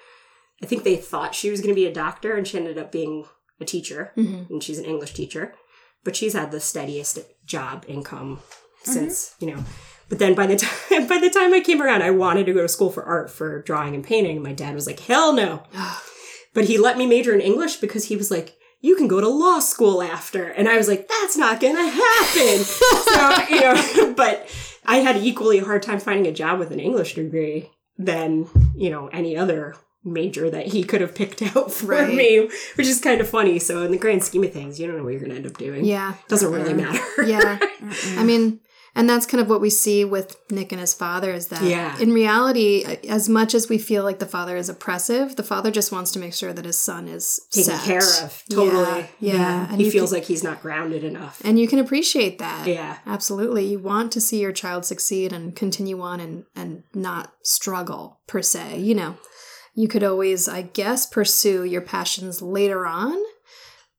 I 0.64 0.66
think 0.66 0.84
they 0.84 0.96
thought 0.96 1.36
she 1.36 1.50
was 1.52 1.60
going 1.62 1.70
to 1.74 1.80
be 1.82 1.86
a 1.88 1.94
doctor 1.94 2.36
and 2.36 2.48
she 2.48 2.58
ended 2.58 2.78
up 2.78 2.92
being 2.92 3.26
a 3.60 3.66
teacher, 3.66 4.12
Mhm. 4.18 4.50
and 4.50 4.64
she's 4.64 4.80
an 4.80 4.86
English 4.86 5.14
teacher. 5.14 5.54
But 6.04 6.16
she's 6.16 6.34
had 6.34 6.52
the 6.52 6.60
steadiest 6.60 7.20
job 7.46 7.86
income 7.88 8.40
since, 8.84 9.36
you 9.40 9.48
know. 9.54 9.64
But 10.10 10.18
then 10.20 10.34
by 10.34 10.48
the 10.48 10.56
time 10.56 11.08
by 11.08 11.20
the 11.20 11.30
time 11.30 11.54
I 11.54 11.60
came 11.60 11.82
around, 11.82 12.02
I 12.02 12.10
wanted 12.12 12.46
to 12.48 12.54
go 12.54 12.62
to 12.64 12.68
school 12.68 12.92
for 12.92 13.04
art 13.04 13.30
for 13.30 13.62
drawing 13.62 13.94
and 13.96 14.04
painting. 14.04 14.38
And 14.38 14.44
my 14.44 14.54
dad 14.54 14.74
was 14.74 14.88
like, 14.88 15.00
"Hell 15.02 15.32
no!" 15.34 15.64
but 16.54 16.66
he 16.66 16.78
let 16.78 16.98
me 16.98 17.06
major 17.06 17.34
in 17.34 17.42
English 17.42 17.78
because 17.78 18.06
he 18.06 18.16
was 18.16 18.32
like, 18.32 18.58
"You 18.82 18.96
can 18.96 19.08
go 19.08 19.22
to 19.22 19.28
law 19.30 19.60
school 19.60 20.02
after," 20.02 20.46
and 20.48 20.68
I 20.68 20.76
was 20.78 20.88
like, 20.88 21.08
"That's 21.08 21.38
not 21.38 21.60
gonna 21.62 21.88
happen." 21.88 22.58
so 22.66 23.44
you 23.50 23.62
know, 23.62 24.14
but 24.18 24.50
I 24.86 24.98
had 24.98 25.18
equally 25.18 25.60
a 25.60 25.66
hard 25.66 25.84
time 25.84 26.00
finding 26.00 26.28
a 26.28 26.32
job 26.34 26.60
with 26.60 26.72
an 26.72 26.80
English 26.80 27.16
degree 27.16 27.70
than 27.98 28.48
you 28.76 28.90
know 28.90 29.08
any 29.08 29.38
other 29.38 29.76
major 30.04 30.50
that 30.50 30.68
he 30.68 30.84
could 30.84 31.00
have 31.02 31.14
picked 31.14 31.42
out 31.56 31.72
for 31.72 31.86
Right. 31.88 32.14
me, 32.16 32.50
which 32.76 32.88
is 32.88 33.00
kind 33.00 33.22
of 33.22 33.30
funny. 33.30 33.60
So 33.60 33.84
in 33.84 33.92
the 33.92 33.98
grand 33.98 34.24
scheme 34.24 34.44
of 34.44 34.52
things, 34.52 34.80
you 34.80 34.88
don't 34.88 34.98
know 34.98 35.04
what 35.04 35.12
you're 35.14 35.22
gonna 35.22 35.36
end 35.36 35.46
up 35.46 35.58
doing. 35.58 35.86
yeah. 35.86 36.16
doesn't 36.28 36.52
really 36.52 36.74
matter. 36.74 37.24
Yeah. 37.24 37.60
I 38.18 38.24
mean, 38.24 38.60
and 38.96 39.10
that's 39.10 39.26
kind 39.26 39.42
of 39.42 39.50
what 39.50 39.62
we 39.62 39.70
see 39.70 40.04
with 40.04 40.36
Nick 40.52 40.72
and 40.72 40.82
his 40.82 40.94
father 40.94 41.32
is 41.34 41.48
that 41.48 41.64
Yeah. 41.64 41.98
in 42.00 42.12
reality, 42.14 42.84
as 43.08 43.30
much 43.30 43.54
as 43.54 43.70
we 43.70 43.78
feel 43.78 44.04
like 44.04 44.20
the 44.20 44.26
father 44.26 44.58
is 44.58 44.68
oppressive, 44.70 45.36
the 45.36 45.44
father 45.44 45.72
just 45.72 45.92
wants 45.92 46.12
to 46.12 46.20
make 46.20 46.34
sure 46.34 46.52
that 46.54 46.66
his 46.66 46.78
son 46.78 47.08
is 47.08 47.40
taken 47.52 47.72
set. 47.72 47.84
care 47.84 48.24
of. 48.24 48.44
Totally. 48.50 49.06
Yeah. 49.20 49.36
yeah. 49.36 49.68
And 49.72 49.80
he 49.80 49.90
feels 49.90 50.10
can, 50.12 50.20
like 50.20 50.28
he's 50.28 50.44
not 50.44 50.62
grounded 50.62 51.04
enough. 51.04 51.42
and 51.44 51.58
you 51.60 51.68
can 51.68 51.80
appreciate 51.80 52.40
that. 52.40 52.68
Yeah. 52.68 52.98
Absolutely. 53.06 53.66
You 53.66 53.80
want 53.80 54.12
to 54.14 54.22
see 54.22 54.42
your 54.42 54.52
child 54.52 54.86
succeed 54.86 55.32
and 55.32 55.56
continue 55.56 56.02
on 56.02 56.20
and, 56.20 56.44
and 56.56 56.84
not 56.94 57.34
struggle 57.44 58.20
per 58.28 58.42
se. 58.42 58.80
You 58.80 58.96
know, 58.96 59.16
you 59.74 59.88
could 59.88 60.04
always, 60.04 60.50
I 60.50 60.64
guess, 60.64 61.06
pursue 61.06 61.64
your 61.64 61.82
passions 61.82 62.42
later 62.42 62.86
on. 62.86 63.18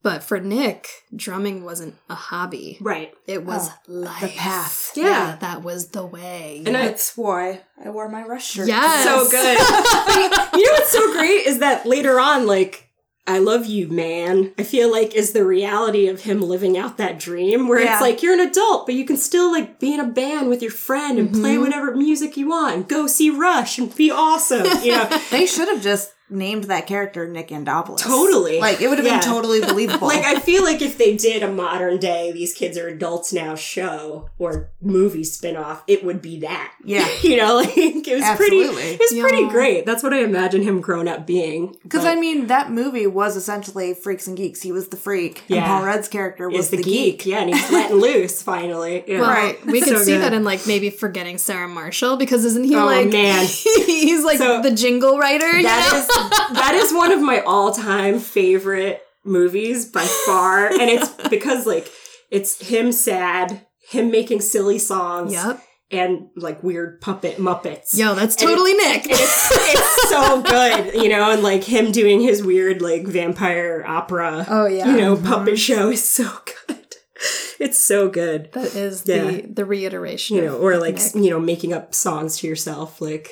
But 0.02 0.24
for 0.24 0.40
Nick, 0.40 0.88
drumming 1.14 1.62
wasn't 1.64 1.94
a 2.10 2.14
hobby. 2.16 2.76
Right. 2.80 3.14
It 3.26 3.44
was 3.44 3.68
Oh, 3.70 3.74
life. 3.86 4.20
The 4.20 4.28
path. 4.28 4.92
Yeah. 4.96 5.36
that 5.40 5.62
was 5.62 5.88
the 5.88 6.04
way. 6.04 6.62
And 6.66 6.76
I- 6.76 6.86
That's 6.88 7.16
why 7.16 7.60
I 7.84 7.88
wore 7.90 8.08
my 8.08 8.24
rush 8.24 8.50
shirt. 8.50 8.66
Yes. 8.66 9.04
So 9.04 9.30
good. 9.30 9.58
you 10.58 10.64
know 10.66 10.72
what's 10.72 10.90
so 10.92 11.12
great 11.12 11.46
is 11.46 11.58
that 11.60 11.86
later 11.86 12.18
on, 12.18 12.46
like, 12.46 12.88
I 13.24 13.38
love 13.38 13.66
you, 13.66 13.86
man. 13.86 14.52
I 14.58 14.64
feel 14.64 14.90
like 14.90 15.14
is 15.14 15.32
the 15.32 15.44
reality 15.44 16.08
of 16.08 16.22
him 16.22 16.40
living 16.42 16.76
out 16.76 16.96
that 16.96 17.20
dream 17.20 17.68
where 17.68 17.80
Yeah. 17.80 17.92
it's 17.92 18.02
like 18.02 18.20
you're 18.20 18.34
an 18.34 18.40
adult, 18.40 18.84
but 18.86 18.96
you 18.96 19.04
can 19.04 19.16
still 19.16 19.52
like 19.52 19.78
be 19.78 19.94
in 19.94 20.00
a 20.00 20.06
band 20.08 20.48
with 20.48 20.60
your 20.62 20.72
friend 20.72 21.16
and 21.20 21.32
play 21.32 21.54
Mhm. 21.54 21.60
whatever 21.60 21.94
music 21.94 22.36
you 22.36 22.48
want 22.48 22.74
and 22.74 22.88
go 22.88 23.06
see 23.06 23.30
Rush 23.30 23.78
and 23.78 23.94
be 23.94 24.10
awesome. 24.10 24.66
You 24.82 24.92
know? 24.96 25.20
They 25.30 25.46
should 25.46 25.68
have 25.68 25.80
just 25.80 26.10
named 26.30 26.64
that 26.64 26.86
character 26.86 27.28
Nick 27.28 27.52
Andopolis. 27.52 28.02
Totally. 28.02 28.58
Like 28.58 28.80
it 28.80 28.88
would 28.88 28.98
have 28.98 29.06
Yeah. 29.06 29.20
been 29.20 29.28
totally 29.28 29.60
believable. 29.66 30.08
Like 30.08 30.24
I 30.24 30.38
feel 30.40 30.62
like 30.62 30.80
if 30.80 30.96
they 30.96 31.16
did 31.16 31.42
a 31.42 31.50
modern 31.52 31.98
day 31.98 32.32
these 32.32 32.54
kids 32.54 32.78
are 32.78 32.88
adults 32.88 33.32
now 33.32 33.54
show 33.54 34.30
or 34.38 34.70
movie 34.80 35.24
spin-off, 35.24 35.82
it 35.86 36.04
would 36.04 36.22
be 36.22 36.40
that. 36.40 36.72
Yeah. 36.84 37.06
you 37.22 37.36
know, 37.36 37.56
like 37.56 37.76
it 37.76 38.14
was 38.14 38.22
Absolutely. 38.22 38.74
pretty 38.74 38.94
it 38.94 39.00
was 39.00 39.20
pretty 39.30 39.48
great. 39.48 39.84
That's 39.86 40.02
what 40.02 40.14
I 40.14 40.20
imagine 40.22 40.62
him 40.62 40.80
grown 40.80 41.06
up 41.06 41.26
being. 41.26 41.76
Because 41.82 42.04
I 42.04 42.14
mean, 42.14 42.46
that 42.46 42.70
movie 42.70 43.06
was 43.06 43.36
essentially 43.36 43.92
Freaks 43.94 44.26
and 44.26 44.36
Geeks. 44.36 44.62
He 44.62 44.72
was 44.72 44.88
the 44.88 44.96
freak, 44.96 45.42
Yeah. 45.48 45.58
and 45.58 45.66
Paul 45.66 45.84
Rudd's 45.84 46.08
character 46.08 46.48
was 46.48 46.66
is 46.66 46.70
the, 46.70 46.82
geek. 46.82 47.26
Yeah, 47.26 47.40
and 47.42 47.54
he's 47.54 47.70
letting 47.70 47.96
loose 48.00 48.42
finally. 48.42 49.04
Yeah. 49.06 49.20
Well, 49.20 49.30
Right. 49.30 49.66
we 49.66 49.80
could 49.80 49.96
So 49.98 50.02
see 50.02 50.12
good. 50.12 50.22
that 50.22 50.32
in 50.32 50.44
like 50.44 50.66
maybe 50.66 50.88
forgetting 50.90 51.36
Sarah 51.38 51.68
Marshall 51.68 52.16
because 52.16 52.44
isn't 52.46 52.64
he 52.64 52.74
Oh, 52.74 52.86
like 52.86 53.08
man. 53.10 53.44
he's 53.46 54.24
like 54.24 54.38
So- 54.38 54.62
the 54.62 54.70
jingle 54.70 55.18
writer? 55.18 55.46
you 55.58 55.62
know? 55.64 55.90
is 55.94 56.08
that 56.54 56.72
is 56.74 56.92
one 56.92 57.12
of 57.12 57.20
my 57.20 57.40
all-time 57.40 58.18
favorite 58.18 59.02
movies 59.24 59.86
by 59.86 60.04
far 60.26 60.66
and 60.66 60.82
it's 60.82 61.08
because 61.30 61.66
like 61.66 61.90
it's 62.30 62.60
him 62.68 62.90
sad 62.92 63.66
him 63.88 64.10
making 64.10 64.40
silly 64.40 64.78
songs 64.78 65.32
Yep. 65.32 65.62
and 65.92 66.28
like 66.36 66.62
weird 66.62 67.00
puppet 67.00 67.36
muppets 67.36 67.96
Yo, 67.96 68.14
that's 68.14 68.34
totally 68.36 68.72
it- 68.72 68.76
Nick. 69.04 69.06
it's, 69.10 69.48
it's 69.52 70.08
so 70.10 70.42
good 70.42 70.94
you 70.94 71.08
know 71.08 71.30
and 71.30 71.42
like 71.42 71.62
him 71.64 71.92
doing 71.92 72.20
his 72.20 72.42
weird 72.42 72.82
like 72.82 73.06
vampire 73.06 73.84
opera 73.86 74.44
Oh, 74.48 74.66
yeah. 74.66 74.86
you 74.90 74.96
know 75.00 75.14
mm-hmm. 75.16 75.26
puppet 75.26 75.58
show 75.58 75.90
is 75.90 76.02
so 76.02 76.24
good 76.66 76.78
it's 77.60 77.78
so 77.78 78.08
good 78.08 78.50
that 78.54 78.74
is 78.74 79.04
Yeah. 79.06 79.22
the 79.24 79.42
the 79.42 79.64
reiteration. 79.64 80.36
you 80.36 80.42
know 80.44 80.56
or 80.58 80.78
like 80.78 80.96
Nick. 80.96 81.14
you 81.14 81.30
know 81.30 81.38
making 81.38 81.72
up 81.72 81.94
songs 81.94 82.38
to 82.38 82.48
yourself 82.48 83.00
like 83.00 83.30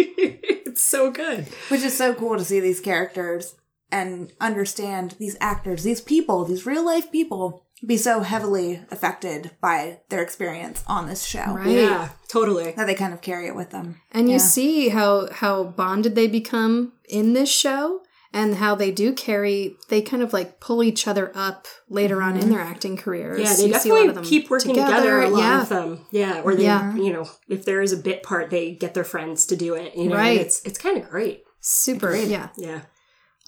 it's 0.18 0.84
so 0.84 1.10
good. 1.10 1.46
Which 1.68 1.82
is 1.82 1.96
so 1.96 2.14
cool 2.14 2.36
to 2.36 2.44
see 2.44 2.60
these 2.60 2.80
characters 2.80 3.54
and 3.90 4.32
understand 4.40 5.16
these 5.18 5.36
actors, 5.40 5.82
these 5.82 6.00
people, 6.00 6.44
these 6.44 6.66
real 6.66 6.84
life 6.84 7.10
people, 7.10 7.64
be 7.86 7.96
so 7.96 8.20
heavily 8.20 8.82
affected 8.90 9.52
by 9.60 10.00
their 10.08 10.22
experience 10.22 10.82
on 10.86 11.06
this 11.06 11.24
show. 11.24 11.44
Right. 11.54 11.68
yeah 11.68 12.08
totally. 12.28 12.72
That 12.72 12.86
they 12.86 12.94
kind 12.94 13.14
of 13.14 13.20
carry 13.20 13.46
it 13.46 13.56
with 13.56 13.70
them. 13.70 14.00
And 14.12 14.30
you 14.30 14.38
see 14.38 14.90
how 14.90 15.28
how 15.32 15.64
bonded 15.64 16.14
they 16.14 16.26
become 16.26 16.92
in 17.08 17.32
this 17.32 17.50
show 17.50 18.02
and 18.32 18.56
how 18.56 18.74
they 18.74 18.90
do 18.90 19.12
carry 19.12 19.76
they 19.88 20.02
kind 20.02 20.22
of 20.22 20.32
like 20.32 20.60
pull 20.60 20.82
each 20.82 21.06
other 21.08 21.32
up 21.34 21.66
later 21.88 22.20
on 22.22 22.36
in 22.36 22.50
their 22.50 22.60
acting 22.60 22.96
careers. 22.96 23.40
Yeah, 23.40 23.54
they 23.54 23.68
You 23.68 23.78
see 23.78 23.88
a 23.90 23.92
lot 23.94 23.98
definitely 24.02 24.08
of 24.08 24.14
them 24.16 24.24
keep 24.24 24.50
working 24.50 24.74
together, 24.74 25.22
a 25.22 25.28
lot 25.30 25.38
yeah. 25.40 25.62
of 25.62 25.68
them. 25.68 26.06
Yeah, 26.10 26.40
or 26.42 26.54
they, 26.54 26.64
Yeah. 26.64 26.94
you 26.94 27.12
know, 27.12 27.28
if 27.48 27.64
there 27.64 27.80
is 27.80 27.92
a 27.92 27.96
bit 27.96 28.22
part, 28.22 28.50
they 28.50 28.72
get 28.74 28.94
their 28.94 29.04
friends 29.04 29.46
to 29.46 29.56
do 29.56 29.74
it. 29.74 29.96
You 29.96 30.08
know, 30.10 30.16
Right. 30.16 30.40
it's 30.40 30.60
it's 30.62 30.78
kind 30.78 30.98
of 30.98 31.08
great. 31.08 31.44
Super. 31.60 32.14
Yeah. 32.14 32.48
Yeah, 32.56 32.82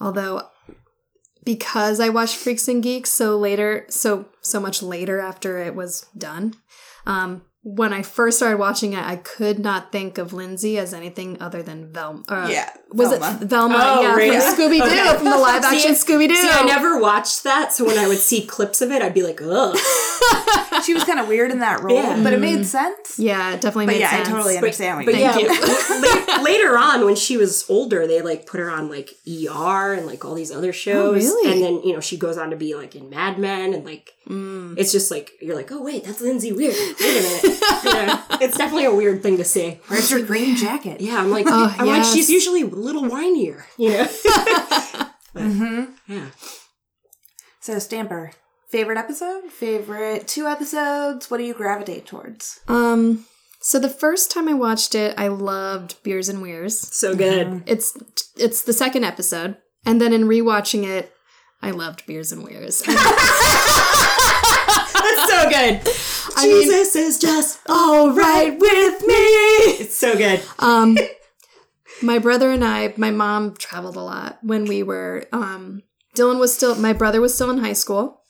Although 0.00 0.42
because 1.44 2.00
I 2.00 2.08
watched 2.08 2.36
Freaks 2.36 2.68
and 2.68 2.82
Geeks 2.82 3.10
so 3.10 3.38
later 3.38 3.86
so 3.88 4.26
so 4.40 4.60
much 4.60 4.82
later 4.82 5.20
after 5.20 5.58
it 5.58 5.74
was 5.74 6.06
done. 6.16 6.54
Um 7.06 7.42
when 7.62 7.92
I 7.92 8.00
first 8.02 8.38
started 8.38 8.58
watching 8.58 8.94
it, 8.94 9.04
I 9.04 9.16
could 9.16 9.58
not 9.58 9.92
think 9.92 10.16
of 10.16 10.32
Lindsay 10.32 10.78
as 10.78 10.94
anything 10.94 11.36
other 11.42 11.62
than 11.62 11.92
Velma. 11.92 12.22
Uh, 12.28 12.48
Yeah, 12.50 12.70
was 12.90 13.10
Velma. 13.10 13.38
it 13.42 13.46
Velma? 13.48 13.74
Oh, 13.78 14.00
yeah, 14.02 14.14
really? 14.14 14.40
from 14.40 14.54
Scooby 14.54 14.78
Doo, 14.78 14.82
Okay. 14.84 15.14
from 15.16 15.24
the 15.26 15.36
live 15.36 15.62
action 15.62 15.92
Scooby 15.92 16.26
Doo. 16.28 16.36
See, 16.36 16.48
I 16.50 16.62
never 16.64 16.98
watched 16.98 17.44
that, 17.44 17.72
so 17.74 17.84
when 17.84 17.98
I 17.98 18.08
would 18.08 18.18
see 18.18 18.46
clips 18.46 18.80
of 18.80 18.90
it, 18.90 19.02
I'd 19.02 19.12
be 19.14 19.22
like, 19.22 19.40
ugh. 19.42 19.76
She 20.84 20.94
was 20.94 21.04
kind 21.04 21.20
of 21.20 21.28
weird 21.28 21.50
in 21.50 21.58
that 21.58 21.82
role, 21.82 21.94
Yeah. 21.94 22.22
but 22.22 22.32
it 22.32 22.40
made 22.40 22.64
sense. 22.64 23.18
Yeah, 23.18 23.52
it 23.52 23.60
definitely 23.60 23.84
But 23.86 23.92
made 23.92 24.00
yeah, 24.00 24.10
sense. 24.12 24.28
I 24.28 24.30
totally 24.30 24.54
But, 24.54 24.58
understand 24.58 24.96
what 24.96 25.04
but 25.06 25.14
you 25.14 25.20
yeah, 25.20 25.36
mean. 25.36 26.26
la- 26.38 26.42
later 26.42 26.78
on 26.78 27.04
when 27.04 27.16
she 27.16 27.36
was 27.36 27.66
older, 27.68 28.06
they 28.06 28.22
like 28.22 28.46
put 28.46 28.60
her 28.60 28.70
on 28.70 28.88
like 28.88 29.10
ER 29.28 29.92
and 29.92 30.06
like 30.06 30.24
all 30.24 30.34
these 30.34 30.50
other 30.50 30.72
shows, 30.72 31.24
really? 31.24 31.52
and 31.52 31.62
then 31.62 31.82
you 31.86 31.92
know 31.92 32.00
she 32.00 32.16
goes 32.16 32.38
on 32.38 32.48
to 32.48 32.56
be 32.56 32.74
like 32.74 32.96
in 32.96 33.10
Mad 33.10 33.38
Men, 33.38 33.74
and 33.74 33.84
like 33.84 34.14
it's 34.26 34.90
just 34.92 35.10
like 35.10 35.32
you're 35.42 35.56
like, 35.56 35.70
oh 35.70 35.82
wait, 35.82 36.04
that's 36.04 36.22
Lindsay 36.22 36.50
Weird. 36.52 36.74
Wait 36.74 36.96
a 37.00 37.22
minute, 37.22 37.49
yeah, 37.84 38.22
it's 38.40 38.56
definitely 38.56 38.84
a 38.86 38.94
weird 38.94 39.22
thing 39.22 39.36
to 39.38 39.44
say. 39.44 39.80
Where's 39.88 40.10
your 40.10 40.22
green 40.24 40.56
jacket? 40.64 41.00
Yeah, 41.00 41.18
I'm 41.20 41.30
like, 41.30 41.46
Oh, 41.48 41.74
I'm 41.78 41.86
like, 41.86 42.04
she's 42.04 42.28
usually 42.30 42.62
a 42.62 42.66
little 42.66 43.02
whinier, 43.04 43.62
you 43.76 43.90
know. 43.90 44.06
But, 45.32 45.42
Mm-hmm. 45.44 45.84
Yeah. 46.12 46.26
So 47.60 47.78
Stamper, 47.78 48.32
favorite 48.68 48.98
episode, 48.98 49.44
favorite 49.52 50.26
two 50.26 50.46
episodes. 50.46 51.30
What 51.30 51.36
do 51.38 51.44
you 51.44 51.54
gravitate 51.54 52.04
towards? 52.06 52.58
Um, 52.66 53.26
so 53.60 53.78
the 53.78 53.88
first 53.90 54.30
time 54.32 54.48
I 54.48 54.54
watched 54.54 54.94
it, 54.96 55.14
I 55.18 55.28
loved 55.28 56.02
Beers 56.02 56.28
and 56.28 56.42
Weirs. 56.42 56.76
So 56.96 57.14
good. 57.14 57.62
It's 57.66 57.96
it's 58.36 58.62
the 58.62 58.72
second 58.72 59.04
episode, 59.04 59.56
and 59.86 60.00
then 60.00 60.12
in 60.12 60.22
rewatching 60.24 60.84
it, 60.84 61.12
I 61.62 61.70
loved 61.70 62.06
Beers 62.06 62.32
and 62.32 62.42
Weirs. 62.42 62.82
That's 62.86 62.98
so 65.30 65.48
good. 65.48 65.80
I 66.36 66.46
mean- 66.46 66.62
Jesus 66.62 66.96
is 66.96 67.18
just 67.18 67.60
all 67.68 68.12
right 68.12 68.50
with 68.58 69.00
me. 69.06 69.14
It's 69.80 69.96
so 69.96 70.16
good. 70.16 70.42
um, 70.58 70.96
my 72.02 72.18
brother 72.18 72.50
and 72.50 72.64
I, 72.64 72.94
my 72.96 73.10
mom 73.10 73.54
traveled 73.56 73.96
a 73.96 74.00
lot 74.00 74.38
when 74.42 74.64
we 74.64 74.82
were. 74.82 75.26
Um, 75.32 75.82
Dylan 76.16 76.38
was 76.40 76.54
still, 76.54 76.74
my 76.76 76.92
brother 76.92 77.20
was 77.20 77.34
still 77.34 77.50
in 77.50 77.58
high 77.58 77.72
school, 77.74 78.22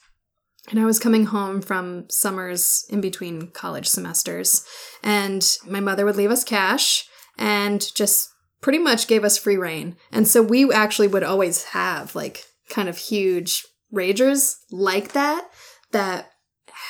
and 0.70 0.78
I 0.78 0.84
was 0.84 0.98
coming 0.98 1.26
home 1.26 1.62
from 1.62 2.08
summers 2.10 2.84
in 2.90 3.00
between 3.00 3.50
college 3.52 3.88
semesters, 3.88 4.64
and 5.02 5.46
my 5.66 5.80
mother 5.80 6.04
would 6.04 6.16
leave 6.16 6.30
us 6.30 6.44
cash 6.44 7.06
and 7.38 7.82
just 7.94 8.28
pretty 8.60 8.78
much 8.78 9.06
gave 9.08 9.24
us 9.24 9.38
free 9.38 9.56
reign. 9.56 9.96
And 10.12 10.28
so 10.28 10.42
we 10.42 10.70
actually 10.72 11.08
would 11.08 11.22
always 11.24 11.64
have 11.64 12.14
like 12.14 12.44
kind 12.68 12.88
of 12.88 12.98
huge 12.98 13.64
ragers 13.92 14.56
like 14.70 15.12
that 15.12 15.48
that 15.92 16.30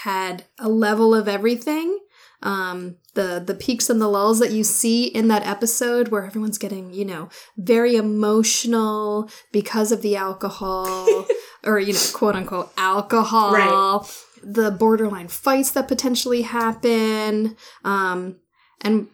had 0.05 0.45
a 0.59 0.69
level 0.69 1.15
of 1.15 1.29
everything. 1.29 1.99
Um, 2.43 2.97
the 3.15 3.43
the 3.45 3.55
peaks 3.55 3.91
and 3.91 4.01
the 4.01 4.09
lulls 4.09 4.39
that 4.39 4.51
you 4.51 4.65
see 4.65 5.05
in 5.05 5.29
that 5.29 5.47
episode 5.47 6.09
where 6.09 6.25
everyone's 6.25 6.57
getting, 6.59 6.93
you 6.93 7.05
know, 7.05 7.29
very 7.59 7.97
emotional 7.97 9.29
because 9.53 9.93
of 9.93 10.01
the 10.03 10.17
alcohol 10.17 11.27
or 11.65 11.79
you 11.79 11.93
know, 11.93 12.01
quote 12.15 12.37
unquote 12.37 12.73
alcohol. 12.79 13.53
Right. 13.53 14.17
The 14.43 14.71
borderline 14.71 15.29
fights 15.29 15.71
that 15.73 15.87
potentially 15.89 16.43
happen. 16.43 17.57
Um, 17.85 18.37
and 18.81 19.09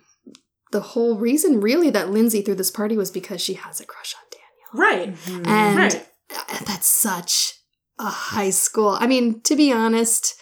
the 0.70 0.80
whole 0.80 1.16
reason 1.18 1.60
really 1.60 1.90
that 1.90 2.10
Lindsay 2.10 2.42
threw 2.42 2.54
this 2.54 2.70
party 2.70 2.96
was 2.96 3.10
because 3.10 3.40
she 3.40 3.54
has 3.54 3.80
a 3.80 3.86
crush 3.86 4.14
on 4.14 4.22
Daniel. 4.30 5.16
Right. 5.26 5.46
And 5.48 5.76
Right. 5.76 6.06
that's 6.64 6.86
such 6.86 7.54
a 7.98 8.04
high 8.04 8.50
school. 8.50 8.96
I 9.00 9.06
mean, 9.08 9.40
to 9.42 9.56
be 9.56 9.72
honest, 9.72 10.36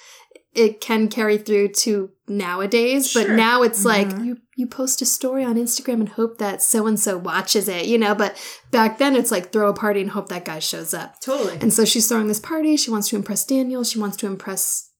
it 0.55 0.80
can 0.80 1.09
carry 1.09 1.36
through 1.38 1.68
to 1.68 2.11
nowadays, 2.28 3.12
but 3.12 3.30
now 3.30 3.62
it's 3.62 3.84
like 3.84 4.09
mm-hmm. 4.09 4.24
you 4.24 4.38
you 4.57 4.66
post 4.66 5.02
a 5.02 5.07
story 5.07 5.44
on 5.44 5.57
Instagram 5.57 5.94
and 5.94 6.09
hope 6.11 6.38
that 6.38 6.62
so 6.62 6.86
and 6.86 6.98
so 6.98 7.18
watches 7.18 7.68
it, 7.68 7.86
you 7.86 7.98
know, 7.98 8.14
but 8.14 8.40
back 8.70 8.98
then 8.98 9.16
it's 9.16 9.30
like 9.30 9.52
throw 9.52 9.68
a 9.68 9.74
party 9.74 10.00
and 10.00 10.11
hope 10.11 10.28
that 10.28 10.44
guy 10.44 10.61
shows 10.61 10.94
up. 10.94 11.20
Totally. 11.20 11.59
And 11.61 11.72
so 11.72 11.84
she's 11.84 12.09
throwing 12.09 12.28
this 12.28 12.40
party, 12.40 12.76
she 12.76 12.90
wants 12.90 13.09
to 13.09 13.16
impress 13.16 13.44
Daniel, 13.44 13.82
she 13.82 13.98
wants 13.98 14.16
to 14.18 14.26
impress 14.26 14.90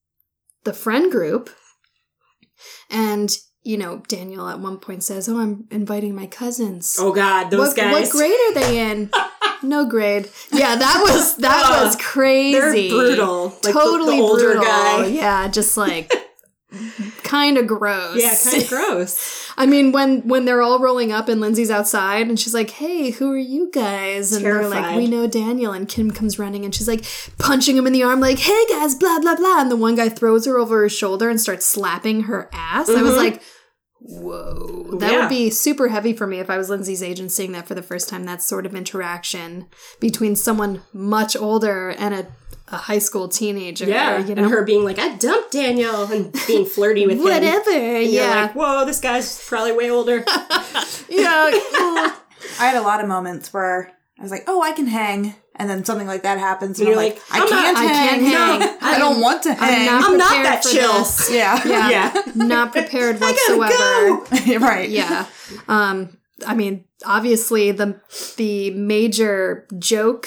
the 0.65 0.73
friend 0.73 1.11
group. 1.11 1.51
And 2.91 3.31
you 3.63 3.79
know, 3.79 4.03
Daniel 4.09 4.49
at 4.49 4.61
one 4.61 4.79
point 4.79 5.03
says, 5.03 5.29
"Oh, 5.29 5.39
I'm 5.39 5.67
inviting 5.71 6.15
my 6.15 6.27
cousins." 6.27 6.97
Oh 6.99 7.13
God, 7.13 7.51
those 7.51 7.69
what, 7.69 7.77
guys. 7.77 7.93
what 7.93 8.11
grade 8.11 8.39
are 8.49 8.55
they 8.55 8.91
in? 8.91 9.11
no 9.65 9.85
grade. 9.87 10.29
Yeah, 10.53 10.77
that 10.77 11.01
was 11.05 11.37
that 11.39 11.63
Ugh. 11.67 11.85
was 11.87 11.97
crazy. 11.97 12.89
Brutal. 12.91 13.49
Like 13.65 13.73
totally 13.73 14.17
the, 14.17 14.23
older 14.23 14.45
brutal. 14.53 14.63
guy. 14.65 15.07
Yeah, 15.07 15.49
just 15.49 15.77
like 15.77 16.13
kind 17.23 17.57
of 17.57 17.67
gross. 17.67 18.21
Yeah, 18.21 18.35
kind 18.43 18.63
of 18.63 18.69
gross. 18.69 19.53
I 19.57 19.67
mean, 19.67 19.93
when 19.93 20.27
when 20.27 20.45
they're 20.45 20.63
all 20.63 20.79
rolling 20.81 21.13
up 21.13 21.29
and 21.29 21.41
Lindsay's 21.41 21.71
outside 21.71 22.27
and 22.29 22.39
she's 22.39 22.55
like, 22.55 22.71
"Hey, 22.71 23.11
who 23.11 23.31
are 23.33 23.39
you 23.39 23.71
guys?" 23.73 24.33
And 24.33 24.45
they're 24.45 24.69
like, 24.69 24.97
"We 24.97 25.07
know 25.07 25.27
Daniel." 25.29 25.73
And 25.73 25.89
Kim 25.89 26.11
comes 26.11 26.39
running 26.39 26.65
and 26.65 26.75
she's 26.75 26.89
like 26.89 27.05
punching 27.39 27.77
him 27.77 27.87
in 27.87 27.93
the 27.93 28.03
arm, 28.03 28.21
like, 28.21 28.39
"Hey 28.41 28.65
guys, 28.69 28.95
blah 28.95 29.21
blah 29.21 29.37
blah." 29.37 29.61
And 29.61 29.71
the 29.71 29.77
one 29.77 29.95
guy 29.95 30.09
throws 30.09 30.47
her 30.47 30.59
over 30.59 30.83
his 30.85 30.93
shoulder 30.93 31.29
and 31.31 31.41
starts 31.41 31.67
slapping 31.67 32.23
her 32.25 32.51
ass. 32.53 32.89
I 32.89 33.03
was 33.03 33.13
Mhm. 33.13 33.17
like, 33.19 33.43
"Whoa, 34.07 34.97
that 35.01 35.11
Yeah. 35.13 35.21
would 35.21 35.29
be 35.31 35.49
super 35.51 35.89
heavy 35.89 36.13
for 36.13 36.27
me 36.27 36.39
if 36.39 36.51
I 36.51 36.59
was 36.59 36.69
Lindsay's 36.69 37.03
age 37.03 37.19
and 37.19 37.33
seeing 37.33 37.53
that 37.53 37.67
for 37.67 37.75
the 37.75 37.83
first 37.83 38.09
time." 38.09 38.25
That 38.25 38.43
sort 38.43 38.67
of 38.67 38.75
interaction 38.75 39.67
between 39.99 40.37
someone 40.37 40.83
much 40.93 41.35
older 41.37 41.89
and 41.99 42.15
a, 42.15 42.27
a 42.69 42.77
high 42.77 42.99
school 42.99 43.29
teenager. 43.29 43.87
Yeah, 43.87 44.19
you 44.19 44.35
know, 44.35 44.43
and 44.45 44.53
her 44.53 44.63
being 44.65 44.85
like, 44.85 44.99
"I 44.99 45.15
dumped 45.17 45.53
Daniel," 45.53 46.05
and 46.05 46.33
being 46.47 46.67
flirty 46.67 47.07
with 47.07 47.17
him. 47.19 47.25
whatever. 47.25 47.71
And 47.71 48.03
you're 48.05 48.25
yeah, 48.25 48.43
like, 48.43 48.55
whoa, 48.55 48.85
this 48.85 49.01
guy's 49.01 49.43
probably 49.49 49.73
way 49.73 49.91
older. 49.91 50.19
yeah. 51.09 51.51
I 52.61 52.67
had 52.67 52.77
a 52.77 52.83
lot 52.83 53.01
of 53.01 53.09
moments 53.09 53.53
where 53.53 53.91
I 54.19 54.23
was 54.23 54.31
like, 54.31 54.45
"Oh, 54.47 54.61
I 54.63 54.73
can 54.73 54.87
hang," 54.87 55.35
and 55.57 55.69
then 55.71 55.85
something 55.85 56.07
like 56.07 56.23
that 56.25 56.39
happens, 56.39 56.81
and, 56.81 56.89
And 56.89 56.99
I'm 56.99 57.05
you're 57.05 57.15
like, 57.15 57.31
like, 57.31 57.41
"I 57.41 57.45
I'm 57.45 57.51
not- 57.51 57.63
can't 57.65 57.77
I 57.79 57.83
hang. 57.85 58.09
can't 58.09 58.23
hang. 58.23 58.59
No, 58.61 58.79
I 58.83 58.99
don't 58.99 59.21
want 59.21 59.43
to 59.45 59.55
hang." 59.55 59.87
not 59.87 60.05
I'm 60.11 60.17
not 60.19 60.31
that 60.43 60.63
chill. 60.63 60.93
this. 60.99 61.31
yeah, 61.33 61.61
Yeah. 61.67 61.89
yeah. 62.15 62.23
not 62.35 62.73
prepared 62.73 63.21
whatsoever. 63.21 63.69
go. 63.73 64.59
right. 64.59 64.89
Yeah. 64.91 65.27
Um 65.69 66.19
I 66.47 66.55
mean, 66.55 66.85
obviously 67.07 67.71
the 67.71 68.01
the 68.37 68.71
major 68.71 69.67
joke 69.79 70.27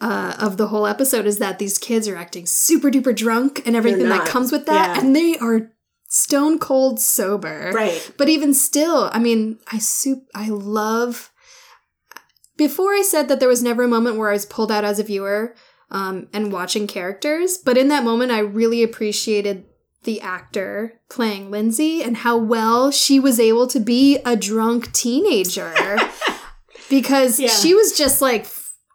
uh, 0.00 0.34
of 0.40 0.56
the 0.56 0.66
whole 0.66 0.86
episode 0.86 1.26
is 1.26 1.38
that 1.38 1.58
these 1.58 1.78
kids 1.78 2.08
are 2.08 2.16
acting 2.16 2.44
super 2.44 2.90
duper 2.90 3.14
drunk 3.14 3.62
and 3.66 3.76
everything 3.76 4.08
that 4.08 4.26
comes 4.26 4.50
with 4.52 4.66
that, 4.66 4.96
Yeah. 4.96 5.00
and 5.00 5.14
they 5.16 5.38
are 5.38 5.70
stone 6.08 6.58
cold 6.58 7.00
sober. 7.00 7.70
Right. 7.72 8.12
But 8.18 8.28
even 8.28 8.52
still, 8.52 9.08
I 9.12 9.18
mean, 9.20 9.58
I 9.72 9.78
soup 9.78 10.24
I 10.34 10.48
love 10.48 11.30
before 12.56 12.92
I 12.94 13.02
said 13.02 13.28
that 13.28 13.40
there 13.40 13.48
was 13.48 13.62
never 13.62 13.82
a 13.84 13.88
moment 13.88 14.16
where 14.16 14.30
I 14.30 14.34
was 14.34 14.46
pulled 14.46 14.70
out 14.72 14.84
as 14.84 14.98
a 14.98 15.04
viewer 15.04 15.54
um, 15.90 16.28
and 16.32 16.52
watching 16.52 16.86
characters, 16.86 17.58
but 17.58 17.76
in 17.78 17.88
that 17.88 18.04
moment 18.04 18.30
I 18.32 18.38
really 18.40 18.82
appreciated 18.82 19.64
the 20.04 20.20
actor 20.20 21.00
playing 21.08 21.50
Lindsay 21.50 22.02
and 22.02 22.16
how 22.18 22.36
well 22.36 22.90
she 22.90 23.20
was 23.20 23.38
able 23.38 23.66
to 23.68 23.78
be 23.78 24.18
a 24.24 24.34
drunk 24.36 24.90
teenager 24.92 25.74
because 26.90 27.38
Yeah. 27.38 27.48
she 27.48 27.74
was 27.74 27.96
just 27.96 28.20
like 28.20 28.46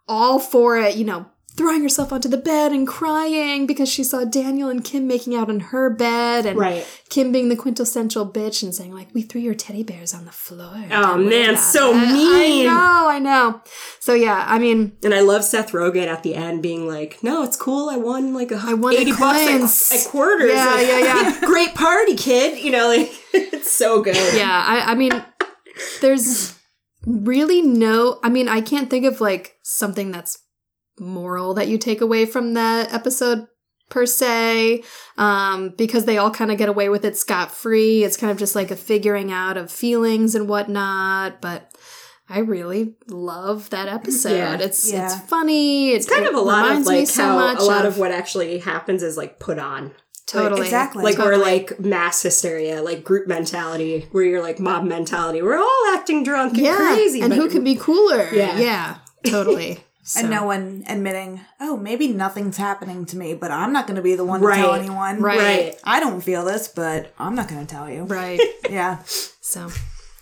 all 0.06 0.38
for 0.38 0.78
it, 0.78 0.96
you 0.96 1.04
know, 1.04 1.26
throwing 1.58 1.82
herself 1.82 2.12
onto 2.12 2.28
the 2.28 2.38
bed 2.38 2.72
and 2.72 2.86
crying 2.86 3.66
because 3.66 3.88
she 3.88 4.02
saw 4.04 4.24
Daniel 4.24 4.70
and 4.70 4.82
Kim 4.84 5.06
making 5.06 5.34
out 5.34 5.50
in 5.50 5.60
her 5.60 5.90
bed 5.90 6.46
and 6.46 6.56
Right. 6.58 6.86
Kim 7.10 7.32
being 7.32 7.48
the 7.48 7.56
quintessential 7.56 8.24
bitch 8.26 8.62
and 8.62 8.74
saying 8.74 8.94
like, 8.94 9.08
"We 9.12 9.22
threw 9.22 9.40
your 9.40 9.54
teddy 9.54 9.82
bears 9.82 10.14
on 10.14 10.24
the 10.24 10.30
floor." 10.32 10.84
Oh, 10.90 11.18
man, 11.18 11.56
so 11.56 11.90
it." 11.90 12.12
mean. 12.12 12.68
I 12.68 12.72
know, 12.72 13.08
I 13.10 13.18
know. 13.18 13.60
So 14.00 14.14
yeah, 14.14 14.44
I 14.48 14.58
mean, 14.58 14.96
And 15.04 15.12
I 15.12 15.20
love 15.20 15.44
Seth 15.44 15.72
Rogen 15.72 16.06
at 16.06 16.22
the 16.22 16.34
end 16.34 16.62
being 16.62 16.86
like, 16.88 17.22
"No, 17.22 17.42
it's 17.42 17.56
cool. 17.56 17.90
I 17.90 17.96
won 17.96 18.32
like 18.32 18.52
a 18.52 18.62
I 18.64 18.74
won 18.74 18.94
the 18.94 19.00
80 19.00 19.10
bucks 19.12 19.20
coins." 19.48 19.92
at, 19.92 19.98
at 19.98 20.06
quarters. 20.06 20.52
Yeah, 20.54 20.66
Like, 20.66 20.86
yeah, 20.86 20.98
yeah. 21.00 21.40
Great 21.44 21.74
party, 21.74 22.14
kid. 22.14 22.58
You 22.64 22.70
know, 22.70 22.88
like 22.88 23.10
it's 23.34 23.70
so 23.72 24.00
good. 24.02 24.16
yeah, 24.36 24.64
I, 24.66 24.92
I 24.92 24.94
mean, 24.94 25.12
there's 26.00 26.54
really 27.06 27.62
no. 27.62 28.20
I 28.22 28.28
mean, 28.28 28.48
I 28.48 28.60
can't 28.60 28.88
think 28.88 29.04
of 29.04 29.20
like 29.20 29.56
something 29.62 30.10
that's 30.12 30.38
moral 31.00 31.54
that 31.54 31.68
you 31.68 31.78
take 31.78 32.00
away 32.00 32.26
from 32.26 32.54
that 32.54 32.92
episode 32.92 33.46
per 33.88 34.04
se 34.04 34.82
um 35.16 35.70
because 35.78 36.04
they 36.04 36.18
all 36.18 36.30
kind 36.30 36.52
of 36.52 36.58
get 36.58 36.68
away 36.68 36.90
with 36.90 37.04
it 37.06 37.16
scot-free 37.16 38.04
it's 38.04 38.18
kind 38.18 38.30
of 38.30 38.36
just 38.36 38.54
like 38.54 38.70
a 38.70 38.76
figuring 38.76 39.32
out 39.32 39.56
of 39.56 39.70
feelings 39.72 40.34
and 40.34 40.46
whatnot 40.48 41.40
but 41.40 41.72
I 42.30 42.40
really 42.40 42.94
love 43.08 43.70
that 43.70 43.88
episode. 43.88 44.36
Yeah. 44.36 44.58
It's 44.60 44.92
Yeah. 44.92 45.06
it's 45.06 45.18
funny. 45.30 45.92
It's 45.92 46.06
kind 46.06 46.26
of 46.26 46.34
a 46.34 46.40
lot 46.42 46.76
of 46.76 46.84
like 46.84 47.06
so 47.08 47.22
how 47.22 47.36
much 47.38 47.60
a 47.60 47.64
lot 47.64 47.86
of 47.86 47.96
what 47.96 48.10
actually 48.12 48.58
happens 48.58 49.02
is 49.02 49.16
like 49.16 49.38
put 49.38 49.58
on. 49.58 49.92
totally 50.26 50.60
exactly. 50.60 51.02
Like 51.02 51.16
Totally. 51.16 51.38
we're 51.38 51.42
like 51.42 51.80
mass 51.80 52.20
hysteria, 52.22 52.82
like 52.82 53.02
group 53.02 53.28
mentality, 53.28 54.08
where 54.12 54.24
you're 54.24 54.42
like 54.42 54.60
mob 54.60 54.84
mentality. 54.84 55.40
We're 55.40 55.56
all 55.56 55.94
acting 55.94 56.22
drunk 56.22 56.52
and 56.58 56.66
yeah, 56.66 56.76
crazy. 56.76 57.22
and 57.22 57.32
who 57.32 57.48
can 57.48 57.64
be 57.64 57.76
cooler? 57.76 58.28
Yeah. 58.30 58.58
yeah, 58.58 58.98
totally. 59.26 59.82
So- 60.08 60.20
and 60.20 60.30
no 60.30 60.44
one 60.44 60.84
admitting, 60.88 61.42
oh, 61.60 61.76
maybe 61.76 62.08
nothing's 62.08 62.56
happening 62.56 63.04
to 63.06 63.16
me, 63.18 63.34
but 63.34 63.50
I'm 63.50 63.74
not 63.74 63.86
going 63.86 63.96
to 63.96 64.02
be 64.02 64.14
the 64.14 64.24
one 64.24 64.40
to 64.40 64.46
tell 64.54 64.72
anyone. 64.72 65.20
Right. 65.20 65.38
Right. 65.38 65.80
I 65.84 66.00
don't 66.00 66.22
feel 66.22 66.46
this, 66.46 66.66
but 66.66 67.12
I'm 67.18 67.34
not 67.34 67.46
going 67.48 67.60
to 67.66 67.70
tell 67.70 67.90
you. 67.90 68.04
right. 68.04 68.40
Yeah. 68.70 69.02
So 69.06 69.70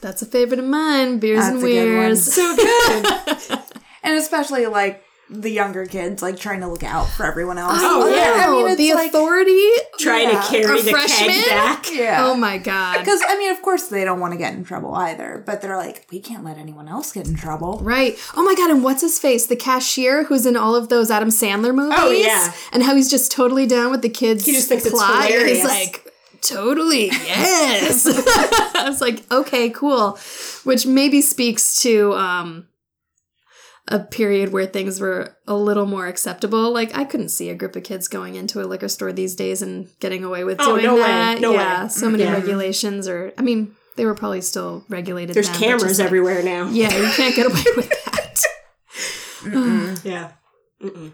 that's 0.00 0.22
a 0.22 0.26
favorite 0.26 0.58
of 0.58 0.66
mine. 0.66 1.18
Beers 1.20 1.38
That's 1.40 1.54
and 1.54 1.58
a 1.58 1.66
good 1.66 1.88
weirs. 1.88 2.34
So 2.34 2.56
good. 2.56 3.58
And 4.02 4.16
especially 4.18 4.66
like 4.66 5.02
the 5.28 5.50
younger 5.50 5.86
kids, 5.86 6.22
like 6.22 6.36
trying 6.38 6.60
to 6.60 6.68
look 6.68 6.84
out 6.84 7.08
for 7.08 7.26
everyone 7.26 7.58
else. 7.58 7.72
Oh, 7.80 8.08
yeah. 8.08 8.46
I 8.46 8.50
mean, 8.50 8.66
it's 8.68 8.76
the 8.76 8.94
like, 8.94 9.08
authority. 9.08 9.68
Trying 9.98 10.28
Yeah. 10.30 10.40
to 10.40 10.48
carry 10.48 10.78
A 10.78 10.82
the 10.82 10.90
freshman? 10.90 11.30
keg 11.30 11.48
back. 11.48 11.92
yeah. 11.92 12.26
Oh 12.26 12.36
my 12.36 12.58
god. 12.58 12.98
Because, 13.00 13.20
I 13.26 13.36
mean, 13.36 13.50
of 13.50 13.60
course, 13.60 13.88
they 13.88 14.04
don't 14.04 14.20
want 14.20 14.34
to 14.34 14.38
get 14.38 14.54
in 14.54 14.62
trouble 14.62 14.94
either, 14.94 15.42
but 15.44 15.60
they're 15.60 15.76
like, 15.76 16.06
we 16.12 16.20
can't 16.20 16.44
let 16.44 16.58
anyone 16.58 16.86
else 16.88 17.12
get 17.12 17.26
in 17.26 17.34
trouble. 17.34 17.80
Right. 17.82 18.16
Oh 18.36 18.44
my 18.44 18.54
god, 18.54 18.70
and 18.70 18.84
what's 18.84 19.00
his 19.02 19.18
face? 19.18 19.46
The 19.48 19.56
cashier 19.56 20.24
who's 20.24 20.46
in 20.46 20.56
all 20.56 20.76
of 20.76 20.90
those 20.90 21.10
Adam 21.10 21.30
Sandler 21.30 21.74
movies. 21.74 21.98
Oh, 22.00 22.10
yeah. 22.12 22.52
And 22.72 22.82
how 22.84 22.94
he's 22.94 23.10
just 23.10 23.32
totally 23.32 23.66
down 23.66 23.90
with 23.90 24.02
the 24.02 24.08
kids. 24.08 24.46
He 24.46 24.52
just 24.52 24.68
thinks 24.68 24.86
it's 24.86 24.94
plot. 24.94 25.24
He's 25.24 25.34
hilarious. 25.34 25.64
like, 25.64 26.12
totally, 26.40 27.06
yes. 27.06 28.06
I 28.76 28.84
was 28.88 29.00
like, 29.00 29.28
okay, 29.32 29.70
cool. 29.70 30.18
Which 30.64 30.86
maybe 30.86 31.20
speaks 31.20 31.80
to 31.82 32.12
um 32.14 32.68
a 33.88 34.00
period 34.00 34.52
where 34.52 34.66
things 34.66 35.00
were 35.00 35.36
a 35.46 35.54
little 35.54 35.86
more 35.86 36.06
acceptable. 36.06 36.72
Like 36.72 36.96
I 36.96 37.04
couldn't 37.04 37.28
see 37.28 37.50
a 37.50 37.54
group 37.54 37.76
of 37.76 37.84
kids 37.84 38.08
going 38.08 38.34
into 38.34 38.60
a 38.60 38.66
liquor 38.66 38.88
store 38.88 39.12
these 39.12 39.34
days 39.36 39.62
and 39.62 39.88
getting 40.00 40.24
away 40.24 40.42
with 40.44 40.58
Oh, 40.60 40.72
doing 40.72 40.84
no 40.84 40.94
way. 40.96 41.00
that. 41.02 41.40
No 41.40 41.52
yeah. 41.52 41.84
way. 41.84 41.88
So 41.88 42.10
many 42.10 42.24
Yeah. 42.24 42.32
regulations 42.34 43.06
or 43.08 43.32
I 43.38 43.42
mean, 43.42 43.76
they 43.96 44.04
were 44.04 44.14
probably 44.14 44.40
still 44.40 44.84
regulated. 44.88 45.34
There's 45.36 45.48
then, 45.50 45.58
cameras 45.60 45.98
like- 45.98 46.06
everywhere 46.06 46.42
now. 46.42 46.68
yeah, 46.68 46.94
you 46.96 47.08
can't 47.12 47.34
get 47.36 47.46
away 47.46 47.62
with 47.76 47.88
that. 48.04 48.42
Yeah. 50.04 50.32
Mm-mm. 50.82 51.12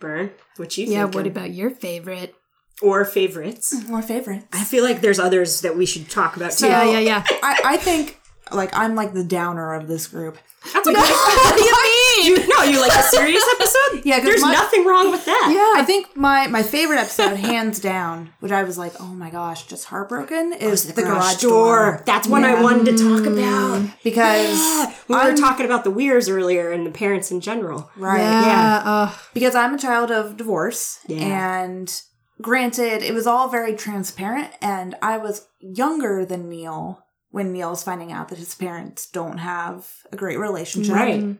Burn. 0.00 0.30
What 0.56 0.76
you 0.78 0.86
yeah, 0.86 1.02
think? 1.02 1.14
what 1.14 1.26
about 1.26 1.50
your 1.52 1.70
favorite? 1.70 2.34
or 2.82 3.04
favorites? 3.04 3.74
Or 3.90 4.00
favorites. 4.00 4.46
I 4.54 4.64
feel 4.64 4.82
like 4.84 5.02
there's 5.02 5.18
others 5.18 5.60
that 5.60 5.76
we 5.76 5.84
should 5.84 6.08
talk 6.08 6.36
about 6.36 6.52
too. 6.52 6.66
yeah, 6.66 6.82
yeah, 6.92 6.98
yeah. 6.98 7.24
I, 7.42 7.60
I 7.64 7.76
think, 7.76 8.18
like, 8.52 8.70
I'm 8.76 8.94
like 8.94 9.12
the 9.14 9.24
downer 9.24 9.74
of 9.74 9.88
this 9.88 10.06
group. 10.06 10.38
That's 10.74 10.86
okay. 10.86 10.98
what 11.00 11.56
do 11.56 11.64
you 11.64 12.36
mean? 12.36 12.48
no, 12.50 12.62
you 12.64 12.80
like 12.80 12.92
a 12.92 13.02
serious 13.04 13.42
episode? 13.54 13.76
Yeah, 14.04 14.20
There's 14.20 14.40
my- 14.42 14.52
nothing 14.52 14.84
wrong 14.86 15.10
with 15.10 15.24
that. 15.26 15.48
Yeah. 15.52 15.80
I 15.80 15.84
think 15.84 16.16
my 16.16 16.46
my 16.48 16.62
favorite 16.62 16.98
episode, 16.98 17.36
hands 17.50 17.80
down, 17.80 18.30
which 18.40 18.52
I 18.52 18.62
was 18.62 18.76
like, 18.78 18.92
oh 19.00 19.06
my 19.14 19.30
gosh, 19.30 19.66
just 19.66 19.86
heartbroken, 19.86 20.52
is 20.52 20.92
The 20.92 21.02
garage 21.02 21.40
door. 21.42 22.02
That's 22.06 22.26
one 22.28 22.44
I 22.44 22.62
wanted 22.62 22.96
to 22.96 23.02
talk 23.02 23.26
about. 23.26 23.88
Because 24.04 24.58
We 25.08 25.14
were 25.14 25.20
I'm- 25.22 25.36
talking 25.36 25.64
about 25.66 25.84
the 25.84 25.90
Weirs 25.90 26.28
earlier 26.28 26.70
and 26.70 26.86
the 26.86 26.90
parents 26.90 27.30
in 27.30 27.40
general. 27.40 27.90
right, 27.96 28.20
Yeah. 28.20 28.82
Uh, 28.84 29.14
because 29.34 29.54
I'm 29.54 29.74
a 29.74 29.78
child 29.78 30.10
of 30.10 30.36
divorce, 30.36 31.00
Yeah. 31.06 31.62
and 31.62 32.02
granted, 32.40 33.02
it 33.02 33.12
was 33.14 33.26
all 33.26 33.48
very 33.48 33.74
transparent, 33.74 34.50
and 34.62 34.94
I 35.02 35.16
was 35.18 35.46
younger 35.60 36.24
than 36.24 36.48
Neil 36.48 37.04
when 37.30 37.52
Neil's 37.52 37.82
finding 37.84 38.12
out 38.12 38.28
that 38.28 38.38
his 38.38 38.54
parents 38.54 39.06
don't 39.06 39.38
have 39.38 39.86
a 40.12 40.16
great 40.16 40.38
relationship. 40.38 40.94
Right. 40.94 41.36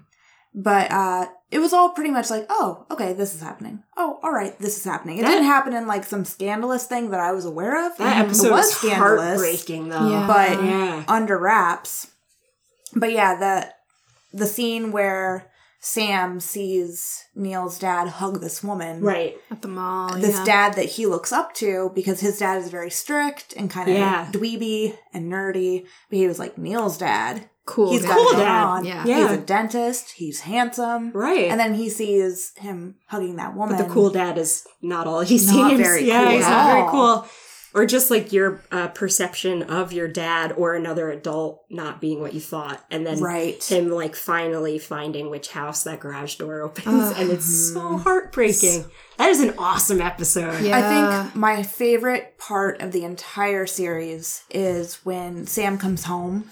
But 0.53 0.91
uh, 0.91 1.27
it 1.53 1.61
was 1.61 1.73
all 1.73 1.91
pretty 1.91 2.11
much 2.11 2.29
like, 2.29 2.47
oh, 2.49 2.85
okay, 2.91 3.13
this 3.13 3.35
is 3.37 3.41
happening. 3.41 3.85
Oh, 3.97 4.19
all 4.23 4.33
right, 4.33 4.59
this 4.59 4.77
is 4.77 4.85
happening. 4.85 5.19
It 5.19 5.23
That- 5.23 5.29
didn't 5.29 5.45
happen 5.47 5.73
in 5.75 5.87
like 5.87 6.05
some 6.05 6.25
scandalous 6.25 6.87
thing 6.87 7.11
that 7.11 7.21
I 7.21 7.31
was 7.33 7.45
aware 7.45 7.87
of. 7.87 7.97
That 7.99 8.19
It 8.19 8.25
episode 8.27 8.51
was 8.51 8.67
was 8.67 8.77
scandalous, 8.77 9.41
heartbreaking, 9.41 9.89
though. 9.91 10.11
Yeah. 10.11 10.27
but 10.27 10.65
Yeah. 10.65 11.05
under 11.07 11.39
wraps. 11.39 12.09
But 12.95 13.13
yeah, 13.13 13.37
the 13.39 14.39
the 14.39 14.47
scene 14.47 14.91
where 14.93 15.50
Sam 15.83 16.41
sees 16.41 17.25
Neil's 17.35 17.79
dad 17.79 18.07
hug 18.09 18.41
this 18.41 18.63
woman. 18.63 19.01
Right. 19.03 19.37
at 19.51 19.63
the 19.63 19.69
mall. 19.69 20.15
This 20.15 20.37
yeah. 20.37 20.45
dad 20.45 20.75
that 20.75 20.85
he 20.91 21.07
looks 21.07 21.33
up 21.33 21.55
to 21.55 21.91
because 21.95 22.21
his 22.21 22.39
dad 22.39 22.59
is 22.59 22.69
very 22.69 22.91
strict 22.91 23.55
and 23.57 23.71
kind 23.71 23.89
of 23.89 23.97
Yeah. 23.97 24.29
dweeby 24.31 24.97
and 25.15 25.33
nerdy. 25.33 25.87
But 26.11 26.17
he 26.19 26.27
was 26.27 26.39
like 26.39 26.59
Neil's 26.59 26.99
dad. 26.99 27.49
cool. 27.67 27.93
He's 27.93 28.03
guy. 28.03 28.09
got 28.09 28.17
Cool 28.17 28.41
it 28.41 28.43
dad. 28.45 28.65
on. 28.65 28.85
Yeah. 28.85 29.05
He's 29.05 29.31
a 29.31 29.41
dentist. 29.41 30.11
He's 30.13 30.41
handsome. 30.41 31.13
Right. 31.13 31.51
And 31.51 31.59
then 31.61 31.75
he 31.75 31.89
sees 31.89 32.53
him 32.57 32.97
hugging 33.07 33.37
that 33.37 33.55
woman. 33.55 33.77
But 33.77 33.87
the 33.87 33.93
cool 33.95 34.11
dad 34.11 34.37
is 34.39 34.67
not 34.83 35.07
all 35.07 35.21
he 35.21 35.37
Not 35.37 35.43
seems. 35.71 35.81
very 35.81 36.05
yeah, 36.07 36.25
cool 36.25 36.33
he's 36.33 36.45
at 36.45 36.51
not 36.51 36.73
very 36.73 36.91
cool. 36.91 37.27
Or 37.73 37.87
just 37.87 38.11
like 38.11 38.33
your 38.33 38.61
uh, 38.73 38.89
perception 38.89 39.63
of 39.63 39.93
your 39.93 40.09
dad 40.09 40.53
or 40.57 40.75
another 40.75 41.09
adult 41.09 41.63
not 41.71 42.01
being 42.01 42.21
what 42.21 42.35
you 42.35 42.41
thought, 42.41 42.85
and 42.91 43.07
then 43.07 43.21
Right. 43.21 43.63
him 43.63 43.91
like 43.91 44.17
finally 44.17 44.79
finding 44.81 45.31
which 45.31 45.51
house 45.53 45.85
that 45.85 46.01
garage 46.01 46.35
door 46.35 46.63
opens, 46.63 47.17
and 47.17 47.31
it's 47.31 47.73
so 47.73 47.99
heartbreaking. 47.99 48.87
That 49.19 49.29
is 49.31 49.41
an 49.41 49.55
awesome 49.57 50.01
episode. 50.01 50.65
Yeah. 50.65 50.79
I 50.79 51.23
think 51.23 51.37
my 51.37 51.63
favorite 51.63 52.39
part 52.39 52.81
of 52.81 52.91
the 52.91 53.05
entire 53.05 53.67
series 53.67 54.43
is 54.51 54.97
when 55.05 55.47
Sam 55.47 55.79
comes 55.79 56.05
home 56.05 56.51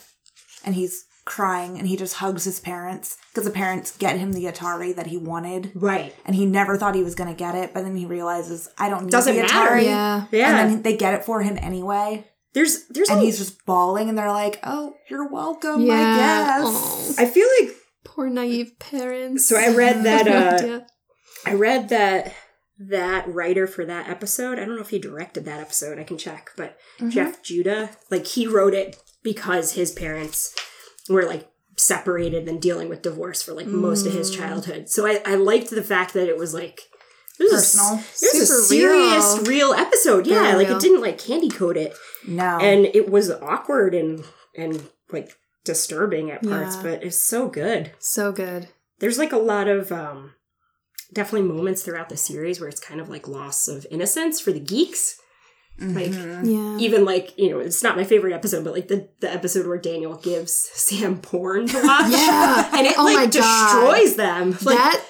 and 0.64 0.76
he's 0.76 1.04
crying 1.28 1.78
and 1.78 1.86
he 1.86 1.96
just 1.96 2.14
hugs 2.14 2.44
his 2.44 2.58
parents 2.58 3.16
because 3.30 3.44
the 3.44 3.52
parents 3.52 3.96
get 3.96 4.18
him 4.18 4.32
the 4.32 4.44
Atari 4.46 4.96
that 4.96 5.06
he 5.06 5.16
wanted. 5.16 5.70
Right. 5.74 6.14
And 6.26 6.34
he 6.34 6.44
never 6.46 6.76
thought 6.76 6.94
he 6.96 7.04
was 7.04 7.14
going 7.14 7.30
to 7.30 7.36
get 7.36 7.54
it, 7.54 7.72
but 7.72 7.82
then 7.84 7.94
he 7.94 8.06
realizes 8.06 8.68
I 8.78 8.88
don't 8.88 9.04
need 9.04 9.12
Doesn't 9.12 9.36
the 9.36 9.42
matter. 9.42 9.76
Atari. 9.76 9.84
Yeah. 9.84 10.24
Yeah. 10.32 10.58
And 10.60 10.70
then 10.72 10.82
they 10.82 10.96
get 10.96 11.14
it 11.14 11.24
for 11.24 11.42
him 11.42 11.56
anyway. 11.62 12.24
there's 12.54 12.86
there's 12.88 13.08
And 13.10 13.20
a, 13.20 13.22
he's 13.22 13.38
just 13.38 13.64
bawling 13.66 14.08
and 14.08 14.16
they're 14.18 14.32
like, 14.32 14.58
"Oh, 14.64 14.94
you're 15.08 15.28
welcome, 15.28 15.82
Yeah. 15.82 15.94
I 15.94 16.62
guess." 16.62 17.18
Aw. 17.18 17.22
I 17.22 17.26
feel 17.26 17.46
like 17.60 17.74
Poor 18.04 18.28
naive 18.30 18.78
parents. 18.80 19.46
So 19.46 19.56
I 19.56 19.68
read 19.74 20.02
that, 20.04 20.26
uh, 20.26 20.56
idea. 20.56 20.86
I 21.46 21.52
read 21.54 21.88
that 21.90 22.34
that 22.80 23.28
writer 23.28 23.66
for 23.66 23.84
that 23.84 24.08
episode, 24.08 24.58
I 24.58 24.64
don't 24.64 24.76
know 24.76 24.80
if 24.82 24.90
he 24.90 24.98
directed 25.00 25.44
that 25.44 25.60
episode, 25.60 25.98
I 25.98 26.04
can 26.04 26.16
check, 26.16 26.50
but 26.56 26.78
Jeff 27.08 27.42
Judah, 27.42 27.90
like 28.10 28.24
he 28.26 28.46
wrote 28.46 28.72
it 28.72 28.96
because 29.24 29.72
his 29.72 29.90
parents 29.90 30.54
were 31.08 31.24
like 31.24 31.48
separated 31.76 32.48
and 32.48 32.60
dealing 32.60 32.88
with 32.88 33.02
divorce 33.02 33.42
for 33.42 33.52
like 33.52 33.66
most 33.66 34.06
of 34.06 34.12
his 34.12 34.30
childhood. 34.34 34.88
So 34.88 35.06
I, 35.06 35.20
I 35.24 35.36
liked 35.36 35.70
the 35.70 35.82
fact 35.82 36.12
that 36.14 36.28
it 36.28 36.36
was 36.36 36.52
like 36.54 36.80
it 37.40 37.44
was 37.52 37.52
Personal. 37.76 37.94
A, 37.94 37.98
it 37.98 38.38
was 38.40 38.50
a 38.50 38.62
serious, 38.64 39.38
real. 39.48 39.70
real, 39.70 39.72
episode. 39.74 40.26
Yeah, 40.26 40.42
Very 40.42 40.56
like 40.56 40.68
real. 40.68 40.76
it 40.76 40.80
didn't 40.82 41.00
like 41.02 41.18
candy 41.18 41.48
coat 41.48 41.76
it, 41.76 41.94
No. 42.26 42.58
and 42.58 42.86
it 42.86 43.08
was 43.10 43.30
awkward 43.30 43.94
and 43.94 44.24
and 44.56 44.88
like 45.12 45.30
disturbing 45.64 46.30
at 46.32 46.42
parts, 46.42 46.76
Yeah. 46.76 46.82
but 46.82 47.04
it's 47.04 47.16
so 47.18 47.48
good. 47.48 47.92
So 48.00 48.32
good. 48.32 48.68
There's 48.98 49.18
like 49.18 49.32
a 49.32 49.38
lot 49.38 49.68
of 49.68 49.92
um 49.92 50.34
definitely 51.12 51.48
moments 51.48 51.82
throughout 51.82 52.08
the 52.08 52.16
series 52.16 52.58
where 52.60 52.68
it's 52.68 52.80
kind 52.80 53.00
of 53.00 53.08
like 53.08 53.28
loss 53.28 53.68
of 53.68 53.86
innocence 53.90 54.40
for 54.40 54.50
the 54.52 54.58
geeks. 54.60 55.20
Like 55.80 56.12
Yeah. 56.12 56.76
even 56.78 57.04
like, 57.04 57.38
you 57.38 57.50
know, 57.50 57.60
it's 57.60 57.82
not 57.82 57.96
my 57.96 58.04
favorite 58.04 58.32
episode, 58.32 58.64
but 58.64 58.72
like 58.74 58.88
the, 58.88 59.08
the 59.20 59.32
episode 59.32 59.66
where 59.66 59.78
Daniel 59.78 60.14
gives 60.16 60.52
Sam 60.52 61.18
porn 61.20 61.66
to 61.68 61.82
watch. 61.82 62.10
Yeah. 62.12 62.70
And 62.76 62.86
it 62.86 62.94
Oh 62.98 63.04
my 63.04 63.14
like 63.14 63.32
God. 63.32 63.92
destroys 63.92 64.16
them. 64.16 64.50
Like 64.62 64.76
that 64.78 65.04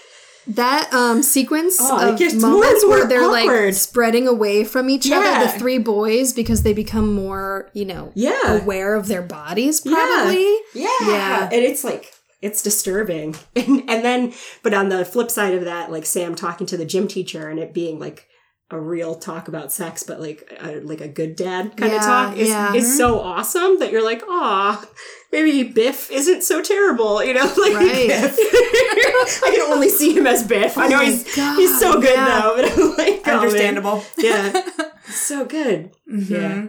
that 0.48 0.92
um 0.94 1.22
sequence 1.22 1.76
Oh, 1.80 1.96
of 2.14 2.18
moments 2.40 2.42
more 2.42 2.60
and 2.62 2.88
where 2.88 3.06
they're 3.06 3.28
like 3.30 3.74
spreading 3.74 4.26
away 4.26 4.64
from 4.64 4.88
each 4.88 5.10
other, 5.10 5.44
the 5.44 5.58
three 5.58 5.78
boys, 5.78 6.32
because 6.32 6.62
they 6.62 6.72
become 6.72 7.12
more, 7.12 7.68
you 7.74 7.84
know, 7.84 8.12
Yeah. 8.14 8.58
aware 8.62 8.94
of 8.94 9.08
their 9.08 9.22
bodies, 9.22 9.82
Yeah. 9.84 9.92
probably. 9.94 10.56
Yeah. 10.74 10.88
Yeah. 11.02 11.44
And 11.52 11.62
it's 11.62 11.84
like 11.84 12.12
it's 12.40 12.62
disturbing. 12.62 13.36
And 13.56 13.88
and 13.90 14.04
then 14.04 14.32
but 14.62 14.72
on 14.74 14.88
the 14.90 15.04
flip 15.04 15.30
side 15.30 15.54
of 15.54 15.64
that, 15.64 15.90
like 15.90 16.06
Sam 16.06 16.34
talking 16.34 16.66
to 16.68 16.76
the 16.76 16.86
gym 16.86 17.08
teacher 17.08 17.48
and 17.48 17.58
it 17.58 17.74
being 17.74 17.98
like 17.98 18.26
a 18.70 18.78
real 18.78 19.14
talk 19.14 19.48
about 19.48 19.72
sex, 19.72 20.02
but 20.02 20.20
like 20.20 20.52
a, 20.60 20.80
like 20.80 21.00
a 21.00 21.08
good 21.08 21.36
dad 21.36 21.76
kind 21.76 21.94
of 21.94 22.02
talk 22.02 22.36
is, 22.36 22.48
yeah. 22.48 22.74
is 22.74 22.96
so 22.96 23.18
awesome 23.18 23.78
that 23.78 23.90
you're 23.90 24.04
like, 24.04 24.22
ah, 24.28 24.86
maybe 25.32 25.62
Biff 25.62 26.10
isn't 26.10 26.42
so 26.42 26.62
terrible, 26.62 27.24
you 27.24 27.32
know? 27.32 27.46
Like 27.58 27.74
Right. 27.74 28.10
I 28.10 29.52
can 29.54 29.72
only 29.72 29.88
see 29.88 30.12
him 30.12 30.26
as 30.26 30.46
Biff. 30.46 30.76
I 30.76 30.88
know 30.88 30.96
Oh 30.96 30.98
my 30.98 31.04
he's 31.06 31.34
he's 31.34 31.78
so 31.78 32.00
good 32.00 32.14
yeah. 32.14 32.40
though, 32.40 32.56
but 32.56 32.72
I'm 32.72 32.96
like, 32.96 33.22
oh, 33.26 33.30
man. 33.30 33.38
Understandable. 33.38 34.04
Yeah. 34.18 34.62
so 35.06 35.44
good. 35.46 35.90
Yeah. 36.06 36.66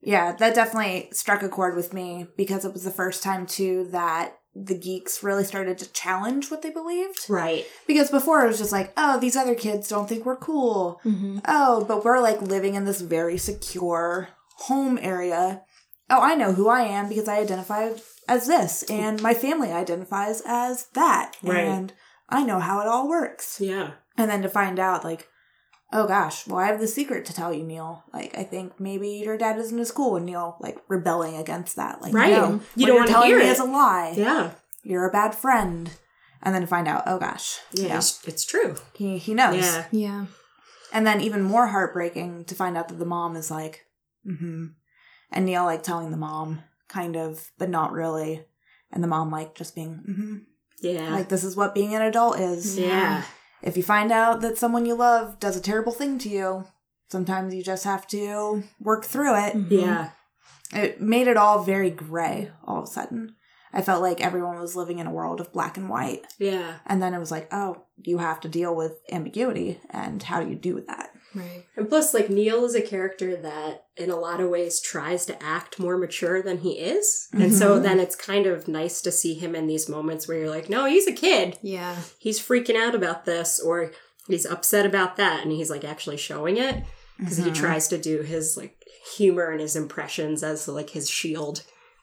Yeah, 0.00 0.36
that 0.36 0.54
definitely 0.54 1.08
struck 1.10 1.42
a 1.42 1.48
chord 1.48 1.74
with 1.74 1.92
me 1.92 2.28
because 2.36 2.64
it 2.64 2.72
was 2.72 2.84
the 2.84 2.92
first 2.92 3.24
time 3.24 3.44
too 3.44 3.88
that 3.90 4.38
the 4.64 4.78
geeks 4.78 5.22
really 5.22 5.44
started 5.44 5.76
to 5.78 5.92
challenge 5.92 6.50
what 6.50 6.62
they 6.62 6.70
believed. 6.70 7.26
Right. 7.28 7.66
Because 7.86 8.10
before 8.10 8.42
it 8.42 8.48
was 8.48 8.58
just 8.58 8.72
like, 8.72 8.92
oh, 8.96 9.20
these 9.20 9.36
other 9.36 9.54
kids 9.54 9.88
don't 9.88 10.08
think 10.08 10.24
we're 10.24 10.36
cool. 10.36 11.00
Mm-hmm. 11.04 11.40
Oh, 11.46 11.84
but 11.84 12.04
we're 12.04 12.20
like 12.20 12.40
living 12.40 12.74
in 12.74 12.84
this 12.84 13.00
very 13.00 13.36
secure 13.36 14.28
home 14.60 14.98
area. 15.02 15.62
Oh, 16.08 16.22
I 16.22 16.36
know 16.36 16.52
who 16.52 16.68
I 16.68 16.82
am 16.82 17.08
because 17.08 17.28
I 17.28 17.38
identify 17.38 17.90
as 18.28 18.46
this, 18.46 18.84
and 18.84 19.20
my 19.20 19.34
family 19.34 19.72
identifies 19.72 20.42
as 20.46 20.86
that. 20.94 21.36
Right. 21.42 21.64
And 21.64 21.92
I 22.28 22.42
know 22.42 22.60
how 22.60 22.80
it 22.80 22.86
all 22.86 23.08
works. 23.08 23.60
Yeah. 23.60 23.92
And 24.16 24.30
then 24.30 24.42
to 24.42 24.48
find 24.48 24.78
out, 24.78 25.04
like, 25.04 25.28
oh 25.92 26.06
gosh, 26.06 26.46
well, 26.46 26.58
I 26.58 26.66
have 26.66 26.80
the 26.80 26.86
secret 26.88 27.24
to 27.26 27.32
tell 27.34 27.52
you, 27.52 27.62
Neil. 27.64 28.04
Like, 28.12 28.36
I 28.36 28.42
think 28.44 28.78
maybe 28.80 29.08
your 29.10 29.38
dad 29.38 29.58
isn't 29.58 29.78
as 29.78 29.92
cool, 29.92 30.16
and 30.16 30.26
Neil, 30.26 30.56
like, 30.60 30.78
rebelling 30.88 31.36
against 31.36 31.76
that. 31.76 32.02
Like, 32.02 32.12
Right. 32.14 32.32
no, 32.32 32.60
You 32.74 32.86
don't 32.86 32.96
wanna 32.96 33.08
telling 33.10 33.28
hear 33.28 33.38
me 33.38 33.46
it. 33.46 33.52
is 33.52 33.58
a 33.60 33.64
lie. 33.64 34.14
Yeah. 34.16 34.50
You're 34.82 35.08
a 35.08 35.12
bad 35.12 35.34
friend. 35.34 35.90
And 36.42 36.54
then 36.54 36.66
find 36.66 36.86
out, 36.86 37.04
oh 37.06 37.18
gosh, 37.18 37.58
Yeah. 37.72 37.82
you 37.82 37.88
know, 37.88 37.96
It's, 37.96 38.20
it's 38.28 38.44
true. 38.44 38.76
he, 38.94 39.18
he 39.18 39.34
knows. 39.34 39.56
Yeah. 39.64 39.84
Yeah. 39.90 40.26
And 40.92 41.06
then 41.06 41.20
even 41.20 41.42
more 41.42 41.66
heartbreaking 41.68 42.44
to 42.44 42.54
find 42.54 42.76
out 42.76 42.88
that 42.88 42.98
the 42.98 43.04
mom 43.06 43.34
is 43.36 43.50
like, 43.50 43.86
mm-hmm. 44.24 44.66
And 45.32 45.46
Neil 45.46 45.64
like 45.64 45.82
telling 45.82 46.10
the 46.12 46.16
mom, 46.16 46.62
kind 46.88 47.16
of, 47.16 47.50
but 47.58 47.68
not 47.68 47.90
really. 47.92 48.44
And 48.92 49.02
the 49.02 49.08
mom 49.08 49.30
like 49.30 49.54
just 49.56 49.74
being, 49.74 50.04
mm-hmm. 50.08 50.36
Yeah. 50.82 51.10
Like 51.14 51.28
this 51.30 51.42
is 51.42 51.56
what 51.56 51.74
being 51.74 51.94
an 51.96 52.02
adult 52.02 52.38
is. 52.38 52.78
yeah. 52.78 53.24
If 53.62 53.76
you 53.76 53.82
find 53.82 54.12
out 54.12 54.40
that 54.42 54.58
someone 54.58 54.86
you 54.86 54.94
love 54.94 55.40
does 55.40 55.56
a 55.56 55.62
terrible 55.62 55.92
thing 55.92 56.18
to 56.18 56.28
you, 56.28 56.66
sometimes 57.10 57.54
you 57.54 57.62
just 57.62 57.84
have 57.84 58.06
to 58.08 58.64
work 58.80 59.04
through 59.04 59.34
it. 59.36 59.54
Mm-hmm. 59.54 59.74
Yeah. 59.74 60.10
It 60.72 61.00
made 61.00 61.28
it 61.28 61.36
all 61.36 61.62
very 61.62 61.90
gray 61.90 62.50
all 62.64 62.78
of 62.78 62.84
a 62.84 62.88
sudden. 62.88 63.36
I 63.72 63.82
felt 63.82 64.02
like 64.02 64.20
everyone 64.20 64.58
was 64.58 64.74
living 64.74 64.98
in 64.98 65.06
a 65.06 65.12
world 65.12 65.40
of 65.40 65.52
black 65.52 65.76
and 65.76 65.88
white. 65.88 66.26
Yeah. 66.38 66.76
And 66.86 67.02
then 67.02 67.14
it 67.14 67.18
was 67.18 67.30
like, 67.30 67.48
oh, 67.52 67.84
you 68.02 68.18
have 68.18 68.40
to 68.40 68.48
deal 68.48 68.74
with 68.74 68.92
ambiguity 69.12 69.80
and 69.90 70.22
how 70.22 70.42
do 70.42 70.48
you 70.48 70.56
do 70.56 70.74
with 70.74 70.86
that? 70.86 71.10
Right. 71.36 71.66
And 71.76 71.88
plus, 71.88 72.14
like, 72.14 72.30
Neil 72.30 72.64
is 72.64 72.74
a 72.74 72.80
character 72.80 73.36
that, 73.36 73.84
in 73.96 74.10
a 74.10 74.16
lot 74.16 74.40
of 74.40 74.48
ways, 74.48 74.80
tries 74.80 75.26
to 75.26 75.42
act 75.42 75.78
more 75.78 75.98
mature 75.98 76.42
than 76.42 76.58
he 76.58 76.78
is. 76.78 77.28
And 77.32 77.52
so 77.54 77.74
mm-hmm. 77.74 77.82
then 77.82 78.00
it's 78.00 78.16
kind 78.16 78.46
of 78.46 78.66
nice 78.66 79.02
to 79.02 79.12
see 79.12 79.34
him 79.34 79.54
in 79.54 79.66
these 79.66 79.88
moments 79.88 80.26
where 80.26 80.38
you're 80.38 80.50
like, 80.50 80.70
no, 80.70 80.86
he's 80.86 81.06
a 81.06 81.12
kid. 81.12 81.58
Yeah. 81.62 81.96
He's 82.18 82.40
freaking 82.40 82.76
out 82.76 82.94
about 82.94 83.26
this, 83.26 83.60
or 83.60 83.92
he's 84.26 84.46
upset 84.46 84.86
about 84.86 85.16
that, 85.16 85.42
and 85.42 85.52
he's, 85.52 85.70
like, 85.70 85.84
actually 85.84 86.16
showing 86.16 86.56
it. 86.56 86.84
Because 87.18 87.36
he 87.36 87.44
mm-hmm. 87.44 87.52
tries 87.52 87.88
to 87.88 87.98
do 87.98 88.22
his, 88.22 88.56
like, 88.56 88.82
humor 89.16 89.50
and 89.50 89.60
his 89.60 89.76
impressions 89.76 90.42
as, 90.42 90.66
like, 90.68 90.90
his 90.90 91.10
shield. 91.10 91.62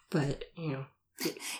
But, 0.09 0.45
you 0.55 0.69
know. 0.69 0.85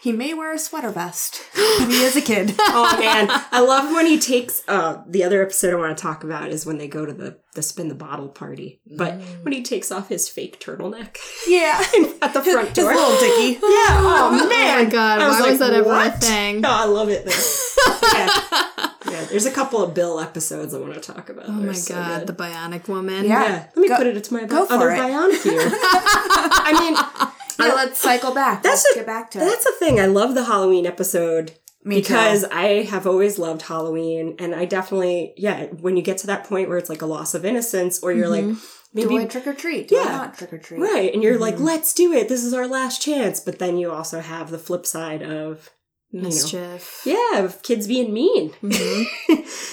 He 0.02 0.12
may 0.12 0.34
wear 0.34 0.52
a 0.54 0.60
sweater 0.60 0.90
vest, 0.90 1.42
but 1.56 1.88
he 1.88 2.04
is 2.04 2.16
a 2.18 2.22
kid. 2.22 2.54
Oh 2.60 2.98
man, 3.00 3.28
I 3.52 3.62
love 3.62 3.94
when 3.94 4.06
he 4.08 4.20
takes. 4.20 4.62
Uh, 4.68 5.04
the 5.08 5.24
other 5.24 5.42
episode 5.42 5.74
I 5.74 5.78
want 5.78 5.96
to 5.98 6.02
talk 6.02 6.24
about 6.24 6.50
is 6.50 6.66
when 6.66 6.78
they 6.80 6.88
go 6.88 7.06
to 7.06 7.14
the 7.14 7.38
the 7.54 7.62
spin 7.62 7.88
the 7.88 7.96
bottle 7.96 8.28
party. 8.28 8.82
But 8.98 9.22
when 9.44 9.54
he 9.54 9.62
takes 9.62 9.92
off 9.92 10.10
his 10.10 10.28
fake 10.28 10.60
turtleneck 10.60 11.18
yeah. 11.48 11.80
at 12.22 12.34
the 12.34 12.42
front 12.42 12.70
His 12.70 12.78
door, 12.78 12.94
little 12.96 13.16
dicky. 13.20 13.54
yeah. 13.54 13.60
Oh 13.62 14.30
Oh 14.42 14.50
man, 14.50 14.86
my 14.86 14.90
god, 14.90 15.22
I 15.22 15.28
why 15.30 15.50
was 15.50 15.60
that 15.60 15.74
ever 15.74 15.92
a 15.94 16.12
thing? 16.12 16.62
No, 16.62 16.70
I 16.72 16.86
love 16.86 17.10
it. 17.10 17.24
Though. 17.26 18.08
yeah. 18.14 18.90
yeah, 19.12 19.24
there's 19.26 19.46
a 19.46 19.52
couple 19.52 19.84
of 19.84 19.94
Bill 19.94 20.20
episodes 20.20 20.74
I 20.74 20.80
want 20.80 20.96
to 20.96 21.00
talk 21.00 21.30
about. 21.30 21.46
Oh 21.48 21.58
They're 21.60 21.68
my 21.68 21.74
so 21.74 21.94
god, 21.94 22.20
good. 22.26 22.28
the 22.36 22.44
bionic 22.44 22.88
woman. 22.88 23.26
Yeah. 23.26 23.44
yeah. 23.44 23.68
Let 23.76 23.78
me 23.78 23.88
Go- 23.88 23.98
put 23.98 24.08
it 24.08 24.18
into 24.18 24.34
my 24.34 24.42
other 24.44 24.90
it. 24.92 24.98
bionic 25.00 25.44
here. 25.44 25.62
I 25.72 26.74
mean, 26.80 27.33
Yeah, 27.68 27.74
let's 27.74 28.00
cycle 28.00 28.34
back. 28.34 28.64
That's 28.64 28.84
let's 28.86 28.96
a- 28.96 29.00
get 29.00 29.06
back 29.06 29.32
to 29.32 29.40
That's 29.40 29.66
it. 29.66 29.70
the 29.80 29.86
thing. 29.86 30.00
I 30.00 30.06
love 30.06 30.36
the 30.36 30.46
Halloween 30.46 30.86
episode 30.86 31.54
Me 31.84 31.96
because 31.98 32.42
too. 32.44 32.50
I 32.52 32.66
have 32.84 33.06
always 33.08 33.38
loved 33.40 33.64
Halloween, 33.64 34.36
and 34.40 34.54
I 34.56 34.66
definitely, 34.66 35.34
yeah, 35.38 35.66
when 35.68 35.98
you 35.98 36.04
get 36.04 36.18
to 36.20 36.28
that 36.28 36.44
point 36.46 36.70
where 36.70 36.78
it's 36.78 36.90
like 36.90 37.02
a 37.02 37.06
loss 37.08 37.34
of 37.34 37.46
innocence, 37.46 38.02
or 38.04 38.12
you're 38.12 38.30
like, 38.30 38.46
Do 38.46 38.58
maybe 38.94 39.18
I 39.18 39.26
trick 39.26 39.48
or 39.48 39.54
treat? 39.54 39.88
Do 39.88 39.98
I 39.98 40.04
Yeah. 40.04 40.10
not 40.18 40.38
trick 40.38 40.54
or 40.54 40.58
treat? 40.60 40.80
right, 40.80 41.14
and 41.14 41.22
you're 41.24 41.38
like, 41.40 41.56
Mm-hmm. 41.56 41.64
let's 41.66 41.94
do 41.94 42.14
it. 42.14 42.30
This 42.30 42.44
is 42.44 42.54
our 42.54 42.68
last 42.68 43.02
chance. 43.02 43.40
But 43.40 43.60
then 43.60 43.78
you 43.78 43.92
also 43.92 44.20
have 44.22 44.50
the 44.52 44.60
flip 44.60 44.86
side 44.86 45.22
of, 45.24 45.70
Mischief. 46.12 47.02
yeah, 47.06 47.40
of 47.40 47.64
kids 47.64 47.88
being 47.88 48.14
mean. 48.14 48.52
Mhm. 48.62 49.06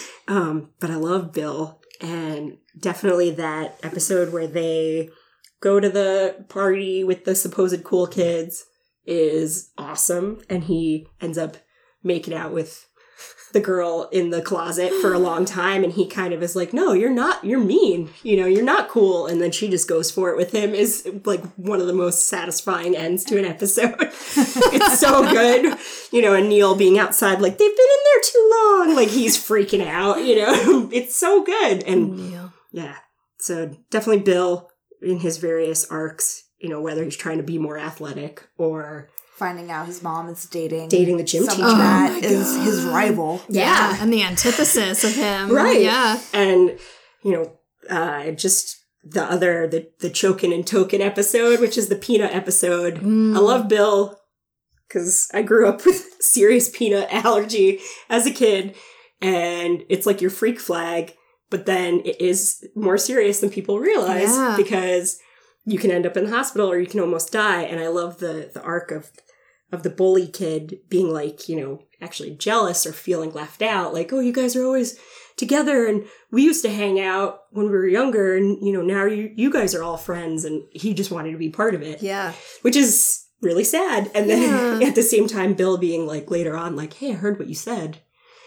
um, 0.28 0.70
but 0.80 0.90
I 0.90 0.96
love 0.96 1.32
Bill, 1.32 1.80
and 2.00 2.56
definitely 2.78 3.30
that 3.32 3.78
episode 3.82 4.32
where 4.32 4.46
they 4.46 5.10
go 5.60 5.80
to 5.80 5.88
the 5.88 6.44
party 6.48 7.04
with 7.04 7.24
the 7.24 7.34
supposed 7.34 7.84
cool 7.84 8.06
kids 8.06 8.64
is 9.06 9.70
awesome, 9.78 10.40
and 10.48 10.64
he 10.64 11.06
ends 11.20 11.38
up 11.38 11.56
making 12.02 12.34
out 12.34 12.52
with 12.52 12.86
the 13.52 13.60
girl 13.60 14.08
in 14.12 14.30
the 14.30 14.40
closet 14.40 14.92
for 15.00 15.12
a 15.12 15.18
long 15.18 15.44
time. 15.44 15.82
And 15.82 15.92
he 15.92 16.06
kind 16.06 16.32
of 16.32 16.42
is 16.42 16.54
like 16.54 16.72
no 16.72 16.92
you're 16.92 17.10
not 17.10 17.44
you're 17.44 17.58
mean. 17.60 18.10
You 18.22 18.36
know 18.36 18.46
you're 18.46 18.64
not 18.64 18.88
cool. 18.88 19.26
And 19.26 19.40
then 19.40 19.50
she 19.50 19.68
just 19.68 19.88
goes 19.88 20.10
for 20.10 20.30
it 20.30 20.36
with 20.36 20.52
him 20.52 20.74
is 20.74 21.08
like 21.24 21.44
one 21.56 21.80
of 21.80 21.86
the 21.86 21.92
most 21.92 22.26
satisfying 22.26 22.96
ends 22.96 23.24
to 23.24 23.38
an 23.38 23.44
episode. 23.44 23.96
It's 24.72 25.00
so 25.00 25.22
good. 25.30 25.76
You 26.12 26.22
know 26.22 26.34
and 26.34 26.48
neil 26.48 26.76
being 26.76 26.98
outside 26.98 27.40
like 27.40 27.58
they've 27.58 27.76
been 27.76 27.86
in 27.86 28.04
there 28.04 28.22
too 28.22 28.50
long. 28.52 28.96
Like 28.96 29.08
he's 29.08 29.36
freaking 29.36 29.86
out 29.86 30.24
you 30.24 30.36
know. 30.36 30.88
It's 30.92 31.16
so 31.16 31.42
good. 31.42 31.82
And 31.84 32.16
Neil. 32.16 32.52
yeah. 32.72 32.96
So 33.38 33.76
definitely 33.90 34.22
bill 34.22 34.69
in 35.02 35.20
his 35.20 35.38
various 35.38 35.84
arcs 35.90 36.44
you 36.58 36.68
know 36.68 36.80
whether 36.80 37.02
he's 37.04 37.16
trying 37.16 37.38
to 37.38 37.42
be 37.44 37.58
more 37.58 37.78
athletic 37.78 38.46
or 38.58 39.08
Finding 39.36 39.70
out 39.70 39.86
his 39.86 40.02
mom 40.02 40.28
is 40.28 40.44
dating 40.44 40.88
Dating 40.90 41.16
the 41.16 41.24
gym 41.24 41.44
teacher. 41.46 41.62
that 41.62 42.10
Oh 42.10 42.20
my 42.20 42.26
is 42.28 42.56
his 42.62 42.84
rival. 42.84 43.40
Yeah. 43.48 43.96
and 43.98 44.12
the 44.12 44.22
antithesis 44.22 45.02
of 45.02 45.14
him. 45.14 45.50
Right. 45.50 45.80
Yeah. 45.80 46.20
and 46.34 46.78
you 47.24 47.32
know 47.32 47.58
uh 47.88 48.32
just 48.32 48.76
the 49.02 49.22
other 49.24 49.66
the 49.66 49.88
the 50.00 50.10
chokin 50.10 50.52
and 50.54 50.64
tokin 50.66 51.00
episode 51.00 51.58
which 51.60 51.78
is 51.78 51.88
the 51.88 51.96
peanut 51.96 52.34
episode 52.34 52.96
Mm. 52.96 53.34
i 53.34 53.40
love 53.40 53.66
bill 53.68 54.18
because 54.86 55.30
i 55.32 55.40
grew 55.40 55.66
up 55.66 55.86
with 55.86 56.04
serious 56.20 56.68
peanut 56.68 57.08
allergy 57.10 57.80
as 58.10 58.26
a 58.26 58.30
kid 58.30 58.74
and 59.22 59.82
it's 59.88 60.04
like 60.06 60.20
your 60.20 60.30
freak 60.30 60.60
flag 60.60 61.14
but 61.50 61.66
then 61.66 62.00
it 62.04 62.20
is 62.20 62.64
more 62.74 62.96
serious 62.98 63.40
than 63.40 63.50
people 63.50 63.78
realize 63.78 64.34
Yeah. 64.36 64.54
because 64.56 65.18
you 65.66 65.78
can 65.78 65.90
end 65.90 66.06
up 66.06 66.16
in 66.16 66.24
the 66.24 66.36
hospital 66.36 66.70
or 66.70 66.78
you 66.78 66.86
can 66.86 67.00
almost 67.00 67.32
die 67.32 67.62
and 67.62 67.78
i 67.80 67.88
love 67.88 68.18
the 68.18 68.50
the 68.54 68.62
arc 68.62 68.90
of 68.90 69.10
of 69.72 69.82
the 69.82 69.90
bully 69.90 70.26
kid 70.26 70.78
being 70.88 71.12
like 71.12 71.48
you 71.48 71.56
know 71.60 71.82
actually 72.00 72.30
jealous 72.30 72.86
or 72.86 72.92
feeling 72.92 73.32
left 73.32 73.60
out 73.62 73.92
like 73.94 74.12
oh 74.12 74.20
you 74.20 74.32
guys 74.32 74.56
are 74.56 74.64
always 74.64 74.98
together 75.36 75.86
and 75.86 76.04
we 76.30 76.42
used 76.42 76.62
to 76.62 76.70
hang 76.70 76.98
out 77.00 77.40
when 77.50 77.66
we 77.66 77.72
were 77.72 77.86
younger 77.86 78.36
and 78.36 78.58
you 78.66 78.72
know 78.72 78.82
now 78.82 79.04
you 79.04 79.30
you 79.36 79.50
guys 79.50 79.74
are 79.74 79.82
all 79.82 79.96
friends 79.96 80.44
and 80.44 80.62
he 80.72 80.92
just 80.94 81.10
wanted 81.10 81.32
to 81.32 81.38
be 81.38 81.50
part 81.50 81.74
of 81.74 81.82
it 81.82 82.02
Yeah. 82.02 82.32
which 82.62 82.76
is 82.76 83.26
really 83.42 83.64
sad 83.64 84.10
and 84.14 84.28
then 84.28 84.80
Yeah. 84.80 84.86
at 84.88 84.94
the 84.94 85.02
same 85.02 85.28
time 85.28 85.54
bill 85.54 85.78
being 85.78 86.06
like 86.06 86.30
later 86.30 86.56
on 86.56 86.74
like 86.76 86.94
hey 86.94 87.10
i 87.12 87.14
heard 87.14 87.38
what 87.38 87.48
you 87.48 87.54
said 87.54 88.00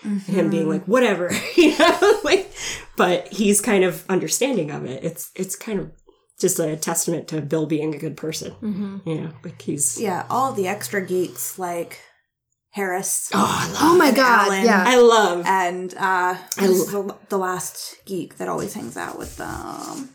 and 0.04 0.22
him 0.22 0.36
Mm-hmm. 0.46 0.50
being 0.50 0.70
like 0.70 0.86
whatever 0.86 1.32
you 1.56 1.78
know 1.78 2.20
like 2.24 2.52
but 2.98 3.28
he's 3.30 3.62
kind 3.62 3.84
of 3.84 4.04
understanding 4.10 4.72
of 4.72 4.86
it 4.86 5.04
it's 5.04 5.32
it's 5.36 5.56
kind 5.56 5.80
of 5.80 5.92
just 6.40 6.60
a 6.60 6.76
testament 6.76 7.28
to 7.30 7.42
Bill 7.42 7.66
being 7.68 7.94
a 7.96 7.98
good 7.98 8.18
person. 8.18 8.52
Mm-hmm. 8.62 9.08
You 9.08 9.22
know, 9.22 9.30
like 9.46 9.62
he's. 9.62 10.02
Yeah, 10.02 10.26
all 10.30 10.52
the 10.52 10.68
extra 10.68 11.06
geeks 11.06 11.58
like 11.60 12.00
Harris. 12.72 13.30
Oh, 13.34 13.38
I 13.40 13.68
love. 13.68 13.78
Oh 13.82 13.98
my 13.98 14.12
god, 14.12 14.48
Alan. 14.48 14.66
yeah. 14.66 14.84
I 14.86 14.98
love. 14.98 15.46
And 15.46 15.94
uh, 15.94 16.00
I 16.02 16.38
who's 16.60 16.88
the, 16.88 17.16
the 17.30 17.38
last 17.38 17.96
geek 18.06 18.38
that 18.38 18.50
always 18.50 18.74
hangs 18.74 18.98
out 18.98 19.18
with 19.18 19.38
them. 19.38 20.10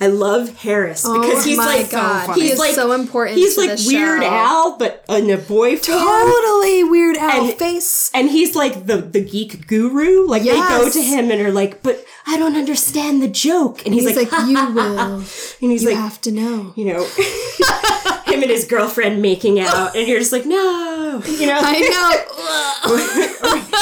I 0.00 0.08
love 0.08 0.56
Harris 0.58 1.04
Oh 1.06 1.20
because 1.20 1.44
he's 1.44 1.56
my 1.56 1.66
like 1.66 1.90
god, 1.90 2.34
he 2.34 2.42
he's 2.42 2.52
is 2.54 2.58
like 2.58 2.74
so 2.74 2.90
important. 2.92 3.38
he's 3.38 3.56
like 3.56 3.78
Weird 3.86 4.22
show. 4.22 4.28
Al, 4.28 4.76
but 4.76 5.04
in 5.08 5.30
a 5.30 5.36
boy 5.38 5.76
form. 5.76 5.98
Totally 5.98 6.82
Weird 6.82 7.16
Al 7.16 7.44
And- 7.48 7.56
face. 7.58 8.10
And 8.12 8.28
he's 8.28 8.56
like 8.56 8.86
the 8.86 8.96
the 8.96 9.20
geek 9.24 9.68
guru. 9.68 10.26
Like 10.26 10.42
they 10.42 10.48
go 10.58 10.90
to 10.90 11.00
him 11.00 11.30
and 11.30 11.40
are 11.40 11.52
like, 11.52 11.82
"But 11.84 12.04
I 12.26 12.36
don't 12.36 12.56
understand 12.56 13.22
the 13.22 13.28
joke." 13.28 13.84
And 13.86 13.94
he's, 13.94 14.06
He's 14.08 14.16
like, 14.16 14.32
like, 14.32 14.48
you 14.48 14.54
will. 14.74 14.98
and 14.98 15.24
he's 15.70 15.82
You 15.84 15.90
like, 15.90 15.98
have 15.98 16.20
to 16.22 16.32
know. 16.32 16.72
you 16.76 16.86
know, 16.86 17.06
and 18.44 18.52
his 18.52 18.64
girlfriend 18.64 19.20
making 19.20 19.58
out, 19.58 19.96
and 19.96 20.06
you're 20.06 20.20
just 20.20 20.30
like, 20.32 20.46
no, 20.46 21.20
you 21.26 21.46
know, 21.46 21.58
I 21.60 21.80
know. 21.80 22.84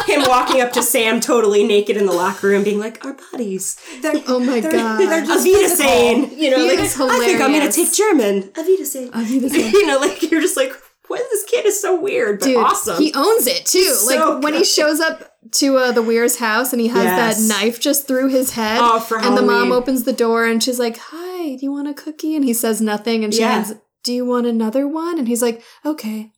him 0.06 0.22
walking 0.28 0.60
up 0.60 0.72
to 0.72 0.82
Sam 0.82 1.20
totally 1.20 1.64
naked 1.66 1.97
in 1.97 2.06
the 2.06 2.12
locker 2.12 2.48
room, 2.48 2.64
being 2.64 2.78
like, 2.78 3.05
our 3.05 3.16
bodies, 3.32 3.76
They're, 4.01 4.14
Oh 4.26 4.39
my 4.40 4.60
they're, 4.60 4.72
God. 4.72 4.98
They're 4.98 5.24
just 5.24 5.47
Avita 5.47 5.68
saying, 5.68 6.39
you 6.39 6.51
know, 6.51 6.59
He 6.59 6.70
like 6.70 6.78
is 6.80 6.98
I 7.01 7.18
think 7.18 7.40
I'm 7.40 7.52
gonna 7.52 7.70
take 7.72 7.93
German, 7.93 8.43
Avita 8.52 8.84
saying, 8.84 9.10
Avita 9.12 9.51
you 9.72 9.86
know, 9.86 9.98
like 9.98 10.22
you're 10.30 10.40
just 10.40 10.56
like, 10.56 10.72
what? 11.09 11.20
This 11.30 11.44
kid 11.44 11.66
is 11.66 11.80
so 11.80 12.01
weird, 12.01 12.40
but 12.40 12.47
Dude, 12.47 12.56
awesome. 12.56 13.02
he 13.02 13.12
owns 13.14 13.47
it 13.47 13.66
too. 13.66 13.80
like 14.06 14.18
so 14.18 14.40
when 14.40 14.55
he 14.55 14.64
shows 14.64 15.01
up 15.01 15.32
to 15.52 15.76
uh, 15.76 15.93
the 15.93 16.02
Weir's 16.02 16.39
house 16.39 16.72
and 16.72 16.80
he 16.80 16.89
has 16.89 17.05
Yes. 17.05 17.48
that 17.48 17.48
knife 17.48 17.80
just 17.80 18.06
through 18.09 18.28
his 18.28 18.52
head, 18.52 18.78
Oh, 18.80 19.01
for 19.01 19.18
and 19.18 19.36
the 19.36 19.43
mom 19.43 19.72
opens 19.72 20.05
the 20.05 20.12
door 20.12 20.47
and 20.47 20.62
she's 20.62 20.78
like, 20.78 20.98
"Hi, 20.98 21.56
do 21.56 21.59
you 21.60 21.72
want 21.72 21.89
a 21.89 21.94
cookie?" 21.94 22.34
And 22.36 22.44
he 22.44 22.55
says 22.55 22.80
nothing, 22.80 23.24
and 23.24 23.34
she 23.34 23.40
Yeah. 23.40 23.52
hands, 23.55 23.74
"Do 24.03 24.12
you 24.12 24.24
want 24.24 24.47
another 24.47 24.87
one?" 24.89 25.19
And 25.19 25.29
he's 25.29 25.43
like, 25.43 25.62
"Okay." 25.85 26.31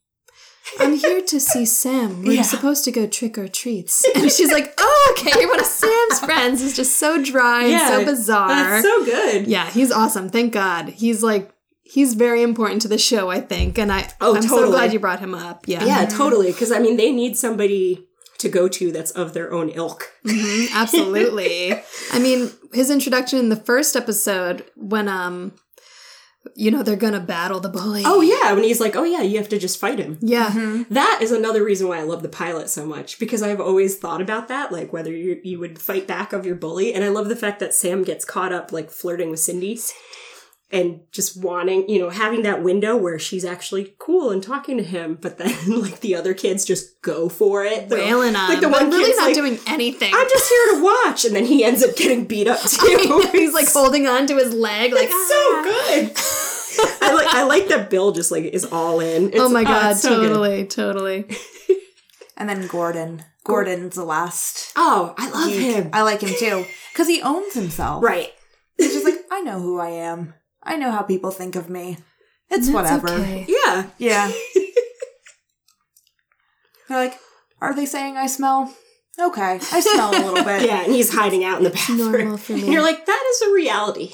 I'm 0.81 0.97
here 0.97 1.20
to 1.20 1.39
see 1.39 1.65
Sam. 1.82 2.23
We're 2.23 2.32
Yeah. 2.32 2.43
supposed 2.43 2.85
to 2.85 2.91
go 2.91 3.07
trick 3.07 3.36
or 3.36 3.49
treats. 3.49 4.03
And 4.15 4.32
she's 4.32 4.51
like, 4.51 4.73
oh, 4.78 5.15
okay, 5.15 5.39
you're 5.39 5.51
one 5.51 5.61
of 5.61 5.66
Sam's 5.66 6.20
friends. 6.20 6.62
It's 6.65 6.74
just 6.74 6.99
so 6.99 7.23
dry 7.23 7.65
and 7.66 7.86
so 7.86 8.05
bizarre. 8.05 8.49
That's 8.49 8.82
so 8.82 9.05
good. 9.05 9.47
Yeah, 9.47 9.69
he's 9.70 9.93
awesome. 9.93 10.31
Thank 10.31 10.55
God. 10.55 10.89
He's 10.89 11.23
like 11.23 11.51
he's 11.82 12.15
very 12.15 12.43
important 12.43 12.81
to 12.82 12.89
the 12.89 12.97
show, 12.97 13.28
I 13.28 13.41
think. 13.43 13.78
And 13.78 13.93
I 13.93 14.11
Oh, 14.23 14.36
I'm 14.36 14.43
so 14.43 14.49
totally. 14.57 14.70
glad 14.73 14.93
you 14.95 14.99
brought 15.01 15.20
him 15.20 15.35
up. 15.35 15.69
Yeah. 15.69 15.85
Yeah, 15.85 16.07
totally. 16.07 16.51
Because 16.51 16.73
I 16.73 16.78
mean, 16.78 16.97
they 16.97 17.12
need 17.12 17.36
somebody 17.36 18.09
to 18.39 18.49
go 18.49 18.66
to 18.66 18.91
that's 18.91 19.11
of 19.11 19.35
their 19.35 19.53
own 19.53 19.69
ilk. 19.69 20.11
Mhm, 20.24 20.73
absolutely. 20.73 21.74
I 22.12 22.19
mean, 22.19 22.51
his 22.73 22.91
introduction 22.91 23.39
in 23.39 23.51
the 23.51 23.57
first 23.57 23.97
episode 23.97 24.65
when 24.77 25.09
um 25.09 25.53
you 26.54 26.70
know 26.70 26.82
they're 26.82 26.96
gonna 26.96 27.20
battle 27.20 27.60
the 27.60 27.68
bully. 27.68 28.02
Oh 28.04 28.20
yeah, 28.20 28.52
when 28.52 28.64
he's 28.64 28.80
like, 28.80 28.96
"Oh 28.96 29.04
yeah, 29.04 29.22
you 29.22 29.38
have 29.38 29.48
to 29.48 29.58
just 29.58 29.78
fight 29.78 29.98
him." 29.98 30.18
Yeah. 30.20 30.50
Mm-hmm. 30.50 30.94
That 30.94 31.20
is 31.22 31.32
another 31.32 31.64
reason 31.64 31.88
why 31.88 31.98
I 31.98 32.02
love 32.02 32.22
the 32.22 32.28
pilot 32.28 32.68
so 32.68 32.86
much 32.86 33.18
because 33.18 33.42
I've 33.42 33.60
always 33.60 33.96
thought 33.96 34.20
about 34.20 34.48
that, 34.48 34.70
like 34.70 34.92
whether 34.92 35.10
you 35.12 35.40
you 35.42 35.58
would 35.58 35.78
fight 35.78 36.06
back 36.06 36.32
of 36.32 36.46
your 36.46 36.56
bully, 36.56 36.92
and 36.94 37.02
I 37.04 37.08
love 37.08 37.28
the 37.28 37.36
fact 37.36 37.60
that 37.60 37.74
Sam 37.74 38.04
gets 38.04 38.24
caught 38.24 38.52
up 38.52 38.72
like 38.72 38.90
flirting 38.90 39.30
with 39.30 39.40
Cindy. 39.40 39.78
And 40.74 41.02
just 41.12 41.40
wanting, 41.40 41.88
you 41.88 42.01
know, 42.01 42.10
having 42.10 42.42
that 42.42 42.64
window 42.64 42.96
where 42.96 43.16
she's 43.16 43.44
actually 43.44 43.94
cool 44.01 44.32
and 44.32 44.42
talking 44.42 44.76
to 44.76 44.82
him, 44.82 45.16
but 45.20 45.38
then 45.38 45.56
like 45.80 46.01
the 46.01 46.16
other 46.16 46.34
kids 46.34 46.64
just 46.64 47.01
go 47.01 47.28
for 47.28 47.64
it, 47.64 47.88
They're- 47.88 47.98
Wailing 47.98 48.34
on 48.34 48.48
like 48.48 48.60
the 48.60 48.68
one 48.68 48.90
really 48.90 49.05
kid's 49.05 49.18
not 49.18 49.26
like, 49.26 49.34
doing 49.36 49.59
anything. 49.68 50.12
I'm 50.12 50.28
just 50.28 50.51
here 50.51 50.74
to 50.74 50.82
watch, 50.82 51.24
and 51.24 51.36
then 51.36 51.44
he 51.44 51.62
ends 51.64 51.84
up 51.84 51.94
getting 51.94 52.24
beat 52.24 52.48
up 52.48 52.60
too. 52.68 53.28
He's 53.30 53.55
like 53.55 53.68
holding 53.72 54.09
on 54.09 54.26
to 54.26 54.36
his 54.36 54.52
leg, 54.52 54.92
like 54.92 55.09
It's 55.10 55.28
so 55.28 55.36
ah. 55.38 55.62
good. 55.62 57.02
I 57.02 57.14
like 57.14 57.28
I 57.28 57.44
like 57.44 57.68
that 57.68 57.88
Bill 57.88 58.10
just 58.10 58.32
like 58.32 58.42
is 58.44 58.64
all 58.64 58.98
in. 58.98 59.28
It's, 59.28 59.38
oh 59.38 59.48
my 59.48 59.60
ah, 59.60 59.64
god, 59.64 59.92
it's 59.92 60.02
so 60.02 60.20
good. 60.20 60.26
totally, 60.26 60.66
totally. 60.66 61.24
And 62.36 62.48
then 62.48 62.66
Gordon. 62.66 63.24
Gordon's 63.44 63.94
the 63.94 64.05
last. 64.05 64.72
Oh, 64.74 65.14
I 65.16 65.30
love 65.30 65.48
geek. 65.51 65.60
him. 65.60 65.90
I 65.92 66.02
like 66.02 66.20
him 66.20 66.34
too. 66.36 66.64
Because 66.92 67.06
he 67.06 67.22
owns 67.22 67.55
himself. 67.55 68.02
Right. 68.02 68.32
He's 68.76 68.92
just 68.92 69.05
like, 69.05 69.20
I 69.30 69.40
know 69.42 69.60
who 69.60 69.78
I 69.78 69.90
am. 69.90 70.34
I 70.65 70.77
know 70.77 70.91
how 70.91 71.03
people 71.03 71.31
think 71.31 71.57
of 71.57 71.69
me. 71.69 71.99
It's 72.51 72.69
That's 72.69 72.70
whatever. 72.70 73.09
okay. 73.11 73.47
Yeah. 73.49 73.86
Yeah. 73.99 74.31
They're 76.89 76.99
like, 76.99 77.19
are 77.61 77.74
they 77.74 77.86
saying 77.86 78.16
I 78.16 78.27
smell? 78.27 78.73
Okay, 79.19 79.61
I 79.73 79.81
smell 79.81 80.11
a 80.11 80.19
little 80.19 80.45
bit. 80.45 80.62
Yeah, 80.69 80.82
and 80.82 80.93
he's 80.93 81.15
hiding 81.15 81.45
out 81.45 81.59
in 81.59 81.65
the 81.65 81.70
bathroom. 81.70 81.99
normal 82.12 82.36
for 82.36 82.53
me. 82.57 82.62
And 82.65 82.73
you're 82.73 82.82
like, 82.82 83.07
that 83.07 83.24
is 83.31 83.43
a 83.49 83.53
reality. 83.55 84.11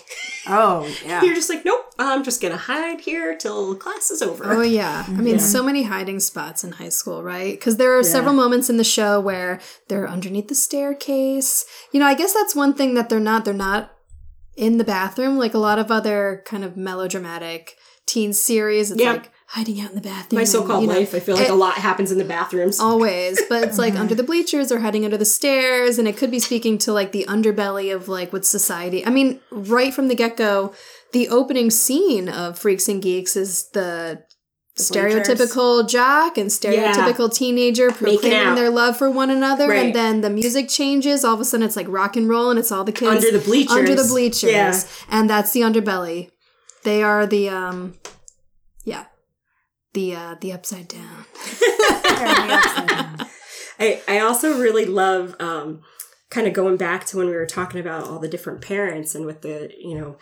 Oh, 0.46 0.86
yeah. 1.06 1.22
You're 1.22 1.34
just 1.34 1.48
like, 1.48 1.64
nope, 1.64 1.86
I'm 1.98 2.22
just 2.22 2.42
gonna 2.42 2.58
hide 2.58 3.00
here 3.00 3.34
till 3.36 3.74
class 3.76 4.10
is 4.10 4.20
over. 4.20 4.44
Oh 4.52 4.60
yeah, 4.60 5.06
I 5.08 5.12
mean, 5.12 5.36
Yeah. 5.36 5.40
so 5.40 5.62
many 5.62 5.84
hiding 5.84 6.20
spots 6.20 6.64
in 6.64 6.72
high 6.72 6.90
school, 6.90 7.22
right? 7.22 7.54
Because 7.54 7.78
there 7.78 7.98
are 7.98 8.02
several 8.02 8.34
moments 8.34 8.68
in 8.68 8.76
the 8.76 8.84
show 8.84 9.18
where 9.20 9.58
they're 9.88 10.06
underneath 10.08 10.48
the 10.48 10.54
staircase. 10.54 11.64
You 11.92 12.00
know, 12.00 12.06
I 12.06 12.14
guess 12.14 12.34
that's 12.34 12.54
one 12.54 12.74
thing 12.74 12.92
that 12.94 13.08
they're 13.08 13.20
not. 13.20 13.46
They're 13.46 13.54
not 13.54 13.90
in 14.56 14.78
the 14.78 14.84
bathroom 14.84 15.38
like 15.38 15.54
a 15.54 15.58
lot 15.58 15.78
of 15.78 15.90
other 15.90 16.42
kind 16.46 16.64
of 16.64 16.76
melodramatic 16.76 17.76
teen 18.06 18.32
series. 18.32 18.90
It's 18.90 19.00
Yeah. 19.00 19.12
like 19.12 19.30
hiding 19.48 19.80
out 19.80 19.90
in 19.90 19.94
the 19.96 20.00
bathroom. 20.00 20.38
My 20.40 20.44
so-called 20.44 20.82
you 20.82 20.88
know, 20.88 20.94
life, 20.98 21.14
I 21.14 21.18
feel 21.20 21.34
like 21.36 21.46
it- 21.46 21.50
a 21.50 21.54
lot 21.54 21.74
happens 21.74 22.12
in 22.12 22.18
the 22.18 22.24
bathrooms. 22.24 22.78
Always, 22.78 23.40
but 23.48 23.64
it's 23.64 23.78
like 23.78 23.94
under 23.98 24.14
the 24.14 24.22
bleachers 24.22 24.70
or 24.70 24.80
hiding 24.80 25.04
under 25.04 25.16
the 25.16 25.24
stairs, 25.24 25.98
and 25.98 26.06
it 26.06 26.16
could 26.16 26.30
be 26.30 26.38
speaking 26.38 26.78
to 26.78 26.92
like 26.92 27.12
the 27.12 27.24
underbelly 27.28 27.94
of 27.94 28.08
like 28.08 28.32
what 28.32 28.44
society. 28.44 29.04
I 29.04 29.10
mean, 29.10 29.40
right 29.50 29.92
from 29.92 30.08
the 30.08 30.14
get 30.14 30.36
go, 30.36 30.72
the 31.12 31.28
opening 31.28 31.70
scene 31.70 32.28
of 32.28 32.58
Freaks 32.58 32.88
and 32.88 33.02
Geeks 33.02 33.34
is 33.36 33.68
the, 33.70 34.22
stereotypical 34.80 35.88
jock 35.88 36.36
and 36.38 36.48
stereotypical 36.50 37.32
teenager 37.32 37.90
proclaiming 37.90 38.54
their 38.54 38.70
love 38.70 38.96
for 38.96 39.10
one 39.10 39.30
another, 39.30 39.68
Right. 39.68 39.86
and 39.86 39.94
then 39.94 40.20
the 40.20 40.30
music 40.30 40.68
changes. 40.68 41.24
All 41.24 41.34
of 41.34 41.40
a 41.40 41.44
sudden, 41.44 41.64
it's 41.66 41.76
like 41.76 41.86
rock 41.88 42.16
and 42.16 42.28
roll, 42.28 42.50
and 42.50 42.58
it's 42.58 42.72
all 42.72 42.84
the 42.84 42.92
kids 42.92 43.24
Under 43.24 43.38
the 43.38 43.44
bleachers. 43.44 43.76
under 43.76 43.94
the 43.94 44.04
bleachers, 44.08 44.50
Yeah. 44.52 44.80
and 45.10 45.28
that's 45.30 45.52
the 45.52 45.60
underbelly. 45.60 46.30
They 46.84 47.02
are 47.02 47.26
the 47.26 47.48
um, 47.50 47.94
yeah, 48.84 49.04
the 49.94 50.14
uh, 50.14 50.34
the 50.40 50.52
upside 50.52 50.88
down. 50.88 51.24
I, 53.78 54.02
I 54.06 54.18
also 54.20 54.58
really 54.58 54.84
love 54.84 55.34
um, 55.40 55.80
kind 56.30 56.46
of 56.46 56.52
going 56.52 56.76
back 56.76 57.06
to 57.06 57.16
when 57.16 57.26
we 57.26 57.32
were 57.32 57.46
talking 57.46 57.80
about 57.80 58.04
all 58.04 58.18
the 58.18 58.28
different 58.28 58.60
parents 58.60 59.14
and 59.14 59.24
with 59.24 59.40
the, 59.42 59.70
you 59.78 59.94
know, 59.98 60.16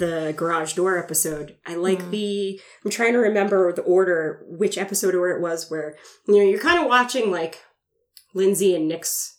the 0.00 0.34
garage 0.36 0.72
door 0.72 0.98
episode. 0.98 1.56
I 1.64 1.76
like 1.76 2.00
mm. 2.00 2.10
the, 2.10 2.60
I'm 2.84 2.90
trying 2.90 3.12
to 3.12 3.18
remember 3.20 3.72
the 3.72 3.82
order, 3.82 4.44
which 4.48 4.76
episode 4.76 5.14
or 5.14 5.20
where 5.20 5.36
it 5.36 5.40
was 5.40 5.70
where, 5.70 5.96
you 6.26 6.34
know, 6.38 6.42
you're 6.42 6.58
kind 6.58 6.80
of 6.82 6.88
watching 6.88 7.30
like 7.30 7.62
Lindsay 8.34 8.74
and 8.74 8.88
Nick's 8.88 9.38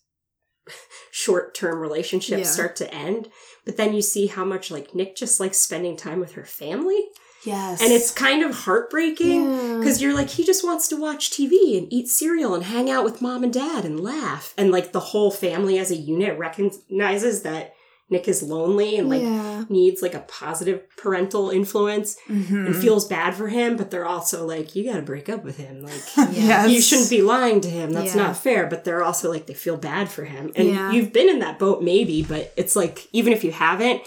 short 1.12 1.54
term 1.54 1.80
relationship 1.80 2.40
Yeah. 2.40 2.46
start 2.46 2.76
to 2.78 2.94
end. 2.94 3.28
But 3.66 3.78
then 3.78 3.94
you 3.94 4.02
see 4.02 4.28
how 4.28 4.46
much 4.46 4.72
like 4.72 4.96
Nick 4.96 5.16
just 5.16 5.40
likes 5.40 5.58
spending 5.58 5.98
time 5.98 6.20
with 6.20 6.34
her 6.34 6.46
family. 6.46 7.00
yes. 7.46 7.82
And 7.82 7.92
it's 7.92 8.12
kind 8.12 8.44
of 8.44 8.56
heartbreaking 8.56 9.52
Yeah. 9.52 9.78
because 9.80 10.02
you're 10.02 10.14
like, 10.14 10.30
he 10.30 10.44
just 10.46 10.64
wants 10.64 10.88
to 10.90 10.96
watch 10.96 11.32
TV 11.32 11.78
and 11.78 11.92
eat 11.92 12.08
cereal 12.08 12.54
and 12.56 12.64
hang 12.64 12.90
out 12.90 13.04
with 13.04 13.22
mom 13.22 13.44
and 13.44 13.52
dad 13.54 13.84
and 13.84 14.00
laugh. 14.00 14.54
And 14.58 14.72
like 14.72 14.92
the 14.92 15.00
whole 15.00 15.32
family 15.32 15.78
as 15.80 15.92
a 15.92 15.96
unit 15.96 16.38
recognizes 16.38 17.42
that 17.44 17.74
Nick 18.12 18.28
is 18.28 18.44
lonely 18.44 18.98
and 18.98 19.10
like 19.10 19.22
yeah. 19.22 19.64
needs 19.70 20.02
like 20.02 20.14
a 20.14 20.20
positive 20.28 20.82
parental 20.98 21.50
influence 21.50 22.18
Mhm. 22.30 22.68
and 22.68 22.76
feels 22.76 23.08
bad 23.08 23.34
for 23.34 23.48
him, 23.48 23.78
but 23.78 23.90
they're 23.90 24.06
also 24.06 24.46
like, 24.46 24.76
you 24.76 24.84
gotta 24.84 25.02
break 25.02 25.30
up 25.30 25.44
with 25.44 25.58
him. 25.58 25.82
Like, 25.82 26.02
Yes. 26.32 26.70
you 26.70 26.82
shouldn't 26.82 27.10
be 27.10 27.22
lying 27.22 27.62
to 27.62 27.70
him. 27.70 27.92
That's 27.94 28.14
Yeah. 28.16 28.24
not 28.28 28.38
fair. 28.38 28.68
But 28.68 28.84
they're 28.84 29.04
also 29.04 29.32
like, 29.32 29.46
they 29.48 29.54
feel 29.54 29.78
bad 29.78 30.10
for 30.10 30.26
him. 30.26 30.52
And 30.56 30.68
Yeah. 30.68 30.92
you've 30.92 31.14
been 31.14 31.30
in 31.30 31.40
that 31.40 31.58
boat 31.58 31.82
maybe, 31.82 32.22
but 32.22 32.52
it's 32.58 32.76
like, 32.76 33.08
even 33.14 33.32
if 33.34 33.44
you 33.44 33.52
haven't, 33.54 34.02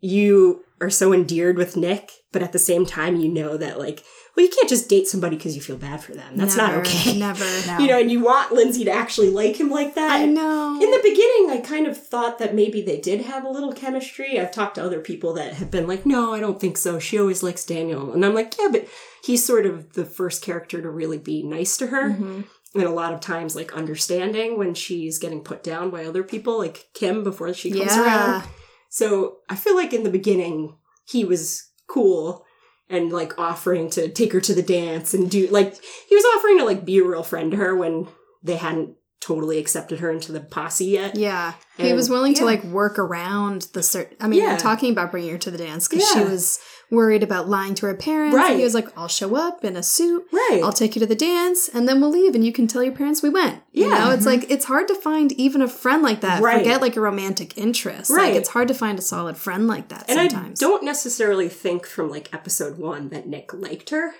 you 0.00 0.64
are 0.80 0.90
so 0.90 1.12
endeared 1.12 1.58
with 1.58 1.76
Nick, 1.76 2.10
but 2.32 2.42
at 2.42 2.52
the 2.52 2.58
same 2.58 2.86
time, 2.86 3.20
you 3.20 3.28
know 3.28 3.56
that 3.58 3.78
like, 3.78 4.02
well, 4.40 4.48
you 4.48 4.54
can't 4.56 4.68
just 4.70 4.88
date 4.88 5.06
somebody 5.06 5.36
because 5.36 5.54
you 5.54 5.60
feel 5.60 5.76
bad 5.76 6.02
for 6.02 6.12
them. 6.12 6.34
That's 6.36 6.56
not 6.56 6.70
Never, 6.70 6.80
okay. 6.80 7.18
Never. 7.18 7.44
No. 7.66 7.78
You 7.78 7.86
know, 7.88 7.98
and 8.00 8.10
you 8.10 8.20
want 8.24 8.52
Lindsay 8.52 8.84
to 8.84 8.90
actually 8.90 9.28
like 9.28 9.60
him 9.60 9.68
like 9.70 9.94
that. 9.96 10.20
I 10.20 10.24
know. 10.24 10.74
In 10.82 10.90
the 10.90 11.00
beginning, 11.02 11.50
I 11.50 11.60
kind 11.62 11.86
of 11.86 11.96
thought 12.02 12.38
that 12.38 12.54
maybe 12.54 12.80
they 12.80 12.98
did 12.98 13.20
have 13.22 13.44
a 13.44 13.50
little 13.50 13.72
chemistry. 13.74 14.40
I've 14.40 14.50
talked 14.50 14.76
to 14.76 14.82
other 14.84 15.00
people 15.00 15.34
that 15.34 15.52
have 15.54 15.70
been 15.70 15.86
like, 15.86 16.06
no, 16.06 16.32
I 16.32 16.40
don't 16.40 16.58
think 16.58 16.78
so. 16.78 16.98
She 16.98 17.18
always 17.18 17.42
likes 17.42 17.66
Daniel. 17.66 18.12
And 18.12 18.24
I'm 18.24 18.34
like, 18.34 18.54
yeah, 18.58 18.68
but 18.72 18.88
he's 19.22 19.44
sort 19.44 19.66
of 19.66 19.92
the 19.92 20.06
first 20.06 20.42
character 20.42 20.80
to 20.80 20.88
really 20.90 21.18
be 21.18 21.42
nice 21.42 21.76
to 21.76 21.88
her. 21.88 22.10
Mhm. 22.10 22.44
And 22.74 22.82
a 22.84 22.90
lot 22.90 23.12
of 23.12 23.20
times, 23.20 23.54
like, 23.54 23.74
understanding 23.74 24.56
when 24.56 24.72
she's 24.74 25.18
getting 25.18 25.42
put 25.42 25.62
down 25.62 25.90
by 25.90 26.04
other 26.06 26.22
people, 26.22 26.56
like 26.56 26.88
Kim 26.94 27.22
before 27.24 27.52
she 27.52 27.70
comes 27.70 27.86
Yeah. 27.94 28.02
around. 28.04 28.44
So 28.88 29.38
I 29.48 29.56
feel 29.56 29.76
like 29.76 29.92
in 29.92 30.02
the 30.04 30.10
beginning, 30.10 30.76
he 31.04 31.24
was 31.24 31.64
cool 31.88 32.44
and 32.90 33.12
like 33.12 33.38
offering 33.38 33.88
to 33.90 34.08
take 34.08 34.32
her 34.32 34.40
to 34.40 34.54
the 34.54 34.62
dance 34.62 35.14
and 35.14 35.30
do 35.30 35.46
like 35.48 35.74
he 36.08 36.14
was 36.14 36.24
offering 36.36 36.58
to 36.58 36.64
like 36.64 36.84
be 36.84 36.98
a 36.98 37.04
real 37.04 37.22
friend 37.22 37.50
to 37.52 37.56
her 37.56 37.74
when 37.76 38.08
they 38.42 38.56
hadn't 38.56 38.96
totally 39.20 39.58
accepted 39.58 40.00
her 40.00 40.10
into 40.10 40.32
the 40.32 40.40
posse 40.40 40.86
yet. 40.86 41.14
Yeah. 41.14 41.52
He 41.76 41.92
was 41.92 42.08
willing 42.08 42.32
to 42.34 42.44
like 42.46 42.64
work 42.64 42.98
around 42.98 43.68
the 43.74 43.82
certain. 43.82 44.16
I 44.18 44.28
mean, 44.28 44.42
Yeah. 44.42 44.56
talking 44.56 44.92
about 44.92 45.10
bringing 45.10 45.30
her 45.30 45.38
to 45.38 45.50
the 45.50 45.58
dance 45.58 45.88
because 45.88 46.08
she 46.10 46.20
was 46.20 46.58
worried 46.90 47.22
about 47.22 47.48
lying 47.48 47.74
to 47.76 47.86
her 47.86 47.94
parents. 47.94 48.34
Right. 48.34 48.50
And 48.50 48.58
he 48.58 48.64
was 48.64 48.74
like, 48.74 48.88
I'll 48.96 49.08
show 49.08 49.36
up 49.36 49.64
in 49.64 49.76
a 49.76 49.82
suit. 49.82 50.26
Right. 50.32 50.60
I'll 50.62 50.72
take 50.72 50.96
you 50.96 51.00
to 51.00 51.06
the 51.06 51.14
dance 51.14 51.68
and 51.68 51.88
then 51.88 52.00
we'll 52.00 52.10
leave 52.10 52.34
and 52.34 52.44
you 52.44 52.52
can 52.52 52.66
tell 52.66 52.82
your 52.82 52.94
parents 52.94 53.22
we 53.22 53.30
went. 53.30 53.62
You 53.72 53.88
Yeah. 53.88 53.98
know, 53.98 54.10
it's 54.10 54.26
mm-hmm. 54.26 54.40
like, 54.40 54.50
it's 54.50 54.64
hard 54.64 54.88
to 54.88 54.94
find 54.94 55.32
even 55.32 55.62
a 55.62 55.68
friend 55.68 56.02
like 56.02 56.20
that. 56.22 56.42
Right. 56.42 56.58
Forget 56.58 56.80
like 56.80 56.96
a 56.96 57.00
romantic 57.00 57.56
interest. 57.56 58.10
Right. 58.10 58.32
Like, 58.32 58.34
it's 58.34 58.48
hard 58.50 58.68
to 58.68 58.74
find 58.74 58.98
a 58.98 59.02
solid 59.02 59.36
friend 59.36 59.66
like 59.66 59.88
that 59.88 60.06
and 60.08 60.30
sometimes. 60.30 60.62
I 60.62 60.66
don't 60.66 60.84
necessarily 60.84 61.48
think 61.48 61.86
from 61.86 62.10
like 62.10 62.32
episode 62.34 62.78
one 62.78 63.08
that 63.10 63.26
Nick 63.26 63.52
liked 63.54 63.90
her. 63.90 64.12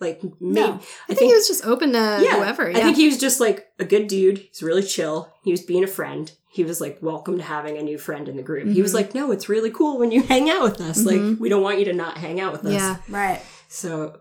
Like, 0.00 0.22
me, 0.22 0.30
No. 0.40 0.80
I 1.08 1.14
think 1.14 1.30
he 1.30 1.34
was 1.34 1.46
just 1.46 1.64
open 1.64 1.92
to 1.92 2.16
whoever. 2.18 2.70
Yeah. 2.70 2.78
I 2.78 2.80
think 2.82 2.96
he 2.96 3.06
was 3.06 3.18
just 3.18 3.40
like 3.40 3.68
a 3.78 3.84
good 3.84 4.08
dude. 4.08 4.38
He's 4.38 4.62
really 4.62 4.82
chill. 4.82 5.32
He 5.44 5.50
was 5.52 5.62
being 5.62 5.84
a 5.84 5.88
friend. 5.88 6.30
He 6.50 6.64
was 6.64 6.80
like 6.80 6.98
welcome 7.00 7.36
to 7.38 7.44
having 7.44 7.78
a 7.78 7.82
new 7.82 7.98
friend 7.98 8.28
in 8.28 8.36
the 8.36 8.42
group. 8.42 8.68
He 8.68 8.82
was 8.82 8.90
Mm-hmm. 8.92 8.96
like, 8.96 9.14
no, 9.14 9.30
it's 9.32 9.48
really 9.48 9.70
cool 9.70 9.98
when 9.98 10.10
you 10.12 10.22
hang 10.22 10.50
out 10.50 10.62
with 10.62 10.80
us. 10.80 11.04
Like, 11.04 11.38
we 11.40 11.48
don't 11.48 11.62
want 11.62 11.78
you 11.78 11.84
to 11.86 11.92
not 11.92 12.18
hang 12.18 12.40
out 12.40 12.52
with 12.52 12.64
us. 12.66 12.72
yeah. 12.72 12.96
Right. 13.08 13.40
So, 13.68 14.18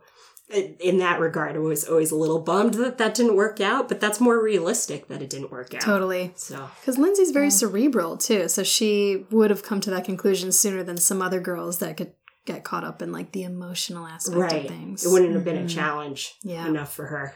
in 0.80 1.00
that 1.00 1.20
regard, 1.20 1.56
I 1.56 1.60
was 1.60 1.86
always 1.86 2.12
a 2.12 2.16
little 2.16 2.40
bummed 2.40 2.76
that 2.76 2.98
that 3.00 3.16
didn't 3.16 3.36
work 3.36 3.60
out, 3.60 3.88
but 3.90 4.00
that's 4.00 4.20
more 4.20 4.40
realistic 4.42 5.08
that 5.08 5.22
it 5.22 5.30
didn't 5.30 5.52
work 5.52 5.74
out. 5.74 5.82
Totally. 5.82 6.32
So, 6.36 6.70
Because 6.80 6.98
Lindsay's 7.00 7.32
very 7.32 7.50
cerebral 7.50 8.18
too, 8.18 8.48
so 8.48 8.62
she 8.64 9.26
would 9.32 9.50
have 9.50 9.64
come 9.64 9.80
to 9.82 9.90
that 9.92 10.06
conclusion 10.06 10.52
sooner 10.52 10.84
than 10.84 10.98
some 10.98 11.22
other 11.24 11.40
girls 11.40 11.80
that 11.80 11.98
could 11.98 12.12
get 12.46 12.64
caught 12.64 12.84
up 12.84 13.02
in 13.02 13.12
like 13.12 13.32
the 13.32 13.44
emotional 13.44 14.06
aspect 14.06 14.38
right. 14.38 14.66
of 14.66 14.68
things. 14.72 15.06
It 15.06 15.12
wouldn't 15.12 15.34
have 15.34 15.44
been 15.44 15.56
a 15.56 15.60
mm-hmm. 15.60 15.68
challenge 15.68 16.36
Yeah. 16.44 16.68
enough 16.68 16.94
for 16.94 17.08
her. 17.08 17.34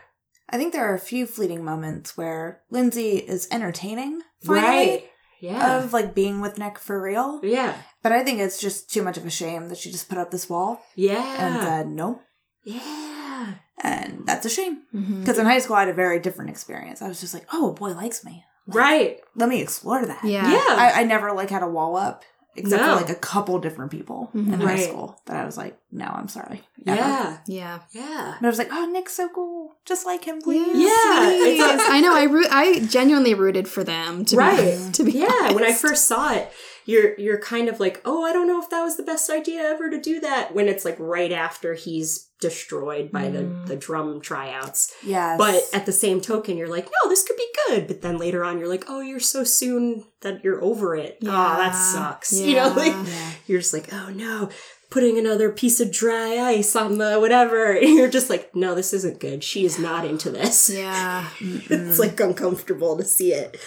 I 0.50 0.58
think 0.58 0.74
there 0.74 0.90
are 0.90 0.96
a 0.96 1.00
few 1.00 1.26
fleeting 1.26 1.64
moments 1.64 2.16
where 2.18 2.62
Lindsay 2.70 3.18
is 3.18 3.48
entertaining, 3.52 4.22
finally, 4.44 4.66
Right. 4.68 5.10
Yeah. 5.40 5.78
of 5.78 5.94
like 5.94 6.16
being 6.16 6.42
with 6.42 6.58
Nick 6.58 6.80
for 6.80 7.02
real. 7.02 7.40
yeah. 7.44 7.76
But 8.02 8.12
I 8.12 8.24
think 8.24 8.40
it's 8.40 8.60
just 8.60 8.92
too 8.92 9.04
much 9.04 9.18
of 9.18 9.26
a 9.26 9.30
shame 9.30 9.68
that 9.70 9.78
she 9.78 9.92
just 9.92 10.08
put 10.10 10.18
up 10.18 10.32
this 10.32 10.50
wall 10.50 10.82
Yeah. 10.96 11.36
and 11.40 11.58
uh, 11.58 11.62
said 11.64 11.88
no. 11.90 12.22
yeah. 12.64 13.54
And 13.84 14.26
that's 14.26 14.46
a 14.46 14.50
shame. 14.50 14.82
Mm-hmm. 14.94 15.20
Because 15.20 15.38
in 15.38 15.46
high 15.46 15.60
school, 15.60 15.76
I 15.76 15.82
had 15.82 15.90
a 15.90 15.94
very 15.94 16.20
different 16.20 16.50
experience. 16.50 17.02
I 17.02 17.08
was 17.08 17.22
just 17.22 17.34
like, 17.34 17.46
oh, 17.54 17.70
a 17.70 17.74
boy 17.74 17.92
likes 17.94 18.26
me. 18.26 18.44
Right. 18.66 19.20
Let 19.36 19.50
me 19.50 19.62
explore 19.62 20.04
that. 20.06 20.24
Yeah. 20.24 20.50
Yeah. 20.52 20.58
I, 20.68 20.94
I 20.96 21.04
never 21.04 21.32
like 21.32 21.50
had 21.52 21.62
a 21.64 21.68
wall 21.70 21.96
up 21.96 22.24
except 22.58 22.82
No. 22.82 22.96
for 22.96 23.02
like 23.02 23.10
a 23.10 23.16
couple 23.16 23.60
different 23.60 23.92
people 23.92 24.30
in 24.34 24.46
Mhm. 24.48 24.58
high 24.62 24.66
Right. 24.66 24.90
school 24.90 25.20
that 25.26 25.36
I 25.38 25.46
was 25.46 25.58
like, 25.58 25.78
no, 25.92 26.06
I'm 26.06 26.28
sorry. 26.28 26.64
Never. 26.86 27.00
Yeah. 27.00 27.38
Yeah. 27.48 27.80
Yeah. 27.92 28.34
But 28.42 28.48
I 28.48 28.50
was 28.50 28.58
like, 28.58 28.70
oh, 28.72 28.86
Nick's 28.88 29.14
so 29.14 29.30
cool. 29.30 29.76
Just 29.86 30.06
like 30.06 30.26
him, 30.26 30.42
please. 30.42 30.68
Yeah, 30.78 31.26
Please. 31.30 31.60
it's 31.62 31.84
a- 31.84 31.92
I 31.92 32.02
know. 32.02 32.14
I 32.16 32.24
root. 32.24 32.48
I 32.52 32.80
genuinely 32.80 33.34
rooted 33.34 33.68
for 33.68 33.84
them. 33.84 34.26
To 34.26 34.36
Right. 34.36 34.78
Be, 34.86 34.92
to 34.98 35.04
be 35.04 35.12
Yeah, 35.12 35.54
when 35.54 35.64
I 35.64 35.72
first 35.74 36.08
saw 36.08 36.32
it, 36.34 36.52
you're 36.88 37.20
you're 37.20 37.40
kind 37.40 37.68
of 37.70 37.80
like, 37.80 38.02
"Oh, 38.06 38.24
I 38.24 38.32
don't 38.34 38.48
know 38.48 38.60
if 38.62 38.70
that 38.72 38.82
was 38.82 38.96
the 38.98 39.04
best 39.04 39.30
idea 39.30 39.62
ever 39.62 39.90
to 39.90 40.00
do 40.02 40.20
that." 40.22 40.56
When 40.56 40.68
it's 40.68 40.86
like 40.86 40.96
right 40.98 41.32
after 41.34 41.76
he's 41.76 42.30
destroyed 42.40 43.12
by 43.12 43.30
the 43.30 43.40
mm. 43.40 43.66
the 43.68 43.76
drum 43.76 44.22
tryouts. 44.22 44.96
Yeah. 45.04 45.36
But 45.38 45.62
at 45.74 45.86
the 45.86 45.92
same 45.92 46.22
token, 46.22 46.56
you're 46.58 46.70
like, 46.70 46.86
"No, 46.86 47.10
this 47.10 47.24
could 47.28 47.36
be 47.38 47.48
good." 47.68 47.88
But 47.88 48.02
then 48.02 48.18
later 48.18 48.44
on, 48.44 48.58
you're 48.58 48.70
like, 48.70 48.86
"Oh, 48.88 49.02
you're 49.02 49.20
so 49.20 49.44
soon 49.44 50.06
that 50.22 50.44
you're 50.44 50.64
over 50.64 50.96
it." 50.96 51.18
Oh, 51.24 51.26
that 51.28 51.74
Yeah. 51.74 51.94
sucks. 51.94 52.32
You 52.34 52.56
know, 52.56 52.70
like 52.70 52.94
Yeah. 53.08 53.32
you're 53.48 53.60
just 53.60 53.74
like, 53.74 53.94
"Oh 53.94 54.10
no." 54.10 54.50
Putting 54.90 55.18
another 55.18 55.52
piece 55.52 55.82
of 55.82 55.92
dry 55.92 56.38
ice 56.38 56.74
on 56.74 56.98
the 56.98 57.20
whatever. 57.20 57.72
And 57.76 57.96
you're 57.96 58.10
just 58.10 58.30
like, 58.30 58.56
no, 58.56 58.74
this 58.74 58.94
isn't 58.94 59.20
good. 59.20 59.44
She 59.44 59.66
is 59.66 59.78
not 59.78 60.06
into 60.06 60.30
this. 60.30 60.70
Yeah. 60.70 61.28
It's 61.42 62.00
like 62.00 62.18
uncomfortable 62.22 62.96
to 62.96 63.04
see 63.04 63.34
it. 63.34 63.58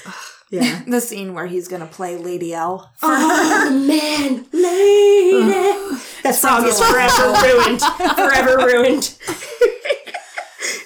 Yeah. 0.51 0.83
the 0.87 1.01
scene 1.01 1.33
where 1.35 1.47
he's 1.47 1.69
going 1.69 1.81
to 1.81 1.87
play 1.87 2.17
Lady 2.17 2.53
L. 2.53 2.93
Oh 3.03 3.71
man, 3.71 4.47
lady. 4.53 5.49
that 6.25 6.35
song 6.35 6.67
is 6.67 6.79
forever 6.81 7.33
ruined. 7.43 7.81
Forever 8.17 8.67
ruined. 8.67 9.15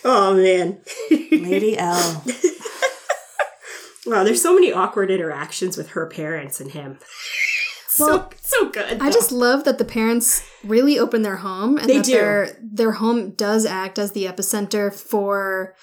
oh 0.05 0.35
man. 0.37 0.79
Lady 1.11 1.79
L. 1.79 2.25
Wow, 4.07 4.23
there's 4.23 4.43
so 4.43 4.53
many 4.55 4.71
awkward 4.71 5.11
interactions 5.11 5.79
with 5.79 5.91
her 5.91 6.07
parents 6.07 6.61
and 6.61 6.71
him. 6.73 6.99
Well, 7.99 8.31
so 8.43 8.59
so 8.59 8.69
good. 8.71 9.01
I 9.01 9.11
just 9.11 9.33
love 9.33 9.65
that 9.65 9.79
the 9.79 9.85
parents 9.85 10.47
really 10.63 10.99
open 10.99 11.23
their 11.23 11.37
home 11.37 11.79
and 11.79 11.89
They 11.89 11.97
that 11.99 12.05
do. 12.05 12.13
their 12.13 12.57
their 12.61 12.93
home 12.93 13.31
does 13.31 13.65
act 13.65 13.99
as 13.99 14.13
the 14.13 14.25
epicenter 14.27 14.93
for 14.93 15.75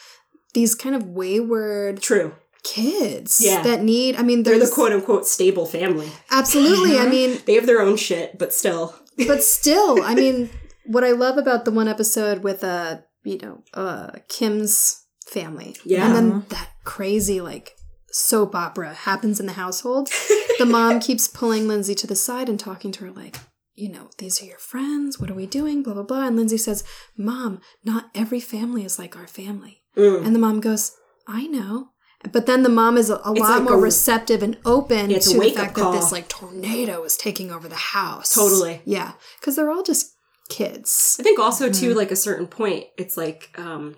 these 0.54 0.76
kind 0.76 0.94
of 0.94 1.06
wayward 1.08 2.02
true. 2.02 2.36
Kids 2.64 3.42
Yeah. 3.42 3.62
that 3.64 3.82
need 3.84 4.16
I 4.16 4.24
mean 4.24 4.44
They're 4.44 4.60
the 4.60 4.70
quote 4.72 4.92
unquote 4.92 5.26
stable 5.28 5.66
family. 5.66 6.10
absolutely 6.30 6.98
I 6.98 7.08
mean 7.08 7.40
They 7.46 7.56
have 7.56 7.66
their 7.66 7.82
own 7.82 7.98
shit, 7.98 8.38
but 8.38 8.54
still. 8.54 8.96
but 9.28 9.44
still 9.44 10.02
I 10.04 10.16
mean 10.16 10.50
what 10.86 11.04
I 11.04 11.12
love 11.12 11.38
about 11.38 11.66
the 11.66 11.72
one 11.72 11.88
episode 11.88 12.44
with 12.44 12.64
uh 12.64 13.00
you 13.24 13.38
know 13.40 13.64
uh 13.74 14.12
Kim's 14.28 15.04
family 15.28 15.76
Yeah. 15.86 16.06
and 16.08 16.16
then 16.16 16.46
that 16.50 16.70
crazy 16.84 17.42
like 17.42 17.76
soap 18.12 18.54
opera 18.56 18.94
happens 18.94 19.40
in 19.40 19.46
the 19.46 19.54
household 19.54 20.10
the 20.60 20.66
mom 20.66 21.00
keeps 21.00 21.28
pulling 21.28 21.68
Lindsay 21.68 21.96
to 21.96 22.08
the 22.08 22.16
side 22.16 22.50
and 22.50 22.60
talking 22.60 22.92
to 22.94 23.06
her 23.06 23.12
like 23.12 23.38
you 23.74 23.90
know, 23.90 24.10
these 24.20 24.42
are 24.44 24.46
your 24.46 24.60
friends. 24.60 25.18
What 25.18 25.32
are 25.32 25.34
we 25.34 25.48
doing? 25.48 25.82
Blah, 25.82 25.94
blah, 25.96 26.04
blah. 26.04 26.28
And 26.28 26.36
Lindsay 26.36 26.58
says, 26.58 26.84
Mom, 27.18 27.62
not 27.86 28.12
every 28.14 28.42
family 28.42 28.84
is 28.84 29.00
like 29.00 29.16
our 29.16 29.26
family. 29.26 29.82
Mm. 29.98 30.26
And 30.26 30.36
the 30.36 30.40
mom 30.40 30.60
goes, 30.60 30.92
I 31.28 31.48
know. 31.48 31.88
But 32.32 32.46
then 32.46 32.64
the 32.64 32.70
mom 32.70 32.98
is 32.98 33.10
a, 33.10 33.16
a 33.24 33.32
lot 33.34 33.50
like 33.50 33.64
more 33.64 33.74
a- 33.76 33.78
receptive 33.82 34.44
and 34.44 34.58
open 34.66 35.10
Yeah, 35.10 35.20
to 35.20 35.40
the 35.40 35.50
fact 35.52 35.76
call. 35.76 35.92
that 35.92 36.00
this 36.00 36.12
like 36.12 36.28
tornado 36.28 37.04
is 37.04 37.18
taking 37.18 37.52
over 37.52 37.68
the 37.68 37.76
house. 37.76 38.34
Totally. 38.36 38.82
Yeah. 38.86 39.14
Because 39.40 39.56
they're 39.56 39.72
all 39.72 39.84
just 39.84 40.14
kids. 40.50 41.18
I 41.20 41.24
think 41.24 41.40
also 41.40 41.72
too, 41.72 41.94
like 41.94 42.12
a 42.12 42.16
certain 42.16 42.48
point, 42.48 42.86
it's 42.98 43.18
like, 43.18 43.50
um, 43.58 43.96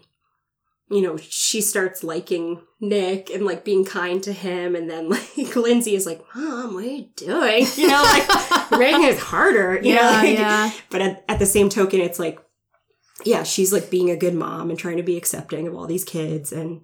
you 0.90 1.02
know, 1.02 1.18
she 1.18 1.60
starts 1.62 2.04
liking 2.04 2.62
Nick 2.80 3.30
and 3.30 3.46
like 3.46 3.66
being 3.66 3.84
kind 3.84 4.22
to 4.24 4.32
him, 4.34 4.76
and 4.76 4.90
then 4.90 5.10
like 5.38 5.56
Lindsay 5.56 5.96
is 5.96 6.06
like, 6.06 6.24
"Mom, 6.36 6.76
what 6.76 6.84
are 6.84 6.88
you 6.88 7.08
doing?" 7.16 7.66
You 7.76 7.88
know, 7.88 8.04
like 8.04 8.28
you're 8.72 8.80
making 8.80 9.04
it 9.04 9.18
harder. 9.18 9.76
You 9.82 9.96
know, 9.96 10.02
Yeah, 10.02 10.10
like- 10.12 10.38
yeah. 10.38 10.72
But 10.92 11.02
at, 11.02 11.26
at 11.28 11.40
the 11.40 11.46
same 11.48 11.70
token, 11.70 12.00
it's 12.00 12.20
like, 12.20 12.40
yeah, 13.26 13.44
she's 13.44 13.74
like 13.74 13.90
being 13.90 14.10
a 14.12 14.16
good 14.18 14.36
mom 14.36 14.70
and 14.70 14.78
trying 14.78 14.98
to 14.98 15.04
be 15.04 15.18
accepting 15.18 15.68
of 15.68 15.74
all 15.76 15.88
these 15.88 16.04
kids, 16.06 16.52
and 16.52 16.82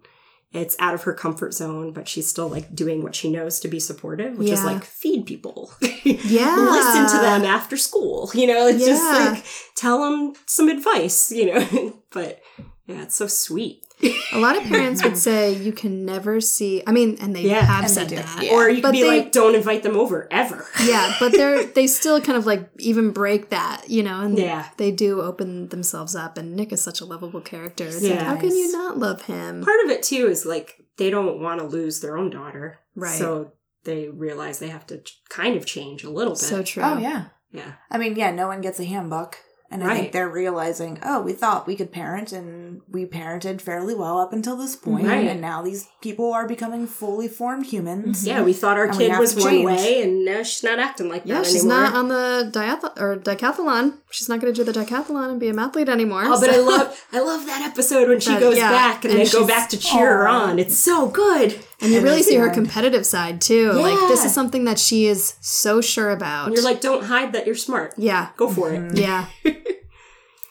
it's 0.52 0.76
out 0.80 0.96
of 0.96 1.04
her 1.04 1.14
comfort 1.14 1.54
zone, 1.54 1.92
but 1.94 2.08
she's 2.08 2.28
still 2.28 2.48
like 2.48 2.74
doing 2.74 3.04
what 3.04 3.14
she 3.16 3.30
knows 3.30 3.60
to 3.60 3.68
be 3.68 3.80
supportive, 3.80 4.38
which 4.38 4.50
is 4.50 4.64
like 4.64 4.84
feed 4.84 5.26
people. 5.26 5.72
Yeah. 6.04 6.56
listen 6.56 7.06
to 7.18 7.22
them 7.22 7.44
after 7.44 7.78
school. 7.78 8.32
You 8.40 8.48
know, 8.48 8.68
it's 8.68 8.86
just 8.86 9.04
like 9.04 9.46
tell 9.76 10.00
them 10.04 10.34
some 10.48 10.70
advice. 10.70 11.30
You 11.32 11.54
know, 11.54 12.02
but 12.12 12.42
yeah, 12.88 13.04
it's 13.04 13.16
so 13.16 13.28
sweet. 13.28 13.84
A 14.32 14.40
lot 14.40 14.56
of 14.56 14.64
parents 14.64 15.04
would 15.04 15.18
say 15.18 15.52
you 15.54 15.72
can 15.74 16.06
never 16.06 16.40
see. 16.40 16.82
I 16.88 16.92
mean, 16.92 17.18
and 17.20 17.36
they 17.36 17.42
Yeah, 17.42 17.62
have 17.66 17.84
and 17.86 17.92
said 17.92 18.08
do. 18.08 18.16
that. 18.16 18.44
Yeah. 18.44 18.54
Or 18.54 18.70
you 18.70 18.82
But 18.82 18.90
could 18.90 18.94
be 18.94 19.02
they- 19.02 19.08
like, 19.20 19.32
don't 19.32 19.56
invite 19.56 19.84
them 19.84 19.98
over 19.98 20.28
ever. 20.32 20.66
yeah, 20.86 21.14
but 21.20 21.32
they're 21.34 21.64
they 21.78 21.86
still 21.88 22.22
kind 22.22 22.38
of 22.38 22.46
like 22.46 22.70
even 22.80 23.12
break 23.12 23.50
that, 23.50 23.90
you 23.90 24.02
know, 24.04 24.22
and 24.22 24.38
Yeah. 24.38 24.68
they 24.78 24.92
do 24.92 25.22
open 25.22 25.68
themselves 25.70 26.16
up. 26.16 26.38
And 26.38 26.56
Nick 26.56 26.72
is 26.72 26.82
such 26.82 27.02
a 27.02 27.06
lovable 27.06 27.42
character. 27.42 27.86
It's 27.86 28.02
like, 28.02 28.14
Yeah. 28.14 28.24
how 28.24 28.36
can 28.38 28.56
you 28.56 28.72
not 28.72 28.98
love 28.98 29.24
him? 29.24 29.64
Part 29.64 29.84
of 29.84 29.92
it 29.92 30.04
too 30.04 30.28
is 30.28 30.46
like 30.46 30.76
they 30.98 31.10
don't 31.10 31.42
want 31.42 31.60
to 31.60 31.68
lose 31.68 32.00
their 32.00 32.18
own 32.18 32.30
daughter, 32.30 32.80
Right. 32.96 33.18
So 33.18 33.54
they 33.84 34.08
realize 34.10 34.60
they 34.60 34.68
have 34.70 34.86
to 34.88 35.02
kind 35.30 35.56
of 35.58 35.66
change 35.66 36.04
a 36.04 36.10
little 36.10 36.34
bit. 36.34 36.40
So 36.40 36.62
true. 36.64 36.84
Oh, 36.84 36.98
yeah. 36.98 37.26
yeah, 37.52 37.74
I 37.90 37.98
mean, 37.98 38.16
yeah, 38.16 38.32
no 38.32 38.48
one 38.48 38.62
gets 38.62 38.80
a 38.80 38.84
handbook. 38.86 39.38
And 39.72 39.84
I 39.84 39.96
think 40.00 40.14
they're 40.14 40.28
realizing, 40.28 40.98
oh, 41.04 41.22
we 41.22 41.34
thought 41.34 41.68
we 41.68 41.76
could 41.76 41.92
parent 41.92 42.32
and 42.32 42.82
we 42.90 43.06
parented 43.06 43.62
fairly 43.62 43.94
well 43.94 44.18
up 44.20 44.34
until 44.34 44.58
this 44.58 44.76
point, 44.76 45.06
Right. 45.06 45.28
And 45.28 45.42
now 45.42 45.62
these 45.62 45.88
people 46.02 46.34
are 46.34 46.48
becoming 46.48 46.88
fully 46.88 47.28
formed 47.28 47.68
humans. 47.68 48.26
yeah. 48.26 48.42
We 48.42 48.54
thought 48.54 48.78
our 48.78 48.88
kid 48.88 49.18
was 49.20 49.36
to 49.36 49.42
one 49.42 49.50
change. 49.52 49.66
way, 49.68 50.02
and 50.02 50.26
now 50.26 50.42
she's 50.42 50.64
not 50.64 50.80
acting 50.80 51.08
like 51.08 51.22
Yeah, 51.26 51.36
that 51.36 51.46
she's 51.46 51.64
anymore. 51.64 51.82
not 51.84 51.94
on 51.94 52.08
the 52.08 52.50
diath- 52.52 53.00
or 53.00 53.18
decathlon. 53.18 53.98
She's 54.10 54.28
not 54.28 54.40
going 54.42 54.52
to 54.52 54.58
do 54.66 54.70
the 54.72 54.78
decathlon 54.80 55.30
and 55.30 55.40
be 55.40 55.50
a 55.50 55.54
mathlete 55.54 55.88
anymore. 55.88 56.24
Oh, 56.26 56.40
but 56.40 56.50
I 56.50 56.58
love 56.58 57.06
I 57.14 57.20
love 57.22 57.46
that 57.46 57.62
episode 57.62 58.10
when 58.10 58.20
she 58.20 58.36
goes 58.40 58.58
yeah, 58.58 58.72
back 58.72 59.06
and, 59.06 59.14
and 59.14 59.22
they 59.26 59.30
go 59.30 59.46
back 59.46 59.70
to 59.70 59.78
cheer 59.78 60.08
her 60.18 60.28
on. 60.28 60.58
It's 60.58 60.78
so 60.78 61.08
good. 61.10 61.60
And 61.82 61.92
you 61.92 62.02
really 62.02 62.24
see 62.24 62.36
her 62.36 62.50
competitive 62.50 63.06
side 63.06 63.42
too. 63.42 63.72
Like 63.74 63.98
this 64.10 64.26
is 64.26 64.34
something 64.34 64.66
that 64.66 64.80
she 64.80 65.06
is 65.06 65.36
so 65.42 65.82
sure 65.82 66.10
about. 66.12 66.48
And 66.48 66.56
you're 66.56 66.64
like, 66.66 66.82
don't 66.82 67.04
hide 67.06 67.34
that 67.34 67.46
you're 67.46 67.56
smart. 67.56 67.94
yeah, 67.98 68.30
Go 68.38 68.50
for 68.50 68.72
it. 68.74 68.80
Mm-hmm. 68.82 68.98
yeah, 68.98 69.28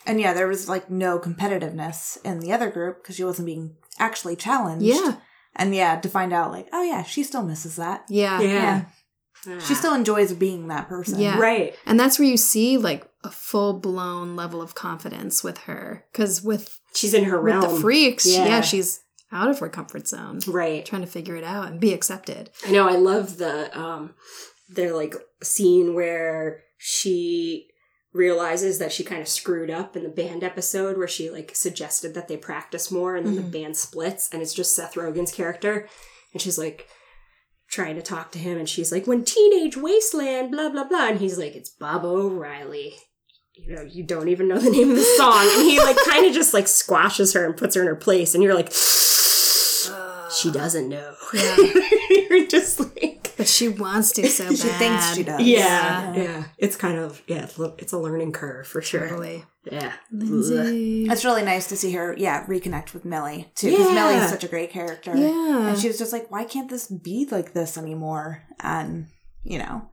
And 0.05 0.19
yeah, 0.19 0.33
there 0.33 0.47
was 0.47 0.67
like 0.67 0.89
no 0.89 1.19
competitiveness 1.19 2.17
in 2.25 2.39
the 2.39 2.51
other 2.51 2.69
group 2.69 3.03
because 3.03 3.15
she 3.15 3.23
wasn't 3.23 3.45
being 3.45 3.75
actually 3.99 4.35
challenged. 4.35 4.83
yeah, 4.85 5.17
And 5.55 5.75
yeah, 5.75 5.99
to 5.99 6.09
find 6.09 6.33
out, 6.33 6.51
like, 6.51 6.67
oh 6.73 6.81
yeah, 6.81 7.03
she 7.03 7.23
still 7.23 7.43
misses 7.43 7.75
that. 7.75 8.05
yeah, 8.09 8.41
Yeah. 8.41 8.85
She 9.65 9.73
still 9.73 9.93
enjoys 9.93 10.33
being 10.33 10.67
that 10.67 10.89
person. 10.89 11.17
Yeah. 11.19 11.39
Right. 11.39 11.73
And 11.85 11.97
that's 11.97 12.19
where 12.19 12.27
you 12.27 12.35
see 12.35 12.77
like 12.77 13.09
a 13.23 13.31
full 13.31 13.71
blown 13.79 14.35
level 14.35 14.61
of 14.61 14.75
confidence 14.75 15.45
with 15.45 15.59
her. 15.59 16.03
Because 16.11 16.41
with 16.43 16.77
She's 16.93 17.13
in 17.13 17.23
her 17.25 17.37
with 17.41 17.53
realm. 17.53 17.61
the 17.75 17.79
freaks, 17.79 18.25
yeah. 18.25 18.45
Yeah. 18.45 18.61
she's 18.61 18.99
out 19.31 19.49
of 19.49 19.59
her 19.59 19.69
comfort 19.69 20.07
zone, 20.07 20.39
Right. 20.47 20.85
trying 20.85 21.01
to 21.03 21.07
figure 21.07 21.35
it 21.35 21.43
out 21.43 21.67
and 21.67 21.79
be 21.79 21.93
accepted. 21.93 22.49
I 22.65 22.71
know. 22.71 22.87
I 22.87 22.95
love 22.95 23.37
the 23.37 23.77
um, 23.79 24.15
their 24.69 24.95
like 24.95 25.15
scene 25.43 25.93
where 25.93 26.63
she 26.77 27.67
realizes 28.13 28.79
that 28.79 28.91
she 28.91 29.03
kind 29.03 29.21
of 29.21 29.27
screwed 29.27 29.69
up 29.69 29.95
in 29.95 30.01
the 30.03 30.09
band 30.09 30.43
episode 30.43 30.97
where 30.97 31.07
she 31.07 31.29
like 31.29 31.55
suggested 31.55 32.15
that 32.15 32.27
they 32.27 32.35
practice 32.37 32.89
more 32.89 33.15
and 33.15 33.25
then 33.25 33.35
the 33.35 33.41
band 33.41 33.77
splits 33.77 34.29
and 34.33 34.41
it's 34.41 34.53
just 34.53 34.75
Seth 34.75 34.95
Rogen's 34.95 35.31
character 35.31 35.87
and 36.33 36.41
she's 36.41 36.57
like 36.57 36.87
trying 37.69 37.95
to 37.97 38.01
talk 38.01 38.31
to 38.31 38.39
him 38.39 38.57
and 38.57 38.67
she's 38.67 38.91
like 38.91 39.05
when 39.05 39.23
teenage 39.23 39.77
wasteland 39.77 40.49
blah 40.51 40.69
blah 40.69 40.85
blah 40.85 41.07
and 41.09 41.19
he's 41.19 41.37
like 41.37 41.55
it's 41.55 41.69
Baba 41.69 42.07
O'Riley 42.07 42.95
you 43.53 43.75
know 43.75 43.83
you 43.83 44.03
don't 44.03 44.29
even 44.29 44.47
know 44.47 44.57
the 44.57 44.71
name 44.71 44.89
of 44.89 44.95
the 44.95 45.03
song 45.17 45.47
and 45.53 45.69
he 45.69 45.79
like 45.79 45.97
kind 46.09 46.25
of 46.25 46.33
just 46.33 46.51
like 46.51 46.67
squashes 46.67 47.33
her 47.33 47.45
and 47.45 47.55
puts 47.55 47.75
her 47.75 47.81
in 47.81 47.87
her 47.87 47.95
place 47.95 48.33
and 48.33 48.43
you're 48.43 48.55
like 48.55 48.71
she 50.35 50.51
doesn't 50.51 50.89
know 50.89 51.13
Yeah. 51.33 51.55
you're 52.09 52.47
just 52.47 52.79
like 52.79 53.33
But 53.37 53.47
she 53.47 53.69
wants 53.69 54.11
to 54.13 54.27
so 54.27 54.43
bad. 54.45 54.57
She 54.57 54.67
thinks 54.67 55.15
she 55.15 55.23
does. 55.23 55.41
yeah, 55.41 56.13
yeah. 56.13 56.43
It's 56.57 56.75
kind 56.75 56.97
of 56.97 57.21
yeah. 57.27 57.43
It's, 57.43 57.59
it's 57.77 57.93
a 57.93 57.97
learning 57.97 58.31
curve 58.33 58.67
for 58.67 58.81
sure. 58.81 59.07
Totally. 59.07 59.45
Yeah. 59.71 59.93
Lindsay. 60.11 61.05
It's 61.09 61.23
really 61.25 61.43
nice 61.43 61.67
to 61.67 61.75
see 61.75 61.91
her, 61.93 62.15
yeah, 62.17 62.45
reconnect 62.47 62.93
with 62.93 63.05
Millie 63.05 63.51
too, 63.55 63.71
because 63.71 63.93
Yeah. 63.93 64.23
is 64.23 64.29
such 64.29 64.43
a 64.43 64.47
great 64.47 64.71
character. 64.71 65.15
Yeah. 65.15 65.69
and 65.69 65.77
she 65.79 65.87
was 65.87 65.97
just 65.97 66.13
like, 66.13 66.29
"Why 66.31 66.43
can't 66.45 66.69
this 66.69 66.87
be 66.87 67.27
like 67.29 67.53
this 67.53 67.77
anymore?" 67.77 68.43
And 68.59 69.07
you 69.43 69.57
know, 69.59 69.89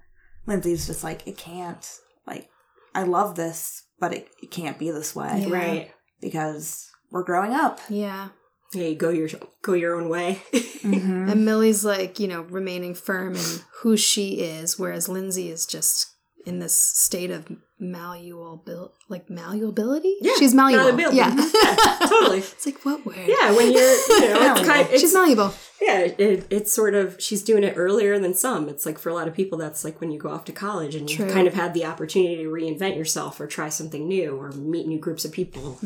Lindsay's 0.47 0.87
just 0.87 1.05
like, 1.05 1.27
"It 1.27 1.37
can't. 1.37 1.85
Like, 2.27 2.49
I 2.95 3.03
love 3.05 3.35
this, 3.37 3.85
but 4.01 4.13
it, 4.15 4.29
it 4.43 4.51
can't 4.51 4.79
be 4.79 4.91
this 4.91 5.15
way 5.15 5.45
Yeah. 5.47 5.55
Right. 5.55 5.91
because 6.21 6.89
we're 7.11 7.25
growing 7.25 7.53
up." 7.53 7.81
Yeah. 7.89 8.29
Yeah. 8.75 8.85
You 8.89 8.95
go 8.97 9.11
your 9.11 9.29
go 9.63 9.73
your 9.75 9.95
own 9.95 10.09
way. 10.09 10.43
Mm-hmm. 10.53 11.29
And 11.31 11.45
Millie's 11.45 11.85
like, 11.85 12.21
you 12.21 12.29
know, 12.29 12.43
remaining 12.43 12.95
firm 12.95 13.35
in 13.35 13.45
who 13.81 13.97
she 13.97 14.35
is, 14.41 14.79
whereas 14.79 15.09
Lindsay 15.09 15.51
is 15.51 15.67
just 15.67 16.07
in 16.45 16.61
this 16.61 16.77
state 16.81 17.31
of 17.33 17.49
malleable, 17.81 18.93
like 19.09 19.29
malleability. 19.29 20.17
Yeah, 20.21 20.35
she's 20.39 20.55
malleable. 20.55 20.85
malleability. 20.97 21.17
Yeah, 21.17 21.35
Yeah, 21.35 21.97
totally. 22.07 22.39
it's 22.39 22.65
like 22.67 22.85
what 22.85 23.05
word? 23.05 23.17
Yeah. 23.27 23.53
When 23.53 23.73
you're, 23.73 23.83
you 23.83 24.21
know, 24.35 24.55
it's 24.57 24.69
kind. 24.69 24.89
It's, 24.91 25.01
she's 25.01 25.13
malleable. 25.15 25.53
yeah. 25.81 25.99
It, 26.01 26.47
it's 26.51 26.73
sort 26.73 26.95
of 26.95 27.21
she's 27.21 27.43
doing 27.43 27.65
it 27.65 27.75
earlier 27.77 28.19
than 28.19 28.33
some. 28.35 28.69
It's 28.69 28.87
like 28.87 28.99
for 28.99 29.09
a 29.09 29.15
lot 29.15 29.27
of 29.29 29.35
people, 29.35 29.59
that's 29.59 29.85
like 29.85 30.01
when 30.01 30.11
you 30.13 30.19
go 30.21 30.31
off 30.31 30.45
to 30.47 30.53
college 30.53 30.95
and 30.95 31.11
you 31.11 31.27
kind 31.27 31.49
of 31.49 31.55
had 31.55 31.75
the 31.75 31.85
opportunity 31.85 32.37
to 32.45 32.49
reinvent 32.49 32.97
yourself 32.97 33.41
or 33.41 33.47
try 33.49 33.69
something 33.69 34.07
new 34.07 34.37
or 34.37 34.53
meet 34.53 34.87
new 34.87 34.99
groups 35.01 35.25
of 35.25 35.33
people. 35.33 35.79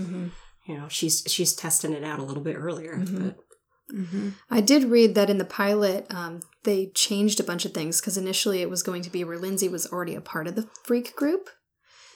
You 0.67 0.77
know, 0.79 0.89
she's 0.89 1.23
she's 1.27 1.55
testing 1.55 1.93
it 1.93 2.05
out 2.05 2.19
a 2.19 2.23
little 2.23 2.43
bit 2.43 2.57
earlier. 2.57 2.97
But 3.05 3.37
I 4.51 4.61
did 4.61 4.85
read 4.85 5.15
that 5.17 5.31
in 5.31 5.39
the 5.39 5.45
pilot, 5.45 6.07
um, 6.11 6.41
they 6.63 6.87
changed 6.95 7.41
a 7.41 7.45
bunch 7.45 7.65
of 7.65 7.73
things 7.75 8.01
because 8.01 8.17
initially 8.17 8.63
it 8.63 8.71
was 8.71 8.83
going 8.85 9.03
to 9.03 9.11
be 9.11 9.25
where 9.25 9.39
Lindsay 9.39 9.69
was 9.69 9.87
already 9.91 10.15
a 10.15 10.21
part 10.21 10.47
of 10.47 10.55
the 10.55 10.69
freak 10.85 11.17
group. 11.17 11.51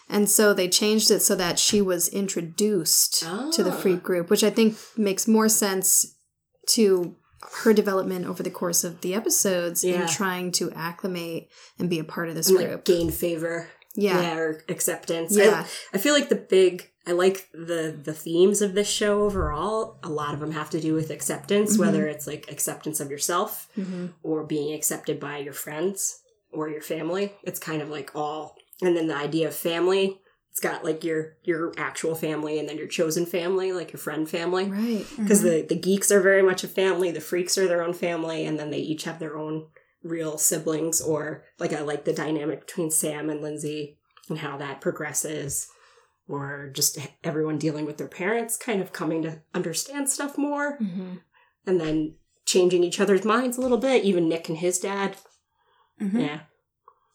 And 0.09 0.29
so 0.31 0.53
they 0.55 0.69
changed 0.69 1.11
it 1.11 1.21
so 1.21 1.35
that 1.35 1.59
she 1.59 1.81
was 1.81 2.09
introduced 2.09 3.21
to 3.53 3.63
the 3.65 3.73
Ah. 3.73 3.77
freak 3.77 4.03
group, 4.03 4.31
which 4.31 4.45
I 4.45 4.51
think 4.51 4.77
makes 4.97 5.27
more 5.27 5.49
sense 5.49 6.15
to 6.71 7.17
her 7.63 7.73
development 7.73 8.27
over 8.27 8.43
the 8.43 8.51
course 8.51 8.85
of 8.85 9.01
the 9.01 9.15
episodes 9.15 9.83
Yeah. 9.83 10.03
in 10.03 10.09
trying 10.09 10.53
to 10.53 10.71
acclimate 10.73 11.49
and 11.79 11.91
be 11.91 11.99
a 11.99 12.05
part 12.05 12.29
of 12.29 12.35
this 12.35 12.49
and 12.49 12.59
group. 12.59 12.71
like 12.71 12.85
gain 12.85 13.11
favor. 13.11 13.69
Yeah. 13.95 14.37
or 14.37 14.63
acceptance. 14.69 15.37
Yeah. 15.37 15.65
I, 15.93 15.97
I 15.97 15.99
feel 15.99 16.15
like 16.15 16.29
the 16.29 16.37
big 16.37 16.91
I 17.07 17.13
like 17.13 17.49
the 17.53 17.97
the 18.03 18.15
themes 18.15 18.63
of 18.63 18.75
this 18.75 18.89
show 18.89 19.23
overall. 19.23 19.99
A 20.03 20.09
lot 20.09 20.35
of 20.35 20.41
them 20.41 20.53
have 20.53 20.71
to 20.71 20.81
do 20.81 20.95
with 20.95 21.11
acceptance, 21.11 21.73
mm-hmm. 21.75 21.83
whether 21.83 22.07
it's 22.07 22.27
like 22.27 22.51
acceptance 22.51 23.01
of 23.01 23.11
yourself 23.11 23.69
mm-hmm. 23.77 24.07
or 24.23 24.45
being 24.45 24.75
accepted 24.75 25.21
by 25.21 25.39
your 25.39 25.53
friends 25.53 26.21
or 26.51 26.71
your 26.71 26.81
family. 26.81 27.33
It's 27.43 27.59
kind 27.59 27.83
of 27.83 27.91
like 27.91 28.11
all 28.15 28.57
and 28.83 28.97
then 28.97 29.09
the 29.09 29.17
idea 29.17 29.49
of 29.49 29.55
family. 29.55 30.21
It's 30.51 30.61
got 30.61 30.85
like 30.85 31.05
your 31.05 31.37
your 31.43 31.75
actual 31.77 32.15
family 32.15 32.59
and 32.59 32.69
then 32.69 32.79
your 32.79 32.87
chosen 32.87 33.27
family, 33.27 33.73
like 33.73 33.93
your 33.93 34.01
friend 34.01 34.29
family. 34.29 34.71
Right. 34.71 35.05
Because 35.19 35.41
mm-hmm. 35.41 35.67
the, 35.69 35.75
the 35.75 35.81
geeks 35.81 36.11
are 36.11 36.21
very 36.21 36.43
much 36.43 36.65
a 36.65 36.69
family, 36.69 37.11
the 37.11 37.21
freaks 37.21 37.59
are 37.59 37.67
their 37.67 37.83
own 37.83 37.93
family, 37.93 38.47
and 38.47 38.59
then 38.59 38.71
they 38.71 38.79
each 38.79 39.05
have 39.05 39.19
their 39.19 39.37
own 39.37 39.67
real 40.05 40.39
siblings. 40.39 41.01
Or, 41.01 41.43
like, 41.59 41.73
I 41.73 41.81
like 41.81 42.05
the 42.05 42.13
dynamic 42.13 42.67
between 42.67 42.91
Sam 42.93 43.29
and 43.31 43.41
Lindsay 43.43 43.99
and 44.29 44.39
how 44.39 44.57
that 44.59 44.81
progresses. 44.81 45.67
Or 46.29 46.71
just 46.73 46.99
everyone 47.25 47.59
dealing 47.59 47.85
with 47.85 47.99
their 47.99 48.09
parents, 48.09 48.57
kind 48.57 48.81
of 48.81 48.93
coming 48.93 49.23
to 49.23 49.43
understand 49.53 50.09
stuff 50.09 50.39
more, 50.39 50.77
hmm 50.79 51.15
and 51.67 51.81
then 51.81 52.15
changing 52.45 52.85
each 52.85 53.01
other's 53.01 53.25
minds 53.25 53.57
a 53.57 53.61
little 53.63 53.79
bit, 53.79 54.05
even 54.05 54.29
Nick 54.29 54.51
and 54.51 54.59
his 54.59 54.79
dad. 54.79 55.17
Mhm. 56.01 56.21
Yeah. 56.21 56.41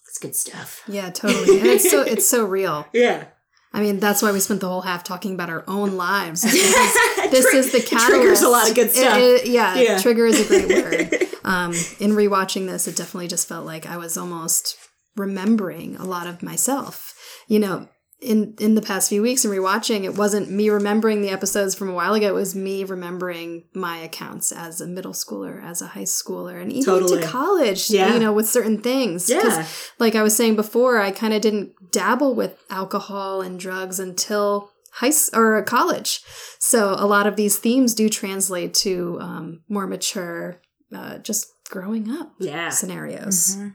It's 0.07 0.17
good 0.17 0.35
stuff. 0.35 0.81
Yeah, 0.87 1.11
totally. 1.11 1.59
And 1.59 1.67
it's 1.67 1.89
so 1.89 2.01
it's 2.01 2.27
so 2.27 2.45
real. 2.45 2.87
Yeah. 2.93 3.25
I 3.71 3.81
mean, 3.81 3.99
that's 3.99 4.23
why 4.23 4.31
we 4.31 4.39
spent 4.39 4.61
the 4.61 4.67
whole 4.67 4.81
half 4.81 5.03
talking 5.03 5.35
about 5.35 5.51
our 5.51 5.63
own 5.67 5.97
lives. 5.97 6.41
this 6.41 7.45
is 7.53 7.71
the 7.71 7.77
It 7.77 7.85
catalyst. 7.85 8.07
triggers 8.07 8.41
a 8.41 8.49
lot 8.49 8.67
of 8.67 8.73
good 8.75 8.87
It- 8.87 8.93
stuff. 8.95 9.17
it- 9.19 9.45
yeah, 9.47 9.75
Yeah. 9.79 9.99
trigger 9.99 10.25
is 10.25 10.39
a 10.41 10.45
great 10.47 10.83
word. 10.83 11.27
Um, 11.49 11.71
in 11.99 12.11
rewatching 12.11 12.67
this, 12.67 12.87
it 12.87 12.95
definitely 12.95 13.27
just 13.27 13.47
felt 13.47 13.65
like 13.65 13.85
I 13.85 13.97
was 13.97 14.17
almost 14.17 14.77
remembering 15.15 15.95
a 15.95 16.05
lot 16.05 16.27
of 16.27 16.43
myself. 16.43 17.13
You 17.47 17.59
know, 17.59 17.89
in 18.21 18.55
in 18.59 18.75
the 18.75 18.81
past 18.81 19.09
few 19.09 19.21
weeks 19.21 19.45
and 19.45 19.53
rewatching, 19.53 20.03
it 20.03 20.15
wasn't 20.15 20.51
me 20.51 20.69
remembering 20.69 21.21
the 21.21 21.29
episodes 21.29 21.73
from 21.73 21.89
a 21.89 21.93
while 21.93 22.13
ago. 22.13 22.27
It 22.27 22.33
was 22.33 22.55
me 22.55 22.83
remembering 22.83 23.65
my 23.73 23.97
accounts 23.97 24.51
as 24.51 24.81
a 24.81 24.87
middle 24.87 25.13
schooler, 25.13 25.63
as 25.63 25.81
a 25.81 25.87
high 25.87 26.03
schooler, 26.03 26.61
and 26.61 26.71
even 26.71 26.85
Totally. 26.85 27.21
to 27.21 27.27
college. 27.27 27.89
Yeah. 27.89 28.13
You 28.13 28.19
know, 28.19 28.33
with 28.33 28.49
certain 28.49 28.81
things. 28.81 29.29
Yeah. 29.29 29.65
like 29.99 30.15
I 30.15 30.23
was 30.23 30.35
saying 30.35 30.55
before, 30.55 30.99
I 30.99 31.11
kind 31.11 31.33
of 31.33 31.41
didn't 31.41 31.91
dabble 31.91 32.35
with 32.35 32.61
alcohol 32.69 33.41
and 33.41 33.59
drugs 33.59 33.99
until 33.99 34.71
high 34.93 35.11
or 35.33 35.61
college. 35.63 36.21
So 36.59 36.95
a 36.97 37.07
lot 37.07 37.25
of 37.27 37.35
these 37.35 37.57
themes 37.57 37.93
do 37.93 38.09
translate 38.09 38.73
to 38.75 39.17
um, 39.21 39.61
more 39.69 39.87
mature, 39.87 40.61
uh, 40.93 41.17
just 41.19 41.47
growing 41.69 42.09
up 42.11 42.33
Yeah. 42.39 42.69
scenarios. 42.69 43.55
Mhm. 43.55 43.73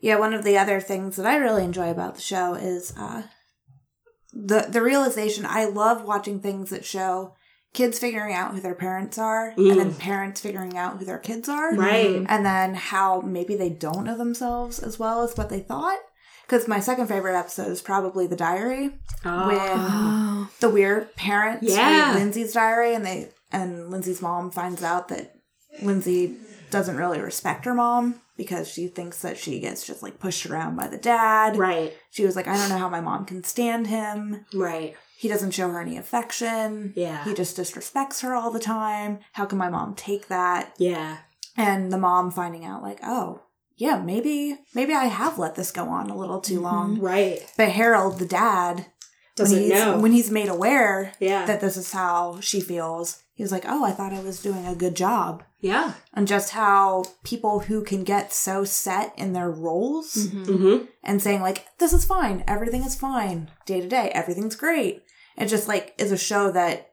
Yeah, 0.00 0.16
one 0.18 0.32
of 0.32 0.44
the 0.44 0.56
other 0.56 0.80
things 0.80 1.16
that 1.16 1.26
I 1.26 1.36
really 1.36 1.64
enjoy 1.64 1.90
about 1.90 2.14
the 2.14 2.20
show 2.22 2.54
is 2.54 2.94
uh, 2.96 3.22
the 4.32 4.66
the 4.68 4.82
realization. 4.82 5.44
I 5.46 5.66
love 5.66 6.04
watching 6.04 6.40
things 6.40 6.70
that 6.70 6.84
show 6.84 7.34
kids 7.72 7.98
figuring 7.98 8.34
out 8.34 8.54
who 8.54 8.60
their 8.60 8.74
parents 8.74 9.18
are, 9.18 9.50
and 9.56 9.78
then 9.78 9.94
parents 9.94 10.40
figuring 10.40 10.76
out 10.76 10.98
who 10.98 11.04
their 11.04 11.18
kids 11.18 11.48
are, 11.48 11.74
Right. 11.74 12.24
and 12.28 12.44
then 12.46 12.74
how 12.74 13.20
maybe 13.20 13.56
they 13.56 13.68
don't 13.70 14.04
know 14.04 14.16
themselves 14.16 14.78
as 14.80 14.98
well 14.98 15.22
as 15.22 15.36
what 15.36 15.50
they 15.50 15.60
thought. 15.60 15.98
Because 16.46 16.66
my 16.66 16.80
second 16.80 17.06
favorite 17.06 17.38
episode 17.38 17.68
is 17.68 17.80
probably 17.80 18.26
the 18.26 18.34
diary 18.34 18.98
Oh. 19.24 19.46
when 19.46 19.58
Oh, 19.60 20.48
the 20.58 20.68
weird 20.70 21.14
parents 21.14 21.62
Yeah. 21.68 22.08
read 22.08 22.14
Lindsay's 22.16 22.52
diary, 22.54 22.94
and 22.94 23.04
they 23.06 23.30
and 23.52 23.90
Lindsay's 23.90 24.22
mom 24.22 24.50
finds 24.50 24.82
out 24.82 25.08
that 25.08 25.34
Lindsay 25.82 26.36
doesn't 26.70 26.96
really 26.96 27.20
respect 27.20 27.64
her 27.64 27.74
mom 27.74 28.20
because 28.36 28.68
she 28.68 28.86
thinks 28.86 29.22
that 29.22 29.36
she 29.36 29.60
gets 29.60 29.86
just 29.86 30.02
like 30.02 30.18
pushed 30.18 30.46
around 30.46 30.76
by 30.76 30.88
the 30.88 30.98
dad. 30.98 31.56
Right. 31.56 31.92
She 32.10 32.24
was 32.24 32.36
like, 32.36 32.48
I 32.48 32.56
don't 32.56 32.68
know 32.68 32.78
how 32.78 32.88
my 32.88 33.00
mom 33.00 33.26
can 33.26 33.44
stand 33.44 33.86
him. 33.86 34.46
Right. 34.54 34.96
He 35.16 35.28
doesn't 35.28 35.50
show 35.50 35.68
her 35.68 35.80
any 35.80 35.98
affection. 35.98 36.94
Yeah. 36.96 37.22
He 37.24 37.34
just 37.34 37.56
disrespects 37.56 38.22
her 38.22 38.34
all 38.34 38.50
the 38.50 38.58
time. 38.58 39.18
How 39.32 39.44
can 39.44 39.58
my 39.58 39.68
mom 39.68 39.94
take 39.94 40.28
that? 40.28 40.74
Yeah. 40.78 41.18
And 41.56 41.92
the 41.92 41.98
mom 41.98 42.30
finding 42.30 42.64
out 42.64 42.82
like, 42.82 43.00
oh, 43.02 43.42
yeah, 43.76 43.98
maybe 43.98 44.58
maybe 44.74 44.94
I 44.94 45.06
have 45.06 45.38
let 45.38 45.56
this 45.56 45.70
go 45.70 45.88
on 45.88 46.08
a 46.10 46.16
little 46.16 46.40
too 46.40 46.54
mm-hmm. 46.56 46.64
long. 46.64 47.00
Right. 47.00 47.40
But 47.56 47.70
Harold, 47.70 48.18
the 48.18 48.26
dad, 48.26 48.86
Doesn't 49.40 49.56
when 49.56 49.64
he's, 49.70 49.72
know. 49.72 49.98
when 49.98 50.12
he's 50.12 50.30
made 50.30 50.48
aware 50.48 51.12
Yeah. 51.20 51.44
that 51.46 51.60
this 51.60 51.76
is 51.76 51.92
how 51.92 52.38
she 52.40 52.60
feels, 52.60 53.22
he's 53.34 53.50
like, 53.52 53.64
"Oh, 53.66 53.84
I 53.84 53.90
thought 53.92 54.12
I 54.12 54.20
was 54.22 54.40
doing 54.42 54.64
a 54.66 54.74
good 54.74 54.94
job." 54.94 55.42
yeah. 55.62 55.92
And 56.14 56.26
just 56.28 56.50
how 56.50 57.04
people 57.24 57.60
who 57.60 57.82
can 57.84 58.02
get 58.04 58.32
so 58.32 58.64
set 58.64 59.12
in 59.18 59.32
their 59.34 59.50
roles 59.50 60.14
Mm-hmm. 60.16 60.84
and 61.02 61.20
saying 61.22 61.42
like, 61.42 61.66
"This 61.78 61.92
is 61.92 62.04
fine, 62.04 62.44
everything 62.46 62.82
is 62.82 62.94
fine, 62.94 63.50
day 63.66 63.80
to 63.80 63.88
day, 63.88 64.10
everything's 64.14 64.56
great," 64.56 65.02
it 65.36 65.46
just 65.46 65.68
like 65.68 65.94
is 65.98 66.12
a 66.12 66.16
show 66.16 66.50
that 66.52 66.92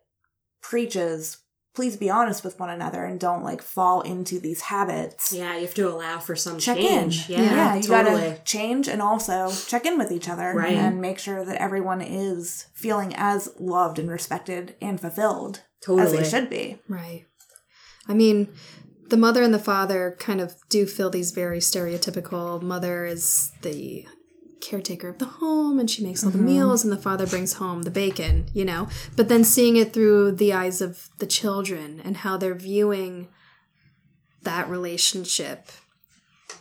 preaches. 0.62 1.38
Please 1.78 1.96
be 1.96 2.10
honest 2.10 2.44
with 2.44 2.60
one 2.60 2.72
another 2.72 3.06
and 3.06 3.20
don't 3.20 3.44
like 3.44 3.62
fall 3.62 4.02
into 4.02 4.40
these 4.40 4.62
habits. 4.62 5.32
Yeah, 5.32 5.54
you 5.54 5.62
have 5.62 5.76
to 5.76 5.88
allow 5.88 6.18
for 6.18 6.36
some 6.36 6.58
Check 6.58 6.78
change. 6.78 7.30
in. 7.30 7.36
Yeah, 7.40 7.76
you 7.76 7.84
totally. 7.84 8.20
gotta 8.32 8.42
change 8.44 8.88
and 8.88 9.00
also 9.00 9.52
check 9.68 9.86
in 9.86 9.96
with 9.96 10.12
each 10.12 10.28
other 10.28 10.54
Right. 10.56 10.74
and 10.74 11.00
make 11.00 11.20
sure 11.20 11.46
that 11.46 11.62
everyone 11.62 12.02
is 12.02 12.66
feeling 12.74 13.14
as 13.16 13.50
loved 13.60 14.00
and 14.00 14.10
respected 14.10 14.76
and 14.82 15.00
fulfilled 15.00 15.62
as 15.88 16.12
they 16.14 16.24
should 16.24 16.50
be. 16.50 16.82
right. 16.90 17.26
I 18.08 18.16
mean, 18.16 18.48
the 19.10 19.18
mother 19.18 19.44
and 19.44 19.54
the 19.54 19.60
father 19.60 20.16
kind 20.18 20.42
of 20.42 20.56
do 20.70 20.88
fill 20.88 21.12
these 21.12 21.30
very 21.30 21.60
stereotypical. 21.60 22.60
Mother 22.60 23.06
is 23.06 23.52
the 23.62 24.08
caretaker 24.62 25.10
of 25.10 25.20
the 25.20 25.26
home 25.26 25.80
and 25.80 25.90
she 25.90 26.04
makes 26.04 26.24
all 26.24 26.32
the 26.32 26.38
meals 26.38 26.84
and 26.84 26.92
the 26.92 26.98
father 26.98 27.28
brings 27.28 27.54
home 27.54 27.84
the 27.84 27.92
bacon, 27.92 28.46
you 28.54 28.66
know. 28.66 28.88
But 29.16 29.30
then 29.30 29.44
seeing 29.44 29.76
it 29.76 29.94
through 29.94 30.34
the 30.34 30.54
eyes 30.54 30.82
of 30.82 31.10
the 31.20 31.28
children 31.28 32.02
and 32.04 32.18
how 32.18 32.38
they're 32.38 32.56
viewing 32.56 33.30
that 34.44 34.70
relationship 34.70 35.70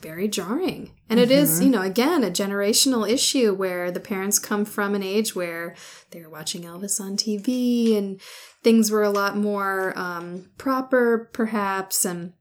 very 0.01 0.29
jarring. 0.29 0.91
And 1.09 1.19
it 1.19 1.31
is, 1.31 1.61
you 1.61 1.71
know, 1.71 1.83
again, 1.83 2.23
a 2.23 2.31
generational 2.31 3.09
issue 3.09 3.55
where 3.55 3.91
the 3.91 4.01
parents 4.01 4.39
come 4.39 4.65
from 4.65 4.95
an 4.95 5.03
age 5.03 5.35
where 5.35 5.75
they 6.11 6.21
were 6.21 6.29
watching 6.29 6.63
Elvis 6.63 7.01
on 7.01 7.17
TV 7.17 7.97
and 7.97 8.21
things 8.63 8.91
were 8.91 9.03
a 9.03 9.11
lot 9.11 9.37
more 9.37 9.93
um, 9.97 10.51
proper, 10.59 11.31
perhaps, 11.33 12.05
and 12.05 12.33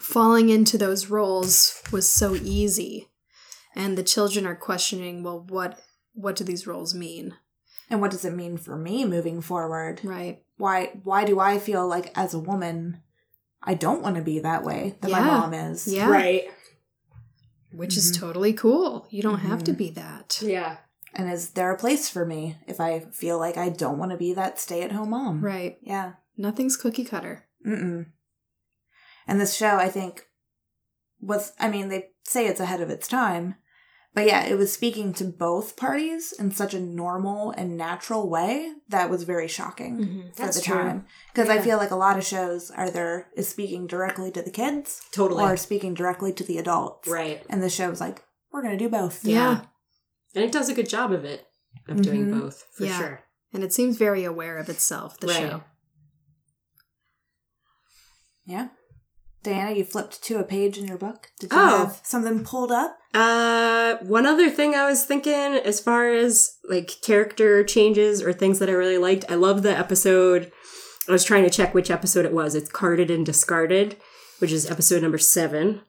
falling 0.00 0.48
into 0.48 0.78
those 0.78 1.10
roles 1.10 1.82
was 1.92 2.08
so 2.08 2.34
easy. 2.34 3.08
And 3.74 3.98
the 3.98 4.02
children 4.02 4.46
are 4.46 4.54
questioning, 4.54 5.22
well, 5.22 5.40
what 5.40 5.80
what 6.12 6.36
do 6.36 6.44
these 6.44 6.66
roles 6.66 6.94
mean? 6.94 7.34
And 7.90 8.00
what 8.00 8.10
does 8.10 8.24
it 8.24 8.34
mean 8.34 8.56
for 8.56 8.76
me 8.76 9.04
moving 9.04 9.40
forward? 9.40 10.00
Right. 10.04 10.42
Why 10.56 10.92
why 11.02 11.24
do 11.24 11.40
I 11.40 11.58
feel 11.58 11.86
like 11.86 12.16
as 12.16 12.34
a 12.34 12.38
woman 12.38 13.02
I 13.62 13.74
don't 13.74 14.02
want 14.02 14.16
to 14.16 14.22
be 14.22 14.38
that 14.40 14.64
way 14.64 14.96
that 15.00 15.10
my 15.10 15.20
mom 15.20 15.54
is? 15.54 15.86
Yeah. 15.88 16.08
Right. 16.08 16.44
Which 17.72 17.96
is 17.96 18.12
mm-hmm. 18.12 18.24
totally 18.24 18.52
cool. 18.52 19.06
You 19.10 19.22
don't 19.22 19.40
have 19.40 19.64
to 19.64 19.72
mm-hmm. 19.72 19.78
be 19.78 19.90
that. 19.90 20.38
Yeah. 20.40 20.76
And 21.12 21.30
is 21.30 21.50
there 21.50 21.72
a 21.72 21.78
place 21.78 22.08
for 22.08 22.24
me 22.24 22.56
if 22.66 22.80
I 22.80 23.00
feel 23.00 23.38
like 23.38 23.56
I 23.56 23.68
don't 23.68 23.98
want 23.98 24.10
to 24.10 24.16
be 24.16 24.34
that 24.34 24.58
stay 24.58 24.82
at 24.82 24.92
home 24.92 25.10
mom? 25.10 25.40
Right. 25.40 25.78
Yeah. 25.82 26.14
Nothing's 26.36 26.76
cookie 26.76 27.04
cutter. 27.04 27.46
Mm-mm. 27.66 28.06
And 29.26 29.40
this 29.40 29.54
show, 29.54 29.76
I 29.76 29.88
think, 29.88 30.28
was, 31.20 31.52
I 31.58 31.68
mean, 31.68 31.88
they 31.88 32.10
say 32.24 32.46
it's 32.46 32.60
ahead 32.60 32.80
of 32.80 32.90
its 32.90 33.08
time, 33.08 33.54
but 34.14 34.26
yeah, 34.26 34.44
it 34.46 34.56
was 34.56 34.72
speaking 34.72 35.12
to 35.14 35.24
both 35.24 35.76
parties 35.76 36.32
in 36.38 36.50
such 36.52 36.72
a 36.72 36.80
normal 36.80 37.50
and 37.50 37.76
natural 37.76 38.28
way 38.28 38.72
that 38.88 39.10
was 39.10 39.24
very 39.24 39.48
shocking 39.48 39.98
Mm-hmm. 39.98 40.20
for 40.32 40.42
That's 40.42 40.56
the 40.58 40.62
true. 40.62 40.76
time. 40.76 41.06
Because 41.32 41.48
I 41.48 41.58
feel 41.60 41.76
like 41.78 41.90
a 41.90 41.96
lot 41.96 42.16
of 42.16 42.24
shows 42.24 42.70
either 42.76 43.26
is 43.36 43.48
speaking 43.48 43.86
directly 43.86 44.30
to 44.30 44.40
the 44.42 44.50
kids 44.50 45.02
Totally. 45.12 45.42
or 45.44 45.56
speaking 45.56 45.94
directly 45.94 46.32
to 46.32 46.44
the 46.44 46.58
adults. 46.58 47.08
right. 47.08 47.44
And 47.50 47.62
the 47.62 47.68
show 47.70 47.90
was 47.90 48.00
like, 48.00 48.22
we're 48.52 48.62
going 48.62 48.78
to 48.78 48.84
do 48.84 48.88
both. 48.88 49.24
Yeah. 49.24 49.62
And 50.34 50.44
it 50.44 50.52
does 50.52 50.68
a 50.68 50.74
good 50.74 50.88
job 50.88 51.12
of 51.12 51.24
it, 51.24 51.46
of 51.88 52.00
doing 52.02 52.26
Mhm. 52.26 52.40
both, 52.40 52.64
for 52.72 52.84
Yeah. 52.84 52.98
sure. 52.98 53.20
And 53.52 53.62
it 53.64 53.72
seems 53.72 53.96
very 53.96 54.24
aware 54.24 54.58
of 54.58 54.68
itself, 54.68 55.18
the 55.18 55.26
Right. 55.28 55.36
show. 55.36 55.62
Yeah. 58.46 58.68
Diana, 59.44 59.72
you 59.72 59.84
flipped 59.84 60.22
to 60.24 60.38
a 60.38 60.42
page 60.44 60.78
in 60.78 60.86
your 60.88 60.96
book. 60.98 61.30
Did 61.38 61.52
you 61.52 61.58
Oh. 61.58 61.78
have 61.78 62.00
something 62.02 62.42
pulled 62.44 62.72
up? 62.72 62.96
Uh, 63.12 63.96
one 63.98 64.26
other 64.26 64.50
thing 64.50 64.74
I 64.74 64.88
was 64.88 65.04
thinking 65.04 65.32
as 65.34 65.78
far 65.80 66.10
as 66.12 66.56
like 66.68 66.90
character 67.02 67.62
changes 67.62 68.22
or 68.22 68.32
things 68.32 68.58
that 68.58 68.68
I 68.68 68.72
really 68.72 68.98
liked, 68.98 69.26
I 69.30 69.34
love 69.36 69.62
the 69.62 69.76
episode. 69.76 70.50
I 71.08 71.12
was 71.12 71.22
trying 71.24 71.44
to 71.44 71.50
check 71.50 71.74
which 71.74 71.90
episode 71.90 72.24
it 72.24 72.32
was. 72.32 72.54
It's 72.54 72.70
Carded 72.72 73.10
and 73.10 73.24
Discarded, 73.24 73.96
which 74.38 74.50
is 74.50 74.68
episode 74.70 75.02
number 75.02 75.18
seven. 75.18 75.82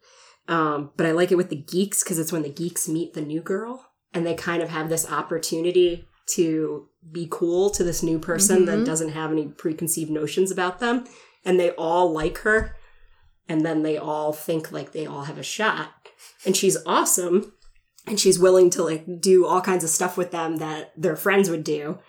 Um, 0.48 0.91
but 0.98 1.07
I 1.07 1.11
like 1.11 1.32
it 1.32 1.36
with 1.38 1.49
the 1.49 1.56
geeks 1.56 2.03
because 2.03 2.19
it's 2.19 2.32
when 2.34 2.44
the 2.44 2.49
geeks 2.49 2.88
meet 2.88 3.14
the 3.14 3.22
new 3.22 3.41
girl 3.41 3.88
and 4.14 4.26
they 4.26 4.36
kind 4.36 4.61
of 4.61 4.69
have 4.69 4.90
this 4.90 5.10
opportunity 5.10 6.07
to 6.27 6.90
be 7.11 7.27
cool 7.32 7.69
to 7.69 7.84
this 7.84 8.03
new 8.03 8.19
person 8.19 8.65
that 8.65 8.86
doesn't 8.86 9.10
have 9.10 9.32
any 9.32 9.48
preconceived 9.48 10.11
notions 10.11 10.52
about 10.52 10.80
them. 10.80 11.06
And 11.45 11.60
they 11.60 11.72
all 11.72 12.11
like 12.11 12.40
her. 12.40 12.76
And 13.47 13.65
then 13.65 13.84
they 13.84 13.97
all 13.97 14.34
think 14.34 14.72
like 14.72 14.91
they 14.91 15.05
all 15.05 15.23
have 15.23 15.38
a 15.38 15.43
shot. 15.43 15.91
And 16.45 16.55
she's 16.55 16.77
awesome. 16.85 17.53
And 18.07 18.19
she's 18.19 18.39
willing 18.39 18.69
to 18.72 18.84
like 18.84 19.05
do 19.19 19.45
all 19.45 19.61
kinds 19.61 19.84
of 19.84 19.89
stuff 19.89 20.17
with 20.17 20.31
them 20.31 20.57
that 20.57 20.91
their 20.95 21.15
friends 21.15 21.49
would 21.49 21.63
do. 21.63 21.99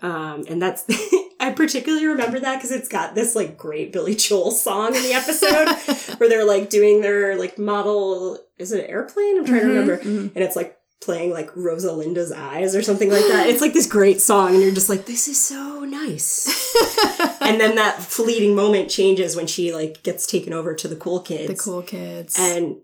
Um, 0.00 0.44
and 0.48 0.60
that's, 0.60 0.84
I 1.40 1.52
particularly 1.52 2.06
remember 2.06 2.40
that 2.40 2.56
because 2.56 2.70
it's 2.70 2.88
got 2.88 3.14
this 3.14 3.34
like 3.34 3.56
great 3.56 3.92
Billy 3.92 4.14
Joel 4.14 4.50
song 4.50 4.94
in 4.94 5.02
the 5.02 5.12
episode 5.12 6.16
where 6.18 6.28
they're 6.28 6.46
like 6.46 6.70
doing 6.70 7.00
their 7.00 7.36
like 7.36 7.58
model, 7.58 8.38
is 8.58 8.72
it 8.72 8.84
an 8.84 8.90
airplane? 8.90 9.38
I'm 9.38 9.44
trying 9.44 9.60
to 9.60 9.68
remember. 9.68 9.94
And 9.94 10.36
it's 10.36 10.56
like 10.56 10.78
playing 11.00 11.30
like 11.30 11.50
Rosalinda's 11.54 12.32
eyes 12.32 12.74
or 12.74 12.82
something 12.82 13.10
like 13.10 13.26
that. 13.28 13.46
It's 13.48 13.60
like 13.60 13.72
this 13.72 13.86
great 13.86 14.20
song, 14.20 14.54
and 14.54 14.62
you're 14.62 14.72
just 14.72 14.88
like, 14.88 15.06
this 15.06 15.28
is 15.28 15.40
so 15.40 15.84
nice. 15.84 16.74
and 17.46 17.60
then 17.60 17.76
that 17.76 18.02
fleeting 18.02 18.54
moment 18.54 18.90
changes 18.90 19.36
when 19.36 19.46
she 19.46 19.72
like 19.72 20.02
gets 20.02 20.26
taken 20.26 20.52
over 20.52 20.74
to 20.74 20.88
the 20.88 20.96
cool 20.96 21.20
kids. 21.20 21.48
The 21.48 21.70
cool 21.70 21.82
kids. 21.82 22.36
And 22.38 22.78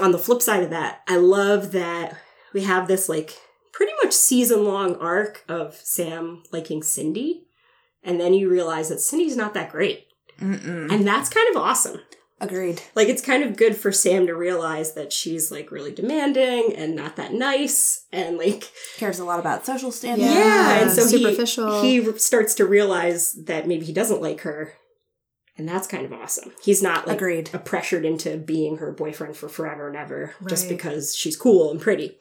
on 0.00 0.12
the 0.12 0.18
flip 0.18 0.42
side 0.42 0.62
of 0.62 0.70
that, 0.70 1.02
I 1.06 1.16
love 1.16 1.72
that 1.72 2.16
we 2.52 2.62
have 2.62 2.88
this 2.88 3.08
like 3.08 3.36
pretty 3.72 3.92
much 4.02 4.12
season 4.12 4.64
long 4.64 4.96
arc 4.96 5.44
of 5.48 5.74
Sam 5.76 6.42
liking 6.52 6.82
Cindy. 6.82 7.44
And 8.02 8.20
then 8.20 8.34
you 8.34 8.48
realize 8.48 8.88
that 8.88 9.00
Cindy's 9.00 9.36
not 9.36 9.54
that 9.54 9.70
great. 9.70 10.06
Mm-mm. 10.40 10.92
And 10.92 11.06
that's 11.06 11.28
kind 11.28 11.48
of 11.50 11.60
awesome. 11.60 12.00
Agreed. 12.40 12.82
Like 12.94 13.08
it's 13.08 13.20
kind 13.22 13.42
of 13.42 13.56
good 13.56 13.76
for 13.76 13.90
Sam 13.90 14.26
to 14.28 14.34
realize 14.34 14.94
that 14.94 15.12
she's 15.12 15.50
like 15.50 15.70
really 15.72 15.92
demanding 15.92 16.72
and 16.76 16.94
not 16.94 17.16
that 17.16 17.32
nice 17.32 18.06
and 18.12 18.38
like 18.38 18.70
Cares 18.96 19.18
a 19.18 19.24
lot 19.24 19.40
about 19.40 19.66
social 19.66 19.90
standing. 19.90 20.26
Yeah. 20.26 20.34
yeah, 20.34 20.80
and 20.82 20.90
so 20.92 21.02
superficial. 21.02 21.82
he 21.82 22.00
he 22.02 22.18
starts 22.18 22.54
to 22.56 22.64
realize 22.66 23.32
that 23.46 23.66
maybe 23.66 23.84
he 23.84 23.92
doesn't 23.92 24.22
like 24.22 24.42
her. 24.42 24.74
And 25.56 25.68
that's 25.68 25.88
kind 25.88 26.04
of 26.04 26.12
awesome. 26.12 26.52
He's 26.62 26.80
not 26.84 27.08
like 27.08 27.16
Agreed. 27.16 27.50
pressured 27.64 28.04
into 28.04 28.36
being 28.36 28.76
her 28.76 28.92
boyfriend 28.92 29.36
for 29.36 29.48
forever 29.48 29.88
and 29.88 29.96
ever 29.96 30.34
just 30.48 30.68
because 30.68 31.16
she's 31.16 31.36
cool 31.36 31.72
and 31.72 31.80
pretty. 31.80 32.16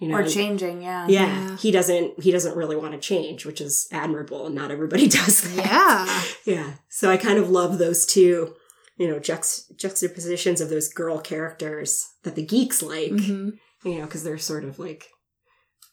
You 0.00 0.08
know, 0.08 0.16
Or 0.18 0.28
changing, 0.28 0.82
yeah. 0.82 1.06
yeah, 1.08 1.24
Yeah. 1.50 1.56
he 1.56 1.70
doesn't 1.70 2.20
he 2.22 2.30
doesn't 2.30 2.54
really 2.56 2.76
want 2.76 2.92
to 2.92 2.98
change, 2.98 3.46
which 3.46 3.62
is 3.62 3.88
admirable 3.90 4.44
and 4.44 4.54
not 4.54 4.70
everybody 4.70 5.08
does 5.20 5.40
that. 5.56 6.34
yeah. 6.44 6.54
Yeah. 6.54 6.72
So 6.90 7.10
I 7.10 7.16
kind 7.16 7.38
of 7.38 7.48
love 7.48 7.78
those 7.78 8.04
two, 8.04 8.54
you 8.96 9.08
know, 9.08 9.18
juxt- 9.18 9.74
juxtapositions 9.76 10.60
of 10.60 10.68
those 10.70 10.88
girl 10.88 11.18
characters 11.20 12.06
that 12.22 12.34
the 12.36 12.44
geeks 12.44 12.82
like, 12.82 13.10
hmm 13.10 13.50
you 13.84 13.98
know, 13.98 14.04
because 14.06 14.24
they're 14.24 14.38
sort 14.38 14.64
of 14.64 14.78
like 14.78 15.08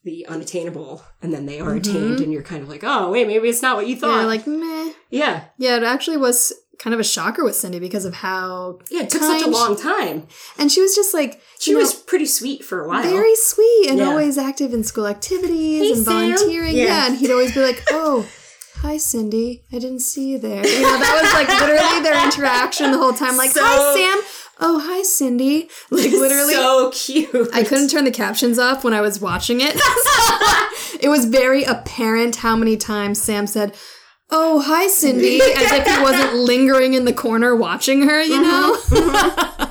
the 0.03 0.25
unattainable 0.27 1.03
and 1.21 1.33
then 1.33 1.45
they 1.45 1.59
are 1.59 1.73
Mhm. 1.73 1.77
attained 1.79 2.19
and 2.21 2.31
you're 2.33 2.41
kind 2.41 2.63
of 2.63 2.69
like, 2.69 2.83
oh, 2.83 3.11
wait, 3.11 3.27
maybe 3.27 3.49
it's 3.49 3.61
not 3.61 3.75
what 3.75 3.85
you 3.85 3.95
Yeah, 3.95 3.99
thought. 4.01 4.27
like 4.27 4.47
meh. 4.47 4.93
yeah. 5.09 5.43
Yeah, 5.57 5.75
it 5.77 5.83
actually 5.83 6.17
was 6.17 6.53
kind 6.79 6.93
of 6.93 6.99
a 6.99 7.03
shocker 7.03 7.43
with 7.43 7.55
Cindy 7.55 7.77
because 7.79 8.05
of 8.05 8.13
how 8.15 8.79
Yeah. 8.89 9.01
It 9.01 9.09
took 9.11 9.21
such 9.21 9.43
a 9.43 9.47
long 9.49 9.75
time. 9.75 10.27
and 10.57 10.71
she 10.71 10.81
was 10.81 10.95
just 10.95 11.13
like 11.13 11.41
She 11.59 11.71
you 11.71 11.77
know, 11.77 11.81
was 11.83 11.93
pretty 11.93 12.25
sweet 12.25 12.63
for 12.65 12.83
a 12.83 12.87
while. 12.87 13.03
very 13.03 13.35
sweet 13.35 13.87
and 13.89 13.99
Yeah. 13.99 14.09
always 14.09 14.37
active 14.37 14.73
in 14.73 14.83
school 14.83 15.05
activities 15.05 15.81
Hey, 15.81 15.91
and 15.91 16.05
volunteering. 16.05 16.75
Yeah. 16.75 16.85
Yeah. 16.85 17.05
and 17.07 17.17
he'd 17.17 17.29
always 17.29 17.53
be 17.53 17.59
like, 17.61 17.83
"Oh, 17.91 18.25
hi, 18.77 18.97
Cindy. 18.97 19.63
I 19.71 19.79
didn't 19.79 19.99
see 20.01 20.29
you 20.31 20.39
there." 20.39 20.65
You 20.65 20.81
know, 20.81 20.97
that 20.99 21.19
was 21.21 21.33
like 21.33 21.47
literally 21.49 22.01
their 22.03 22.23
interaction 22.23 22.91
the 22.91 22.97
whole 22.97 23.13
time. 23.13 23.37
Like, 23.37 23.51
So- 23.51 23.61
"Hi, 23.63 23.95
Sam. 23.95 24.23
Oh, 24.63 24.79
hi, 24.79 25.01
Cindy." 25.03 25.69
Like 25.89 26.11
literally. 26.11 26.53
so 26.53 26.91
cute. 26.91 27.49
I 27.53 27.63
couldn't 27.63 27.89
turn 27.89 28.03
the 28.05 28.11
captions 28.11 28.59
off 28.59 28.83
when 28.83 28.93
I 28.93 29.01
was 29.01 29.19
watching 29.19 29.59
it. 29.61 29.75
it 31.01 31.09
was 31.09 31.25
very 31.25 31.63
apparent 31.63 32.37
how 32.37 32.55
many 32.55 32.77
times 32.77 33.21
Sam 33.21 33.47
said, 33.47 33.75
Oh, 34.33 34.61
hi, 34.61 34.87
Cindy, 34.87 35.41
as 35.41 35.71
if 35.73 35.85
he 35.87 36.01
wasn't 36.01 36.35
lingering 36.35 36.93
in 36.93 37.03
the 37.05 37.11
corner 37.13 37.53
watching 37.55 38.03
her, 38.03 38.21
you 38.21 38.41
know? 38.41 38.77
Uh-huh. 38.91 39.67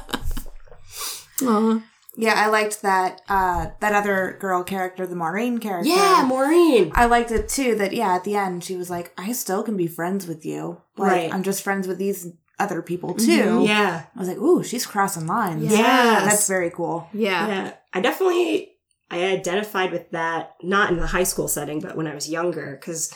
Aw. 1.42 1.82
Yeah, 2.16 2.34
I 2.36 2.48
liked 2.48 2.82
that 2.82 3.20
uh 3.28 3.68
that 3.80 3.94
other 3.94 4.36
girl 4.40 4.62
character, 4.64 5.06
the 5.06 5.16
Maureen 5.16 5.58
character. 5.58 5.88
Yeah, 5.90 6.24
Maureen. 6.26 6.90
I 6.94 7.06
liked 7.06 7.30
it 7.30 7.48
too 7.48 7.74
that 7.76 7.92
yeah, 7.92 8.14
at 8.14 8.24
the 8.24 8.34
end 8.36 8.64
she 8.64 8.76
was 8.76 8.90
like, 8.90 9.12
I 9.16 9.32
still 9.32 9.62
can 9.62 9.76
be 9.76 9.86
friends 9.86 10.26
with 10.26 10.44
you. 10.44 10.80
Like 10.96 11.10
Right. 11.12 11.32
I'm 11.34 11.42
just 11.42 11.62
friends 11.62 11.86
with 11.86 11.98
these 11.98 12.26
other 12.58 12.82
people 12.82 13.14
too. 13.14 13.64
Yeah. 13.66 14.04
I 14.14 14.18
was 14.18 14.28
like, 14.28 14.38
ooh, 14.38 14.62
she's 14.62 14.86
crossing 14.86 15.26
lines. 15.26 15.70
Yes. 15.70 16.24
That's 16.24 16.48
very 16.48 16.70
cool. 16.70 17.08
Yeah. 17.12 17.46
Yeah, 17.48 17.72
I 17.94 18.00
definitely 18.00 18.72
I 19.10 19.24
identified 19.26 19.92
with 19.92 20.10
that 20.10 20.54
not 20.62 20.90
in 20.90 20.98
the 20.98 21.06
high 21.06 21.24
school 21.24 21.48
setting, 21.48 21.80
but 21.80 21.96
when 21.96 22.06
I 22.06 22.14
was 22.14 22.28
younger 22.28 22.76
because 22.78 23.14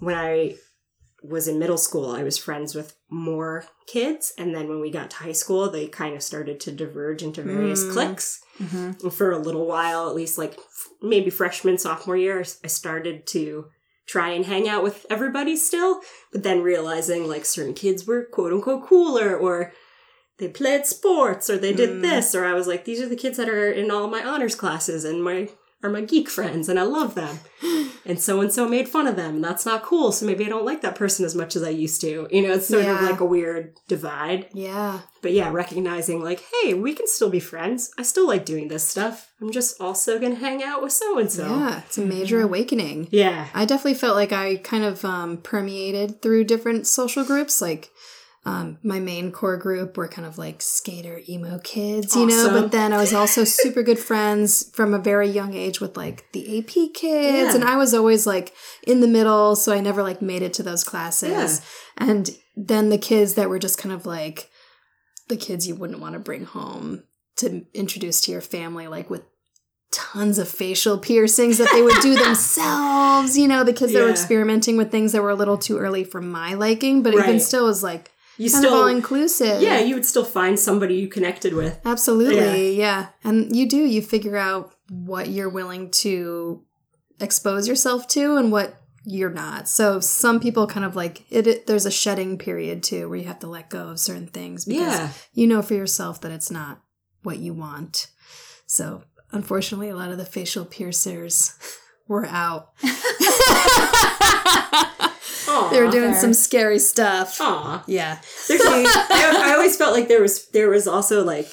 when 0.00 0.14
I 0.14 0.56
was 1.22 1.48
in 1.48 1.58
middle 1.58 1.78
school, 1.78 2.10
I 2.10 2.22
was 2.22 2.38
friends 2.38 2.74
with 2.74 2.94
more 3.10 3.64
kids, 3.86 4.32
and 4.38 4.54
then 4.54 4.68
when 4.68 4.80
we 4.80 4.90
got 4.90 5.10
to 5.10 5.16
high 5.16 5.32
school, 5.32 5.70
they 5.70 5.86
kind 5.88 6.14
of 6.14 6.22
started 6.22 6.60
to 6.60 6.72
diverge 6.72 7.22
into 7.22 7.42
various 7.42 7.82
Mm. 7.84 7.92
cliques. 7.92 8.40
hmm 8.58 8.92
for 9.10 9.32
a 9.32 9.38
little 9.38 9.66
while, 9.66 10.08
at 10.08 10.14
least 10.14 10.38
like 10.38 10.54
f- 10.54 10.88
maybe 11.02 11.28
freshman 11.30 11.76
sophomore 11.78 12.16
year, 12.16 12.44
I 12.64 12.68
started 12.68 13.26
to 13.28 13.66
try 14.06 14.30
and 14.30 14.46
hang 14.46 14.68
out 14.68 14.82
with 14.82 15.04
everybody 15.10 15.56
still, 15.56 16.00
but 16.32 16.42
then 16.42 16.62
realizing 16.62 17.26
like 17.28 17.44
certain 17.44 17.74
kids 17.74 18.06
were 18.06 18.24
quote 18.24 18.52
unquote 18.52 18.86
cooler 18.86 19.36
or 19.36 19.72
they 20.38 20.48
played 20.48 20.86
sports 20.86 21.50
or 21.50 21.58
they 21.58 21.72
did 21.72 21.90
Mm. 21.90 22.02
this 22.02 22.34
or 22.34 22.44
I 22.44 22.52
was 22.54 22.66
like 22.66 22.84
these 22.84 23.00
are 23.00 23.08
the 23.08 23.16
kids 23.16 23.36
that 23.38 23.48
are 23.48 23.70
in 23.70 23.90
all 23.90 24.06
my 24.08 24.22
honors 24.24 24.54
classes 24.54 25.04
and 25.04 25.22
my 25.24 25.48
are 25.86 25.90
my 25.90 26.02
geek 26.02 26.28
friends 26.28 26.68
and 26.68 26.78
I 26.78 26.82
love 26.82 27.14
them. 27.14 27.38
And 28.04 28.20
so 28.20 28.40
and 28.40 28.52
so 28.52 28.68
made 28.68 28.88
fun 28.88 29.06
of 29.06 29.16
them 29.16 29.36
and 29.36 29.44
that's 29.44 29.66
not 29.66 29.82
cool. 29.82 30.12
So 30.12 30.26
maybe 30.26 30.44
I 30.44 30.48
don't 30.48 30.64
like 30.64 30.82
that 30.82 30.94
person 30.94 31.24
as 31.24 31.34
much 31.34 31.56
as 31.56 31.62
I 31.62 31.70
used 31.70 32.00
to. 32.02 32.28
You 32.30 32.42
know, 32.42 32.54
it's 32.54 32.68
sort 32.68 32.84
of 32.84 33.02
like 33.02 33.20
a 33.20 33.24
weird 33.24 33.74
divide. 33.88 34.48
Yeah. 34.52 35.00
But 35.22 35.32
yeah, 35.32 35.50
recognizing 35.50 36.22
like, 36.22 36.44
hey, 36.62 36.74
we 36.74 36.94
can 36.94 37.08
still 37.08 37.30
be 37.30 37.40
friends. 37.40 37.90
I 37.98 38.02
still 38.02 38.26
like 38.26 38.44
doing 38.44 38.68
this 38.68 38.84
stuff. 38.84 39.32
I'm 39.40 39.50
just 39.50 39.80
also 39.80 40.18
gonna 40.18 40.36
hang 40.36 40.62
out 40.62 40.82
with 40.82 40.92
so 40.92 41.18
and 41.18 41.30
so. 41.30 41.46
Yeah. 41.48 41.82
It's 41.86 41.98
a 41.98 42.02
major 42.02 42.40
awakening. 42.40 43.08
Yeah. 43.10 43.48
I 43.54 43.64
definitely 43.64 43.94
felt 43.94 44.16
like 44.16 44.32
I 44.32 44.56
kind 44.56 44.84
of 44.84 45.04
um, 45.04 45.38
permeated 45.38 46.22
through 46.22 46.44
different 46.44 46.86
social 46.86 47.24
groups. 47.24 47.60
Like 47.60 47.90
um, 48.46 48.78
my 48.84 49.00
main 49.00 49.32
core 49.32 49.56
group 49.56 49.96
were 49.96 50.06
kind 50.06 50.26
of 50.26 50.38
like 50.38 50.62
skater 50.62 51.20
emo 51.28 51.58
kids, 51.58 52.14
you 52.14 52.26
know. 52.26 52.48
But 52.50 52.70
then 52.70 52.92
I 52.92 52.98
was 52.98 53.12
also 53.12 53.42
super 53.44 53.82
good 53.82 53.98
friends 53.98 54.70
from 54.72 54.94
a 54.94 54.98
very 55.00 55.28
young 55.28 55.52
age 55.52 55.80
with 55.80 55.96
like 55.96 56.30
the 56.32 56.58
AP 56.58 56.94
kids, 56.94 57.36
Yeah. 57.36 57.54
and 57.56 57.64
I 57.64 57.76
was 57.76 57.92
always 57.92 58.26
like 58.26 58.54
in 58.86 59.00
the 59.00 59.08
middle, 59.08 59.56
so 59.56 59.72
I 59.72 59.80
never 59.80 60.02
like 60.02 60.22
made 60.22 60.42
it 60.42 60.54
to 60.54 60.62
those 60.62 60.84
classes. 60.84 61.60
Yeah. 61.60 62.06
And 62.08 62.30
then 62.56 62.88
the 62.88 62.98
kids 62.98 63.34
that 63.34 63.48
were 63.48 63.58
just 63.58 63.78
kind 63.78 63.92
of 63.92 64.06
like 64.06 64.48
the 65.28 65.36
kids 65.36 65.66
you 65.66 65.74
wouldn't 65.74 65.98
want 66.00 66.12
to 66.14 66.20
bring 66.20 66.44
home 66.44 67.02
to 67.38 67.66
introduce 67.74 68.20
to 68.22 68.32
your 68.32 68.40
family, 68.40 68.86
like 68.86 69.10
with 69.10 69.22
tons 69.92 70.38
of 70.38 70.48
facial 70.48 70.98
piercings 70.98 71.58
that 71.58 71.70
they 71.72 71.82
would 71.82 72.00
do 72.00 72.14
themselves. 72.24 73.36
You 73.36 73.48
know, 73.48 73.64
the 73.64 73.72
kids 73.72 73.92
that 73.92 74.02
were 74.02 74.10
experimenting 74.10 74.76
with 74.76 74.90
things 74.90 75.12
that 75.12 75.22
were 75.22 75.30
a 75.30 75.34
little 75.34 75.58
too 75.58 75.78
early 75.78 76.04
for 76.04 76.20
my 76.20 76.54
liking, 76.54 77.02
but 77.02 77.12
even 77.14 77.40
still 77.40 77.64
was 77.66 77.82
like 77.82 78.12
You 78.38 78.50
kind 78.50 78.64
still 78.64 78.74
of 78.74 78.80
all 78.82 78.86
inclusive. 78.88 79.62
Yeah, 79.62 79.78
you 79.80 79.94
would 79.94 80.04
still 80.04 80.24
find 80.24 80.58
somebody 80.58 80.94
you 80.96 81.08
connected 81.08 81.54
with. 81.54 81.80
Absolutely, 81.84 82.76
yeah. 82.78 83.08
And 83.24 83.54
you 83.56 83.68
do, 83.68 83.78
you 83.78 84.02
figure 84.02 84.36
out 84.36 84.74
what 84.90 85.28
you're 85.28 85.48
willing 85.48 85.90
to 85.90 86.62
expose 87.20 87.66
yourself 87.66 88.06
to 88.08 88.36
and 88.36 88.52
what 88.52 88.76
you're 89.04 89.30
not. 89.30 89.68
So 89.68 90.00
some 90.00 90.38
people 90.40 90.66
kind 90.66 90.84
of 90.84 90.94
like 90.96 91.24
it, 91.30 91.46
it 91.46 91.66
there's 91.66 91.86
a 91.86 91.90
shedding 91.90 92.36
period 92.38 92.82
too 92.82 93.08
where 93.08 93.18
you 93.18 93.24
have 93.26 93.38
to 93.38 93.46
let 93.46 93.70
go 93.70 93.88
of 93.88 94.00
certain 94.00 94.26
things 94.26 94.64
because 94.64 94.80
Yeah. 94.98 95.08
you 95.32 95.46
know 95.46 95.62
for 95.62 95.74
yourself 95.74 96.20
that 96.22 96.32
it's 96.32 96.50
not 96.50 96.82
what 97.22 97.38
you 97.38 97.54
want. 97.54 98.08
So 98.66 99.04
unfortunately 99.32 99.88
a 99.88 99.96
lot 99.96 100.10
of 100.10 100.18
the 100.18 100.24
facial 100.26 100.64
piercers 100.64 101.54
were 102.08 102.26
out. 102.26 102.72
Aw. 105.56 105.68
they 105.70 105.82
were 105.82 105.90
doing 105.90 106.12
fair. 106.12 106.20
some 106.20 106.34
scary 106.34 106.78
stuff. 106.78 107.38
Aw. 107.40 107.84
Yeah. 107.86 108.18
I, 108.50 109.44
I 109.48 109.52
always 109.54 109.76
felt 109.76 109.94
like 109.94 110.08
there 110.08 110.22
was 110.22 110.48
there 110.48 110.68
was 110.70 110.86
also 110.86 111.24
like 111.24 111.48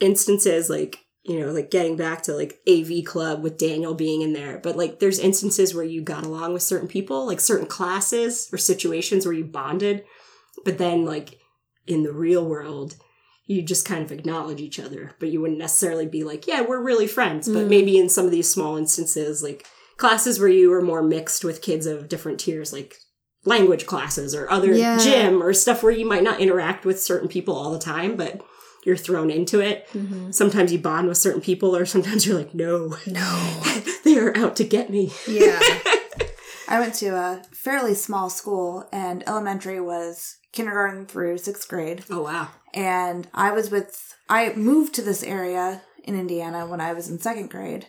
instances 0.00 0.70
like 0.70 0.98
you 1.24 1.38
know 1.40 1.52
like 1.52 1.70
getting 1.70 1.96
back 1.96 2.22
to 2.22 2.32
like 2.34 2.58
AV 2.68 3.04
club 3.04 3.42
with 3.42 3.58
Daniel 3.58 3.94
being 3.94 4.22
in 4.22 4.32
there, 4.32 4.58
but 4.62 4.76
like 4.76 4.98
there's 5.00 5.18
instances 5.18 5.74
where 5.74 5.84
you 5.84 6.02
got 6.02 6.24
along 6.24 6.52
with 6.52 6.62
certain 6.62 6.88
people, 6.88 7.26
like 7.26 7.40
certain 7.40 7.66
classes 7.66 8.48
or 8.52 8.58
situations 8.58 9.24
where 9.26 9.34
you 9.34 9.44
bonded, 9.44 10.04
but 10.64 10.78
then 10.78 11.04
like 11.04 11.38
in 11.86 12.02
the 12.02 12.12
real 12.12 12.44
world. 12.46 12.96
You 13.50 13.62
just 13.62 13.86
kind 13.86 14.04
of 14.04 14.12
acknowledge 14.12 14.60
each 14.60 14.78
other, 14.78 15.12
but 15.18 15.30
you 15.30 15.40
wouldn't 15.40 15.58
necessarily 15.58 16.04
be 16.04 16.22
like, 16.22 16.46
yeah, 16.46 16.60
we're 16.60 16.82
really 16.82 17.06
friends. 17.06 17.48
But 17.48 17.64
Mm. 17.64 17.68
maybe 17.70 17.96
in 17.96 18.10
some 18.10 18.26
of 18.26 18.30
these 18.30 18.50
small 18.52 18.76
instances, 18.76 19.42
like 19.42 19.64
classes 19.96 20.38
where 20.38 20.50
you 20.50 20.68
were 20.68 20.82
more 20.82 21.02
mixed 21.02 21.44
with 21.46 21.62
kids 21.62 21.86
of 21.86 22.10
different 22.10 22.38
tiers, 22.40 22.74
like 22.74 22.96
language 23.48 23.86
classes 23.86 24.34
or 24.34 24.48
other 24.50 24.72
Yeah. 24.72 24.98
gym 24.98 25.42
or 25.42 25.52
stuff 25.52 25.82
where 25.82 25.92
you 25.92 26.06
might 26.06 26.22
not 26.22 26.40
interact 26.40 26.84
with 26.84 27.00
certain 27.02 27.28
people 27.28 27.54
all 27.56 27.72
the 27.72 27.78
time, 27.78 28.16
but 28.16 28.40
you're 28.84 28.96
thrown 28.96 29.30
into 29.30 29.60
it. 29.60 29.86
Mm-hmm. 29.92 30.30
Sometimes 30.30 30.72
you 30.72 30.78
bond 30.78 31.08
with 31.08 31.18
certain 31.18 31.40
people, 31.40 31.74
or 31.76 31.84
sometimes 31.86 32.26
you're 32.26 32.38
like, 32.38 32.54
no, 32.54 32.96
No. 33.06 33.62
they 34.04 34.18
are 34.18 34.36
out 34.36 34.54
to 34.56 34.64
get 34.64 34.90
me. 34.90 35.10
Yeah. 35.26 35.58
I 36.68 36.78
went 36.80 36.94
to 36.96 37.08
a 37.08 37.42
fairly 37.50 37.94
small 37.94 38.28
school, 38.30 38.88
and 38.92 39.24
elementary 39.26 39.80
was 39.80 40.36
kindergarten 40.52 41.06
through 41.06 41.38
sixth 41.38 41.66
grade. 41.68 42.04
Oh, 42.10 42.22
wow. 42.22 42.48
And 42.74 43.26
I 43.34 43.50
was 43.52 43.70
with, 43.70 44.14
I 44.28 44.52
moved 44.54 44.94
to 44.96 45.02
this 45.02 45.22
area 45.22 45.82
in 46.04 46.18
Indiana 46.18 46.66
when 46.66 46.80
I 46.80 46.92
was 46.92 47.08
in 47.08 47.18
second 47.18 47.48
grade. 47.50 47.86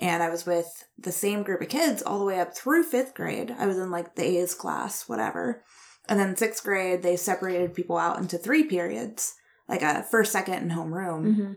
And 0.00 0.22
I 0.22 0.30
was 0.30 0.46
with 0.46 0.84
the 0.96 1.12
same 1.12 1.42
group 1.42 1.60
of 1.60 1.68
kids 1.68 2.02
all 2.02 2.18
the 2.20 2.24
way 2.24 2.38
up 2.40 2.54
through 2.56 2.84
fifth 2.84 3.14
grade. 3.14 3.54
I 3.58 3.66
was 3.66 3.78
in 3.78 3.90
like 3.90 4.14
the 4.14 4.24
A's 4.38 4.54
class, 4.54 5.08
whatever. 5.08 5.64
And 6.08 6.18
then 6.18 6.36
sixth 6.36 6.62
grade, 6.64 7.02
they 7.02 7.16
separated 7.16 7.74
people 7.74 7.98
out 7.98 8.18
into 8.18 8.38
three 8.38 8.64
periods, 8.64 9.34
like 9.68 9.82
a 9.82 10.04
first, 10.04 10.32
second, 10.32 10.54
and 10.54 10.70
homeroom. 10.72 11.36
Mhm. 11.36 11.56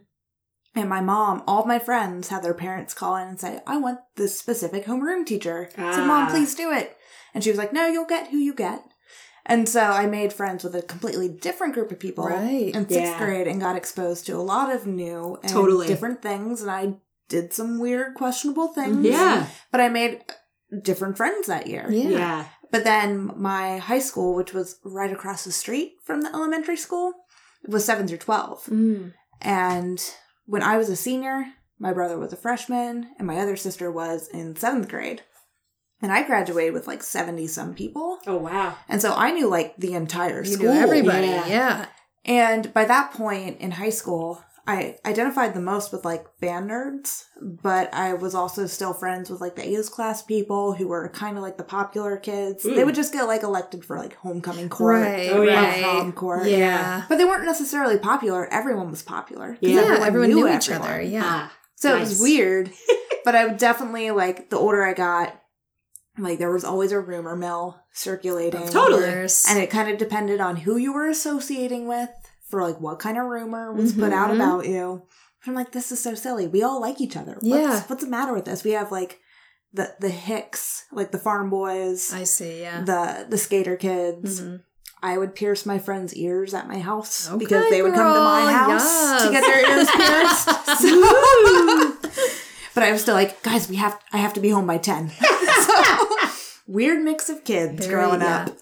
And 0.76 0.89
my 0.89 1.01
mom, 1.01 1.43
all 1.47 1.65
my 1.65 1.80
friends 1.80 2.30
had 2.30 2.43
their 2.43 2.53
parents 2.53 2.93
call 2.93 3.15
in 3.18 3.27
and 3.27 3.39
say, 3.39 3.61
I 3.68 3.77
want 3.77 3.99
this 4.15 4.39
specific 4.39 4.85
homeroom 4.85 5.26
teacher. 5.26 5.69
I 5.77 5.93
said, 5.95 6.07
Mom, 6.07 6.27
Ah. 6.27 6.30
please 6.31 6.55
do 6.55 6.72
it. 6.72 6.97
And 7.34 7.43
she 7.43 7.49
was 7.49 7.59
like, 7.59 7.73
No, 7.73 7.88
you'll 7.88 8.05
get 8.05 8.30
who 8.30 8.38
you 8.38 8.53
get. 8.53 8.84
And 9.45 9.68
so 9.68 9.81
I 9.81 10.05
made 10.05 10.31
friends 10.34 10.63
with 10.63 10.76
a 10.76 10.81
completely 10.81 11.27
different 11.27 11.73
group 11.73 11.91
of 11.91 11.99
people 11.99 12.26
Right. 12.26 12.73
in 12.73 12.88
sixth 12.88 12.91
Yeah. 12.91 13.18
grade 13.18 13.47
and 13.47 13.59
got 13.59 13.76
exposed 13.76 14.26
to 14.27 14.34
a 14.38 14.41
lot 14.41 14.73
of 14.73 14.85
new 14.88 15.38
and 15.43 15.51
Totally. 15.51 15.88
different 15.88 16.22
things. 16.22 16.61
And 16.61 16.72
I 16.72 16.95
did 17.31 17.53
some 17.53 17.79
weird, 17.79 18.13
questionable 18.13 18.67
things. 18.67 19.05
Yeah. 19.05 19.47
But 19.71 19.81
I 19.81 19.87
made 19.89 20.21
different 20.83 21.17
friends 21.17 21.47
that 21.47 21.65
year. 21.65 21.87
Yeah. 21.89 22.09
Yeah. 22.09 22.45
But 22.71 22.83
then 22.83 23.31
my 23.35 23.77
high 23.77 23.99
school, 23.99 24.35
which 24.35 24.53
was 24.53 24.79
right 24.83 25.11
across 25.11 25.43
the 25.43 25.51
street 25.51 25.93
from 26.03 26.21
the 26.21 26.29
elementary 26.29 26.77
school, 26.77 27.13
was 27.67 27.85
7 27.85 28.07
through 28.07 28.17
12. 28.17 28.65
Mm. 28.65 29.13
And 29.41 30.13
when 30.45 30.61
I 30.61 30.77
was 30.77 30.89
a 30.89 30.95
senior, 30.95 31.45
my 31.79 31.93
brother 31.93 32.17
was 32.17 32.33
a 32.33 32.37
freshman, 32.37 33.07
and 33.17 33.27
my 33.27 33.39
other 33.39 33.55
sister 33.55 33.91
was 33.91 34.27
in 34.27 34.55
seventh 34.55 34.87
grade. 34.87 35.23
And 36.01 36.11
I 36.11 36.23
graduated 36.23 36.73
with 36.73 36.87
like 36.87 37.03
70 37.03 37.47
some 37.47 37.73
people. 37.73 38.19
Oh, 38.27 38.37
wow. 38.37 38.75
And 38.89 39.01
so 39.01 39.13
I 39.13 39.31
knew 39.31 39.49
like 39.49 39.77
the 39.77 39.93
entire 39.93 40.43
You 40.43 40.53
school. 40.53 40.73
knew 40.73 40.79
everybody. 40.79 41.27
Yeah. 41.27 41.47
Yeah. 41.47 41.85
And 42.25 42.73
by 42.73 42.85
that 42.85 43.13
point 43.13 43.59
in 43.59 43.71
high 43.71 43.89
school, 43.89 44.43
I 44.67 44.97
identified 45.05 45.53
the 45.53 45.59
most 45.61 45.91
with 45.91 46.05
like 46.05 46.25
band 46.39 46.69
nerds, 46.69 47.25
but 47.41 47.91
I 47.93 48.13
was 48.13 48.35
also 48.35 48.67
still 48.67 48.93
friends 48.93 49.29
with 49.29 49.41
like 49.41 49.55
the 49.55 49.67
A's 49.67 49.89
class 49.89 50.21
people 50.21 50.73
who 50.73 50.88
were 50.88 51.09
kind 51.09 51.35
of 51.35 51.43
like 51.43 51.57
the 51.57 51.63
popular 51.63 52.17
kids. 52.17 52.63
They 52.63 52.69
Mm. 52.71 52.85
would 52.85 52.95
just 52.95 53.11
get 53.11 53.23
like 53.23 53.43
elected 53.43 53.83
for 53.83 53.97
like 53.97 54.15
homecoming 54.17 54.69
court, 54.69 55.01
Right. 55.01 55.29
Oh, 55.31 55.41
or 55.41 55.45
yeah. 55.45 55.81
prom 55.81 56.11
court. 56.13 56.47
Yeah. 56.47 57.03
But 57.09 57.17
they 57.17 57.25
weren't 57.25 57.45
necessarily 57.45 57.97
popular. 57.97 58.47
Everyone 58.53 58.91
was 58.91 59.01
popular. 59.01 59.57
Yeah, 59.61 59.81
Yeah. 59.97 60.05
Everyone, 60.05 60.29
knew, 60.29 60.47
each 60.47 60.69
everyone. 60.69 60.88
other. 60.89 61.01
Yeah. 61.01 61.21
Ah, 61.23 61.51
So 61.75 61.95
it 61.95 61.99
was 61.99 62.21
weird. 62.21 62.71
but 63.25 63.35
I 63.35 63.45
would 63.47 63.57
definitely 63.57 64.11
like 64.11 64.49
the 64.51 64.57
older 64.57 64.83
I 64.83 64.93
got, 64.93 65.38
like 66.19 66.38
there 66.39 66.51
was 66.51 66.63
always 66.63 66.91
a 66.91 66.99
rumor 66.99 67.35
mill 67.35 67.79
circulating. 67.93 68.67
Totally. 68.67 69.05
And 69.49 69.57
it 69.59 69.69
kind 69.71 69.89
of 69.89 69.97
depended 69.97 70.39
on 70.39 70.57
who 70.57 70.77
you 70.77 70.93
were 70.93 71.07
associating 71.07 71.88
with 71.88 72.09
for 72.51 72.61
like 72.61 72.79
what 72.79 72.99
kind 72.99 73.17
of 73.17 73.25
rumor 73.25 73.73
was 73.73 73.93
put 73.93 74.13
out 74.13 74.29
Mhm. 74.29 74.35
about 74.35 74.67
you. 74.67 75.01
I'm 75.47 75.55
like, 75.55 75.71
this 75.71 75.91
is 75.91 75.99
so 75.99 76.13
silly. 76.13 76.47
We 76.47 76.61
all 76.61 76.79
like 76.79 77.01
each 77.01 77.17
other. 77.17 77.39
Yeah. 77.41 77.69
What's, 77.69 77.89
what's 77.89 78.03
the 78.03 78.09
matter 78.11 78.33
with 78.33 78.45
this? 78.45 78.63
We 78.63 78.71
have 78.71 78.91
like 78.91 79.19
the 79.73 79.95
the 79.99 80.09
Hicks, 80.09 80.85
like 80.91 81.11
the 81.11 81.17
farm 81.17 81.49
boys, 81.49 82.13
I 82.13 82.25
see. 82.25 82.61
Yeah. 82.61 82.83
the 82.83 83.25
the 83.27 83.37
skater 83.39 83.75
kids. 83.75 84.41
Mhm. 84.41 84.61
I 85.03 85.17
would 85.17 85.33
pierce 85.33 85.65
my 85.65 85.79
friends' 85.79 86.13
ears 86.13 86.53
at 86.53 86.67
my 86.67 86.77
house 86.77 87.27
Okay, 87.27 87.39
because 87.39 87.69
they 87.71 87.81
would 87.81 87.93
come 87.95 88.13
to 88.13 88.19
my 88.19 88.43
girl, 88.43 88.77
house 88.77 89.23
to 89.25 89.31
get 89.31 89.41
their 89.41 89.77
ears 89.77 89.89
pierced. 89.89 90.47
So- 90.81 91.97
but 92.73 92.83
I 92.83 92.91
was 92.91 93.01
still 93.01 93.15
like, 93.15 93.41
guys, 93.43 93.67
we 93.69 93.75
have 93.77 93.99
I 94.13 94.17
have 94.17 94.33
to 94.35 94.39
be 94.39 94.49
home 94.49 94.67
by 94.67 94.77
ten. 94.77 95.09
so, 95.65 95.83
weird 96.67 97.03
mix 97.03 97.29
of 97.29 97.43
kids 97.43 97.85
Very, 97.85 97.99
growing 97.99 98.21
yeah. 98.21 98.45
up. 98.47 98.57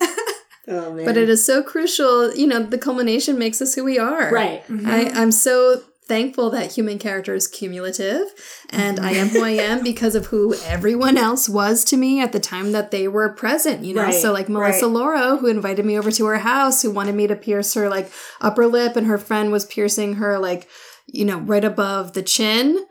Oh, 0.69 0.93
man. 0.93 1.05
But 1.05 1.17
it 1.17 1.29
is 1.29 1.43
so 1.43 1.63
crucial. 1.63 2.33
You 2.33 2.47
know, 2.47 2.61
the 2.61 2.77
culmination 2.77 3.39
makes 3.39 3.61
us 3.61 3.73
who 3.73 3.83
we 3.83 3.97
are. 3.97 4.31
Right. 4.31 4.63
I, 4.67 4.71
mm-hmm. 4.71 5.17
I'm 5.17 5.31
so 5.31 5.81
thankful 6.09 6.49
that 6.49 6.73
human 6.73 6.97
character 6.97 7.35
is 7.35 7.47
cumulative 7.47 8.25
and 8.71 8.99
I 8.99 9.11
am 9.11 9.29
who 9.29 9.43
I 9.43 9.51
am 9.51 9.83
because 9.83 10.15
of 10.15 10.25
who 10.25 10.55
everyone 10.65 11.17
else 11.17 11.47
was 11.47 11.85
to 11.85 11.97
me 11.97 12.19
at 12.19 12.31
the 12.31 12.39
time 12.39 12.71
that 12.71 12.91
they 12.91 13.07
were 13.07 13.29
present, 13.29 13.85
you 13.85 13.93
know? 13.93 14.03
Right, 14.03 14.13
so 14.13 14.33
like 14.33 14.49
Melissa 14.49 14.87
right. 14.87 14.93
Lauro, 14.93 15.37
who 15.37 15.47
invited 15.47 15.85
me 15.85 15.97
over 15.97 16.11
to 16.11 16.25
her 16.25 16.39
house, 16.39 16.81
who 16.81 16.89
wanted 16.89 17.13
me 17.13 17.27
to 17.27 17.35
pierce 17.35 17.75
her 17.75 17.87
like 17.89 18.11
upper 18.41 18.65
lip 18.65 18.95
and 18.95 19.05
her 19.05 19.19
friend 19.19 19.51
was 19.51 19.65
piercing 19.65 20.15
her 20.15 20.39
like, 20.39 20.67
you 21.05 21.25
know, 21.25 21.39
right 21.39 21.63
above 21.63 22.13
the 22.13 22.23
chin. 22.23 22.85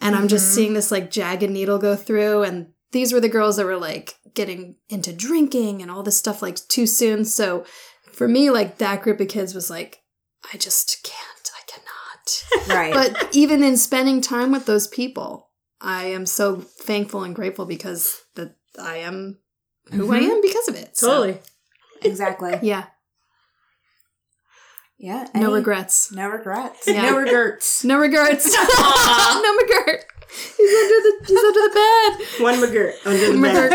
And 0.00 0.14
I'm 0.14 0.28
just 0.28 0.46
mm-hmm. 0.46 0.54
seeing 0.54 0.74
this 0.74 0.92
like 0.92 1.10
jagged 1.10 1.50
needle 1.50 1.78
go 1.78 1.96
through 1.96 2.44
and 2.44 2.68
these 2.92 3.12
were 3.12 3.20
the 3.20 3.28
girls 3.28 3.56
that 3.56 3.66
were 3.66 3.76
like 3.76 4.14
getting 4.34 4.76
into 4.88 5.12
drinking 5.12 5.82
and 5.82 5.90
all 5.90 6.02
this 6.02 6.16
stuff 6.16 6.42
like 6.42 6.56
too 6.68 6.86
soon. 6.86 7.24
So 7.24 7.64
for 8.12 8.28
me, 8.28 8.50
like 8.50 8.78
that 8.78 9.02
group 9.02 9.20
of 9.20 9.28
kids 9.28 9.54
was 9.54 9.70
like, 9.70 10.02
I 10.52 10.56
just 10.56 11.02
can't. 11.02 11.50
I 11.54 11.62
cannot. 11.66 12.68
right. 12.68 12.92
but 12.92 13.28
even 13.34 13.62
in 13.62 13.76
spending 13.76 14.20
time 14.20 14.52
with 14.52 14.66
those 14.66 14.86
people, 14.88 15.50
I 15.80 16.04
am 16.04 16.26
so 16.26 16.56
thankful 16.56 17.24
and 17.24 17.34
grateful 17.34 17.66
because 17.66 18.22
that 18.36 18.56
I 18.80 18.98
am 18.98 19.38
who 19.90 20.12
I 20.12 20.20
mm-hmm. 20.20 20.30
am 20.30 20.40
because 20.40 20.68
of 20.68 20.76
it. 20.76 20.96
So, 20.96 21.08
Totally. 21.08 21.38
exactly. 22.02 22.58
yeah. 22.62 22.86
Yeah. 24.98 25.28
No 25.34 25.52
regrets. 25.52 26.12
No 26.12 26.28
regrets. 26.28 26.86
Yeah. 26.86 27.02
No 27.02 27.18
regrets. 27.18 27.82
No 27.82 27.98
regrets. 27.98 28.52
no 28.78 29.56
regret. 29.56 30.04
He's 30.56 30.74
under 30.74 31.00
the 31.02 31.12
he's 31.26 31.38
under 31.38 31.60
the 31.60 31.70
bed. 31.74 32.12
One 32.42 32.54
McGirt 32.60 32.94
under 33.06 33.32
the 33.32 33.40
bed. 33.42 33.70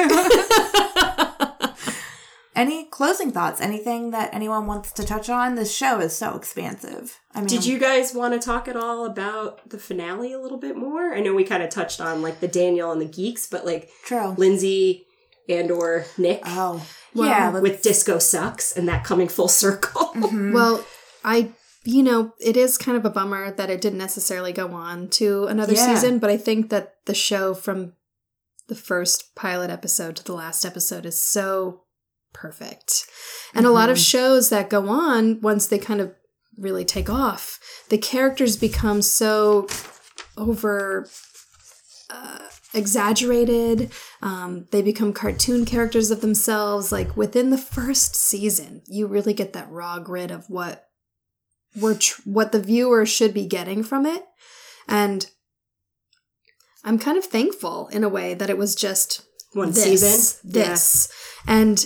Any 2.56 2.86
closing 2.86 3.32
thoughts? 3.32 3.62
Anything 3.62 4.10
that 4.12 4.34
anyone 4.34 4.66
wants 4.66 4.92
to 4.94 5.04
touch 5.06 5.30
on? 5.30 5.54
This 5.54 5.72
show 5.76 6.00
is 6.00 6.16
so 6.16 6.36
expansive. 6.36 7.20
I 7.36 7.42
mean, 7.42 7.48
Did 7.48 7.68
you 7.68 7.78
guys 7.78 8.16
want 8.16 8.34
to 8.34 8.40
talk 8.44 8.68
at 8.68 8.76
all 8.76 9.06
about 9.06 9.70
the 9.70 9.78
finale 9.78 10.34
a 10.34 10.40
little 10.40 10.58
bit 10.58 10.76
more? 10.76 11.14
I 11.14 11.20
know 11.20 11.36
we 11.36 11.44
kind 11.44 11.62
of 11.62 11.70
touched 11.70 12.02
on 12.02 12.24
like 12.24 12.40
the 12.40 12.48
Daniel 12.48 12.92
and 12.92 13.00
the 13.00 13.06
geeks, 13.06 13.46
but 13.46 13.64
like 13.64 13.92
True. 14.06 14.34
Lindsay 14.40 15.06
and 15.48 15.70
or 15.70 16.06
Nick 16.18 16.42
Oh, 16.48 16.84
Well, 17.14 17.30
yeah. 17.30 17.60
with 17.60 17.84
Disco 17.84 18.18
Sucks 18.18 18.76
and 18.76 18.88
that 18.90 19.04
coming 19.04 19.28
full 19.28 19.50
circle. 19.50 20.06
Mhm. 20.18 20.52
Well, 20.52 20.84
I 21.24 21.52
you 21.88 22.04
know, 22.04 22.34
it 22.38 22.58
is 22.58 22.78
kind 22.78 22.98
of 22.98 23.06
a 23.06 23.10
bummer 23.10 23.50
that 23.50 23.70
it 23.70 23.80
didn't 23.80 23.98
necessarily 23.98 24.52
go 24.52 24.72
on 24.74 25.08
to 25.08 25.46
another 25.46 25.72
Yeah. 25.74 25.94
season, 25.96 26.20
but 26.20 26.30
I 26.30 26.36
think 26.36 26.70
that 26.70 26.96
the 27.06 27.14
show 27.14 27.54
from 27.54 27.94
the 28.68 28.76
first 28.76 29.34
pilot 29.36 29.70
episode 29.70 30.18
to 30.18 30.24
the 30.26 30.34
last 30.34 30.66
episode 30.66 31.06
is 31.06 31.18
so 31.18 31.84
perfect. 32.34 33.06
And 33.54 33.66
a 33.66 33.72
lot 33.72 33.90
of 33.90 33.98
shows 33.98 34.50
that 34.50 34.70
go 34.70 34.90
on 34.90 35.40
once 35.40 35.68
they 35.68 35.80
kind 35.80 36.02
of 36.02 36.14
really 36.58 36.84
take 36.84 37.10
off, 37.10 37.58
the 37.88 37.98
characters 37.98 38.58
become 38.58 39.02
so 39.02 39.68
over 40.38 41.08
uh, 42.10 42.40
exaggerated. 42.74 43.94
Um, 44.22 44.68
they 44.72 44.82
become 44.82 45.14
cartoon 45.14 45.64
characters 45.64 46.12
of 46.12 46.20
themselves. 46.20 46.92
Like 46.92 47.16
within 47.16 47.50
the 47.50 47.58
first 47.58 48.14
season, 48.14 48.82
you 48.88 49.08
really 49.08 49.34
get 49.34 49.54
that 49.54 49.72
raw 49.72 50.00
grit 50.00 50.32
of 50.32 50.50
what 50.50 50.87
we're 51.80 51.98
tr- 51.98 52.22
what 52.26 52.52
the 52.52 52.62
viewer 52.62 53.06
should 53.06 53.34
be 53.34 53.46
getting 53.46 53.84
from 53.84 54.06
it, 54.06 54.24
and 54.88 55.30
I'm 56.84 57.00
kind 57.00 57.18
of 57.18 57.26
thankful 57.26 57.88
in 57.90 58.04
a 58.04 58.10
way 58.10 58.34
that 58.34 58.50
it 58.50 58.58
was 58.58 58.76
just 58.76 59.26
One 59.54 59.72
this, 59.72 59.84
season. 59.84 60.52
this, 60.52 61.12
and 61.46 61.86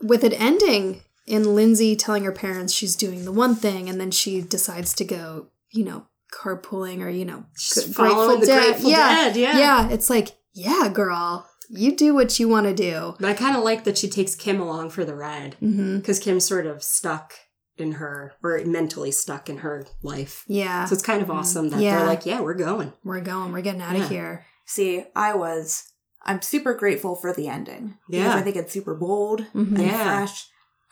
with 0.00 0.24
it 0.24 0.32
ending 0.40 1.02
in 1.26 1.54
Lindsay 1.54 1.94
telling 1.96 2.24
her 2.24 2.32
parents 2.32 2.72
she's 2.72 2.96
doing 2.96 3.24
the 3.24 3.32
one 3.32 3.54
thing, 3.54 3.88
and 3.88 4.00
then 4.00 4.10
she 4.10 4.40
decides 4.40 4.94
to 4.94 5.04
go, 5.04 5.48
you 5.70 5.84
know, 5.84 6.06
carpooling 6.32 7.00
or 7.00 7.08
you 7.08 7.24
know, 7.24 7.44
She's 7.56 7.84
g- 7.86 7.92
following 7.92 8.40
the 8.40 8.46
Grateful 8.46 8.90
Dead, 8.90 9.36
yeah. 9.36 9.58
yeah. 9.58 9.90
It's 9.90 10.10
like, 10.10 10.30
yeah, 10.54 10.90
girl, 10.92 11.46
you 11.68 11.96
do 11.96 12.14
what 12.14 12.38
you 12.40 12.48
want 12.48 12.66
to 12.66 12.74
do. 12.74 13.14
But 13.20 13.30
I 13.30 13.34
kind 13.34 13.56
of 13.56 13.62
like 13.62 13.84
that 13.84 13.98
she 13.98 14.08
takes 14.08 14.34
Kim 14.34 14.60
along 14.60 14.90
for 14.90 15.04
the 15.04 15.14
ride 15.14 15.56
mm-hmm. 15.62 15.98
because 15.98 16.18
Kim's 16.18 16.44
sort 16.46 16.66
of 16.66 16.82
stuck 16.82 17.34
in 17.78 17.92
her, 17.92 18.32
or 18.42 18.60
mentally 18.66 19.10
stuck 19.10 19.48
in 19.48 19.58
her 19.58 19.86
life. 20.02 20.44
Yeah, 20.46 20.84
So 20.84 20.94
it's 20.94 21.02
kind 21.02 21.22
of 21.22 21.30
awesome 21.30 21.70
that 21.70 21.80
Yeah. 21.80 21.98
they're 21.98 22.06
like, 22.06 22.26
yeah, 22.26 22.40
we're 22.40 22.54
going. 22.54 22.92
we're 23.04 23.20
going. 23.20 23.52
We're 23.52 23.62
getting 23.62 23.80
out 23.82 23.96
Yeah. 23.96 24.02
of 24.04 24.08
here. 24.10 24.44
See, 24.66 25.04
I 25.16 25.34
was. 25.34 25.84
I'm 26.24 26.40
super 26.42 26.74
grateful 26.74 27.16
for 27.16 27.32
the 27.32 27.48
ending. 27.48 27.96
Because 28.08 28.24
Yeah. 28.26 28.34
I 28.36 28.42
think 28.42 28.54
it's 28.56 28.72
super 28.72 28.94
bold 28.94 29.40
Mhm. 29.54 29.76
and 29.76 29.82
Yeah. 29.86 30.04
fresh. 30.18 30.46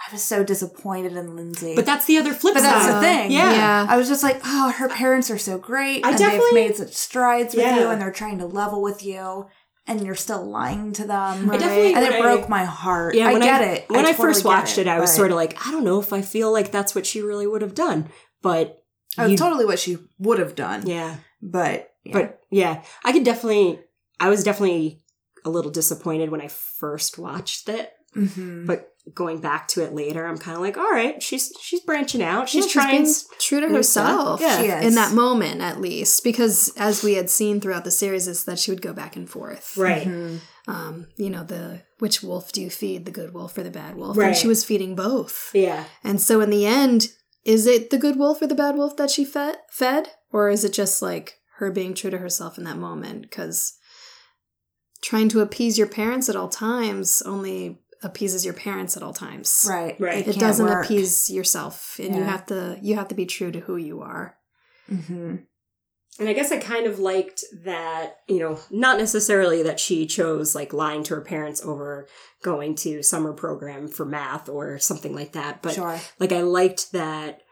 I 0.08 0.12
was 0.12 0.22
so 0.22 0.42
disappointed 0.42 1.12
in 1.12 1.36
Lindsay. 1.36 1.74
But 1.76 1.84
that's 1.84 2.06
the 2.06 2.16
other 2.18 2.32
flip 2.32 2.54
But 2.54 2.62
that's 2.62 2.86
the 2.86 3.00
thing. 3.00 3.30
Yeah. 3.30 3.52
Yeah. 3.52 3.86
I 3.88 3.96
was 3.98 4.08
just 4.08 4.22
like, 4.22 4.40
oh, 4.44 4.70
her 4.70 4.88
parents 4.88 5.30
are 5.30 5.36
so 5.38 5.58
great. 5.58 6.04
I 6.04 6.08
and 6.10 6.18
definitely- 6.18 6.46
they've 6.54 6.68
made 6.70 6.76
such 6.76 6.94
strides 6.96 7.54
with 7.54 7.64
you 7.76 7.88
and 7.88 8.00
they're 8.00 8.10
trying 8.10 8.38
to 8.38 8.46
level 8.46 8.80
with 8.80 9.04
you 9.04 9.46
and 9.86 10.04
you're 10.04 10.14
still 10.14 10.44
lying 10.44 10.92
to 10.94 11.06
them. 11.06 11.50
I 11.50 11.56
definitely- 11.56 11.94
and 11.94 12.04
it 12.04 12.12
I- 12.14 12.20
broke 12.20 12.48
my 12.48 12.64
heart. 12.64 13.14
Yeah, 13.14 13.28
I 13.28 13.38
get 13.38 13.60
I, 13.62 13.64
it. 13.64 13.84
When 13.90 14.00
I, 14.06 14.12
totally 14.12 14.28
first 14.28 14.44
watched 14.44 14.78
it, 14.78 14.86
I 14.86 15.00
was 15.00 15.12
sort 15.14 15.30
of 15.30 15.36
like, 15.36 15.66
I 15.66 15.70
don't 15.72 15.84
know 15.84 16.00
if 16.00 16.12
I 16.12 16.22
feel 16.22 16.52
like 16.52 16.70
that's 16.70 16.94
what 16.94 17.06
she 17.06 17.20
really 17.22 17.46
would 17.46 17.62
have 17.62 17.74
done. 17.74 18.08
But 18.42 18.82
you- 19.18 19.36
totally 19.36 19.64
what 19.64 19.78
she 19.78 19.98
would 20.18 20.38
have 20.38 20.54
done. 20.54 20.86
yeah, 20.86 21.16
But 21.42 21.90
yeah. 22.04 22.12
but 22.12 22.40
yeah, 22.50 22.82
I 23.04 23.12
could 23.12 23.24
definitely. 23.24 23.80
I 24.20 24.28
was 24.28 24.44
definitely 24.44 25.02
a 25.44 25.50
little 25.50 25.70
disappointed 25.70 26.30
when 26.30 26.40
I 26.42 26.48
first 26.48 27.18
watched 27.18 27.68
it, 27.70 27.90
Mhm. 28.14 28.66
but 28.66 28.89
going 29.14 29.40
back 29.40 29.66
to 29.68 29.82
it 29.82 29.92
later, 29.92 30.26
I'm 30.26 30.38
kind 30.38 30.56
of 30.56 30.62
like, 30.62 30.76
all 30.76 30.90
right, 30.90 31.22
she's 31.22 31.52
she's 31.60 31.80
branching 31.80 32.22
out. 32.22 32.48
She's 32.48 32.66
Yeah, 32.66 32.82
trying. 32.82 33.02
being 33.04 33.14
true 33.40 33.60
to 33.60 33.68
herself. 33.68 34.40
Yeah. 34.40 34.80
In 34.82 34.94
that 34.94 35.12
moment 35.14 35.60
at 35.62 35.80
least 35.80 36.22
because 36.22 36.72
as 36.76 37.02
we 37.02 37.14
had 37.14 37.30
seen 37.30 37.60
throughout 37.60 37.84
the 37.84 37.90
series 37.90 38.28
is 38.28 38.44
that 38.44 38.58
she 38.58 38.70
would 38.70 38.82
go 38.82 38.92
back 38.92 39.16
and 39.16 39.28
forth 39.28 39.76
right. 39.76 40.06
Mhm. 40.06 40.38
um 40.68 41.06
you 41.16 41.30
know 41.30 41.42
the 41.44 41.82
which 41.98 42.22
wolf 42.22 42.52
do 42.52 42.60
you 42.60 42.70
feed 42.70 43.04
the 43.04 43.10
good 43.10 43.32
wolf 43.34 43.56
or 43.58 43.62
the 43.62 43.70
bad 43.70 43.96
wolf 43.96 44.16
Right. 44.16 44.28
and 44.28 44.36
she 44.36 44.46
was 44.48 44.64
feeding 44.64 44.94
both 44.94 45.50
Yeah. 45.54 45.84
and 46.04 46.20
so 46.20 46.40
in 46.40 46.50
the 46.50 46.66
end 46.66 47.08
is 47.44 47.66
it 47.66 47.90
the 47.90 47.98
good 47.98 48.16
wolf 48.16 48.40
or 48.42 48.46
the 48.46 48.54
bad 48.54 48.76
wolf 48.76 48.96
that 48.96 49.10
she 49.10 49.24
fed 49.24 49.56
fed 49.70 50.08
or 50.32 50.50
is 50.50 50.62
it 50.64 50.72
just 50.72 51.00
like 51.02 51.38
her 51.58 51.70
being 51.70 51.94
true 51.94 52.10
to 52.10 52.18
herself 52.18 52.58
in 52.58 52.64
that 52.64 52.76
moment 52.78 53.22
because 53.22 53.74
trying 55.02 55.28
to 55.30 55.40
appease 55.40 55.78
your 55.78 55.86
parents 55.88 56.28
at 56.28 56.36
all 56.36 56.48
times 56.48 57.22
only 57.22 57.80
appeases 58.02 58.44
your 58.44 58.54
parents 58.54 58.96
at 58.96 59.02
all 59.02 59.12
times 59.12 59.66
Right. 59.68 59.98
Right. 60.00 60.18
it 60.20 60.24
can't 60.32 60.38
doesn't 60.40 60.66
work. 60.66 60.84
appease 60.86 61.30
yourself 61.30 61.98
and 61.98 62.14
you 62.16 62.22
have 62.22 62.46
to 62.46 62.78
you 62.82 62.94
have 62.96 63.08
to 63.08 63.14
be 63.14 63.26
true 63.26 63.50
to 63.52 63.60
who 63.60 63.76
you 63.76 64.00
are 64.00 64.36
Mhm. 64.90 65.44
And 66.18 66.28
I 66.28 66.32
guess 66.32 66.50
I 66.52 66.58
kind 66.58 66.86
of 66.86 66.98
liked 66.98 67.44
that, 67.64 68.16
you 68.28 68.40
know, 68.40 68.58
not 68.70 68.98
necessarily 68.98 69.62
that 69.62 69.78
she 69.80 70.06
chose 70.06 70.54
like 70.54 70.72
lying 70.72 71.02
to 71.04 71.14
her 71.14 71.20
parents 71.20 71.62
over 71.64 72.08
going 72.42 72.74
to 72.76 73.02
summer 73.02 73.32
program 73.32 73.86
for 73.88 74.04
math 74.04 74.48
or 74.48 74.78
something 74.78 75.14
like 75.14 75.32
that, 75.32 75.62
but 75.62 75.74
sure. 75.74 75.98
like 76.18 76.32
I 76.32 76.42
liked 76.42 76.92
that 76.92 77.42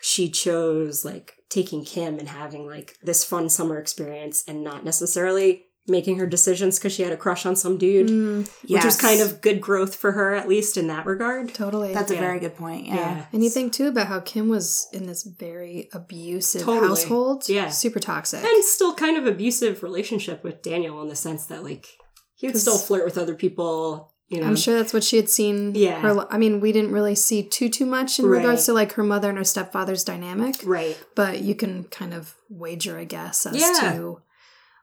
she 0.00 0.30
chose 0.30 1.04
like 1.04 1.34
taking 1.50 1.84
Kim 1.84 2.18
and 2.18 2.28
having 2.28 2.66
like 2.66 2.96
this 3.02 3.22
fun 3.24 3.48
summer 3.50 3.78
experience 3.78 4.42
and 4.48 4.64
not 4.64 4.84
necessarily 4.84 5.66
making 5.88 6.18
her 6.18 6.26
decisions 6.26 6.78
because 6.78 6.92
she 6.92 7.02
had 7.02 7.12
a 7.12 7.16
crush 7.16 7.46
on 7.46 7.56
some 7.56 7.78
dude, 7.78 8.08
Mm, 8.08 8.48
which 8.68 8.84
was 8.84 8.96
kind 9.00 9.20
of 9.20 9.40
good 9.40 9.60
growth 9.60 9.94
for 9.94 10.12
her 10.12 10.34
at 10.34 10.48
least 10.48 10.76
in 10.76 10.86
that 10.88 11.06
regard. 11.06 11.54
totally 11.54 11.94
That's 11.94 12.10
a 12.12 12.16
very 12.16 12.38
good 12.40 12.56
point. 12.56 12.86
Yeah. 12.86 13.26
And 13.32 13.42
you 13.42 13.50
think 13.50 13.72
too 13.72 13.88
about 13.88 14.06
how 14.08 14.20
Kim 14.20 14.48
was 14.48 14.86
in 14.92 15.06
this 15.06 15.22
very 15.24 15.88
abusive 15.92 16.62
Totally. 16.62 16.88
household. 16.88 17.48
Yeah. 17.48 17.70
Super 17.70 18.00
toxic. 18.00 18.44
and 18.44 18.64
still 18.64 18.94
kind 18.94 19.16
of 19.16 19.26
abusive 19.26 19.82
relationship 19.82 20.44
with 20.44 20.62
Daniel 20.62 21.00
in 21.02 21.08
the 21.08 21.16
sense 21.16 21.46
that 21.46 21.62
like 21.64 21.86
he 22.34 22.46
would 22.46 22.56
still 22.56 22.78
flirt 22.78 23.04
with 23.04 23.18
other 23.18 23.34
people. 23.34 24.12
You 24.28 24.42
know, 24.42 24.46
I'm 24.46 24.56
sure 24.56 24.76
that's 24.76 24.92
what 24.92 25.02
she 25.04 25.16
had 25.16 25.30
seen. 25.30 25.74
Yeah. 25.74 26.00
Her, 26.00 26.26
I 26.30 26.36
mean, 26.36 26.60
we 26.60 26.70
didn't 26.70 26.92
really 26.92 27.14
see 27.14 27.42
too 27.42 27.70
too 27.70 27.86
much 27.86 28.18
in 28.18 28.26
Right. 28.26 28.38
regards 28.42 28.66
to 28.66 28.74
like 28.74 28.92
her 28.92 29.02
mother 29.02 29.30
and 29.30 29.38
her 29.38 29.44
stepfather's 29.44 30.04
dynamic, 30.04 30.56
right? 30.64 30.98
but 31.16 31.40
you 31.40 31.54
can 31.54 31.84
kind 31.84 32.12
of 32.12 32.34
wager, 32.50 32.98
I 32.98 33.04
guess, 33.04 33.46
as 33.46 33.56
Yeah. 33.58 33.72
to 33.92 34.20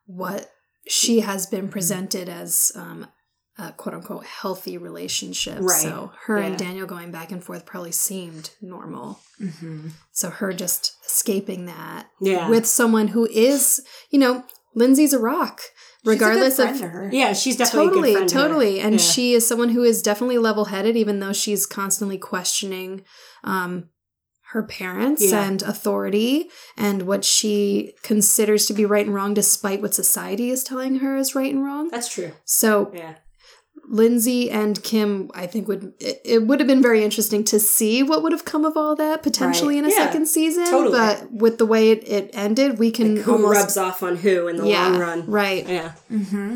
what 0.08 0.50
she 0.88 1.22
has 1.22 1.46
been 1.48 1.68
presented 1.70 2.30
as 2.30 2.72
um, 2.76 3.08
a 3.58 3.72
quote 3.72 3.96
unquote 3.96 4.26
healthy 4.26 4.78
relationship. 4.78 5.58
Right. 5.62 5.82
So 5.82 6.12
her 6.26 6.38
and 6.38 6.58
Daniel 6.58 6.86
going 6.88 7.12
back 7.12 7.32
and 7.32 7.44
forth 7.44 7.66
probably 7.66 7.92
seemed 7.94 8.52
normal. 8.62 9.20
Mhm. 9.42 9.92
So 10.12 10.30
her 10.30 10.54
just 10.54 10.94
escaping 11.06 11.66
that 11.66 12.08
Yeah, 12.22 12.50
with 12.50 12.66
someone 12.66 13.10
who 13.10 13.26
is, 13.28 13.82
you 14.10 14.20
know, 14.20 14.44
Lindsay's 14.78 15.14
a 15.14 15.20
rock, 15.20 15.62
regardless 16.04 16.60
a 16.60 16.70
of 16.70 16.80
her. 16.82 17.10
yeah, 17.14 17.32
she's 17.32 17.56
definitely 17.56 17.88
totally, 17.88 18.10
a 18.10 18.14
good 18.14 18.18
friend 18.18 18.30
to 18.30 18.36
her. 18.36 18.42
totally, 18.48 18.80
and 18.82 18.94
Yeah. 18.96 19.00
she 19.00 19.34
is 19.34 19.48
someone 19.48 19.70
who 19.70 19.84
is 19.84 20.02
definitely 20.02 20.38
level-headed, 20.38 20.98
even 20.98 21.20
though 21.22 21.32
she's 21.32 21.66
constantly 21.66 22.18
questioning 22.18 23.04
um, 23.46 23.90
her 24.56 24.64
parents 24.64 25.22
Yeah. 25.22 25.44
and 25.44 25.62
authority 25.64 26.50
and 26.78 27.02
what 27.04 27.24
she 27.26 27.94
considers 28.04 28.66
to 28.68 28.74
be 28.74 28.86
right 28.86 29.06
and 29.06 29.14
wrong, 29.14 29.34
despite 29.34 29.82
what 29.82 29.94
society 29.94 30.50
is 30.50 30.64
telling 30.64 30.96
her 31.00 31.18
is 31.18 31.36
right 31.36 31.54
and 31.54 31.64
wrong. 31.64 31.90
That's 31.90 32.08
true. 32.08 32.32
So 32.46 32.92
Yeah, 32.94 33.16
Lindsay 33.88 34.50
and 34.50 34.82
Kim, 34.82 35.30
I 35.36 35.46
think 35.46 35.68
would 35.68 35.94
it, 36.00 36.22
it 36.24 36.40
would 36.48 36.60
have 36.62 36.68
been 36.68 36.82
very 36.82 37.04
interesting 37.04 37.44
to 37.52 37.60
see 37.60 38.02
what 38.02 38.24
would 38.24 38.32
have 38.32 38.46
come 38.46 38.64
of 38.66 38.76
all 38.78 38.96
that 38.96 39.22
potentially 39.22 39.78
in 39.78 39.86
a 39.86 39.90
Yeah, 39.90 39.98
second 40.06 40.28
season. 40.28 40.66
totally. 40.66 40.98
But 40.98 41.32
with 41.32 41.58
the 41.58 41.66
way 41.68 41.92
it, 41.92 42.08
it 42.08 42.30
ended, 42.34 42.80
we 42.80 42.92
can 42.92 43.18
who 43.18 43.34
almost 43.34 43.60
rubs 43.60 43.78
off 43.78 44.02
on 44.02 44.16
who 44.16 44.48
in 44.48 44.56
the 44.56 44.66
yeah, 44.68 44.88
long 44.88 45.00
run? 45.00 45.26
right. 45.30 45.68
Yeah, 45.68 45.92
Mm-hmm. 46.12 46.56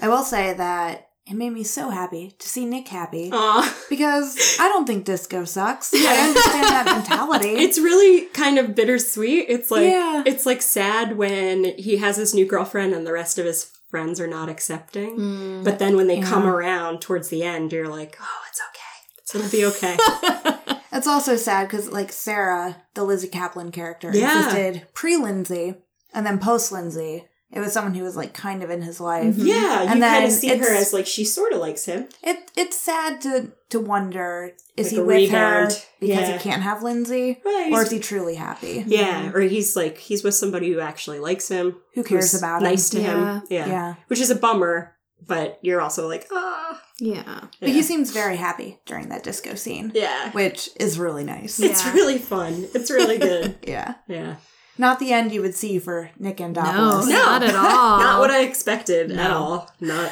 I 0.00 0.08
will 0.08 0.22
say 0.22 0.54
that 0.54 1.08
it 1.30 1.34
made 1.36 1.50
me 1.50 1.62
so 1.62 1.90
happy 1.90 2.34
to 2.38 2.48
see 2.48 2.66
Nick 2.66 2.88
happy 2.88 3.30
Aw. 3.32 3.76
because 3.88 4.56
I 4.60 4.68
don't 4.68 4.86
think 4.86 5.04
disco 5.04 5.44
sucks. 5.44 5.92
Yeah. 5.94 6.10
I 6.10 6.28
understand 6.28 6.64
that 6.64 6.84
mentality. 6.96 7.50
It's 7.50 7.78
really 7.78 8.26
kind 8.26 8.58
of 8.58 8.74
bittersweet. 8.74 9.46
It's 9.48 9.70
like 9.70 9.84
Yeah. 9.84 10.24
it's 10.26 10.44
like 10.44 10.60
sad 10.60 11.16
when 11.16 11.64
he 11.78 11.98
has 11.98 12.16
his 12.16 12.34
new 12.34 12.44
girlfriend 12.46 12.92
and 12.94 13.06
the 13.06 13.12
rest 13.12 13.38
of 13.38 13.46
his 13.46 13.70
friends 13.88 14.20
are 14.20 14.26
not 14.26 14.48
accepting. 14.48 15.16
Mm. 15.18 15.64
But 15.64 15.78
then 15.78 15.96
when 15.96 16.06
they 16.08 16.18
Yeah. 16.18 16.26
come 16.26 16.46
around 16.46 17.00
towards 17.00 17.28
the 17.28 17.42
end, 17.44 17.72
you're 17.72 17.88
like, 17.88 18.16
oh, 18.20 18.40
it's 18.48 18.60
okay. 18.70 19.38
It'll 19.38 19.50
be 19.50 19.64
okay. 19.66 19.96
It's 20.92 21.06
also 21.06 21.36
sad 21.36 21.68
because, 21.68 21.88
like, 21.88 22.10
Sarah, 22.10 22.82
the 22.94 23.04
Lizzy 23.04 23.28
Caplan 23.28 23.72
character, 23.72 24.10
Yeah. 24.12 24.48
existed 24.48 24.88
pre 24.92 25.16
Lindsay 25.16 25.76
and 26.12 26.26
then 26.26 26.40
post 26.40 26.72
Lindsay. 26.72 27.28
It 27.52 27.58
was 27.60 27.72
someone 27.72 27.94
who 27.94 28.04
was 28.04 28.16
like 28.16 28.32
kind 28.32 28.62
of 28.62 28.70
in 28.70 28.82
his 28.82 29.00
life. 29.00 29.34
Mhm. 29.34 29.44
Yeah, 29.46 29.54
you 29.82 29.88
And 29.88 29.88
kind 29.88 30.02
then 30.02 30.24
of 30.24 30.32
see 30.32 30.56
her 30.56 30.74
as 30.74 30.92
like 30.92 31.06
she 31.06 31.24
sort 31.24 31.52
of 31.52 31.58
likes 31.58 31.84
him. 31.84 32.08
It 32.22 32.50
it's 32.56 32.78
sad 32.78 33.20
to 33.22 33.52
to 33.70 33.80
wonder 33.80 34.52
is 34.76 34.86
Like 34.86 34.92
he 34.92 34.98
a 34.98 35.04
with 35.04 35.30
her 35.30 35.66
because 35.66 35.82
Yeah. 36.00 36.32
he 36.36 36.38
can't 36.38 36.62
have 36.62 36.82
Lindsay, 36.82 37.40
Right. 37.44 37.72
or 37.72 37.82
is 37.82 37.90
he 37.90 37.98
truly 37.98 38.36
happy? 38.36 38.84
yeah, 38.86 39.30
or 39.34 39.40
he's 39.40 39.74
like 39.74 39.98
he's 39.98 40.22
with 40.22 40.34
somebody 40.34 40.72
who 40.72 40.80
actually 40.80 41.18
likes 41.18 41.48
him, 41.48 41.76
Who 41.94 42.04
cares 42.04 42.32
who's 42.32 42.40
about 42.40 42.62
nice 42.62 42.92
him? 42.92 43.00
to 43.00 43.06
Yeah. 43.06 43.34
him. 43.38 43.42
Yeah. 43.50 43.66
Yeah. 43.66 43.94
which 44.08 44.20
is 44.20 44.30
a 44.30 44.36
bummer. 44.36 44.94
But 45.26 45.58
you're 45.60 45.82
also 45.82 46.08
like, 46.08 46.26
ah, 46.32 46.80
Yeah. 46.98 47.40
But 47.60 47.68
Yeah. 47.68 47.74
he 47.74 47.82
seems 47.82 48.10
very 48.10 48.36
happy 48.36 48.80
during 48.86 49.10
that 49.10 49.22
disco 49.22 49.54
scene, 49.54 49.92
yeah. 49.94 50.30
which 50.32 50.70
is 50.80 50.98
really 50.98 51.24
nice. 51.24 51.60
Yeah. 51.60 51.68
It's 51.70 51.84
really 51.88 52.16
fun. 52.16 52.66
It's 52.74 52.90
really 52.90 53.18
good. 53.18 53.56
Yeah. 53.66 53.94
yeah. 54.08 54.36
Not 54.80 54.98
the 54.98 55.12
end 55.12 55.30
you 55.32 55.42
would 55.42 55.54
see 55.54 55.78
for 55.78 56.10
Nick 56.18 56.40
and 56.40 56.56
Andopolis. 56.56 57.06
No. 57.06 57.12
not 57.14 57.42
at 57.42 57.54
all. 57.54 57.98
Not 58.06 58.18
what 58.20 58.30
I 58.30 58.42
expected 58.44 59.12
at 59.12 59.30
all. 59.30 59.70
Not 59.80 60.10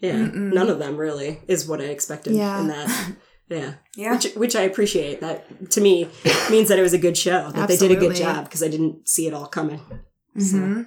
yeah. 0.00 0.12
Mm-mm. 0.14 0.52
None 0.52 0.68
of 0.70 0.78
them 0.78 0.96
really 0.96 1.40
is 1.48 1.66
what 1.66 1.80
I 1.80 1.84
expected 1.86 2.34
Yeah. 2.34 2.60
in 2.60 2.68
that. 2.68 2.88
Yeah. 3.48 3.74
Yeah. 3.96 4.12
Which 4.14 4.34
which 4.34 4.56
I 4.56 4.62
appreciate. 4.62 5.20
That 5.20 5.70
to 5.72 5.80
me 5.80 6.08
means 6.50 6.68
that 6.68 6.78
it 6.78 6.82
was 6.82 6.94
a 6.94 6.98
good 7.06 7.16
show. 7.16 7.50
That 7.50 7.68
they 7.68 7.76
did 7.76 7.90
a 7.90 7.96
good 7.96 8.16
job 8.16 8.44
because 8.44 8.62
I 8.62 8.68
didn't 8.68 9.06
see 9.08 9.26
it 9.26 9.34
all 9.34 9.46
coming. 9.46 9.80
So 10.38 10.56
Mhm. 10.56 10.86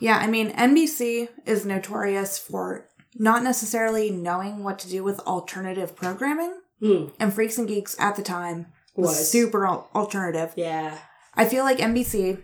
Yeah, 0.00 0.18
I 0.18 0.26
mean, 0.28 0.50
NBC 0.52 1.28
is 1.44 1.66
notorious 1.66 2.38
for 2.38 2.86
not 3.16 3.42
necessarily 3.42 4.10
knowing 4.10 4.62
what 4.62 4.78
to 4.80 4.88
do 4.88 5.02
with 5.02 5.18
alternative 5.20 5.96
programming. 5.96 6.54
mm, 6.80 7.12
And 7.18 7.34
Freaks 7.34 7.58
and 7.58 7.66
Geeks 7.66 7.96
at 7.98 8.14
the 8.14 8.22
time 8.22 8.66
was, 8.94 9.08
Was. 9.18 9.30
super 9.30 9.66
alternative. 9.66 10.52
yeah. 10.56 10.98
I 11.38 11.46
feel 11.46 11.64
like 11.64 11.78
NBC 11.78 12.42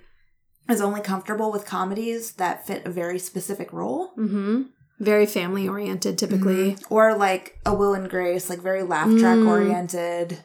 is 0.70 0.80
only 0.80 1.00
comfortable 1.02 1.52
with 1.52 1.66
comedies 1.66 2.32
that 2.34 2.66
fit 2.66 2.86
a 2.86 2.90
very 2.90 3.18
specific 3.18 3.72
role. 3.72 4.12
Mm-hmm. 4.16 4.62
Very 5.00 5.26
family 5.26 5.68
oriented, 5.68 6.16
typically. 6.16 6.76
Or 6.88 7.14
like 7.16 7.58
a 7.66 7.74
Will 7.74 7.94
and 7.94 8.08
Grace, 8.08 8.48
like 8.48 8.60
very 8.60 8.82
laugh 8.82 9.08
track 9.18 9.36
Mm. 9.38 9.48
oriented. 9.48 10.44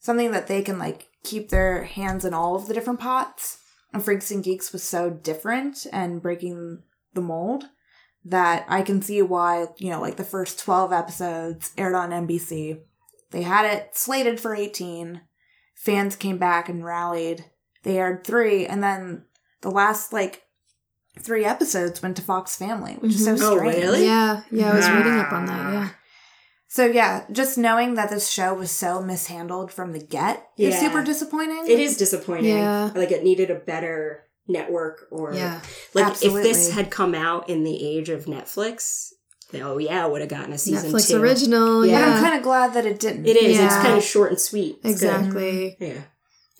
Something 0.00 0.30
that 0.32 0.46
they 0.46 0.62
can 0.62 0.78
like 0.78 1.08
keep 1.24 1.48
their 1.48 1.84
hands 1.84 2.24
in 2.24 2.34
all 2.34 2.54
of 2.54 2.68
the 2.68 2.74
different 2.74 3.00
pots. 3.00 3.58
And 3.92 4.04
Freaks 4.04 4.30
and 4.30 4.44
Geeks 4.44 4.72
was 4.72 4.82
so 4.82 5.08
different 5.10 5.86
and 5.92 6.20
breaking 6.22 6.82
the 7.14 7.22
mold 7.22 7.64
that 8.24 8.66
I 8.68 8.82
can 8.82 9.00
see 9.00 9.22
why, 9.22 9.68
you 9.78 9.88
know, 9.88 10.00
like 10.00 10.16
the 10.16 10.24
first 10.24 10.58
12 10.58 10.92
episodes 10.92 11.72
aired 11.78 11.94
on 11.94 12.10
NBC. 12.10 12.80
They 13.30 13.42
had 13.42 13.64
it 13.64 13.96
slated 13.96 14.38
for 14.38 14.54
18. 14.54 15.22
Fans 15.74 16.16
came 16.16 16.36
back 16.36 16.68
and 16.68 16.84
rallied. 16.84 17.46
They 17.86 17.98
aired 17.98 18.24
three, 18.26 18.66
and 18.66 18.82
then 18.82 19.22
the 19.62 19.70
last 19.70 20.12
like 20.12 20.42
three 21.20 21.44
episodes 21.44 22.02
went 22.02 22.16
to 22.16 22.22
Fox 22.22 22.56
Family, 22.56 22.94
which 22.94 23.12
is 23.14 23.24
so 23.24 23.36
Mhm. 23.36 23.42
Oh, 23.42 23.56
strange. 23.58 23.76
really? 23.76 24.04
Yeah, 24.04 24.40
yeah, 24.50 24.72
I 24.72 24.74
was 24.74 24.90
reading 24.90 25.12
up 25.18 25.32
on 25.32 25.46
that. 25.46 25.72
Yeah, 25.72 25.88
So 26.68 26.84
yeah, 26.86 27.24
just 27.30 27.56
knowing 27.56 27.94
that 27.94 28.10
this 28.10 28.28
show 28.28 28.52
was 28.54 28.72
so 28.72 29.00
mishandled 29.00 29.70
from 29.72 29.92
the 29.92 30.00
get 30.00 30.48
is 30.58 30.74
Yeah. 30.74 30.80
super 30.80 31.02
disappointing. 31.04 31.64
It 31.68 31.78
is 31.78 31.96
disappointing. 31.96 32.56
Yeah. 32.58 32.90
Like 32.94 33.12
it 33.12 33.22
needed 33.22 33.50
a 33.50 33.54
better 33.54 34.24
network 34.48 35.06
or 35.12 35.32
yeah, 35.32 35.60
like 35.94 36.06
Absolutely. 36.06 36.40
if 36.50 36.56
this 36.56 36.70
had 36.72 36.90
come 36.90 37.14
out 37.14 37.48
in 37.48 37.62
the 37.62 37.86
age 37.86 38.08
of 38.08 38.24
Netflix, 38.26 39.12
oh 39.54 39.78
yeah, 39.78 40.04
would 40.06 40.20
have 40.22 40.28
gotten 40.30 40.52
a 40.52 40.58
season 40.58 40.90
Netflix 40.90 41.08
two. 41.08 41.22
original. 41.22 41.86
Yeah. 41.86 42.00
But 42.00 42.08
I'm 42.08 42.22
kind 42.22 42.36
of 42.36 42.42
glad 42.42 42.74
that 42.74 42.84
it 42.84 42.98
didn't. 42.98 43.26
It 43.26 43.36
is. 43.36 43.58
It's 43.60 43.74
kind 43.76 43.96
of 43.96 44.02
short 44.02 44.32
and 44.32 44.40
sweet. 44.40 44.80
It's 44.82 45.00
good. 45.00 45.14
exactly. 45.14 45.76
Yeah. 45.80 46.00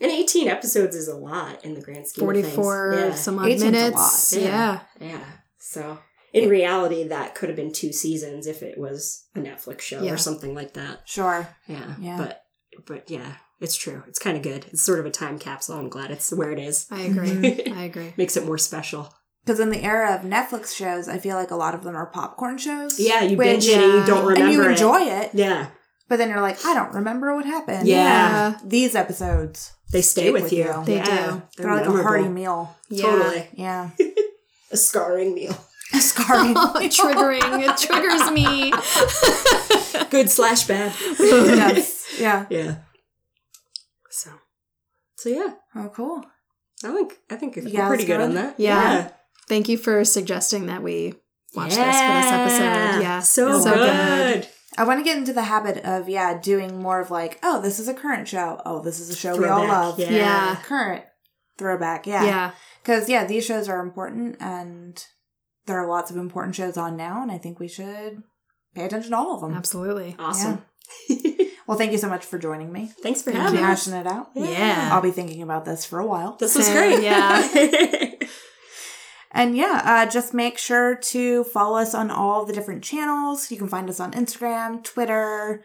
And 0.01 0.10
18 0.10 0.48
episodes 0.48 0.94
is 0.94 1.09
a 1.09 1.16
lot 1.16 1.64
in 1.64 1.74
the 1.74 1.81
grand 1.81 2.06
scheme 2.06 2.24
44 2.24 2.48
of 2.48 2.55
four 2.55 2.97
things. 2.97 3.20
some 3.20 3.39
odd 3.39 3.47
18's 3.47 3.62
a 3.62 3.70
minutes. 3.70 4.32
lot. 4.35 4.43
Yeah. 4.43 4.81
Yeah. 5.01 5.06
Yeah. 5.09 5.24
So 5.59 5.98
in 6.32 6.48
reality, 6.51 7.05
that 7.05 7.35
could 7.35 7.48
have 7.48 7.56
been 7.56 7.73
two 7.73 7.93
seasons 7.93 8.47
if 8.47 8.62
it 8.62 8.77
was 8.78 9.24
a 9.35 9.39
Netflix 9.40 9.81
show 9.81 10.02
Yeah. 10.02 10.12
or 10.12 10.16
something 10.18 10.55
like 10.55 10.74
that. 10.74 11.01
Sure. 11.09 11.48
Yeah. 11.66 11.94
Yeah. 12.01 12.18
But 12.18 12.43
but 12.86 13.10
yeah, 13.10 13.36
it's 13.60 13.74
true. 13.77 14.02
It's 14.06 14.18
kind 14.18 14.36
of 14.36 14.43
good. 14.43 14.66
It's 14.70 14.82
sort 14.82 14.98
of 15.01 15.06
a 15.06 15.10
time 15.10 15.39
capsule. 15.39 15.77
I'm 15.78 15.89
glad 15.89 16.10
it's 16.10 16.31
where 16.31 16.51
it 16.52 16.59
is. 16.59 16.86
I 16.90 17.01
agree. 17.02 17.62
I 17.74 17.85
agree. 17.85 18.12
Makes 18.18 18.36
it 18.36 18.44
more 18.44 18.59
special. 18.59 19.14
Because 19.47 19.60
in 19.60 19.70
the 19.70 19.82
era 19.82 20.14
of 20.14 20.23
Netflix 20.23 20.74
shows, 20.74 21.09
I 21.09 21.18
feel 21.18 21.36
like 21.36 21.52
a 21.52 21.56
lot 21.56 21.74
of 21.74 21.85
them 21.85 21.94
are 21.97 22.06
popcorn 22.06 22.59
shows. 22.59 22.98
Yeah, 23.01 23.23
you 23.23 23.36
which- 23.36 23.47
binge 23.47 23.68
it 23.68 23.78
and 23.81 23.93
you 23.93 24.05
don't 24.05 24.27
remember 24.27 24.44
and 24.44 24.52
you 24.52 24.62
it. 24.64 24.70
enjoy 24.73 25.01
it. 25.02 25.31
Yeah. 25.35 25.68
But 26.08 26.16
then 26.16 26.28
you're 26.28 26.40
like, 26.40 26.64
I 26.64 26.74
don't 26.74 26.92
remember 26.94 27.34
what 27.34 27.44
happened. 27.44 27.86
Yeah. 27.88 28.58
These 28.64 28.94
episodes, 28.94 29.72
They 29.92 30.02
stay 30.02 30.30
with, 30.30 30.44
with 30.44 30.52
you. 30.52 30.64
you. 30.64 30.84
They 30.84 30.96
yeah. 30.96 31.30
do. 31.30 31.42
they're, 31.62 31.74
like 31.74 31.86
a 31.86 32.02
hearty 32.02 32.28
meal. 32.28 32.74
Yeah. 32.88 33.02
Totally. 33.02 33.48
Yeah. 33.54 33.90
A 34.72 34.76
scarring 34.76 35.34
meal. 35.34 35.56
A 35.94 36.00
scarring. 36.00 36.54
Oh, 36.56 36.72
Triggering. 36.76 37.60
It 37.62 37.76
triggers 37.76 38.30
me. 38.32 38.72
Good 40.10 40.28
slash 40.30 40.66
bad. 40.66 40.92
yes. 41.18 42.06
Yeah. 42.20 42.46
Yeah. 42.50 42.76
So. 44.10 44.30
So 45.16 45.28
yeah. 45.28 45.54
Oh, 45.74 45.88
cool. 45.94 46.24
I 46.84 46.92
think 46.92 47.14
I 47.30 47.36
think 47.36 47.56
Yeah, 47.56 47.62
we're 47.88 47.96
pretty 47.96 48.04
that's 48.04 48.18
good 48.18 48.20
on 48.20 48.34
that. 48.34 48.54
Yeah. 48.58 49.10
Thank 49.48 49.68
you 49.68 49.78
for 49.78 50.04
suggesting 50.04 50.66
that 50.66 50.82
we 50.82 51.14
watch 51.54 51.70
this 51.70 51.78
for 51.78 51.84
this 51.84 52.26
episode. 52.26 53.02
Yeah. 53.02 53.20
So, 53.20 53.60
So 53.60 53.74
good. 53.74 54.48
I 54.78 54.85
want 54.85 55.01
to 55.01 55.05
get 55.05 55.16
into 55.16 55.32
the 55.32 55.43
habit 55.43 55.85
of, 55.85 56.09
yeah, 56.09 56.39
doing 56.39 56.81
more 56.82 57.01
of 57.01 57.11
like, 57.11 57.39
oh, 57.43 57.61
this 57.61 57.78
is 57.78 57.89
a 57.89 57.94
current 57.94 58.28
show. 58.28 58.61
Oh, 58.65 58.82
this 58.82 59.01
is 59.01 59.11
a 59.11 59.16
show 59.16 59.36
we 59.36 59.47
all 59.47 59.66
love. 59.66 59.98
Yeah. 59.98 60.11
Yeah. 60.11 60.57
Current 60.65 61.05
throwback. 61.59 62.07
Yeah. 62.07 62.24
Yeah. 62.24 62.51
Because, 62.82 63.09
yeah, 63.09 63.24
these 63.27 63.44
shows 63.44 63.69
are 63.69 63.81
important 63.81 64.36
and 64.40 65.03
there 65.66 65.78
are 65.78 65.89
lots 65.89 66.11
of 66.11 66.16
important 66.16 66.55
shows 66.55 66.77
on 66.77 66.97
now. 66.97 67.23
And 67.23 67.32
I 67.32 67.39
think 67.39 67.59
we 67.59 67.69
should 67.69 68.23
pay 68.74 68.85
attention 68.85 69.11
to 69.12 69.16
all 69.16 69.35
of 69.35 69.40
them. 69.40 69.55
Absolutely. 69.55 70.15
Awesome. 70.19 70.62
Well, 71.66 71.77
thank 71.77 71.90
you 71.90 71.98
so 71.98 72.09
much 72.09 72.24
for 72.24 72.39
joining 72.39 72.73
me. 72.73 72.93
Thanks 73.03 73.23
for 73.23 73.32
Thank 73.32 73.43
having 73.43 73.59
you. 73.59 73.65
us. 73.66 73.86
Hashing 73.86 73.98
it 74.01 74.07
out. 74.07 74.28
Yeah. 74.36 74.90
I'll 74.93 75.03
be 75.03 75.11
thinking 75.11 75.43
about 75.43 75.65
this 75.65 75.85
for 75.85 75.98
a 75.98 76.07
while. 76.07 76.36
This 76.36 76.55
was 76.55 76.66
Same, 76.66 76.77
great. 76.77 77.03
yeah. 77.03 78.11
And 79.36 79.54
yeah, 79.54 79.82
uh, 79.84 80.10
just 80.10 80.32
make 80.32 80.56
sure 80.56 80.94
to 80.96 81.44
follow 81.44 81.76
us 81.76 81.94
on 81.94 82.10
all 82.10 82.46
the 82.46 82.54
different 82.54 82.82
channels. 82.82 83.50
You 83.50 83.58
can 83.58 83.68
find 83.68 83.90
us 83.90 84.00
on 84.00 84.12
Instagram, 84.12 84.82
Twitter, 84.82 85.62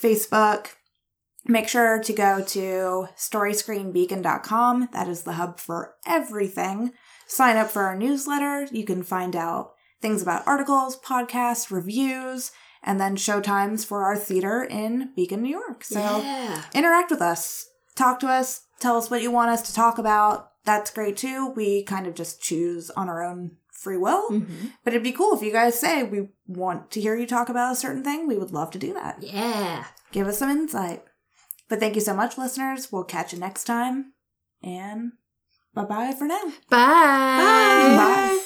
Facebook. 0.00 0.68
Make 1.44 1.66
sure 1.66 2.00
to 2.00 2.12
go 2.12 2.44
to 2.44 3.08
storyscreenbeacon.com. 3.16 4.90
That 4.92 5.08
is 5.08 5.24
the 5.24 5.32
hub 5.32 5.58
for 5.58 5.94
everything. 6.06 6.92
Sign 7.26 7.56
up 7.56 7.70
for 7.70 7.82
our 7.82 7.96
newsletter. 7.96 8.68
You 8.70 8.84
can 8.84 9.02
find 9.02 9.34
out 9.34 9.72
things 10.00 10.22
about 10.22 10.46
articles, 10.46 10.96
podcasts, 11.00 11.72
reviews, 11.72 12.52
and 12.84 13.00
then 13.00 13.16
showtimes 13.16 13.84
for 13.84 14.04
our 14.04 14.16
theater 14.16 14.62
in 14.62 15.10
Beacon, 15.16 15.42
New 15.42 15.50
York. 15.50 15.82
So 15.82 15.98
yeah. 15.98 16.62
interact 16.72 17.10
with 17.10 17.20
us, 17.20 17.68
talk 17.96 18.20
to 18.20 18.28
us, 18.28 18.60
tell 18.78 18.96
us 18.96 19.10
what 19.10 19.22
you 19.22 19.32
want 19.32 19.50
us 19.50 19.62
to 19.62 19.74
talk 19.74 19.98
about. 19.98 20.47
That's 20.64 20.90
great 20.90 21.16
too. 21.16 21.48
We 21.56 21.82
kind 21.84 22.06
of 22.06 22.14
just 22.14 22.42
choose 22.42 22.90
on 22.90 23.08
our 23.08 23.22
own 23.22 23.52
free 23.72 23.96
will. 23.96 24.28
Mhm. 24.30 24.72
But 24.84 24.92
it'd 24.92 25.04
be 25.04 25.12
cool 25.12 25.34
if 25.34 25.42
you 25.42 25.52
guys 25.52 25.78
say 25.78 26.02
we 26.02 26.28
want 26.46 26.90
to 26.90 27.00
hear 27.00 27.16
you 27.16 27.26
talk 27.26 27.48
about 27.48 27.72
a 27.72 27.76
certain 27.76 28.02
thing. 28.02 28.26
We 28.26 28.36
would 28.36 28.50
love 28.50 28.70
to 28.72 28.78
do 28.78 28.92
that. 28.94 29.22
Yeah. 29.22 29.84
Give 30.12 30.26
us 30.26 30.38
some 30.38 30.50
insight. 30.50 31.04
But 31.68 31.80
thank 31.80 31.94
you 31.94 32.00
so 32.00 32.14
much, 32.14 32.36
listeners. 32.38 32.90
We'll 32.90 33.04
catch 33.04 33.32
you 33.32 33.38
next 33.38 33.64
time. 33.64 34.14
And 34.62 35.12
bye 35.74 35.84
bye 35.84 36.12
for 36.12 36.26
now. 36.26 36.42
Bye. 36.68 37.96
Bye. 37.96 38.44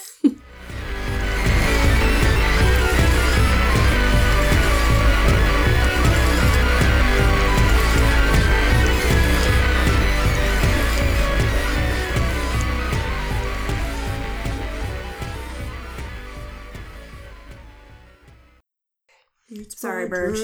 Sorry, 19.69 20.09
Burge. 20.09 20.39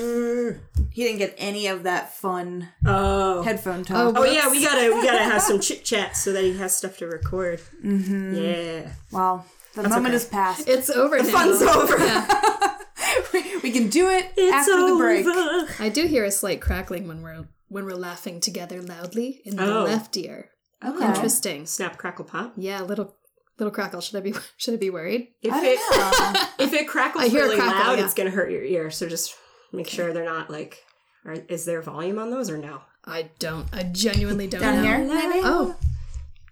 He 0.90 1.04
didn't 1.04 1.18
get 1.18 1.34
any 1.38 1.66
of 1.68 1.84
that 1.84 2.14
fun 2.14 2.68
Oh. 2.86 3.42
headphone 3.42 3.84
talk. 3.84 4.14
Oh 4.16 4.22
oh 4.22 4.24
yeah, 4.24 4.50
we 4.50 4.62
gotta 4.62 4.94
we 4.94 5.02
gotta 5.02 5.22
have 5.24 5.42
some 5.42 5.60
chit 5.60 5.84
chat 5.84 6.16
so 6.16 6.32
that 6.32 6.42
he 6.44 6.56
has 6.58 6.76
stuff 6.76 6.98
to 6.98 7.06
record. 7.06 7.60
Mm-hmm. 7.84 8.34
Yeah. 8.34 8.92
Well, 9.12 9.46
the 9.74 9.82
That's 9.82 9.94
moment 9.94 10.14
okay. 10.14 10.16
is 10.16 10.24
past. 10.26 10.68
It's 10.68 10.90
over 10.90 11.18
The 11.18 11.24
now. 11.24 11.30
fun's 11.30 11.62
over. 11.62 11.96
we 13.62 13.70
can 13.70 13.88
do 13.88 14.08
it 14.08 14.32
It's 14.36 14.52
after 14.54 14.72
over. 14.72 14.92
the 15.16 15.24
break. 15.66 15.80
I 15.80 15.88
do 15.88 16.06
hear 16.06 16.24
a 16.24 16.30
slight 16.30 16.60
crackling 16.60 17.06
when 17.08 17.22
we're 17.22 17.46
when 17.68 17.84
we're 17.84 17.94
laughing 17.96 18.40
together 18.40 18.80
loudly 18.82 19.40
in 19.44 19.56
the 19.56 19.64
Oh. 19.80 19.84
left 19.84 20.16
ear. 20.16 20.50
Okay. 20.84 21.04
Interesting. 21.06 21.66
Snap 21.66 21.98
crackle 21.98 22.24
pop. 22.24 22.52
Yeah, 22.56 22.82
a 22.82 22.84
little 22.84 23.16
little 23.58 23.72
crackle. 23.72 24.00
Should 24.00 24.16
I 24.16 24.20
be 24.20 24.34
should 24.56 24.74
I 24.74 24.76
be 24.78 24.90
worried? 24.90 25.28
If 25.42 25.52
I 25.52 25.64
it 25.66 25.78
don't 25.90 26.34
know. 26.34 26.40
if 26.64 26.72
it 26.72 26.88
crackles 26.88 27.24
I 27.24 27.28
hear 27.28 27.42
really 27.42 27.56
crackle, 27.56 27.78
loud, 27.92 27.98
yeah. 27.98 28.04
it's 28.04 28.14
gonna 28.14 28.30
hurt 28.30 28.50
your 28.50 28.62
ear. 28.62 28.90
So 28.90 29.08
just 29.08 29.34
make 29.72 29.88
sure 29.88 30.12
they're 30.12 30.24
not 30.24 30.50
like. 30.50 30.84
Are, 31.24 31.32
is 31.48 31.64
there 31.64 31.82
volume 31.82 32.18
on 32.18 32.30
those 32.30 32.48
or 32.48 32.56
no? 32.56 32.80
I 33.04 33.30
don't. 33.38 33.66
I 33.72 33.82
genuinely 33.82 34.46
don't 34.46 34.60
Down 34.60 34.76
know. 34.76 34.82
here, 34.82 34.98
maybe? 34.98 35.40
Oh. 35.44 35.76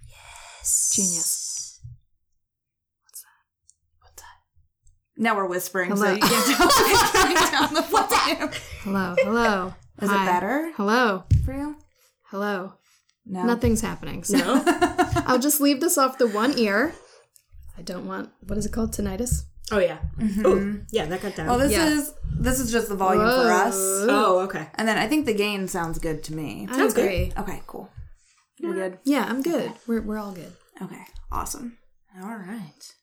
Yes. 0.09 0.93
Genius. 0.95 1.81
What's 3.05 3.21
that? 3.23 3.29
What's 4.03 4.23
that? 4.23 5.23
Now 5.23 5.37
we're 5.37 5.47
whispering, 5.47 5.95
so 5.97 6.11
you 6.13 6.19
can't 6.19 6.57
tell 6.57 6.69
if 6.71 7.51
down 7.53 7.75
the 7.75 7.83
volume. 7.83 8.51
Hello, 8.83 9.15
hello. 9.19 9.75
Is 10.03 10.11
it 10.11 10.15
better 10.15 10.73
Hello, 10.77 11.25
for 11.45 11.55
you? 11.55 11.77
hello. 12.25 12.75
No. 13.25 13.45
Nothing's 13.45 13.81
happening. 13.81 14.25
So 14.25 14.37
No? 14.37 14.63
I'll 15.27 15.39
just 15.39 15.61
leave 15.61 15.81
this 15.81 15.99
off 15.99 16.19
the 16.19 16.27
one 16.27 16.59
ear. 16.59 16.95
I 17.79 17.83
don't 17.83 18.07
want 18.07 18.31
what 18.47 18.59
is 18.59 18.67
it 18.67 18.73
called? 18.73 18.93
Tinnitus. 18.93 19.43
Oh 19.73 19.79
yeah. 19.79 19.99
Oh 20.45 20.79
yeah, 20.91 21.07
that 21.07 21.21
got 21.23 21.35
down. 21.37 21.47
Well, 21.49 21.59
this 21.59 21.73
Yeah. 21.73 21.89
is 21.89 22.13
this 22.39 22.61
is 22.61 22.71
just 22.71 22.89
the 22.89 22.95
volume 22.97 23.23
for 23.25 23.51
us, 23.51 23.75
oh 23.77 24.41
okay. 24.45 24.69
and 24.77 24.87
then 24.87 24.99
I 24.99 25.09
think 25.09 25.27
the 25.27 25.35
gain 25.35 25.69
sounds 25.69 25.99
good 25.99 26.23
to 26.25 26.35
me. 26.35 26.67
I 26.71 26.77
Sounds 26.77 26.95
good. 26.95 27.33
Okay, 27.37 27.63
cool. 27.67 27.91
You're 28.59 28.75
good. 28.75 28.99
Yeah, 29.05 29.27
I'm 29.29 29.43
good. 29.43 29.73
We're 29.87 30.03
we're 30.03 30.19
all 30.19 30.33
good. 30.33 30.53
Okay, 30.81 31.03
awesome. 31.33 31.79
All 32.23 32.37
right. 32.37 32.95